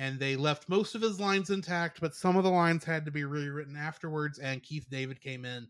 And 0.00 0.18
they 0.18 0.34
left 0.34 0.66
most 0.66 0.94
of 0.94 1.02
his 1.02 1.20
lines 1.20 1.50
intact, 1.50 2.00
but 2.00 2.14
some 2.14 2.38
of 2.38 2.42
the 2.42 2.50
lines 2.50 2.84
had 2.84 3.04
to 3.04 3.10
be 3.10 3.24
rewritten 3.24 3.76
afterwards. 3.76 4.38
And 4.38 4.62
Keith 4.62 4.86
David 4.90 5.20
came 5.20 5.44
in 5.44 5.68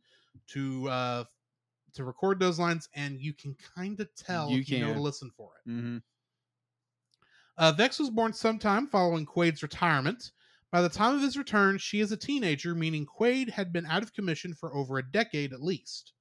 to 0.50 0.88
uh 0.88 1.24
to 1.94 2.04
record 2.04 2.38
those 2.38 2.56
lines, 2.56 2.88
and 2.94 3.20
you 3.20 3.34
can 3.34 3.56
kind 3.76 3.98
of 3.98 4.08
tell 4.14 4.48
You 4.48 4.60
if 4.60 4.70
you 4.70 4.78
know 4.78 4.94
to 4.94 5.00
listen 5.00 5.32
for 5.36 5.50
it. 5.56 5.68
Mm-hmm. 5.68 5.96
Uh, 7.58 7.72
Vex 7.72 7.98
was 7.98 8.08
born 8.08 8.32
sometime 8.32 8.86
following 8.86 9.26
Quaid's 9.26 9.64
retirement. 9.64 10.30
By 10.70 10.80
the 10.80 10.88
time 10.88 11.16
of 11.16 11.22
his 11.22 11.36
return, 11.36 11.78
she 11.78 11.98
is 11.98 12.12
a 12.12 12.16
teenager, 12.16 12.76
meaning 12.76 13.04
Quaid 13.04 13.50
had 13.50 13.72
been 13.72 13.84
out 13.86 14.04
of 14.04 14.14
commission 14.14 14.54
for 14.54 14.72
over 14.72 14.98
a 14.98 15.10
decade 15.10 15.52
at 15.52 15.60
least. 15.60 16.12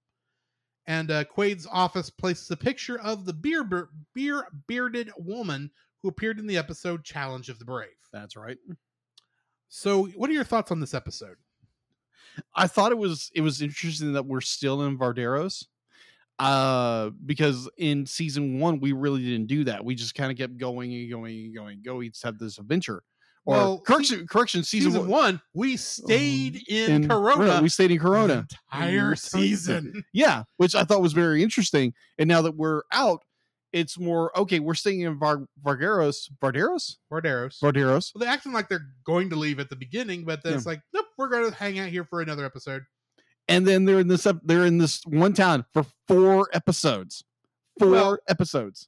And 0.88 1.12
uh, 1.12 1.26
Quaid's 1.26 1.68
office 1.72 2.10
places 2.10 2.50
a 2.50 2.58
picture 2.58 3.00
of 3.00 3.26
the 3.26 3.34
beer, 3.34 3.64
beer 4.16 4.48
bearded 4.66 5.12
woman 5.16 5.70
who 6.02 6.10
appeared 6.10 6.40
in 6.40 6.48
the 6.48 6.58
episode 6.58 7.04
Challenge 7.04 7.50
of 7.50 7.60
the 7.60 7.66
Brave. 7.66 7.90
That's 8.12 8.36
right. 8.36 8.58
So, 9.68 10.06
what 10.08 10.30
are 10.30 10.34
your 10.34 10.44
thoughts 10.44 10.72
on 10.72 10.80
this 10.80 10.94
episode? 10.94 11.36
I 12.56 12.68
thought 12.68 12.92
it 12.92 12.98
was 12.98 13.32
it 13.36 13.42
was 13.42 13.62
interesting 13.62 14.14
that 14.14 14.26
we're 14.26 14.42
still 14.42 14.84
in 14.84 14.98
Vardaros. 14.98 15.66
Uh 16.38 17.10
because 17.26 17.70
in 17.78 18.06
season 18.06 18.60
one 18.60 18.80
we 18.80 18.94
really 18.94 19.22
didn't 19.22 19.48
do 19.48 19.66
that. 19.66 19.84
We 19.84 19.94
just 19.96 20.16
kind 20.16 20.32
of 20.32 20.38
kept 20.38 20.58
going 20.58 20.94
and 20.94 21.10
going 21.12 21.38
and 21.46 21.54
going 21.56 21.74
and 21.76 21.84
going. 21.84 21.98
We 21.98 22.10
just 22.10 22.24
have 22.24 22.38
this 22.38 22.58
adventure. 22.58 23.04
Or 23.46 23.56
Well, 23.56 23.80
correction, 23.80 24.26
correction, 24.26 24.64
season, 24.64 24.92
Season, 24.92 25.08
one, 25.10 25.10
one, 25.10 25.42
we 25.54 25.76
stayed 25.76 26.62
in, 26.70 26.92
in 27.04 27.10
Corona. 27.10 27.62
We 27.62 27.68
stayed 27.70 27.92
in 27.92 27.98
the 27.98 28.04
Corona. 28.04 28.48
entire 28.72 29.16
season. 29.16 30.04
Yeah, 30.14 30.44
which 30.58 30.76
I 30.76 30.84
thought 30.84 31.02
was 31.02 31.14
very 31.14 31.44
interesting. 31.44 31.94
And 32.18 32.28
now 32.30 32.42
that 32.44 32.56
we're 32.56 32.84
out, 32.94 33.24
it's 33.74 34.00
more 34.00 34.38
okay. 34.38 34.60
We're 34.60 34.74
staying 34.74 35.02
in 35.02 35.18
Var- 35.20 35.46
Vardaros, 35.64 36.30
Vardaros, 36.42 36.98
Vardaros. 37.12 37.60
Vardaros. 37.62 38.12
Well, 38.14 38.20
they're 38.20 38.30
acting 38.30 38.52
like 38.54 38.68
they're 38.70 38.88
going 39.06 39.30
to 39.30 39.36
leave 39.36 39.60
at 39.60 39.70
the 39.70 39.76
beginning, 39.76 40.26
but 40.26 40.42
then 40.44 40.54
Yeah. 40.54 40.58
it's 40.58 40.66
like, 40.66 40.82
nope, 40.94 41.06
we're 41.18 41.30
going 41.30 41.50
to 41.50 41.56
hang 41.56 41.80
out 41.80 41.90
here 41.90 42.04
for 42.04 42.22
another 42.22 42.46
episode. 42.46 42.84
and 43.48 43.66
then 43.68 43.84
they're 43.86 44.00
in 44.00 44.08
this 44.08 44.28
they're 44.44 44.66
in 44.66 44.78
this 44.78 45.02
one 45.08 45.34
town 45.34 45.66
for 45.74 45.84
four 46.08 46.48
episodes 46.54 47.24
four 47.80 47.90
Well- 47.90 48.18
episodes 48.28 48.88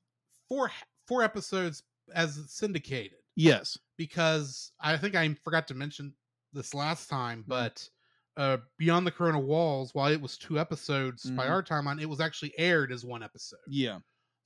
Four 0.49 0.71
four 1.07 1.23
episodes 1.23 1.81
as 2.13 2.39
syndicated 2.47 3.17
yes 3.35 3.77
because 3.97 4.71
I 4.79 4.97
think 4.97 5.15
I 5.15 5.33
forgot 5.43 5.67
to 5.69 5.73
mention 5.73 6.13
this 6.53 6.73
last 6.73 7.07
Mm-hmm. 7.09 7.15
time, 7.15 7.43
but 7.47 7.89
uh, 8.37 8.57
Beyond 8.77 9.05
the 9.07 9.11
Corona 9.11 9.39
Walls, 9.39 9.93
while 9.93 10.11
it 10.11 10.21
was 10.21 10.37
two 10.37 10.59
episodes 10.59 11.29
by 11.31 11.45
Mhm. 11.45 11.49
our 11.49 11.63
timeline, 11.63 11.99
it 12.01 12.05
was 12.05 12.19
actually 12.21 12.53
aired 12.57 12.91
as 12.91 13.03
one 13.05 13.23
episode. 13.23 13.59
yeah 13.67 13.97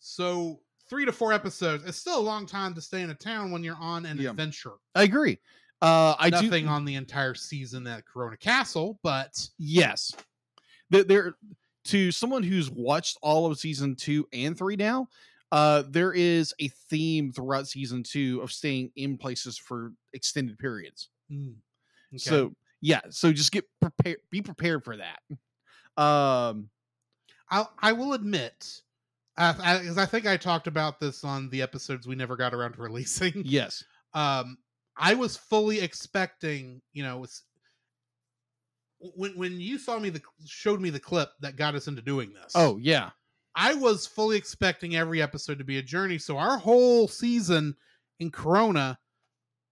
So 0.08 0.60
three 0.88 1.04
to 1.06 1.12
four 1.12 1.34
episodes. 1.34 1.84
It's 1.84 1.98
still 1.98 2.20
a 2.20 2.22
long 2.22 2.46
time 2.46 2.76
to 2.76 2.82
stay 2.82 3.02
in 3.02 3.10
a 3.10 3.16
town 3.16 3.50
when 3.52 3.64
you're 3.64 3.76
on 3.78 4.06
an 4.06 4.20
Yeah. 4.20 4.30
adventure. 4.30 4.74
i 4.94 5.02
agree 5.04 5.40
uh 5.82 6.16
i 6.20 6.30
Nothing 6.30 6.66
do 6.66 6.70
on 6.70 6.86
the 6.86 6.94
entire 6.96 7.34
season 7.34 7.88
at 7.88 8.06
Corona 8.06 8.38
Castle, 8.38 9.00
but 9.02 9.50
yes 9.58 10.12
there, 10.92 11.36
to 11.86 12.12
someone 12.12 12.44
who's 12.44 12.70
watched 12.70 13.18
all 13.24 13.48
of 13.48 13.60
season 13.60 13.96
two 13.96 14.28
and 14.32 14.56
three 14.58 14.76
now 14.76 15.10
uh 15.52 15.84
there 15.90 16.14
is 16.14 16.54
a 16.60 16.68
theme 16.90 17.32
throughout 17.32 17.68
season 17.68 18.04
two 18.04 18.40
of 18.42 18.52
staying 18.52 18.92
in 18.96 19.18
places 19.18 19.58
for 19.58 19.92
extended 20.14 20.58
periods 20.60 21.10
mm, 21.32 21.56
okay. 22.14 22.18
so 22.18 22.54
yeah 22.80 23.02
so 23.10 23.34
just 23.34 23.52
get 23.52 23.66
prepared 23.82 24.20
be 24.30 24.42
prepared 24.42 24.84
for 24.84 24.98
that 24.98 25.20
um 26.02 26.70
I 27.50 27.66
I 27.80 27.92
will 27.94 28.14
admit, 28.14 28.82
I, 29.38 29.90
I 29.98 30.06
think 30.06 30.26
I 30.26 30.38
talked 30.38 30.68
about 30.68 31.00
this 31.00 31.24
on 31.24 31.50
the 31.50 31.62
episodes 31.62 32.08
we 32.08 32.16
never 32.16 32.36
got 32.36 32.54
around 32.54 32.74
to 32.74 32.82
releasing. 32.82 33.34
yes 33.46 33.84
Um, 34.14 34.58
I 34.98 35.14
was 35.14 35.36
fully 35.36 35.82
expecting, 35.82 36.82
you 36.94 37.04
know, 37.04 37.26
when 39.00 39.38
when 39.38 39.60
you 39.60 39.78
saw 39.78 40.00
me 40.00 40.10
the 40.10 40.22
showed 40.46 40.80
me 40.80 40.90
the 40.90 41.00
clip 41.00 41.30
that 41.42 41.58
got 41.58 41.76
us 41.76 41.88
into 41.88 42.02
doing 42.02 42.34
this. 42.34 42.54
oh 42.56 42.78
yeah 42.78 43.10
I 43.56 43.74
was 43.74 44.06
fully 44.06 44.36
expecting 44.38 44.96
every 44.96 45.22
episode 45.22 45.60
to 45.60 45.64
be 45.64 45.78
a 45.78 45.82
journey. 45.82 46.18
So 46.18 46.38
our 46.38 46.58
whole 46.58 47.08
season 47.08 47.76
in 48.20 48.30
Corona, 48.30 49.00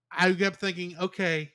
I 0.09 0.31
kept 0.33 0.55
thinking, 0.55 0.95
okay, 0.99 1.51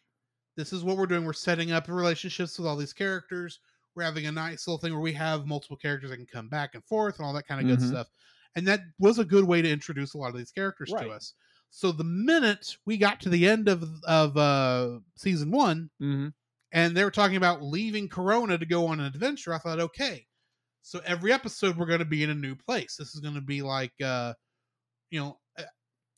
this 0.56 0.72
is 0.72 0.84
what 0.84 0.98
we're 0.98 1.06
doing. 1.06 1.24
We're 1.24 1.32
setting 1.32 1.72
up 1.72 1.88
relationships 1.88 2.58
with 2.58 2.68
all 2.68 2.76
these 2.76 2.92
characters. 2.92 3.60
We're 3.98 4.04
having 4.04 4.26
a 4.26 4.32
nice 4.32 4.66
little 4.68 4.78
thing 4.78 4.92
where 4.92 5.02
we 5.02 5.12
have 5.14 5.44
multiple 5.44 5.76
characters 5.76 6.10
that 6.10 6.16
can 6.18 6.26
come 6.26 6.48
back 6.48 6.74
and 6.74 6.84
forth 6.84 7.18
and 7.18 7.26
all 7.26 7.32
that 7.32 7.48
kind 7.48 7.60
of 7.60 7.66
good 7.66 7.84
Mhm. 7.84 7.88
stuff. 7.88 8.08
And 8.54 8.66
that 8.68 8.82
was 9.00 9.18
a 9.18 9.24
good 9.24 9.44
way 9.44 9.60
to 9.60 9.68
introduce 9.68 10.14
a 10.14 10.18
lot 10.18 10.30
of 10.30 10.36
these 10.36 10.52
characters 10.52 10.92
Right. 10.92 11.04
to 11.06 11.10
us. 11.10 11.34
So 11.70 11.90
the 11.90 12.04
minute 12.04 12.76
we 12.86 12.96
got 12.96 13.20
to 13.22 13.28
the 13.28 13.46
end 13.48 13.68
of 13.68 13.82
of 14.04 14.36
uh 14.36 15.00
season 15.16 15.50
one, 15.50 15.90
mm-hmm. 16.00 16.28
and 16.70 16.96
they 16.96 17.02
were 17.02 17.10
talking 17.10 17.36
about 17.36 17.62
leaving 17.62 18.08
Corona 18.08 18.56
to 18.56 18.64
go 18.66 18.86
on 18.86 19.00
an 19.00 19.06
adventure, 19.06 19.52
I 19.52 19.58
thought, 19.58 19.80
okay, 19.80 20.26
so 20.82 21.00
every 21.04 21.32
episode 21.32 21.76
we're 21.76 21.86
going 21.86 21.98
to 21.98 22.04
be 22.04 22.22
in 22.22 22.30
a 22.30 22.34
new 22.34 22.54
place. 22.54 22.96
This 22.96 23.14
is 23.14 23.20
going 23.20 23.34
to 23.34 23.40
be 23.40 23.62
like, 23.62 23.92
uh, 24.00 24.32
you 25.10 25.18
know, 25.20 25.40
uh, 25.58 25.64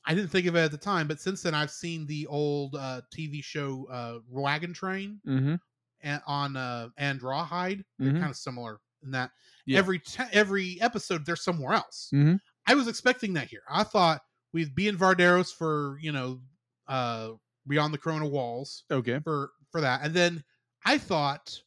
I 0.05 0.15
didn't 0.15 0.31
think 0.31 0.47
of 0.47 0.55
it 0.55 0.61
at 0.61 0.70
the 0.70 0.78
time, 0.78 1.09
but 1.09 1.20
since 1.20 1.43
then 1.43 1.55
I've 1.55 1.70
seen 1.70 2.07
the 2.07 2.27
old 2.27 2.77
uh, 2.77 3.01
TV 3.11 3.43
show 3.43 3.86
uh, 3.90 4.20
Wagon 4.28 4.74
Train 4.74 5.20
Mm-hmm. 5.27 5.55
And 6.02 6.22
on 6.27 6.56
uh, 6.56 6.89
and 6.97 7.22
Rawhide. 7.22 7.85
They're 7.98 8.12
Mhm. 8.12 8.18
kind 8.20 8.31
of 8.31 8.36
similar 8.36 8.81
in 9.02 9.10
that 9.12 9.31
Yeah. 9.66 9.78
every 9.78 9.98
te- 9.98 10.22
every 10.32 10.81
episode 10.81 11.24
they're 11.27 11.36
somewhere 11.36 11.74
else. 11.74 12.10
Mhm. 12.12 12.39
I 12.66 12.74
was 12.74 12.89
expecting 12.89 13.32
that 13.35 13.48
here. 13.48 13.62
I 13.68 13.85
thought 13.85 14.22
we'd 14.52 14.74
be 14.74 14.89
in 14.89 14.97
Vardaros 14.98 15.55
for 15.55 15.98
you 16.01 16.12
know 16.12 16.40
uh, 16.89 17.32
beyond 17.68 17.94
the 17.94 17.98
Corona 17.98 18.27
walls 18.27 18.85
Okay. 18.90 19.20
for 19.20 19.52
for 19.70 19.81
that 19.81 20.01
and 20.02 20.12
then 20.12 20.43
i 20.85 20.98
thought 20.98 21.62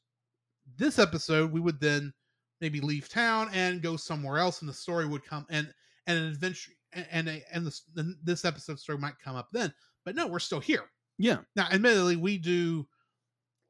this 0.78 1.00
episode 1.00 1.52
we 1.52 1.62
would 1.62 1.80
then 1.80 2.14
maybe 2.60 2.82
leave 2.82 3.08
town 3.08 3.48
and 3.54 3.82
go 3.82 3.96
somewhere 3.96 4.38
else 4.40 4.60
and 4.62 4.68
the 4.68 4.74
story 4.74 5.06
would 5.08 5.24
come 5.24 5.46
and 5.50 5.74
and 6.08 6.18
an 6.18 6.26
adventure 6.26 6.72
and 6.92 7.08
and, 7.12 7.30
a, 7.30 7.56
and 7.56 7.66
this 7.66 7.84
this 8.24 8.44
episode 8.44 8.78
story 8.80 8.98
might 8.98 9.18
come 9.24 9.36
up 9.38 9.48
then 9.54 9.74
but 10.04 10.16
no 10.16 10.28
we're 10.28 10.40
still 10.40 10.60
here 10.60 10.90
Yeah. 11.18 11.38
now 11.56 11.68
admittedly 11.72 12.18
we 12.18 12.38
do 12.38 12.86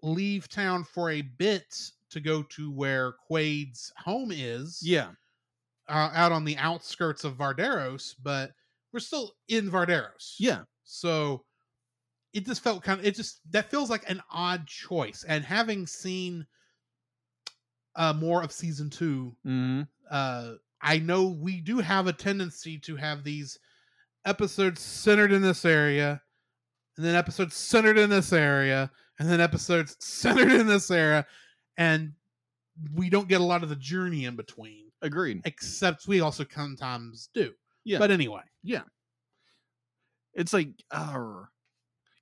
leave 0.03 0.47
town 0.49 0.84
for 0.84 1.09
a 1.11 1.21
bit 1.21 1.73
to 2.09 2.19
go 2.19 2.43
to 2.43 2.69
where 2.71 3.13
Quaid's 3.27 3.91
home 3.97 4.30
is 4.31 4.80
Yeah. 4.84 5.11
uh, 5.89 6.11
out 6.13 6.31
on 6.31 6.43
the 6.45 6.57
outskirts 6.57 7.23
of 7.23 7.38
vardaros 7.38 8.13
but 8.21 8.51
we're 8.91 8.99
still 8.99 9.34
in 9.47 9.71
vardaros 9.71 10.35
Yeah. 10.38 10.63
so 10.84 11.43
it 12.34 12.45
just 12.45 12.61
felt 12.63 12.84
kind 12.84 12.99
of 12.99 13.05
it 13.05 13.15
just 13.15 13.39
that 13.51 13.69
feels 13.71 13.89
like 13.89 14.09
an 14.09 14.21
odd 14.31 14.65
choice. 14.67 15.23
And 15.27 15.43
having 15.45 15.85
seen 15.88 16.45
uh 17.95 18.13
more 18.13 18.41
of 18.43 18.51
season 18.51 18.89
two, 18.89 19.35
Mm-hmm. 19.45 19.81
uh 20.09 20.53
I 20.81 20.97
know 20.99 21.27
we 21.30 21.61
do 21.61 21.77
have 21.80 22.07
a 22.07 22.13
tendency 22.13 22.77
to 22.80 22.95
have 22.97 23.23
these 23.23 23.57
episodes 24.25 24.81
centered 24.81 25.31
in 25.31 25.41
this 25.41 25.63
area, 25.63 26.21
and 26.97 27.05
then 27.05 27.15
episodes 27.15 27.55
centered 27.55 27.97
in 27.97 28.09
this 28.09 28.34
area, 28.34 28.91
and 29.19 29.30
then 29.30 29.41
episodes 29.41 29.95
centered 30.06 30.52
in 30.52 30.68
this 30.68 30.90
era, 30.91 31.26
and 31.77 32.14
we 32.94 33.10
don't 33.10 33.27
get 33.27 33.41
a 33.41 33.44
lot 33.44 33.64
of 33.64 33.69
the 33.69 33.76
journey 33.76 34.26
in 34.26 34.35
between, 34.35 34.85
Agreed. 35.02 35.41
except 35.45 36.07
we 36.07 36.22
also 36.22 36.45
sometimes 36.52 37.30
do. 37.34 37.53
Yeah. 37.84 37.99
But 37.99 38.11
anyway, 38.11 38.41
Yeah. 38.64 38.84
It's 40.34 40.52
like, 40.53 40.69
uh, 40.90 41.44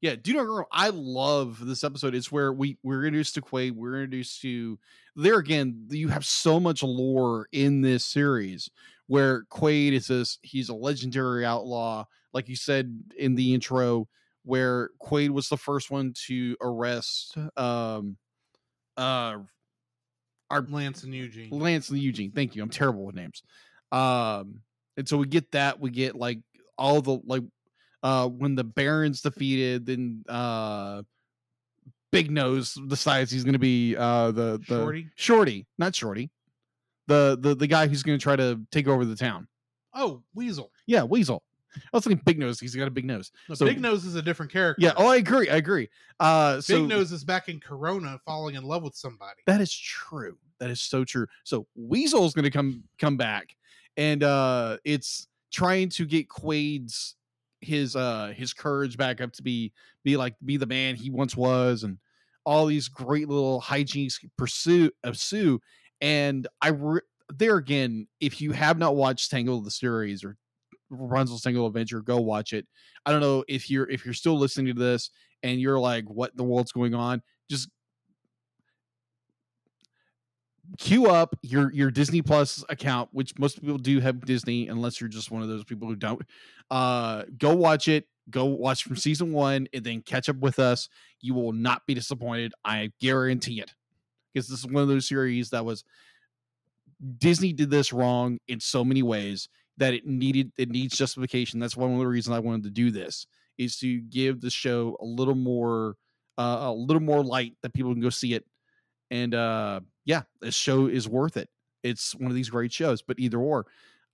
yeah, 0.02 0.16
do 0.22 0.34
not 0.34 0.44
girl. 0.46 0.68
I 0.72 0.90
love 0.90 1.66
this 1.66 1.84
episode. 1.84 2.14
It's 2.16 2.32
where 2.32 2.52
we 2.52 2.78
we're 2.84 3.06
introduced 3.06 3.36
to 3.36 3.42
Quaid. 3.42 3.74
We're 3.74 4.02
introduced 4.02 4.42
to 4.42 4.78
there 5.16 5.38
again. 5.38 5.86
You 5.90 6.10
have 6.10 6.26
so 6.26 6.60
much 6.60 6.84
lore 6.84 7.48
in 7.52 7.82
this 7.82 8.04
series 8.04 8.70
where 9.08 9.44
Quaid 9.46 9.94
is 9.94 10.08
this. 10.08 10.40
He's 10.42 10.70
a 10.70 10.74
legendary 10.74 11.46
outlaw, 11.46 12.06
like 12.34 12.50
you 12.50 12.56
said 12.56 13.00
in 13.18 13.36
the 13.36 13.54
intro, 13.54 14.10
where 14.44 14.90
Quaid 15.02 15.30
was 15.30 15.50
the 15.50 15.58
first 15.58 15.92
one 15.92 16.14
to 16.28 16.56
arrest 16.62 17.38
um 17.58 18.18
uh 18.98 19.38
our 20.52 20.62
Lance 20.68 21.04
and 21.04 21.16
Eugene. 21.16 21.50
Lance 21.50 21.90
and 21.90 21.98
Eugene. 21.98 22.32
Thank 22.32 22.56
you. 22.56 22.62
I'm 22.62 22.70
terrible 22.70 23.06
with 23.06 23.16
names. 23.16 23.42
Um, 23.92 24.60
and 24.98 25.08
so 25.08 25.18
we 25.18 25.26
get 25.26 25.50
that. 25.54 25.80
We 25.80 25.90
get 25.90 26.16
like 26.16 26.40
all 26.78 27.02
the 27.02 27.20
like 27.26 27.44
uh 28.04 28.28
when 28.28 28.56
the 28.56 28.64
Baron's 28.64 29.22
defeated, 29.22 29.86
then 29.86 30.24
uh 30.28 31.04
Big 32.12 32.30
Nose 32.30 32.74
decides 32.88 33.32
he's 33.32 33.46
gonna 33.46 33.60
be 33.60 33.96
uh 33.96 34.32
the, 34.32 34.60
the 34.68 34.76
Shorty? 34.76 35.08
Shorty, 35.16 35.68
not 35.78 35.96
Shorty. 35.96 36.30
The 37.08 37.38
the 37.40 37.56
the 37.56 37.68
guy 37.68 37.88
who's 37.88 38.04
gonna 38.04 38.18
try 38.18 38.36
to 38.36 38.60
take 38.72 38.88
over 38.88 39.06
the 39.06 39.16
town. 39.16 39.48
Oh, 39.94 40.22
Weasel. 40.36 40.72
Yeah, 40.86 41.04
Weasel. 41.04 41.44
Was 41.94 42.04
thinking 42.04 42.22
Big 42.26 42.40
Nose. 42.40 42.60
He's 42.60 42.76
got 42.76 42.88
a 42.88 42.92
big 42.92 43.06
nose. 43.06 43.32
No, 43.50 43.56
So- 43.56 43.66
Big 43.66 43.80
Nose 43.80 44.06
is 44.06 44.16
a 44.16 44.22
different 44.22 44.52
character. 44.52 44.82
Yeah. 44.84 44.94
Oh, 44.98 45.08
I 45.08 45.18
agree. 45.18 45.50
I 45.50 45.56
agree. 45.58 45.90
Uh, 46.20 46.62
Big 46.68 46.88
Nose 46.88 47.12
is 47.12 47.24
back 47.24 47.50
in 47.50 47.60
Corona, 47.60 48.20
falling 48.26 48.56
in 48.56 48.64
love 48.64 48.84
with 48.84 48.96
somebody. 48.96 49.40
That 49.48 49.62
is 49.62 49.74
true. 49.74 50.38
That 50.60 50.70
is 50.70 50.82
so 50.82 51.04
true. 51.04 51.28
So 51.44 51.68
Weasel's 51.76 52.34
going 52.34 52.44
to 52.44 52.52
come 52.52 52.84
come 53.00 53.18
back, 53.18 53.56
and 53.98 54.24
uh 54.24 54.78
it's 54.86 55.28
trying 55.52 55.90
to 55.90 56.06
get 56.06 56.30
Quaid's 56.30 57.16
his 57.62 57.96
uh 57.96 58.34
his 58.36 58.54
courage 58.54 58.96
back 58.98 59.22
up 59.22 59.32
to 59.34 59.44
be 59.44 59.72
be 60.04 60.18
like 60.18 60.36
be 60.46 60.58
the 60.58 60.68
man 60.68 60.96
he 60.96 61.10
once 61.10 61.36
was, 61.36 61.84
and 61.84 61.98
all 62.46 62.66
these 62.68 62.88
great 62.88 63.28
little 63.28 63.62
hijinks 63.62 64.24
pursuit 64.38 64.96
of 65.04 65.18
Sue. 65.18 65.60
And 66.00 66.48
I 66.62 66.70
re- 66.70 67.02
there 67.34 67.58
again, 67.58 68.08
if 68.20 68.42
you 68.42 68.52
have 68.52 68.78
not 68.78 68.96
watched 68.96 69.32
Tangle 69.32 69.62
the 69.62 69.72
series 69.72 70.24
or 70.24 70.38
Rapunzel's 70.92 71.42
Tangled 71.42 71.68
Adventure, 71.68 72.02
go 72.02 72.20
watch 72.20 72.54
it. 72.54 72.68
I 73.06 73.12
don't 73.12 73.22
know 73.22 73.44
if 73.48 73.70
you're 73.70 73.90
if 73.90 74.06
you're 74.06 74.14
still 74.14 74.38
listening 74.38 74.76
to 74.76 74.80
this 74.80 75.10
and 75.42 75.60
you're 75.60 75.80
like, 75.80 76.06
what 76.10 76.36
the 76.36 76.44
world's 76.44 76.72
going 76.72 76.94
on? 76.94 77.24
Just 77.50 77.70
queue 80.78 81.08
up 81.08 81.36
your 81.42 81.72
your 81.74 81.92
Disney 81.92 82.22
Plus 82.22 82.64
account, 82.70 83.10
which 83.12 83.38
most 83.40 83.62
people 83.62 83.78
do 83.78 84.00
have 84.00 84.24
Disney, 84.26 84.68
unless 84.68 85.02
you're 85.02 85.10
just 85.10 85.32
one 85.32 85.42
of 85.42 85.48
those 85.48 85.64
people 85.64 85.88
who 85.88 85.96
don't. 85.96 86.22
Uh, 86.70 87.24
go 87.38 87.56
watch 87.56 87.88
it. 87.88 88.06
Go 88.30 88.46
watch 88.46 88.84
from 88.84 88.96
season 88.96 89.34
one, 89.34 89.68
and 89.74 89.84
then 89.84 90.02
catch 90.02 90.30
up 90.30 90.38
with 90.38 90.60
us. 90.60 90.90
You 91.22 91.34
will 91.34 91.54
not 91.54 91.82
be 91.88 91.94
disappointed. 91.94 92.54
I 92.64 92.92
guarantee 93.02 93.60
it, 93.60 93.72
because 94.34 94.48
this 94.48 94.60
is 94.60 94.68
one 94.68 94.84
of 94.84 94.90
those 94.90 95.08
series 95.08 95.50
that 95.50 95.66
was 95.66 95.84
Disney 97.18 97.52
did 97.52 97.72
this 97.72 97.92
wrong 97.92 98.38
in 98.48 98.60
so 98.60 98.86
many 98.86 99.02
ways 99.02 99.50
that 99.78 99.94
it 99.94 100.06
needed 100.06 100.52
it 100.58 100.70
needs 100.70 100.98
justification. 100.98 101.60
That's 101.60 101.78
one 101.78 101.94
of 101.94 102.00
the 102.00 102.08
reasons 102.08 102.36
I 102.36 102.40
wanted 102.40 102.64
to 102.64 102.70
do 102.72 102.92
this 102.92 103.28
is 103.58 103.78
to 103.78 104.02
give 104.02 104.42
the 104.42 104.50
show 104.50 104.98
a 105.00 105.06
little 105.06 105.36
more 105.36 105.96
uh, 106.38 106.58
a 106.62 106.74
little 106.74 107.02
more 107.02 107.24
light 107.24 107.54
that 107.62 107.74
people 107.74 107.92
can 107.94 108.02
go 108.02 108.10
see 108.10 108.34
it. 108.34 108.46
And 109.10 109.36
uh 109.36 109.82
yeah, 110.06 110.24
this 110.42 110.56
show 110.56 110.88
is 110.88 111.08
worth 111.08 111.38
it. 111.38 111.50
It's 111.84 112.16
one 112.16 112.32
of 112.32 112.36
these 112.36 112.50
great 112.50 112.72
shows, 112.72 113.02
but 113.02 113.20
either 113.20 113.38
or. 113.40 113.66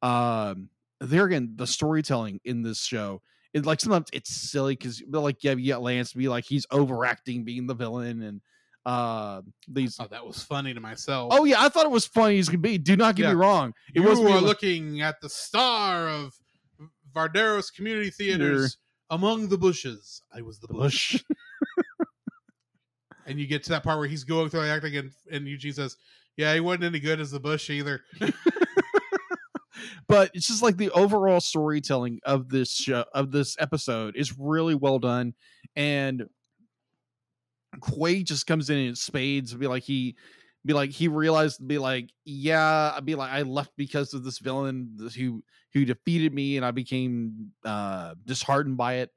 Um 0.02 0.70
there 1.00 1.26
again, 1.26 1.54
the 1.56 1.68
storytelling 1.68 2.40
in 2.44 2.64
this 2.64 2.80
show, 2.80 3.22
it 3.54 3.66
like 3.66 3.80
sometimes 3.80 4.08
it's 4.14 4.34
silly 4.34 4.74
because 4.76 5.02
like 5.10 5.44
yeah, 5.44 5.54
you 5.54 5.78
Lance 5.78 6.14
be 6.14 6.28
like 6.28 6.46
he's 6.46 6.66
overacting 6.72 7.44
being 7.44 7.68
the 7.68 7.76
villain 7.76 8.22
and 8.24 8.42
uh 8.88 9.42
these 9.68 9.98
Oh, 10.00 10.08
that 10.10 10.26
was 10.26 10.42
funny 10.42 10.74
to 10.74 10.80
myself. 10.80 11.34
Oh 11.36 11.44
yeah, 11.44 11.62
I 11.62 11.68
thought 11.68 11.86
it 11.86 11.92
was 11.92 12.06
funny 12.08 12.40
as 12.40 12.48
could 12.48 12.62
be. 12.62 12.78
Do 12.78 12.96
not 12.96 13.16
get 13.16 13.24
Yeah. 13.24 13.30
me 13.34 13.36
wrong. 13.36 13.74
It 13.94 14.00
you 14.02 14.08
was 14.08 14.18
are 14.20 14.40
looking 14.42 15.02
at 15.02 15.20
the 15.22 15.28
star 15.30 16.08
of 16.08 16.34
Vardaros 17.14 17.74
Community 17.76 18.10
Theaters 18.10 18.78
among 19.10 19.50
the 19.50 19.58
bushes. 19.58 20.22
I 20.34 20.42
was 20.42 20.60
the 20.60 20.68
bush. 20.70 21.14
bush. 21.14 21.24
And 23.26 23.38
you 23.38 23.46
get 23.46 23.62
to 23.64 23.70
that 23.72 23.84
part 23.84 24.00
where 24.00 24.08
he's 24.08 24.24
going 24.24 24.48
through 24.50 24.62
the 24.62 24.70
acting, 24.70 24.96
and, 24.96 25.12
and 25.30 25.46
Eugene 25.46 25.74
says, 25.74 25.98
"Yeah, 26.38 26.54
he 26.54 26.62
wasn't 26.62 26.86
any 26.86 27.02
good 27.02 27.20
as 27.20 27.30
the 27.30 27.42
bush 27.42 27.70
either." 27.70 28.02
but 30.08 30.32
it's 30.34 30.48
just 30.48 30.64
like 30.64 30.78
the 30.78 30.90
overall 30.92 31.42
storytelling 31.42 32.22
of 32.24 32.48
this 32.48 32.74
show 32.74 33.04
of 33.14 33.32
this 33.32 33.58
episode 33.60 34.16
is 34.16 34.38
really 34.40 34.76
well 34.76 34.98
done 34.98 35.34
and 35.76 36.24
Quaid 37.80 38.26
just 38.26 38.48
comes 38.48 38.70
in 38.70 38.78
in 38.78 38.96
spades 38.96 39.54
be 39.54 39.68
like 39.68 39.84
he 39.84 40.16
be 40.66 40.74
like 40.74 40.92
he 40.92 41.08
realized 41.08 41.66
be 41.66 41.78
like 41.78 42.10
yeah 42.26 42.94
I'd 42.96 43.06
be 43.06 43.16
like 43.16 43.32
I 43.32 43.44
left 43.44 43.72
because 43.78 44.14
of 44.14 44.24
this 44.24 44.40
villain 44.40 44.98
who 45.16 45.44
who 45.74 45.86
defeated 45.86 46.34
me 46.34 46.58
and 46.58 46.66
I 46.66 46.72
became 46.72 47.52
uh 47.66 48.16
disheartened 48.26 48.78
by 48.78 48.96
it. 48.96 49.12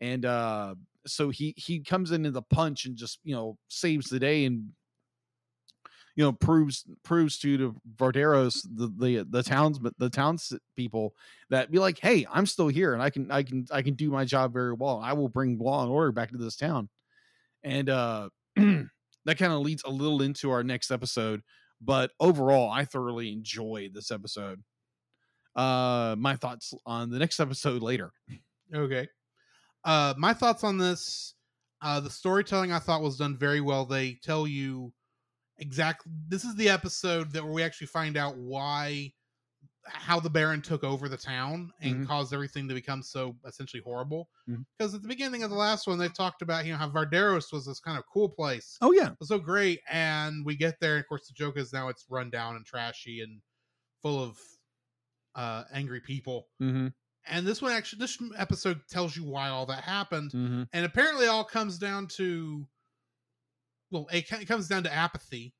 And 0.00 0.24
uh 0.24 0.74
so 1.06 1.30
he 1.30 1.54
he 1.56 1.80
comes 1.80 2.12
in 2.12 2.22
the 2.22 2.42
punch 2.42 2.86
and 2.86 2.96
just 2.96 3.18
you 3.24 3.34
know 3.34 3.58
saves 3.68 4.08
the 4.08 4.20
day 4.20 4.44
and 4.44 4.70
you 6.14 6.24
know 6.24 6.32
proves 6.32 6.84
proves 7.02 7.38
to 7.38 7.56
the 7.56 7.74
Vardaros 7.96 8.62
the 8.74 8.92
the 8.98 9.26
the 9.28 9.42
towns 9.42 9.78
but 9.78 9.94
the 9.98 10.10
towns 10.10 10.52
people 10.76 11.14
that 11.50 11.70
be 11.70 11.78
like 11.78 11.98
hey 11.98 12.26
I'm 12.30 12.46
still 12.46 12.68
here 12.68 12.94
and 12.94 13.02
I 13.02 13.10
can 13.10 13.30
I 13.30 13.42
can 13.42 13.66
I 13.72 13.82
can 13.82 13.94
do 13.94 14.10
my 14.10 14.24
job 14.24 14.52
very 14.52 14.72
well. 14.72 15.00
I 15.02 15.14
will 15.14 15.28
bring 15.28 15.58
law 15.58 15.82
and 15.82 15.90
order 15.90 16.12
back 16.12 16.30
to 16.30 16.38
this 16.38 16.56
town 16.56 16.88
and 17.64 17.88
uh 17.88 18.28
that 18.56 19.38
kind 19.38 19.52
of 19.52 19.60
leads 19.60 19.82
a 19.84 19.90
little 19.90 20.22
into 20.22 20.50
our 20.50 20.62
next 20.64 20.90
episode 20.90 21.42
but 21.80 22.10
overall 22.20 22.70
I 22.70 22.84
thoroughly 22.84 23.32
enjoyed 23.32 23.94
this 23.94 24.10
episode 24.10 24.62
uh 25.56 26.16
my 26.18 26.36
thoughts 26.36 26.72
on 26.86 27.10
the 27.10 27.18
next 27.18 27.40
episode 27.40 27.82
later 27.82 28.12
Okay. 28.74 29.08
Uh 29.84 30.14
my 30.16 30.32
thoughts 30.32 30.64
on 30.64 30.78
this, 30.78 31.34
uh 31.82 32.00
the 32.00 32.10
storytelling 32.10 32.72
I 32.72 32.78
thought 32.78 33.02
was 33.02 33.18
done 33.18 33.36
very 33.36 33.60
well. 33.60 33.84
They 33.84 34.18
tell 34.22 34.46
you 34.46 34.92
exactly 35.58 36.10
this 36.28 36.44
is 36.44 36.54
the 36.56 36.68
episode 36.68 37.32
that 37.32 37.44
where 37.44 37.52
we 37.52 37.62
actually 37.62 37.88
find 37.88 38.16
out 38.16 38.36
why 38.36 39.12
how 39.86 40.20
the 40.20 40.30
Baron 40.30 40.62
took 40.62 40.84
over 40.84 41.08
the 41.08 41.16
town 41.16 41.72
and 41.80 42.04
Mhm. 42.04 42.06
caused 42.06 42.32
everything 42.32 42.68
to 42.68 42.74
become 42.74 43.02
so 43.02 43.36
essentially 43.44 43.82
horrible. 43.84 44.28
Mhm. 44.48 44.64
Because 44.78 44.94
at 44.94 45.02
the 45.02 45.08
beginning 45.08 45.42
of 45.42 45.50
the 45.50 45.56
last 45.56 45.86
one, 45.86 45.98
they 45.98 46.08
talked 46.08 46.40
about 46.42 46.64
you 46.64 46.72
know 46.72 46.78
how 46.78 46.88
Vardaros 46.90 47.52
was 47.52 47.66
this 47.66 47.80
kind 47.80 47.98
of 47.98 48.04
cool 48.06 48.28
place. 48.28 48.78
oh 48.80 48.92
yeah 48.92 49.10
It 49.12 49.16
was 49.18 49.28
so 49.28 49.38
great, 49.38 49.80
and 49.90 50.44
we 50.44 50.56
get 50.56 50.78
there. 50.80 50.94
And 50.96 51.00
of 51.04 51.08
course, 51.08 51.26
the 51.26 51.34
joke 51.34 51.56
is 51.56 51.72
now 51.72 51.88
it's 51.88 52.06
run 52.08 52.30
down 52.30 52.54
and 52.56 52.64
trashy 52.64 53.20
and 53.22 53.40
full 54.02 54.22
of 54.22 54.38
uh 55.34 55.64
angry 55.72 56.00
people 56.00 56.48
mm-hmm. 56.60 56.88
and 57.26 57.46
this 57.46 57.62
one 57.62 57.72
actually 57.72 57.98
this 58.00 58.18
episode 58.36 58.80
tells 58.90 59.16
you 59.16 59.24
why 59.24 59.48
all 59.48 59.64
that 59.64 59.82
happened 59.82 60.30
Mm-hmm. 60.32 60.64
and 60.74 60.84
apparently 60.84 61.24
it 61.24 61.28
all 61.28 61.44
comes 61.44 61.78
down 61.78 62.06
to 62.18 62.66
well 63.90 64.06
it 64.12 64.30
it 64.32 64.46
comes 64.46 64.68
down 64.68 64.82
to 64.82 64.92
apathy 64.92 65.54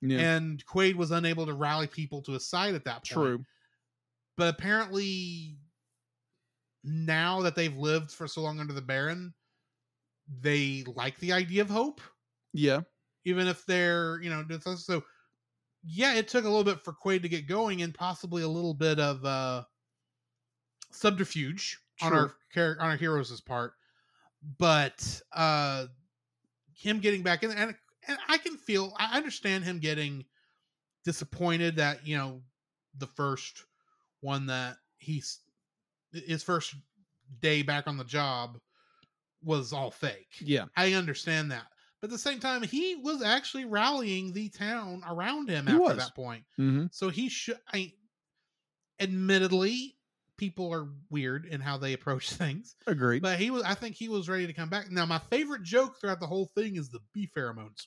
yeah 0.00 0.18
and 0.36 0.64
quaid 0.64 0.94
was 0.94 1.10
unable 1.10 1.44
to 1.44 1.52
rally 1.54 1.86
people 1.86 2.22
to 2.22 2.32
his 2.32 2.48
side 2.48 2.74
at 2.74 2.84
that 2.84 2.96
point 3.04 3.06
true 3.06 3.44
but 4.38 4.54
apparently 4.54 5.58
now 6.84 7.42
that 7.42 7.54
they've 7.54 7.76
lived 7.76 8.10
for 8.10 8.26
so 8.26 8.40
long 8.40 8.60
under 8.60 8.72
the 8.72 8.80
baron 8.80 9.34
they 10.40 10.84
like 10.94 11.18
the 11.18 11.32
idea 11.32 11.62
of 11.62 11.70
hope. 11.70 12.00
Yeah. 12.52 12.82
Even 13.24 13.46
if 13.46 13.66
they're 13.66 14.20
you 14.22 14.30
know 14.30 14.44
so 14.76 15.02
yeah 15.84 16.14
it 16.14 16.28
took 16.28 16.44
a 16.44 16.48
little 16.48 16.64
bit 16.64 16.80
for 16.80 16.92
quaid 16.92 17.22
to 17.22 17.28
get 17.28 17.46
going 17.46 17.82
and 17.82 17.94
possibly 17.94 18.42
a 18.42 18.48
little 18.48 18.74
bit 18.74 18.98
of 18.98 19.24
uh 19.24 19.64
subterfuge 20.90 21.78
on 22.00 22.12
our 22.12 22.34
character 22.52 22.82
on 22.82 22.90
our 22.90 22.96
heroes' 22.96 23.40
part. 23.40 23.72
But 24.58 25.20
uh 25.32 25.86
him 26.74 27.00
getting 27.00 27.22
back 27.22 27.42
in 27.42 27.50
and 27.50 27.74
and 28.06 28.18
i 28.28 28.38
can 28.38 28.56
feel 28.56 28.94
i 28.98 29.16
understand 29.16 29.64
him 29.64 29.80
getting 29.80 30.24
disappointed 31.04 31.74
that 31.74 32.06
you 32.06 32.16
know 32.16 32.40
the 32.98 33.06
first 33.06 33.64
one 34.20 34.46
that 34.46 34.76
he's 34.98 35.38
his 36.12 36.42
first 36.42 36.74
day 37.40 37.62
back 37.62 37.86
on 37.86 37.96
the 37.96 38.04
job 38.04 38.58
was 39.44 39.72
all 39.72 39.90
fake 39.90 40.28
yeah 40.40 40.64
I 40.76 40.94
understand 40.94 41.50
that. 41.52 41.66
But 42.00 42.08
at 42.08 42.12
the 42.12 42.18
same 42.18 42.38
time, 42.38 42.62
he 42.62 42.94
was 42.94 43.22
actually 43.22 43.64
rallying 43.64 44.32
the 44.32 44.48
town 44.50 45.02
around 45.08 45.48
him 45.50 45.66
He 45.66 45.72
after 45.72 45.82
was. 45.82 45.96
that 45.96 46.14
point. 46.14 46.44
mm-hmm. 46.56 46.86
So 46.92 47.08
he 47.08 47.28
should. 47.28 47.58
I, 47.74 47.92
admittedly, 49.00 49.96
people 50.36 50.72
are 50.72 50.88
weird 51.10 51.44
in 51.46 51.60
how 51.60 51.76
they 51.78 51.92
approach 51.94 52.30
things, 52.34 52.76
agreed 52.86 53.22
but 53.22 53.38
he 53.38 53.50
was. 53.50 53.62
I 53.64 53.74
think 53.74 53.96
he 53.96 54.08
was 54.08 54.28
ready 54.28 54.46
to 54.46 54.52
come 54.52 54.68
back. 54.68 54.90
Now, 54.90 55.06
my 55.06 55.18
favorite 55.30 55.62
joke 55.64 56.00
throughout 56.00 56.20
the 56.20 56.26
whole 56.26 56.50
thing 56.54 56.76
is 56.76 56.88
the 56.88 57.00
bee 57.14 57.28
pheromones. 57.36 57.86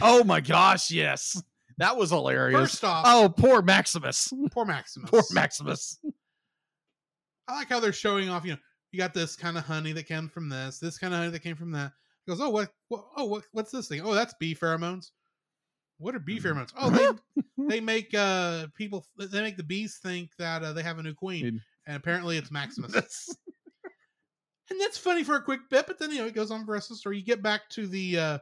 oh 0.00 0.24
my 0.24 0.40
gosh 0.54 0.90
yes 0.90 1.40
that 1.78 1.96
was 1.96 2.10
hilarious 2.10 2.58
First 2.60 2.84
off, 2.84 3.04
oh 3.08 3.28
poor 3.36 3.62
maximus 3.62 4.32
poor 4.52 4.64
Maximus. 4.66 5.10
poor 5.10 5.22
maximus 5.32 5.98
I 7.48 7.56
like 7.56 7.68
how 7.68 7.80
they're 7.80 7.92
showing 7.92 8.28
off. 8.28 8.44
You 8.44 8.52
know, 8.52 8.58
you 8.92 8.98
got 8.98 9.14
this 9.14 9.34
kind 9.34 9.58
of 9.58 9.64
honey 9.64 9.92
that 9.92 10.04
came 10.04 10.28
from 10.28 10.48
this, 10.48 10.78
this 10.78 10.96
kind 10.96 11.12
of 11.12 11.18
honey 11.18 11.32
that 11.32 11.42
came 11.42 11.56
from 11.56 11.72
that. 11.72 11.92
He 12.24 12.30
goes, 12.30 12.40
oh, 12.40 12.50
what, 12.50 12.70
what 12.88 13.04
oh, 13.16 13.24
what, 13.24 13.44
what's 13.52 13.72
this 13.72 13.88
thing? 13.88 14.00
Oh, 14.02 14.14
that's 14.14 14.32
bee 14.38 14.54
pheromones. 14.54 15.10
What 15.98 16.14
are 16.14 16.20
bee 16.20 16.38
Mm-hmm. 16.38 16.46
pheromones? 16.58 16.72
Oh, 16.78 16.90
they 16.90 17.42
they 17.68 17.80
make 17.80 18.14
uh 18.14 18.68
people 18.76 19.04
they 19.18 19.42
make 19.42 19.56
the 19.56 19.64
bees 19.64 19.98
think 20.02 20.30
that 20.38 20.62
uh, 20.62 20.72
they 20.72 20.82
have 20.84 20.98
a 20.98 21.02
new 21.02 21.14
queen, 21.14 21.40
Queen. 21.42 21.62
and 21.86 21.96
apparently 21.96 22.38
it's 22.38 22.50
Maximus. 22.52 23.28
and 24.70 24.80
that's 24.80 24.96
funny 24.98 25.24
for 25.24 25.34
a 25.34 25.42
quick 25.42 25.60
bit, 25.68 25.86
but 25.88 25.98
then 25.98 26.10
you 26.12 26.18
know 26.18 26.26
it 26.26 26.34
goes 26.34 26.50
on 26.52 26.60
for 26.60 26.66
the 26.66 26.72
rest 26.72 26.90
of 26.90 26.96
the 26.96 27.00
story. 27.00 27.18
You 27.18 27.24
get 27.24 27.42
back 27.42 27.68
to 27.70 27.86
the 27.88 28.18
uh 28.18 28.38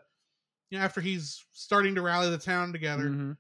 you 0.71 0.79
know 0.79 0.85
after 0.85 1.01
he's 1.01 1.45
starting 1.53 1.95
to 1.97 2.03
rally 2.03 2.31
the 2.31 2.39
town 2.39 2.73
together, 2.73 3.11
Mhm. 3.11 3.37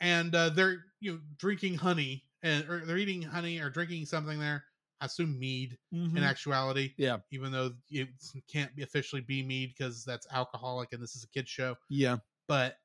and 0.00 0.34
uh, 0.34 0.50
they're 0.50 0.84
you 1.00 1.12
know 1.12 1.20
drinking 1.38 1.74
honey 1.74 2.24
and 2.42 2.68
or 2.68 2.84
they're 2.84 2.98
eating 2.98 3.22
honey 3.22 3.58
or 3.60 3.70
drinking 3.70 4.06
something 4.06 4.38
there. 4.38 4.64
I 5.00 5.06
assume 5.06 5.38
mead 5.38 5.78
Mhm. 5.92 6.16
in 6.16 6.22
actuality. 6.22 6.94
Yeah. 6.96 7.18
Even 7.30 7.52
though 7.52 7.72
it 7.90 8.08
can't 8.48 8.74
be 8.74 8.82
officially 8.82 9.20
be 9.22 9.42
mead 9.42 9.74
because 9.76 10.04
that's 10.04 10.26
alcoholic 10.30 10.92
and 10.92 11.02
this 11.02 11.14
is 11.16 11.24
a 11.24 11.28
kid 11.28 11.48
show. 11.48 11.76
yeah 11.88 12.18
But 12.48 12.78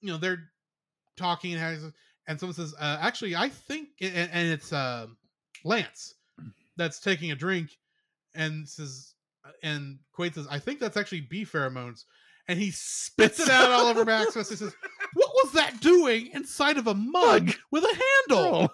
you 0.00 0.10
know 0.10 0.18
they're 0.18 0.50
talking 1.16 1.52
and 1.52 1.60
has 1.60 1.84
and 2.26 2.38
someone 2.38 2.54
says, 2.54 2.74
uh, 2.78 2.98
"Actually, 3.00 3.34
I 3.34 3.48
think," 3.48 3.88
and, 4.02 4.30
and 4.30 4.48
it's 4.48 4.72
uh, 4.72 5.06
Lance. 5.64 6.14
that's 6.76 7.00
taking 7.00 7.32
a 7.32 7.34
drink 7.34 7.78
and 8.34 8.68
says, 8.68 9.14
and 9.62 9.98
Quaid 10.16 10.34
says, 10.34 10.46
I 10.48 10.58
think 10.58 10.78
that's 10.78 10.96
actually 10.96 11.22
bee 11.22 11.44
pheromones. 11.44 12.04
And 12.48 12.58
he 12.58 12.70
spits 12.70 13.40
it 13.40 13.50
out 13.50 13.70
all 13.70 13.86
over 13.86 14.04
Maximus 14.06 14.48
and 14.50 14.58
says, 14.58 14.74
What 15.14 15.30
was 15.44 15.52
that 15.52 15.80
doing 15.80 16.28
inside 16.32 16.78
of 16.78 16.86
a 16.86 16.94
mug 16.94 17.46
Mug. 17.46 17.54
with 17.70 17.84
a 17.84 17.88
handle? 18.28 18.54
Oh. 18.54 18.68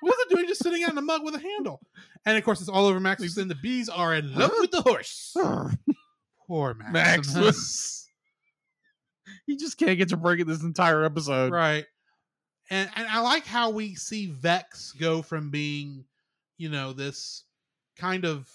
What 0.00 0.16
was 0.16 0.26
it 0.26 0.34
doing 0.34 0.46
just 0.48 0.62
sitting 0.62 0.84
out 0.84 0.92
in 0.92 0.98
a 0.98 1.02
mug 1.02 1.24
with 1.24 1.34
a 1.34 1.40
handle? 1.40 1.80
And 2.24 2.36
of 2.38 2.44
course, 2.44 2.60
it's 2.60 2.68
all 2.68 2.86
over 2.86 3.00
Maximus, 3.00 3.36
and 3.36 3.50
the 3.50 3.56
bees 3.56 3.88
are 3.88 4.14
in 4.14 4.32
love 4.34 4.52
with 4.58 4.70
the 4.70 4.82
horse. 4.82 5.34
Poor 6.46 6.74
Maximus. 6.74 7.34
Maximus. 7.34 8.08
he 9.46 9.56
just 9.56 9.76
can't 9.78 9.98
get 9.98 10.08
to 10.10 10.16
break 10.16 10.40
it 10.40 10.46
this 10.46 10.62
entire 10.62 11.04
episode. 11.04 11.52
right 11.52 11.84
and 12.70 12.88
and 12.96 13.06
i 13.08 13.20
like 13.20 13.46
how 13.46 13.70
we 13.70 13.94
see 13.94 14.26
vex 14.26 14.92
go 14.92 15.20
from 15.22 15.50
being 15.50 16.04
you 16.58 16.68
know 16.68 16.92
this 16.92 17.44
kind 17.96 18.24
of 18.24 18.48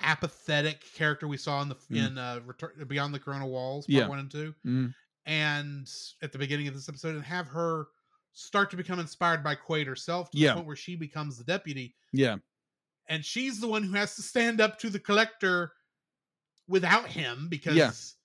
apathetic 0.00 0.84
character 0.94 1.26
we 1.26 1.36
saw 1.36 1.62
in 1.62 1.68
the 1.68 1.74
Mm. 1.90 2.06
in 2.06 2.18
uh 2.18 2.40
Return, 2.44 2.70
beyond 2.86 3.14
the 3.14 3.18
corona 3.18 3.46
walls 3.46 3.86
part 3.86 3.94
Yeah. 3.94 4.06
one 4.08 4.18
and 4.18 4.30
two 4.30 4.54
Mm. 4.64 4.94
and 5.24 5.90
at 6.22 6.32
the 6.32 6.38
beginning 6.38 6.68
of 6.68 6.74
this 6.74 6.88
episode 6.88 7.14
and 7.14 7.24
have 7.24 7.48
her 7.48 7.88
start 8.32 8.70
to 8.70 8.76
become 8.76 8.98
inspired 8.98 9.42
by 9.42 9.54
quaid 9.54 9.86
herself 9.86 10.30
to 10.30 10.38
Yeah. 10.38 10.50
the 10.50 10.54
point 10.56 10.66
where 10.66 10.76
she 10.76 10.96
becomes 10.96 11.38
the 11.38 11.44
deputy 11.44 11.96
Yeah. 12.12 12.36
and 13.08 13.24
she's 13.24 13.60
the 13.60 13.68
one 13.68 13.82
who 13.82 13.92
has 13.94 14.14
to 14.16 14.22
stand 14.22 14.60
up 14.60 14.78
to 14.80 14.90
the 14.90 15.00
collector 15.00 15.72
without 16.68 17.08
him 17.08 17.48
because 17.48 18.16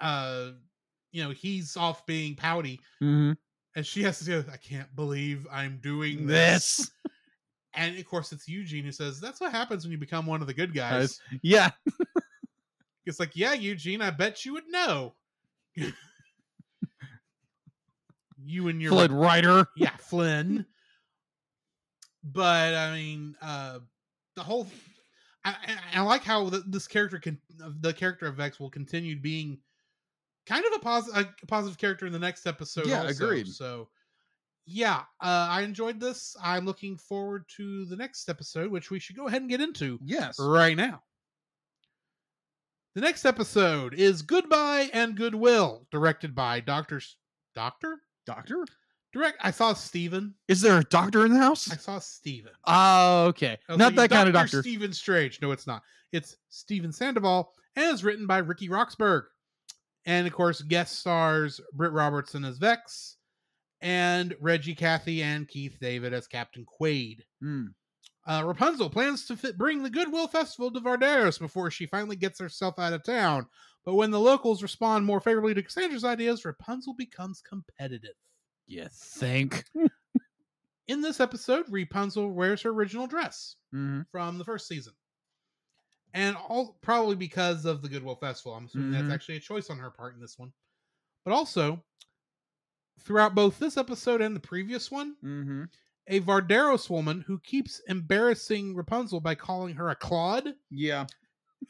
uh 0.00 0.52
you 1.12 1.22
know 1.22 1.30
he's 1.30 1.76
off 1.76 2.04
being 2.06 2.34
pouty 2.34 2.80
Mhm. 3.02 3.36
and 3.76 3.86
she 3.86 4.02
has 4.02 4.18
to 4.18 4.24
say 4.24 4.44
i 4.50 4.56
can't 4.56 4.94
believe 4.96 5.46
i'm 5.52 5.78
doing 5.78 6.26
this, 6.26 6.76
This. 6.78 6.90
And 7.74 7.96
of 7.98 8.04
course 8.04 8.32
it's 8.32 8.48
eugene 8.48 8.84
who 8.84 8.92
says 8.92 9.20
that's 9.20 9.40
what 9.40 9.52
happens 9.52 9.84
when 9.84 9.92
you 9.92 9.98
become 9.98 10.26
one 10.26 10.40
of 10.40 10.46
the 10.46 10.54
good 10.54 10.74
guys. 10.74 11.20
Yeah. 11.42 11.70
it's 13.06 13.18
like 13.20 13.34
yeah 13.34 13.54
eugene 13.54 14.02
i 14.02 14.10
bet 14.10 14.44
you 14.44 14.52
would 14.52 14.68
know 14.68 15.14
you 18.44 18.68
and 18.68 18.80
your 18.80 18.92
Flynn 18.92 19.12
Rider. 19.12 19.66
yeah 19.76 19.96
flynn 19.98 20.64
but 22.22 22.74
i 22.74 22.94
mean 22.94 23.34
uh 23.42 23.78
the 24.36 24.42
whole 24.42 24.66
i, 25.44 25.54
I, 25.94 25.98
I 25.98 26.02
like 26.02 26.22
how 26.22 26.48
th 26.50 26.62
this 26.66 26.86
character 26.86 27.18
can 27.18 27.40
the 27.80 27.92
character 27.92 28.26
of 28.26 28.36
vex 28.36 28.60
will 28.60 28.70
continue 28.70 29.18
being 29.18 29.58
kind 30.46 30.64
of 30.64 30.72
a, 30.84 31.20
a 31.20 31.46
positive 31.46 31.78
character 31.78 32.06
in 32.06 32.12
the 32.12 32.18
next 32.18 32.46
episode 32.46 32.86
Yeah, 32.86 33.02
also. 33.02 33.24
agreed. 33.24 33.48
so 33.48 33.88
yeah 34.72 35.00
uh 35.20 35.48
i 35.50 35.62
enjoyed 35.62 35.98
this 35.98 36.36
i'm 36.44 36.64
looking 36.64 36.96
forward 36.96 37.44
to 37.56 37.84
the 37.86 37.96
next 37.96 38.28
episode 38.28 38.70
which 38.70 38.88
we 38.90 39.00
should 39.00 39.16
go 39.16 39.26
ahead 39.26 39.40
and 39.40 39.50
get 39.50 39.60
into 39.60 39.98
Yes. 40.04 40.36
right 40.38 40.76
now 40.76 41.02
the 42.94 43.00
next 43.00 43.24
episode 43.24 43.94
is 43.94 44.22
goodbye 44.22 44.88
and 44.92 45.16
goodwill 45.16 45.86
directed 45.90 46.34
by 46.34 46.60
dr 46.60 46.96
S- 46.96 47.16
doctor 47.54 47.98
Doctor? 48.26 48.64
direct 49.12 49.38
i 49.42 49.50
saw 49.50 49.72
steven 49.72 50.34
Is 50.46 50.60
there 50.60 50.78
a 50.78 50.84
doctor 50.84 51.24
in 51.26 51.32
the 51.32 51.38
house? 51.38 51.70
I 51.72 51.76
saw 51.76 51.98
Steven. 51.98 52.52
Oh, 52.64 53.24
okay. 53.28 53.58
I 53.68 53.72
was 53.72 53.78
Not 53.78 53.84
thinking, 53.94 53.96
that 53.96 54.10
kind 54.10 54.28
of 54.28 54.34
Dr. 54.34 54.44
doctor. 54.44 54.62
Steven 54.62 54.92
Strange. 54.92 55.40
No, 55.42 55.50
it's 55.50 55.66
not. 55.66 55.82
It's 56.12 56.36
Steven 56.48 56.92
Sandoval 56.92 57.50
and 57.76 57.92
is 57.92 58.04
written 58.04 58.26
by 58.26 58.38
Ricky 58.38 58.68
Roxburgh. 58.68 59.24
And 60.06 60.26
of 60.26 60.32
course, 60.32 60.62
guest 60.62 60.98
stars 61.00 61.60
Britt 61.72 61.92
Robertson 61.92 62.44
as 62.44 62.58
Vex 62.58 63.16
and 63.80 64.34
Reggie 64.40 64.74
Cathy 64.74 65.22
and 65.22 65.48
Keith 65.48 65.76
David 65.80 66.12
as 66.12 66.26
Captain 66.26 66.64
Quaid. 66.80 67.20
Hmm. 67.40 67.66
Uh, 68.26 68.42
Rapunzel 68.44 68.90
plans 68.90 69.24
to 69.26 69.36
fit, 69.36 69.56
bring 69.56 69.82
the 69.82 69.90
Goodwill 69.90 70.28
Festival 70.28 70.70
to 70.72 70.80
Vardaros 70.80 71.38
before 71.38 71.70
she 71.70 71.86
finally 71.86 72.16
gets 72.16 72.38
herself 72.38 72.78
out 72.78 72.92
of 72.92 73.02
town. 73.02 73.46
But 73.84 73.94
when 73.94 74.10
the 74.10 74.20
locals 74.20 74.62
respond 74.62 75.06
more 75.06 75.20
favorably 75.20 75.54
to 75.54 75.62
Cassandra's 75.62 76.04
ideas, 76.04 76.44
Rapunzel 76.44 76.94
becomes 76.94 77.40
competitive. 77.40 78.14
You 78.66 78.86
think? 78.92 79.64
In 80.86 81.00
this 81.00 81.18
episode, 81.18 81.64
Rapunzel 81.70 82.30
wears 82.30 82.62
her 82.62 82.70
original 82.70 83.06
dress. 83.06 83.56
Mhm. 83.74 84.04
from 84.10 84.36
the 84.36 84.44
first 84.44 84.66
season. 84.68 84.92
And 86.12 86.36
all 86.36 86.76
probably 86.82 87.14
because 87.16 87.64
of 87.64 87.82
the 87.82 87.88
Goodwill 87.88 88.16
Festival. 88.16 88.54
I'm 88.54 88.66
assuming 88.66 88.90
Mhm. 88.90 89.02
that's 89.08 89.14
actually 89.14 89.36
a 89.36 89.40
choice 89.40 89.70
on 89.70 89.78
her 89.78 89.90
part 89.92 90.14
in 90.14 90.20
this 90.20 90.36
one. 90.38 90.52
But 91.24 91.32
also, 91.32 91.84
throughout 93.04 93.34
both 93.34 93.58
this 93.58 93.76
episode 93.76 94.20
and 94.20 94.34
the 94.36 94.40
previous 94.40 94.90
one, 94.90 95.16
Mm-hmm. 95.24 95.64
a 96.08 96.20
Vardaros 96.20 96.88
woman 96.90 97.22
who 97.26 97.38
keeps 97.40 97.80
embarrassing 97.88 98.74
Rapunzel 98.74 99.20
by 99.20 99.34
calling 99.34 99.74
her 99.76 99.90
a 99.90 99.94
Claude 99.96 100.54
Yeah. 100.70 101.06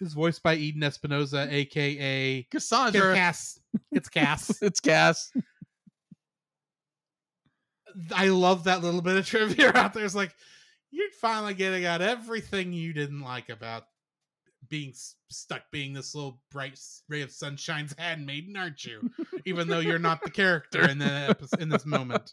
is 0.01 0.13
voiced 0.15 0.43
by 0.43 0.55
Eden 0.55 0.83
Espinosa, 0.83 1.47
aka 1.51 2.43
Cassandra. 2.51 3.15
Cass. 3.15 3.59
It's 3.93 4.09
Cass. 4.09 4.51
it's 4.63 4.81
Cass. 4.81 5.33
I 8.15 8.29
love 8.29 8.65
that 8.65 8.83
little 8.83 9.03
bit 9.03 9.17
of 9.17 9.27
trivia 9.27 9.73
out 9.75 9.95
there. 9.95 10.05
It's 10.05 10.15
like 10.15 10.35
you're 10.91 11.11
finally 11.21 11.55
getting 11.55 11.85
out 11.85 12.01
everything 12.03 12.73
you 12.73 12.93
didn't 12.93 13.21
like 13.21 13.49
about 13.49 13.85
being 14.71 14.95
stuck 15.29 15.63
being 15.73 15.93
this 15.93 16.15
little 16.15 16.41
bright 16.51 16.79
ray 17.09 17.23
of 17.23 17.31
sunshine's 17.31 17.93
handmaiden, 17.99 18.57
aren't 18.57 18.85
you? 18.85 19.11
Even 19.45 19.69
though 19.69 19.81
you're 19.81 19.99
not 19.99 20.23
the 20.23 20.31
character 20.31 20.89
in 20.89 20.99
the 20.99 21.37
in 21.61 21.69
this 21.69 21.85
moment. 21.85 22.31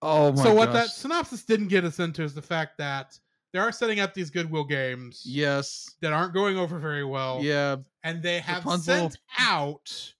Oh 0.00 0.32
my 0.32 0.42
so 0.42 0.54
what 0.54 0.72
that 0.72 0.88
synopsis 0.90 1.44
didn't 1.44 1.68
get 1.68 1.84
us 1.84 1.98
into 1.98 2.22
is 2.22 2.34
the 2.34 2.42
fact 2.42 2.78
that 2.78 3.18
they 3.52 3.58
are 3.58 3.72
setting 3.72 3.98
up 3.98 4.14
these 4.14 4.30
goodwill 4.30 4.64
games 4.64 5.22
Yes. 5.24 5.90
that 6.02 6.12
aren't 6.12 6.34
going 6.34 6.56
over 6.56 6.78
very 6.78 7.04
well. 7.04 7.40
Yeah. 7.42 7.76
and 8.04 8.22
they 8.22 8.38
have 8.40 8.64
Rapunzel. 8.64 9.10
sent 9.10 9.18
out 9.38 10.12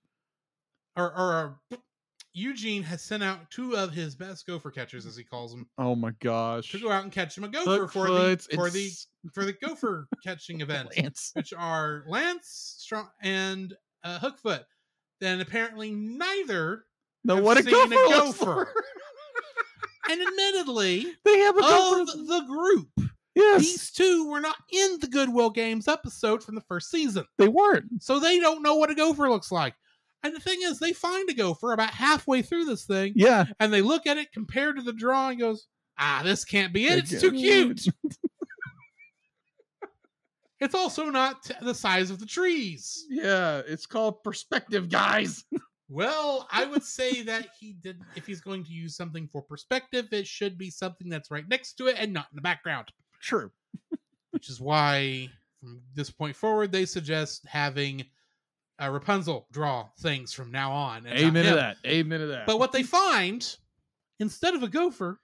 or, 0.97 1.05
or 1.17 1.61
Eugene 2.39 2.83
has 2.85 3.03
sent 3.03 3.23
out 3.23 3.51
two 3.51 3.77
of 3.77 3.93
his 3.93 4.15
best 4.15 4.47
gopher 4.47 4.71
catchers, 4.71 5.07
as 5.07 5.17
he 5.17 5.25
calls 5.25 5.51
them, 5.53 5.67
Oh 5.79 5.95
my 5.95 6.13
gosh. 6.21 6.71
to 6.71 6.79
go 6.81 6.91
out 6.91 7.03
and 7.03 7.13
catch 7.13 7.37
him 7.37 7.45
a 7.45 7.49
gopher 7.49 7.89
for 7.89 8.09
the 8.09 8.39
for 8.55 8.71
the 8.71 8.91
for 9.35 9.45
the 9.45 9.53
gopher 9.55 10.07
catching 10.25 10.61
event, 10.61 10.91
Lance. 10.97 11.31
which 11.35 11.53
are 11.57 12.05
Lance 12.09 12.77
Strong 12.79 13.09
and 13.23 13.75
uh, 14.05 14.19
Hookfoot. 14.21 14.65
Then 15.21 15.41
apparently 15.41 15.91
neither 15.91 16.85
No, 17.25 17.43
what 17.43 17.59
a 17.59 17.63
seen 17.65 17.75
a 17.75 17.89
gopher, 17.97 18.65
gopher. 18.65 18.73
and 20.11 20.21
admittedly 20.23 21.07
they 21.25 21.39
have 21.41 21.57
a 21.57 21.61
of 21.61 21.65
gopher. 22.07 22.07
the 22.19 22.45
group, 22.47 23.11
yes, 23.35 23.61
these 23.63 23.91
two 23.91 24.29
were 24.31 24.41
not 24.41 24.57
in 24.73 24.99
the 25.01 25.09
Goodwill 25.09 25.51
Games 25.51 25.89
episode 25.89 26.43
from 26.45 26.55
the 26.55 26.61
first 26.63 26.91
season. 26.91 27.25
they 27.37 27.49
weren't. 27.49 28.01
So 28.03 28.21
they 28.21 28.39
don't 28.39 28.63
know 28.63 28.77
what 28.77 28.91
a 28.91 28.95
gopher 28.95 29.29
looks 29.29 29.51
like. 29.51 29.75
And 30.23 30.35
the 30.35 30.41
thing 30.41 30.59
is, 30.63 30.79
they 30.79 30.93
find 30.93 31.29
a 31.31 31.35
gopher 31.35 31.73
about 31.73 31.91
halfway 31.91 32.43
through 32.43 32.65
this 32.65 32.85
thing, 32.85 33.13
Yeah. 33.15 33.47
and 33.61 33.73
they 33.73 33.83
look 33.83 34.07
at 34.07 34.17
it 34.19 34.33
compared 34.33 34.77
to 34.77 34.83
the 34.83 34.93
drawing, 34.93 35.39
goes, 35.39 35.69
"Ah, 35.99 36.23
this 36.25 36.45
can't 36.45 36.73
be 36.73 36.87
it. 36.89 36.99
It's 36.99 37.21
too 37.21 37.33
cute." 37.33 37.87
it's 40.61 40.75
also 40.75 41.05
not 41.05 41.45
t- 41.45 41.55
the 41.63 41.75
size 41.75 42.11
of 42.11 42.19
the 42.19 42.27
trees. 42.27 43.07
Yeah. 43.09 43.63
It's 43.67 43.87
called 43.87 44.23
perspective, 44.23 44.89
guys. 44.89 45.45
Well, 45.91 46.47
I 46.51 46.67
would 46.67 46.85
say 46.85 47.23
that 47.23 47.49
he 47.59 47.73
did. 47.73 48.03
If 48.15 48.27
he's 48.27 48.43
going 48.43 48.63
to 48.65 48.71
use 48.71 48.95
something 48.95 49.27
for 49.27 49.41
perspective, 49.41 50.07
it 50.13 50.27
should 50.27 50.59
be 50.59 50.69
something 50.69 51.09
that's 51.09 51.31
right 51.31 51.49
next 51.49 51.79
to 51.79 51.87
it 51.87 51.97
and 51.99 52.13
not 52.13 52.27
in 52.31 52.37
the 52.37 52.43
background. 52.43 52.93
True. 53.23 53.51
Which 54.33 54.51
is 54.51 54.61
why, 54.61 55.31
from 55.59 55.81
this 55.95 56.11
point 56.11 56.37
forward, 56.37 56.73
they 56.73 56.85
suggest 56.85 57.47
having 57.49 58.05
uh, 58.83 58.89
Rapunzel 58.91 59.47
draw 59.53 59.89
things 60.01 60.33
from 60.33 60.51
now 60.51 60.73
on. 60.73 61.07
and 61.07 61.19
Amen 61.19 61.45
to 61.47 61.55
that. 61.55 61.77
Amen 61.87 62.21
to 62.21 62.27
that. 62.29 62.47
But 62.47 62.59
what 62.59 62.73
they 62.73 62.83
find 62.83 63.57
instead 64.21 64.55
of 64.55 64.63
a 64.63 64.69
gopher 64.69 65.21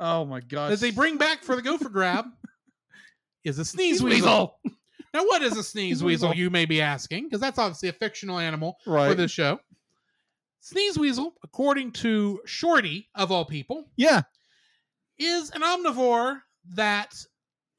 oh 0.00 0.24
my 0.24 0.40
gosh. 0.40 0.70
that 0.70 0.80
they 0.80 0.90
bring 0.90 1.16
back 1.18 1.42
for 1.42 1.56
the 1.56 1.62
gopher 1.62 1.88
grab 1.88 2.26
is 3.44 3.58
a 3.58 3.64
sneeze 3.64 3.98
Sneeze 3.98 4.14
weasel. 4.22 4.58
Now, 5.14 5.24
what 5.24 5.40
is 5.40 5.56
a 5.56 5.62
sneeze 5.64 6.04
weasel? 6.04 6.28
weasel. 6.28 6.38
You 6.38 6.50
may 6.50 6.66
be 6.66 6.82
asking, 6.82 7.24
because 7.24 7.40
that's 7.40 7.58
obviously 7.58 7.88
a 7.88 7.94
fictional 7.94 8.38
animal 8.38 8.76
Right. 8.86 9.08
for 9.08 9.14
this 9.14 9.30
show. 9.30 9.58
Sneeze 10.60 10.98
weasel, 10.98 11.32
according 11.42 11.92
to 11.92 12.40
Shorty 12.44 13.08
of 13.14 13.32
all 13.32 13.46
people, 13.46 13.90
Yeah. 13.96 14.22
is 15.18 15.50
an 15.52 15.62
omnivore 15.62 16.42
that 16.74 17.14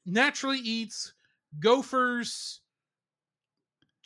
naturally 0.04 0.58
eats 0.58 1.12
gophers, 1.60 2.59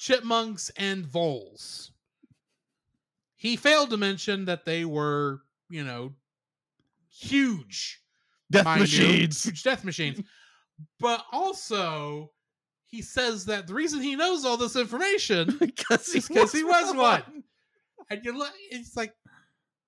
chipmunks, 0.04 0.70
and 0.76 1.06
voles. 1.06 1.90
He 3.36 3.56
failed 3.56 3.88
to 3.90 3.96
mention 3.96 4.44
that 4.44 4.66
they 4.66 4.84
were, 4.84 5.40
you 5.70 5.82
know, 5.82 6.12
huge 7.10 8.02
Death 8.50 8.66
mind 8.66 8.92
you, 8.92 9.06
machines. 9.06 9.42
huge 9.42 9.62
death 9.62 9.82
machines. 9.82 10.20
but 11.00 11.24
also, 11.32 12.30
he 12.86 13.00
says 13.00 13.46
that 13.46 13.66
the 13.66 13.72
reason 13.72 14.02
he 14.02 14.14
knows 14.14 14.44
all 14.44 14.58
this 14.58 14.76
information 14.76 15.56
Because 15.60 16.08
is 16.08 16.28
because 16.28 16.52
he 16.52 16.64
was 16.64 16.94
one. 16.94 17.42
And 18.10 18.22
you 18.24 18.36
look, 18.36 18.52
it's 18.70 18.96
like, 18.98 19.14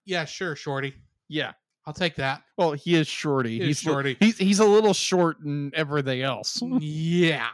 yeah, 0.06 0.24
sure, 0.24 0.56
Shorty. 0.56 0.94
Yeah. 1.28 1.52
I'll 1.84 1.92
take 1.92 2.16
that. 2.16 2.42
Well, 2.56 2.72
he 2.72 2.96
is 2.96 3.06
shorty. 3.06 3.58
He 3.58 3.66
he's 3.66 3.80
shorty. 3.80 4.16
he's 4.18 4.38
he's 4.38 4.58
a 4.58 4.64
little 4.64 4.94
short 4.94 5.38
and 5.40 5.72
everything 5.74 6.22
else. 6.22 6.60
yeah. 6.80 7.50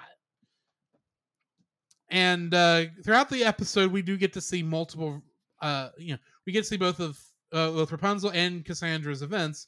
And 2.13 2.53
uh, 2.53 2.85
throughout 3.03 3.31
the 3.31 3.43
episode, 3.43 3.91
we 3.91 4.03
do 4.03 4.19
get 4.19 4.35
to 4.35 4.41
see 4.41 4.63
multiple. 4.63 5.23
Uh, 5.61 5.89
you 5.97 6.13
know, 6.13 6.19
we 6.47 6.53
get 6.53 6.61
to 6.61 6.69
see 6.69 6.77
both 6.77 7.01
of 7.01 7.19
uh, 7.53 7.71
both 7.71 7.91
Rapunzel 7.91 8.31
and 8.33 8.65
Cassandra's 8.65 9.23
events. 9.23 9.67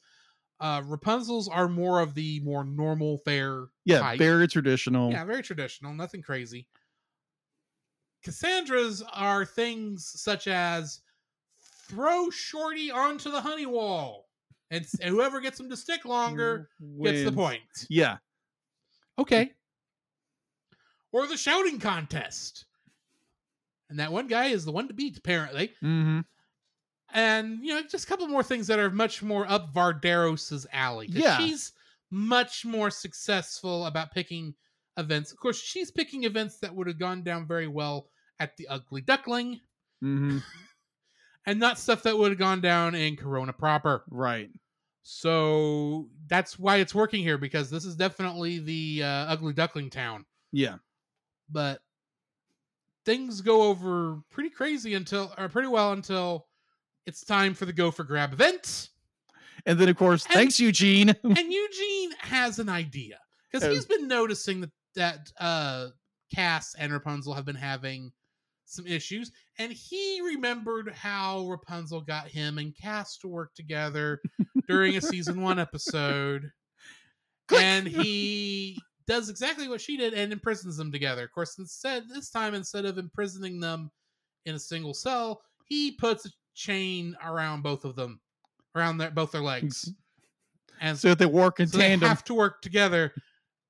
Uh, 0.60 0.82
Rapunzel's 0.84 1.48
are 1.48 1.68
more 1.68 2.00
of 2.00 2.14
the 2.14 2.40
more 2.40 2.62
normal 2.64 3.18
fair, 3.18 3.66
Yeah, 3.84 4.00
type. 4.00 4.18
very 4.18 4.46
traditional. 4.46 5.10
Yeah, 5.10 5.24
very 5.24 5.42
traditional, 5.42 5.92
nothing 5.94 6.22
crazy. 6.22 6.68
Cassandra's 8.22 9.02
are 9.12 9.44
things 9.44 10.06
such 10.20 10.46
as 10.46 11.00
throw 11.88 12.30
Shorty 12.30 12.90
onto 12.90 13.30
the 13.30 13.40
honey 13.40 13.66
wall, 13.66 14.28
and, 14.70 14.86
and 15.00 15.10
whoever 15.10 15.40
gets 15.40 15.58
him 15.58 15.68
to 15.70 15.76
stick 15.76 16.04
longer 16.04 16.70
gets 17.02 17.24
the 17.24 17.32
point. 17.32 17.86
Yeah. 17.88 18.18
Okay. 19.18 19.52
Or 21.14 21.28
the 21.28 21.36
shouting 21.36 21.78
contest. 21.78 22.64
And 23.88 24.00
that 24.00 24.10
one 24.10 24.26
guy 24.26 24.46
is 24.46 24.64
the 24.64 24.72
one 24.72 24.88
to 24.88 24.94
beat, 24.94 25.16
apparently. 25.16 25.68
Mm-hmm. 25.82 26.20
And, 27.12 27.60
you 27.62 27.72
know, 27.72 27.82
just 27.88 28.04
a 28.04 28.08
couple 28.08 28.26
more 28.26 28.42
things 28.42 28.66
that 28.66 28.80
are 28.80 28.90
much 28.90 29.22
more 29.22 29.46
up 29.48 29.72
Vardaros's 29.72 30.66
alley. 30.72 31.06
Yeah. 31.08 31.38
She's 31.38 31.70
much 32.10 32.64
more 32.64 32.90
successful 32.90 33.86
about 33.86 34.10
picking 34.10 34.54
events. 34.96 35.30
Of 35.30 35.38
course, 35.38 35.56
she's 35.56 35.92
picking 35.92 36.24
events 36.24 36.58
that 36.58 36.74
would 36.74 36.88
have 36.88 36.98
gone 36.98 37.22
down 37.22 37.46
very 37.46 37.68
well 37.68 38.08
at 38.40 38.56
the 38.56 38.66
Ugly 38.66 39.02
Duckling 39.02 39.60
Mm-hmm. 40.02 40.38
and 41.46 41.60
not 41.60 41.78
stuff 41.78 42.02
that 42.02 42.18
would 42.18 42.30
have 42.32 42.38
gone 42.38 42.60
down 42.60 42.94
in 42.94 43.16
Corona 43.16 43.52
proper. 43.52 44.04
Right. 44.10 44.50
So 45.02 46.08
that's 46.26 46.58
why 46.58 46.76
it's 46.76 46.94
working 46.94 47.22
here 47.22 47.38
because 47.38 47.70
this 47.70 47.84
is 47.84 47.94
definitely 47.94 48.58
the 48.58 49.02
uh, 49.04 49.32
Ugly 49.32 49.52
Duckling 49.52 49.90
town. 49.90 50.24
Yeah. 50.52 50.76
But 51.50 51.80
things 53.04 53.40
go 53.40 53.62
over 53.64 54.20
pretty 54.30 54.50
crazy 54.50 54.94
until 54.94 55.32
or 55.36 55.48
pretty 55.48 55.68
well 55.68 55.92
until 55.92 56.46
it's 57.06 57.24
time 57.24 57.54
for 57.54 57.66
the 57.66 57.72
go 57.72 57.90
for 57.90 58.04
grab 58.04 58.32
event. 58.32 58.88
And 59.66 59.78
then 59.78 59.88
of 59.88 59.96
course, 59.96 60.24
And- 60.26 60.34
thanks 60.34 60.58
Eugene. 60.58 61.08
and 61.22 61.52
eugene 61.52 62.10
has 62.18 62.58
an 62.58 62.68
idea 62.68 63.18
because 63.50 63.70
he's 63.72 63.86
been 63.86 64.08
noticing 64.08 64.60
that 64.62 64.70
that 64.96 65.32
uh 65.40 65.88
cass 66.34 66.74
and 66.78 66.92
rapunzel 66.92 67.34
have 67.34 67.44
been 67.44 67.54
having 67.56 68.10
some 68.64 68.86
issues 68.86 69.30
and 69.58 69.70
he 69.72 70.20
remembered 70.22 70.90
how 70.92 71.46
rapunzel 71.48 72.00
got 72.00 72.26
him 72.28 72.58
and 72.58 72.74
cass 72.76 73.18
to 73.18 73.28
work 73.28 73.54
together 73.54 74.20
during 74.66 74.96
a 74.96 75.00
season 75.00 75.40
one 75.42 75.58
episode. 75.60 76.50
And 77.54 77.86
he 77.86 78.80
does 79.06 79.28
exactly 79.28 79.68
what 79.68 79.80
she 79.80 79.96
did 79.96 80.14
and 80.14 80.32
imprisons 80.32 80.76
them 80.76 80.90
together. 80.90 81.24
Of 81.24 81.32
course, 81.32 81.58
instead 81.58 82.08
this 82.08 82.30
time 82.30 82.54
instead 82.54 82.84
of 82.84 82.98
imprisoning 82.98 83.60
them 83.60 83.90
in 84.46 84.54
a 84.54 84.58
single 84.58 84.94
cell, 84.94 85.42
he 85.66 85.92
puts 85.92 86.26
a 86.26 86.30
chain 86.54 87.16
around 87.24 87.62
both 87.62 87.84
of 87.84 87.96
them, 87.96 88.20
around 88.74 88.98
their 88.98 89.10
both 89.10 89.32
their 89.32 89.42
legs, 89.42 89.92
and 90.80 90.98
so 90.98 91.14
they 91.14 91.26
work 91.26 91.60
in 91.60 91.66
so 91.66 91.78
they 91.78 91.96
have 91.96 92.24
to 92.24 92.34
work 92.34 92.62
together. 92.62 93.12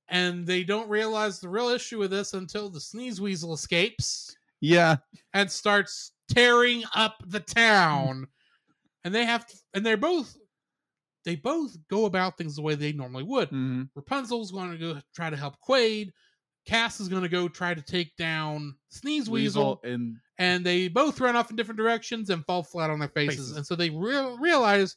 And 0.09 0.47
they 0.47 0.65
don't 0.65 0.89
realize 0.91 1.41
the 1.41 1.49
real 1.49 1.69
issue 1.69 1.99
with 1.99 2.11
this 2.11 2.35
until 2.35 2.69
the 2.69 2.81
sneeze 2.81 3.23
weasel 3.23 3.55
escapes 3.55 4.37
yeah. 4.61 4.97
and 5.33 5.51
starts 5.51 6.13
tearing 6.29 6.85
up 6.95 7.17
the 7.27 7.41
town. 7.41 8.27
And 9.05 9.15
they 9.15 9.25
have 9.25 9.47
to, 9.47 9.57
and 9.75 9.85
they're 9.85 9.97
both, 9.97 10.37
they 11.25 11.37
both 11.37 11.77
go 11.89 12.05
about 12.05 12.37
things 12.37 12.57
the 12.57 12.63
way 12.63 12.75
they 12.75 12.93
normally 12.93 13.25
would. 13.25 13.49
Mm-hmm. 13.49 13.85
Rapunzel's 13.95 14.51
going 14.51 14.73
to 14.73 14.79
go 14.79 15.01
try 15.15 15.31
to 15.31 15.37
help 15.37 15.57
Quaid. 15.67 16.11
Cass 16.67 17.01
is 17.01 17.09
going 17.09 17.23
to 17.23 17.29
go 17.29 17.49
try 17.49 17.75
to 17.75 17.83
take 17.83 18.17
down 18.17 18.75
Sneeze 18.89 19.29
Weasel, 19.29 19.81
and 19.85 20.17
and 20.39 20.65
they 20.65 20.89
both 20.89 21.21
run 21.21 21.37
off 21.37 21.51
in 21.51 21.57
different 21.57 21.79
directions 21.79 22.31
and 22.31 22.45
fall 22.47 22.63
flat 22.63 22.91
on 22.91 22.99
their 22.99 23.09
faces. 23.09 23.37
Faces. 23.37 23.57
And 23.57 23.67
so 23.67 23.75
they 23.77 23.91
real 23.91 24.39
realize 24.39 24.97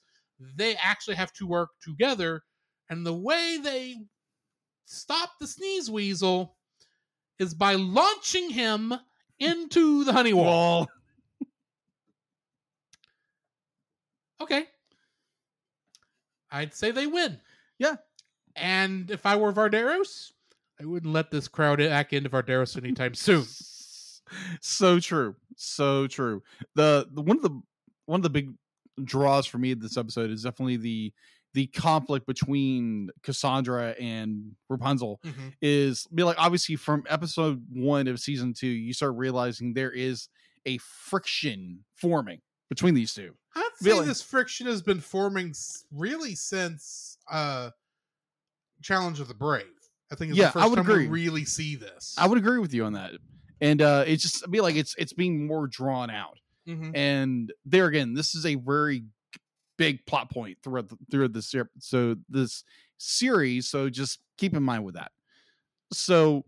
they 0.55 0.75
actually 0.75 1.15
have 1.15 1.33
to 1.33 1.47
work 1.47 1.69
together. 1.81 2.41
And 2.89 3.05
the 3.05 3.13
way 3.13 3.59
they 3.61 3.95
stop 4.85 5.31
the 5.39 5.47
Sneeze 5.47 5.91
Weasel 5.91 6.55
is 7.39 7.53
by 7.53 7.73
launching 7.73 8.49
him 8.49 8.93
into 9.39 10.03
the 10.05 10.13
honey 10.13 10.33
wall. 10.33 10.45
wall. 10.45 10.87
Okay. 14.39 14.65
I'd 16.51 16.73
say 16.73 16.91
they 16.91 17.07
win. 17.07 17.39
Yeah. 17.79 17.95
And 18.55 19.11
if 19.11 19.25
I 19.25 19.35
were 19.35 19.53
Vardaros, 19.53 20.31
I 20.81 20.85
wouldn't 20.85 21.13
let 21.13 21.31
this 21.31 21.47
crowd 21.47 21.79
back 21.79 22.13
into 22.13 22.29
Vardaros 22.29 22.77
anytime 22.77 23.13
soon. 23.15 23.45
so 24.61 24.99
true 24.99 25.35
so 25.55 26.05
true 26.07 26.43
the, 26.75 27.07
the 27.13 27.21
one 27.21 27.37
of 27.37 27.43
the 27.43 27.61
one 28.07 28.19
of 28.19 28.23
the 28.23 28.29
big 28.29 28.51
draws 29.03 29.45
for 29.45 29.57
me 29.57 29.73
this 29.73 29.95
episode 29.97 30.29
is 30.29 30.43
definitely 30.43 30.75
the 30.77 31.13
the 31.53 31.67
conflict 31.67 32.27
between 32.27 33.09
cassandra 33.23 33.95
and 33.99 34.51
rapunzel 34.69 35.19
Mhm. 35.25 35.53
is 35.61 36.07
be 36.13 36.23
like 36.23 36.35
obviously 36.37 36.75
from 36.75 37.05
episode 37.09 37.63
one 37.71 38.07
of 38.09 38.19
season 38.19 38.53
two 38.53 38.67
you 38.67 38.91
start 38.93 39.15
realizing 39.15 39.73
there 39.73 39.91
is 39.91 40.27
a 40.65 40.77
friction 40.79 41.85
forming 41.95 42.41
between 42.69 42.93
these 42.93 43.13
two 43.13 43.33
I'd 43.55 43.69
say 43.81 43.89
Really? 43.91 44.05
this 44.05 44.21
friction 44.21 44.67
has 44.67 44.81
been 44.81 44.99
forming 44.99 45.53
really 45.91 46.35
since 46.35 47.17
uh 47.31 47.71
Challenge 48.83 49.19
of 49.19 49.27
the 49.27 49.33
Brave. 49.33 49.65
I 50.11 50.15
think 50.15 50.29
it's 50.31 50.37
Yeah, 50.37 50.51
the 50.51 50.59
I 50.59 50.67
would 50.67 50.75
time 50.75 50.85
agree. 50.89 51.07
we 51.07 51.23
really 51.23 51.45
see 51.45 51.75
this. 51.75 52.15
i 52.17 52.27
would 52.27 52.37
agree 52.37 52.59
with 52.59 52.73
you 52.73 52.85
on 52.85 52.93
that 52.93 53.11
and 53.61 53.81
uh 53.81 54.03
it's 54.07 54.21
just 54.23 54.43
I 54.43 54.47
be 54.47 54.61
like 54.61 54.75
it's 54.75 54.95
it's 54.97 55.13
being 55.13 55.47
more 55.47 55.67
drawn 55.67 56.09
out 56.09 56.37
Mhm. 56.67 56.91
and 56.95 57.53
there 57.65 57.85
again 57.87 58.13
this 58.13 58.35
is 58.35 58.45
a 58.45 58.55
very 58.55 59.03
big 59.77 60.05
plot 60.05 60.29
point 60.31 60.57
throughout 60.63 60.89
the, 60.89 60.97
throughout 61.09 61.31
this 61.33 61.53
so 61.79 62.15
this 62.29 62.63
series 62.97 63.67
so 63.69 63.89
just 63.89 64.19
keep 64.37 64.53
in 64.55 64.63
mind 64.63 64.83
with 64.83 64.95
that 64.95 65.11
so 65.93 66.43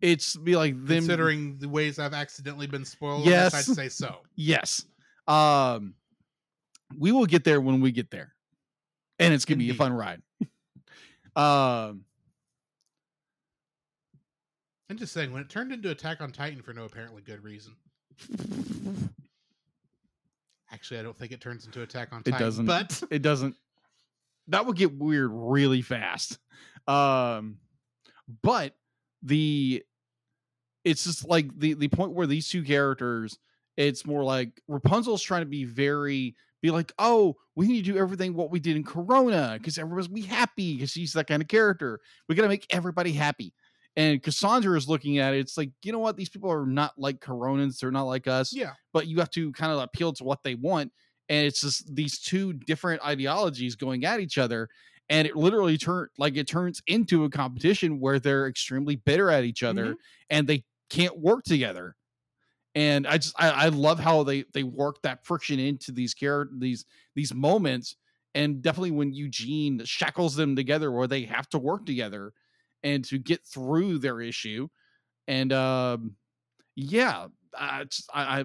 it's 0.00 0.36
be 0.36 0.54
like 0.56 0.74
them 0.84 0.98
Considering 0.98 1.58
the 1.58 1.68
ways 1.68 1.98
I've 1.98 2.12
accidentally 2.12 2.66
been 2.66 2.84
spoiled, 2.84 3.24
yes. 3.24 3.54
I'd 3.54 3.64
say 3.74 3.88
so. 3.88 4.18
yes 4.36 4.84
um 5.28 5.94
we 6.98 7.12
will 7.12 7.26
get 7.26 7.44
there 7.44 7.60
when 7.60 7.80
we 7.80 7.90
get 7.90 8.10
there 8.10 8.32
and 9.18 9.34
it's 9.34 9.44
gonna 9.44 9.58
be 9.58 9.70
a 9.70 9.74
fun 9.74 9.92
ride 9.92 10.22
um 11.36 12.04
I'm 14.88 14.98
just 14.98 15.12
saying, 15.12 15.32
when 15.32 15.42
it 15.42 15.48
turned 15.48 15.72
into 15.72 15.90
Attack 15.90 16.20
on 16.20 16.30
Titan 16.30 16.62
for 16.62 16.72
no 16.72 16.84
apparently 16.84 17.20
good 17.20 17.42
reason. 17.42 17.74
Actually, 20.70 21.00
I 21.00 21.02
don't 21.02 21.18
think 21.18 21.32
it 21.32 21.40
turns 21.40 21.66
into 21.66 21.82
Attack 21.82 22.12
on 22.12 22.22
Titan. 22.22 22.34
It 22.34 22.38
doesn't. 22.38 22.66
But 22.66 23.02
it 23.10 23.20
doesn't 23.20 23.56
that 24.48 24.66
would 24.66 24.76
get 24.76 24.96
weird 24.96 25.30
really 25.32 25.82
fast 25.82 26.38
um 26.86 27.56
but 28.42 28.74
the 29.22 29.82
it's 30.84 31.04
just 31.04 31.26
like 31.28 31.48
the 31.58 31.74
the 31.74 31.88
point 31.88 32.12
where 32.12 32.26
these 32.26 32.48
two 32.48 32.62
characters 32.62 33.38
it's 33.76 34.06
more 34.06 34.24
like 34.24 34.60
rapunzel's 34.68 35.22
trying 35.22 35.42
to 35.42 35.46
be 35.46 35.64
very 35.64 36.34
be 36.62 36.70
like 36.70 36.92
oh 36.98 37.36
we 37.56 37.66
need 37.66 37.84
to 37.84 37.92
do 37.92 37.98
everything 37.98 38.34
what 38.34 38.50
we 38.50 38.60
did 38.60 38.76
in 38.76 38.84
corona 38.84 39.56
because 39.58 39.78
everyone's 39.78 40.08
be 40.08 40.20
happy 40.20 40.74
because 40.74 40.90
she's 40.90 41.14
that 41.14 41.26
kind 41.26 41.42
of 41.42 41.48
character. 41.48 42.00
We 42.28 42.34
gotta 42.34 42.48
make 42.48 42.66
everybody 42.70 43.12
happy. 43.12 43.52
And 43.96 44.22
cassandra 44.22 44.76
is 44.76 44.88
looking 44.88 45.18
at 45.18 45.32
it 45.32 45.40
it's 45.40 45.56
like 45.56 45.70
you 45.82 45.90
know 45.90 45.98
what? 45.98 46.16
These 46.16 46.28
people 46.28 46.52
are 46.52 46.66
not 46.66 46.92
like 46.98 47.18
coronans 47.18 47.78
they're 47.78 47.90
not 47.90 48.02
like 48.02 48.28
us 48.28 48.54
yeah, 48.54 48.72
but 48.92 49.08
you 49.08 49.18
have 49.18 49.30
to 49.30 49.50
kind 49.52 49.72
of 49.72 49.78
appeal 49.80 50.12
to 50.14 50.24
what 50.24 50.42
they 50.44 50.54
want. 50.54 50.92
And 51.28 51.44
it's 51.44 51.62
just 51.62 51.92
these 51.92 52.20
two 52.20 52.52
different 52.52 53.04
ideologies 53.04 53.74
going 53.74 54.04
at 54.04 54.20
each 54.20 54.38
other 54.38 54.68
and 55.08 55.26
it 55.26 55.34
literally 55.34 55.78
turn 55.78 56.08
like 56.18 56.36
it 56.36 56.46
turns 56.46 56.82
into 56.86 57.24
a 57.24 57.30
competition 57.30 58.00
where 58.00 58.18
they're 58.18 58.46
extremely 58.46 58.96
bitter 58.96 59.30
at 59.30 59.44
each 59.44 59.62
other 59.62 59.86
mm-hmm. 59.86 59.94
and 60.30 60.46
they 60.46 60.62
can't 60.90 61.18
work 61.18 61.42
together 61.44 61.95
and 62.76 63.08
i 63.08 63.18
just 63.18 63.34
I, 63.38 63.50
I 63.50 63.68
love 63.70 64.00
how 64.00 64.24
they 64.24 64.44
they 64.54 64.64
work 64.64 65.02
that 65.02 65.26
friction 65.26 65.60
into 65.60 65.92
these 65.92 66.14
character 66.14 66.54
these 66.58 66.86
these 67.16 67.34
moments. 67.34 67.96
And 68.36 68.62
definitely 68.62 68.92
when 68.92 69.14
eugene 69.14 69.82
shackles 69.86 70.36
them 70.36 70.56
together 70.56 70.92
where 70.92 71.08
they 71.08 71.24
have 71.24 71.48
to 71.50 71.58
work 71.58 71.86
together 71.86 72.34
and 72.84 73.04
to 73.06 73.18
get 73.18 73.46
through 73.46 73.98
their 74.00 74.20
issue. 74.20 74.68
And 75.28 75.52
um 75.52 76.16
yeah 76.76 77.26
uh, 77.58 77.78
it's- 77.82 78.06
I, 78.14 78.40
I 78.40 78.44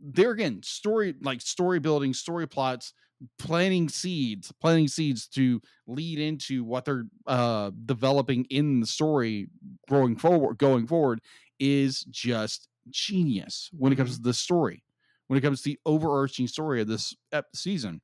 there 0.00 0.30
again 0.30 0.62
story 0.62 1.14
like 1.20 1.40
story 1.40 1.78
building 1.80 2.14
story 2.14 2.46
plots 2.46 2.92
planting 3.38 3.88
seeds 3.88 4.52
planting 4.60 4.88
seeds 4.88 5.26
to 5.28 5.60
lead 5.88 6.18
into 6.20 6.64
what 6.64 6.84
they're 6.84 7.06
uh 7.26 7.70
developing 7.86 8.44
in 8.50 8.80
the 8.80 8.86
story 8.86 9.48
growing 9.88 10.16
forward 10.16 10.58
going 10.58 10.86
forward 10.86 11.20
is 11.58 12.02
just 12.04 12.67
genius 12.90 13.70
when 13.72 13.92
it 13.92 13.96
comes 13.96 14.16
to 14.16 14.22
the 14.22 14.34
story 14.34 14.82
when 15.28 15.36
it 15.38 15.42
comes 15.42 15.60
to 15.62 15.70
the 15.70 15.78
overarching 15.84 16.46
story 16.46 16.80
of 16.80 16.88
this 16.88 17.14
ep- 17.32 17.46
season 17.54 18.00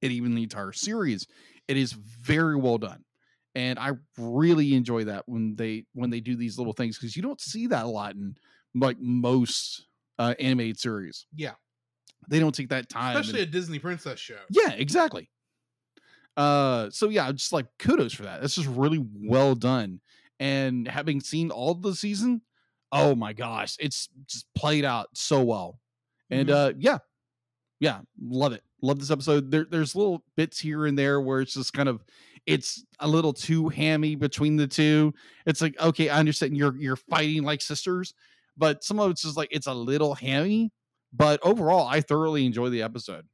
and 0.00 0.10
even 0.10 0.34
the 0.34 0.42
entire 0.42 0.72
series. 0.72 1.26
It 1.68 1.76
is 1.76 1.92
very 1.92 2.56
well 2.56 2.78
done. 2.78 3.04
And 3.54 3.78
I 3.78 3.92
really 4.18 4.74
enjoy 4.74 5.04
that 5.04 5.24
when 5.26 5.54
they 5.56 5.84
when 5.92 6.10
they 6.10 6.20
do 6.20 6.34
these 6.34 6.56
little 6.58 6.72
things 6.72 6.98
because 6.98 7.14
you 7.14 7.22
don't 7.22 7.40
see 7.40 7.66
that 7.68 7.84
a 7.84 7.88
lot 7.88 8.14
in 8.14 8.36
like 8.74 8.96
most 8.98 9.86
uh, 10.18 10.34
animated 10.40 10.78
series. 10.80 11.26
Yeah. 11.34 11.52
They 12.28 12.40
don't 12.40 12.54
take 12.54 12.70
that 12.70 12.88
time. 12.88 13.16
and- 13.16 13.20
Especially 13.24 13.42
a 13.42 13.46
Disney 13.46 13.78
princess 13.78 14.18
show. 14.18 14.38
yeah, 14.50 14.70
exactly. 14.72 15.30
Uh, 16.36 16.90
so 16.90 17.08
yeah, 17.10 17.30
just 17.32 17.52
like 17.52 17.66
kudos 17.78 18.12
for 18.14 18.24
that. 18.24 18.40
That's 18.40 18.54
just 18.56 18.68
really 18.68 19.04
well 19.14 19.54
done. 19.54 20.00
And 20.40 20.88
having 20.88 21.20
seen 21.20 21.50
all 21.50 21.74
the 21.74 21.94
season, 21.94 22.42
oh 22.94 23.14
my 23.14 23.32
gosh, 23.32 23.76
it's 23.80 24.08
just 24.26 24.46
played 24.54 24.84
out 24.84 25.08
so 25.14 25.42
well. 25.42 25.80
And 26.30 26.50
uh, 26.50 26.72
yeah, 26.78 26.98
yeah, 27.80 28.00
love 28.22 28.52
it. 28.52 28.62
Love 28.82 28.98
this 28.98 29.10
episode. 29.10 29.50
There, 29.50 29.66
there's 29.70 29.94
little 29.94 30.22
bits 30.36 30.58
here 30.58 30.86
and 30.86 30.98
there 30.98 31.20
where 31.20 31.40
it's 31.40 31.54
just 31.54 31.72
kind 31.72 31.88
of, 31.88 32.02
it's 32.46 32.84
a 33.00 33.08
little 33.08 33.32
too 33.32 33.68
hammy 33.68 34.14
between 34.14 34.56
the 34.56 34.66
two. 34.66 35.12
It's 35.46 35.60
like, 35.60 35.78
okay, 35.80 36.08
I 36.08 36.18
understand 36.18 36.56
you're 36.56 36.76
you're 36.76 36.96
fighting 36.96 37.42
like 37.42 37.60
sisters, 37.62 38.14
but 38.56 38.84
some 38.84 39.00
of 39.00 39.10
it's 39.10 39.22
just 39.22 39.36
like 39.36 39.48
it's 39.50 39.66
a 39.66 39.74
little 39.74 40.14
hammy. 40.14 40.70
But 41.12 41.40
overall, 41.42 41.86
I 41.88 42.00
thoroughly 42.00 42.44
enjoy 42.46 42.68
the 42.70 42.82
episode. 42.82 43.24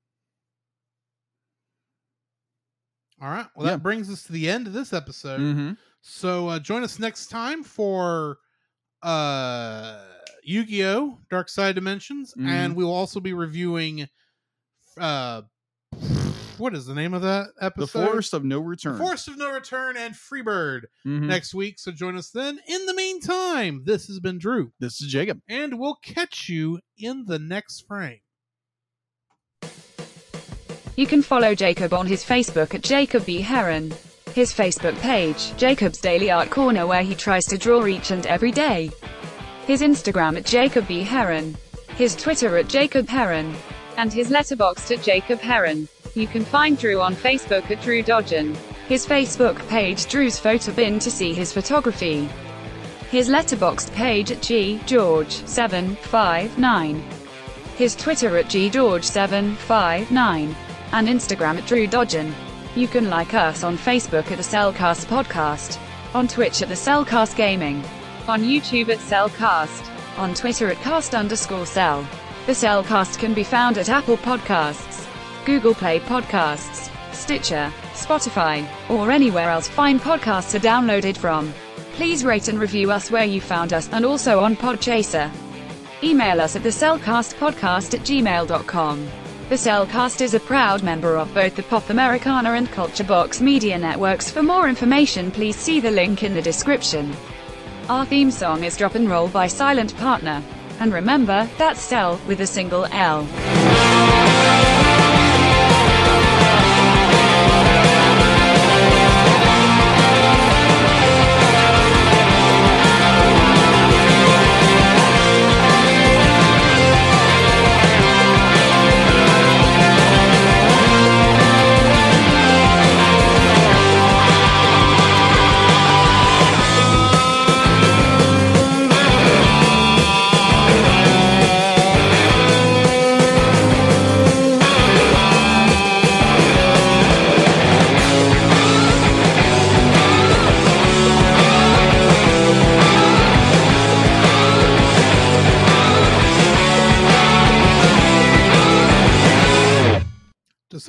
All 3.23 3.29
right. 3.29 3.47
Well, 3.55 3.67
Yeah. 3.67 3.73
that 3.73 3.83
brings 3.83 4.11
us 4.11 4.23
to 4.25 4.33
the 4.33 4.49
end 4.49 4.67
of 4.67 4.73
this 4.73 4.93
episode. 4.93 5.41
Mm-hmm. 5.41 5.73
So 6.01 6.49
uh, 6.49 6.59
join 6.59 6.83
us 6.83 6.99
next 6.99 7.27
time 7.27 7.63
for 7.63 8.39
uh, 9.03 10.05
Yu-Gi-Oh! 10.43 11.19
Dark 11.31 11.49
Side 11.49 11.75
Dimensions, 11.75 12.33
Mm-hmm. 12.35 12.49
and 12.49 12.77
we 12.77 12.85
will 12.85 12.95
also 12.95 13.21
be 13.21 13.33
reviewing. 13.33 14.09
Uh, 14.99 15.43
what 16.59 16.75
is 16.75 16.85
the 16.87 16.95
name 16.95 17.15
of 17.15 17.23
that 17.23 17.49
episode? 17.61 17.61
The 17.61 17.83
episode? 18.01 18.07
Forest 18.11 18.35
of 18.35 18.45
No 18.45 18.61
Return. 18.61 18.99
Forest 18.99 19.29
of 19.29 19.39
No 19.39 19.53
Return 19.53 19.97
and 19.97 20.15
Freebird 20.15 20.83
Mhm. 21.07 21.23
next 21.27 21.55
week. 21.55 21.79
So 21.79 21.91
join 21.93 22.17
us 22.17 22.31
then. 22.31 22.61
In 22.67 22.87
the 22.87 22.95
meantime, 22.95 23.83
this 23.85 24.07
has 24.09 24.21
been 24.21 24.39
Drew, 24.39 24.73
This 24.81 25.01
is 25.01 25.11
Jacob. 25.11 25.41
and 25.49 25.79
we'll 25.79 25.97
catch 26.03 26.49
you 26.49 26.81
in 26.99 27.25
the 27.27 27.39
next 27.39 27.87
frame. 27.87 28.21
You 30.97 31.07
can 31.07 31.23
follow 31.23 31.55
Jacob 31.55 31.95
on 31.95 32.07
his 32.09 32.23
Facebook 32.25 32.75
at 32.75 32.83
Jacob 32.83 33.25
B. 33.25 33.41
Heron. 33.41 33.95
His 34.35 34.53
Facebook 34.55 34.97
page, 35.01 35.57
Jacob's 35.57 36.01
Daily 36.01 36.31
Art 36.31 36.51
Corner, 36.51 36.87
where 36.87 37.03
he 37.03 37.17
tries 37.17 37.47
to 37.47 37.59
draw 37.59 37.87
each 37.87 38.13
and 38.13 38.25
every 38.27 38.53
day. 38.53 38.91
His 39.67 39.83
Instagram 39.83 40.37
at 40.37 40.47
Jacob 40.47 40.87
B. 40.87 41.03
Heron. 41.03 41.57
His 41.97 42.15
Twitter 42.15 42.57
at 42.57 42.69
Jacob 42.69 43.09
Heron. 43.09 43.53
And 43.97 44.13
his 44.13 44.31
letterboxd 44.31 44.99
at 44.99 45.03
Jacob 45.03 45.41
Heron. 45.41 45.89
You 46.15 46.29
can 46.29 46.45
find 46.45 46.79
Drew 46.79 47.01
on 47.01 47.17
Facebook 47.17 47.69
at 47.71 47.83
Drew 47.83 48.03
Dodgen. 48.03 48.57
His 48.89 49.05
Facebook 49.05 49.59
page 49.69 50.07
Drew's 50.07 50.39
Photo 50.39 50.73
Bin 50.73 51.01
to 51.01 51.11
see 51.11 51.35
his 51.35 51.53
photography. 51.53 52.29
His 53.11 53.29
letterboxd 53.29 53.93
page 53.95 54.31
at 54.31 54.43
G 54.43 54.81
George 54.87 55.45
759. 55.45 57.03
His 57.77 57.97
Twitter 57.97 58.37
at 58.37 58.47
ggeorge759 58.47 60.55
and 60.93 61.09
Instagram 61.09 61.59
at 61.59 61.67
Drew 61.67 61.89
Dodgen. 61.89 62.33
You 62.77 62.87
can 62.87 63.11
like 63.11 63.35
us 63.35 63.65
on 63.65 63.77
Facebook 63.77 64.31
at 64.31 64.37
the 64.37 64.45
CelCast 64.45 65.07
Podcast, 65.07 65.79
on 66.15 66.29
Twitch 66.29 66.63
at 66.63 66.69
the 66.69 66.75
CelCast 66.75 67.35
Gaming, 67.35 67.85
on 68.29 68.43
YouTube 68.43 68.91
at 68.91 68.99
CelCast, 68.99 69.89
on 70.19 70.35
Twitter 70.35 70.69
at 70.69 70.77
cast 70.77 71.15
underscore 71.15 71.67
cel. 71.67 72.07
The 72.47 72.53
CelCast 72.53 73.19
can 73.19 73.35
be 73.35 73.43
found 73.43 73.77
at 73.77 73.89
Apple 73.89 74.19
Podcasts, 74.19 75.07
Google 75.45 75.75
Play 75.75 75.99
Podcasts, 75.99 76.91
Stitcher, 77.13 77.73
Spotify, 77.95 78.69
or 78.89 79.11
anywhere 79.11 79.51
else 79.51 79.67
fine 79.67 79.99
podcasts 79.99 80.55
are 80.55 80.61
downloaded 80.61 81.17
from. 81.17 81.53
Please 81.95 82.25
rate 82.25 82.47
and 82.47 82.59
review 82.61 82.93
us 82.93 83.11
where 83.11 83.25
you 83.25 83.41
found 83.41 83.73
us 83.73 83.89
and 83.93 84.05
also 84.05 84.39
on 84.41 84.55
Podchaser. 84.55 85.31
Email 86.05 86.41
us 86.41 86.55
at 86.55 86.63
the 86.63 86.69
CelCastpodcast 86.69 87.95
at 87.95 88.01
gmail.com. 88.01 89.09
The 89.51 89.57
CelCast 89.57 90.21
is 90.21 90.35
a 90.35 90.39
proud 90.39 90.85
member 90.85 91.17
of 91.17 91.35
both 91.35 91.57
the 91.57 91.65
Pop 91.65 91.91
Americana 91.91 92.53
and 92.53 92.71
Culture 92.71 93.03
Box 93.03 93.41
media 93.41 93.77
networks. 93.77 94.31
For 94.31 94.45
more 94.45 94.69
information, 94.69 95.33
please 95.33 95.57
see 95.57 95.81
the 95.81 95.91
link 95.91 96.23
in 96.23 96.35
the 96.35 96.41
description. 96.41 97.13
Our 97.89 98.07
theme 98.07 98.31
song 98.31 98.63
is 98.63 98.77
Drop 98.77 98.95
and 98.95 99.11
Roll 99.11 99.27
by 99.27 99.49
Silent 99.49 99.97
Partner. 99.97 100.41
And 100.79 100.93
remember, 100.93 101.51
that's 101.59 101.81
Cel 101.81 102.21
with 102.29 102.41
a 102.43 102.47
single 102.47 102.85
L. 102.93 103.27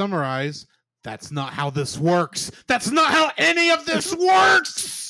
summarize, 0.02 0.65
that's 1.03 1.32
not 1.32 1.53
how 1.53 1.69
this 1.69 1.99
works. 1.99 2.52
That's 2.68 2.90
not 2.90 3.11
how 3.11 3.32
any 3.38 3.69
of 3.69 3.86
this 3.86 4.15
works. 4.15 5.01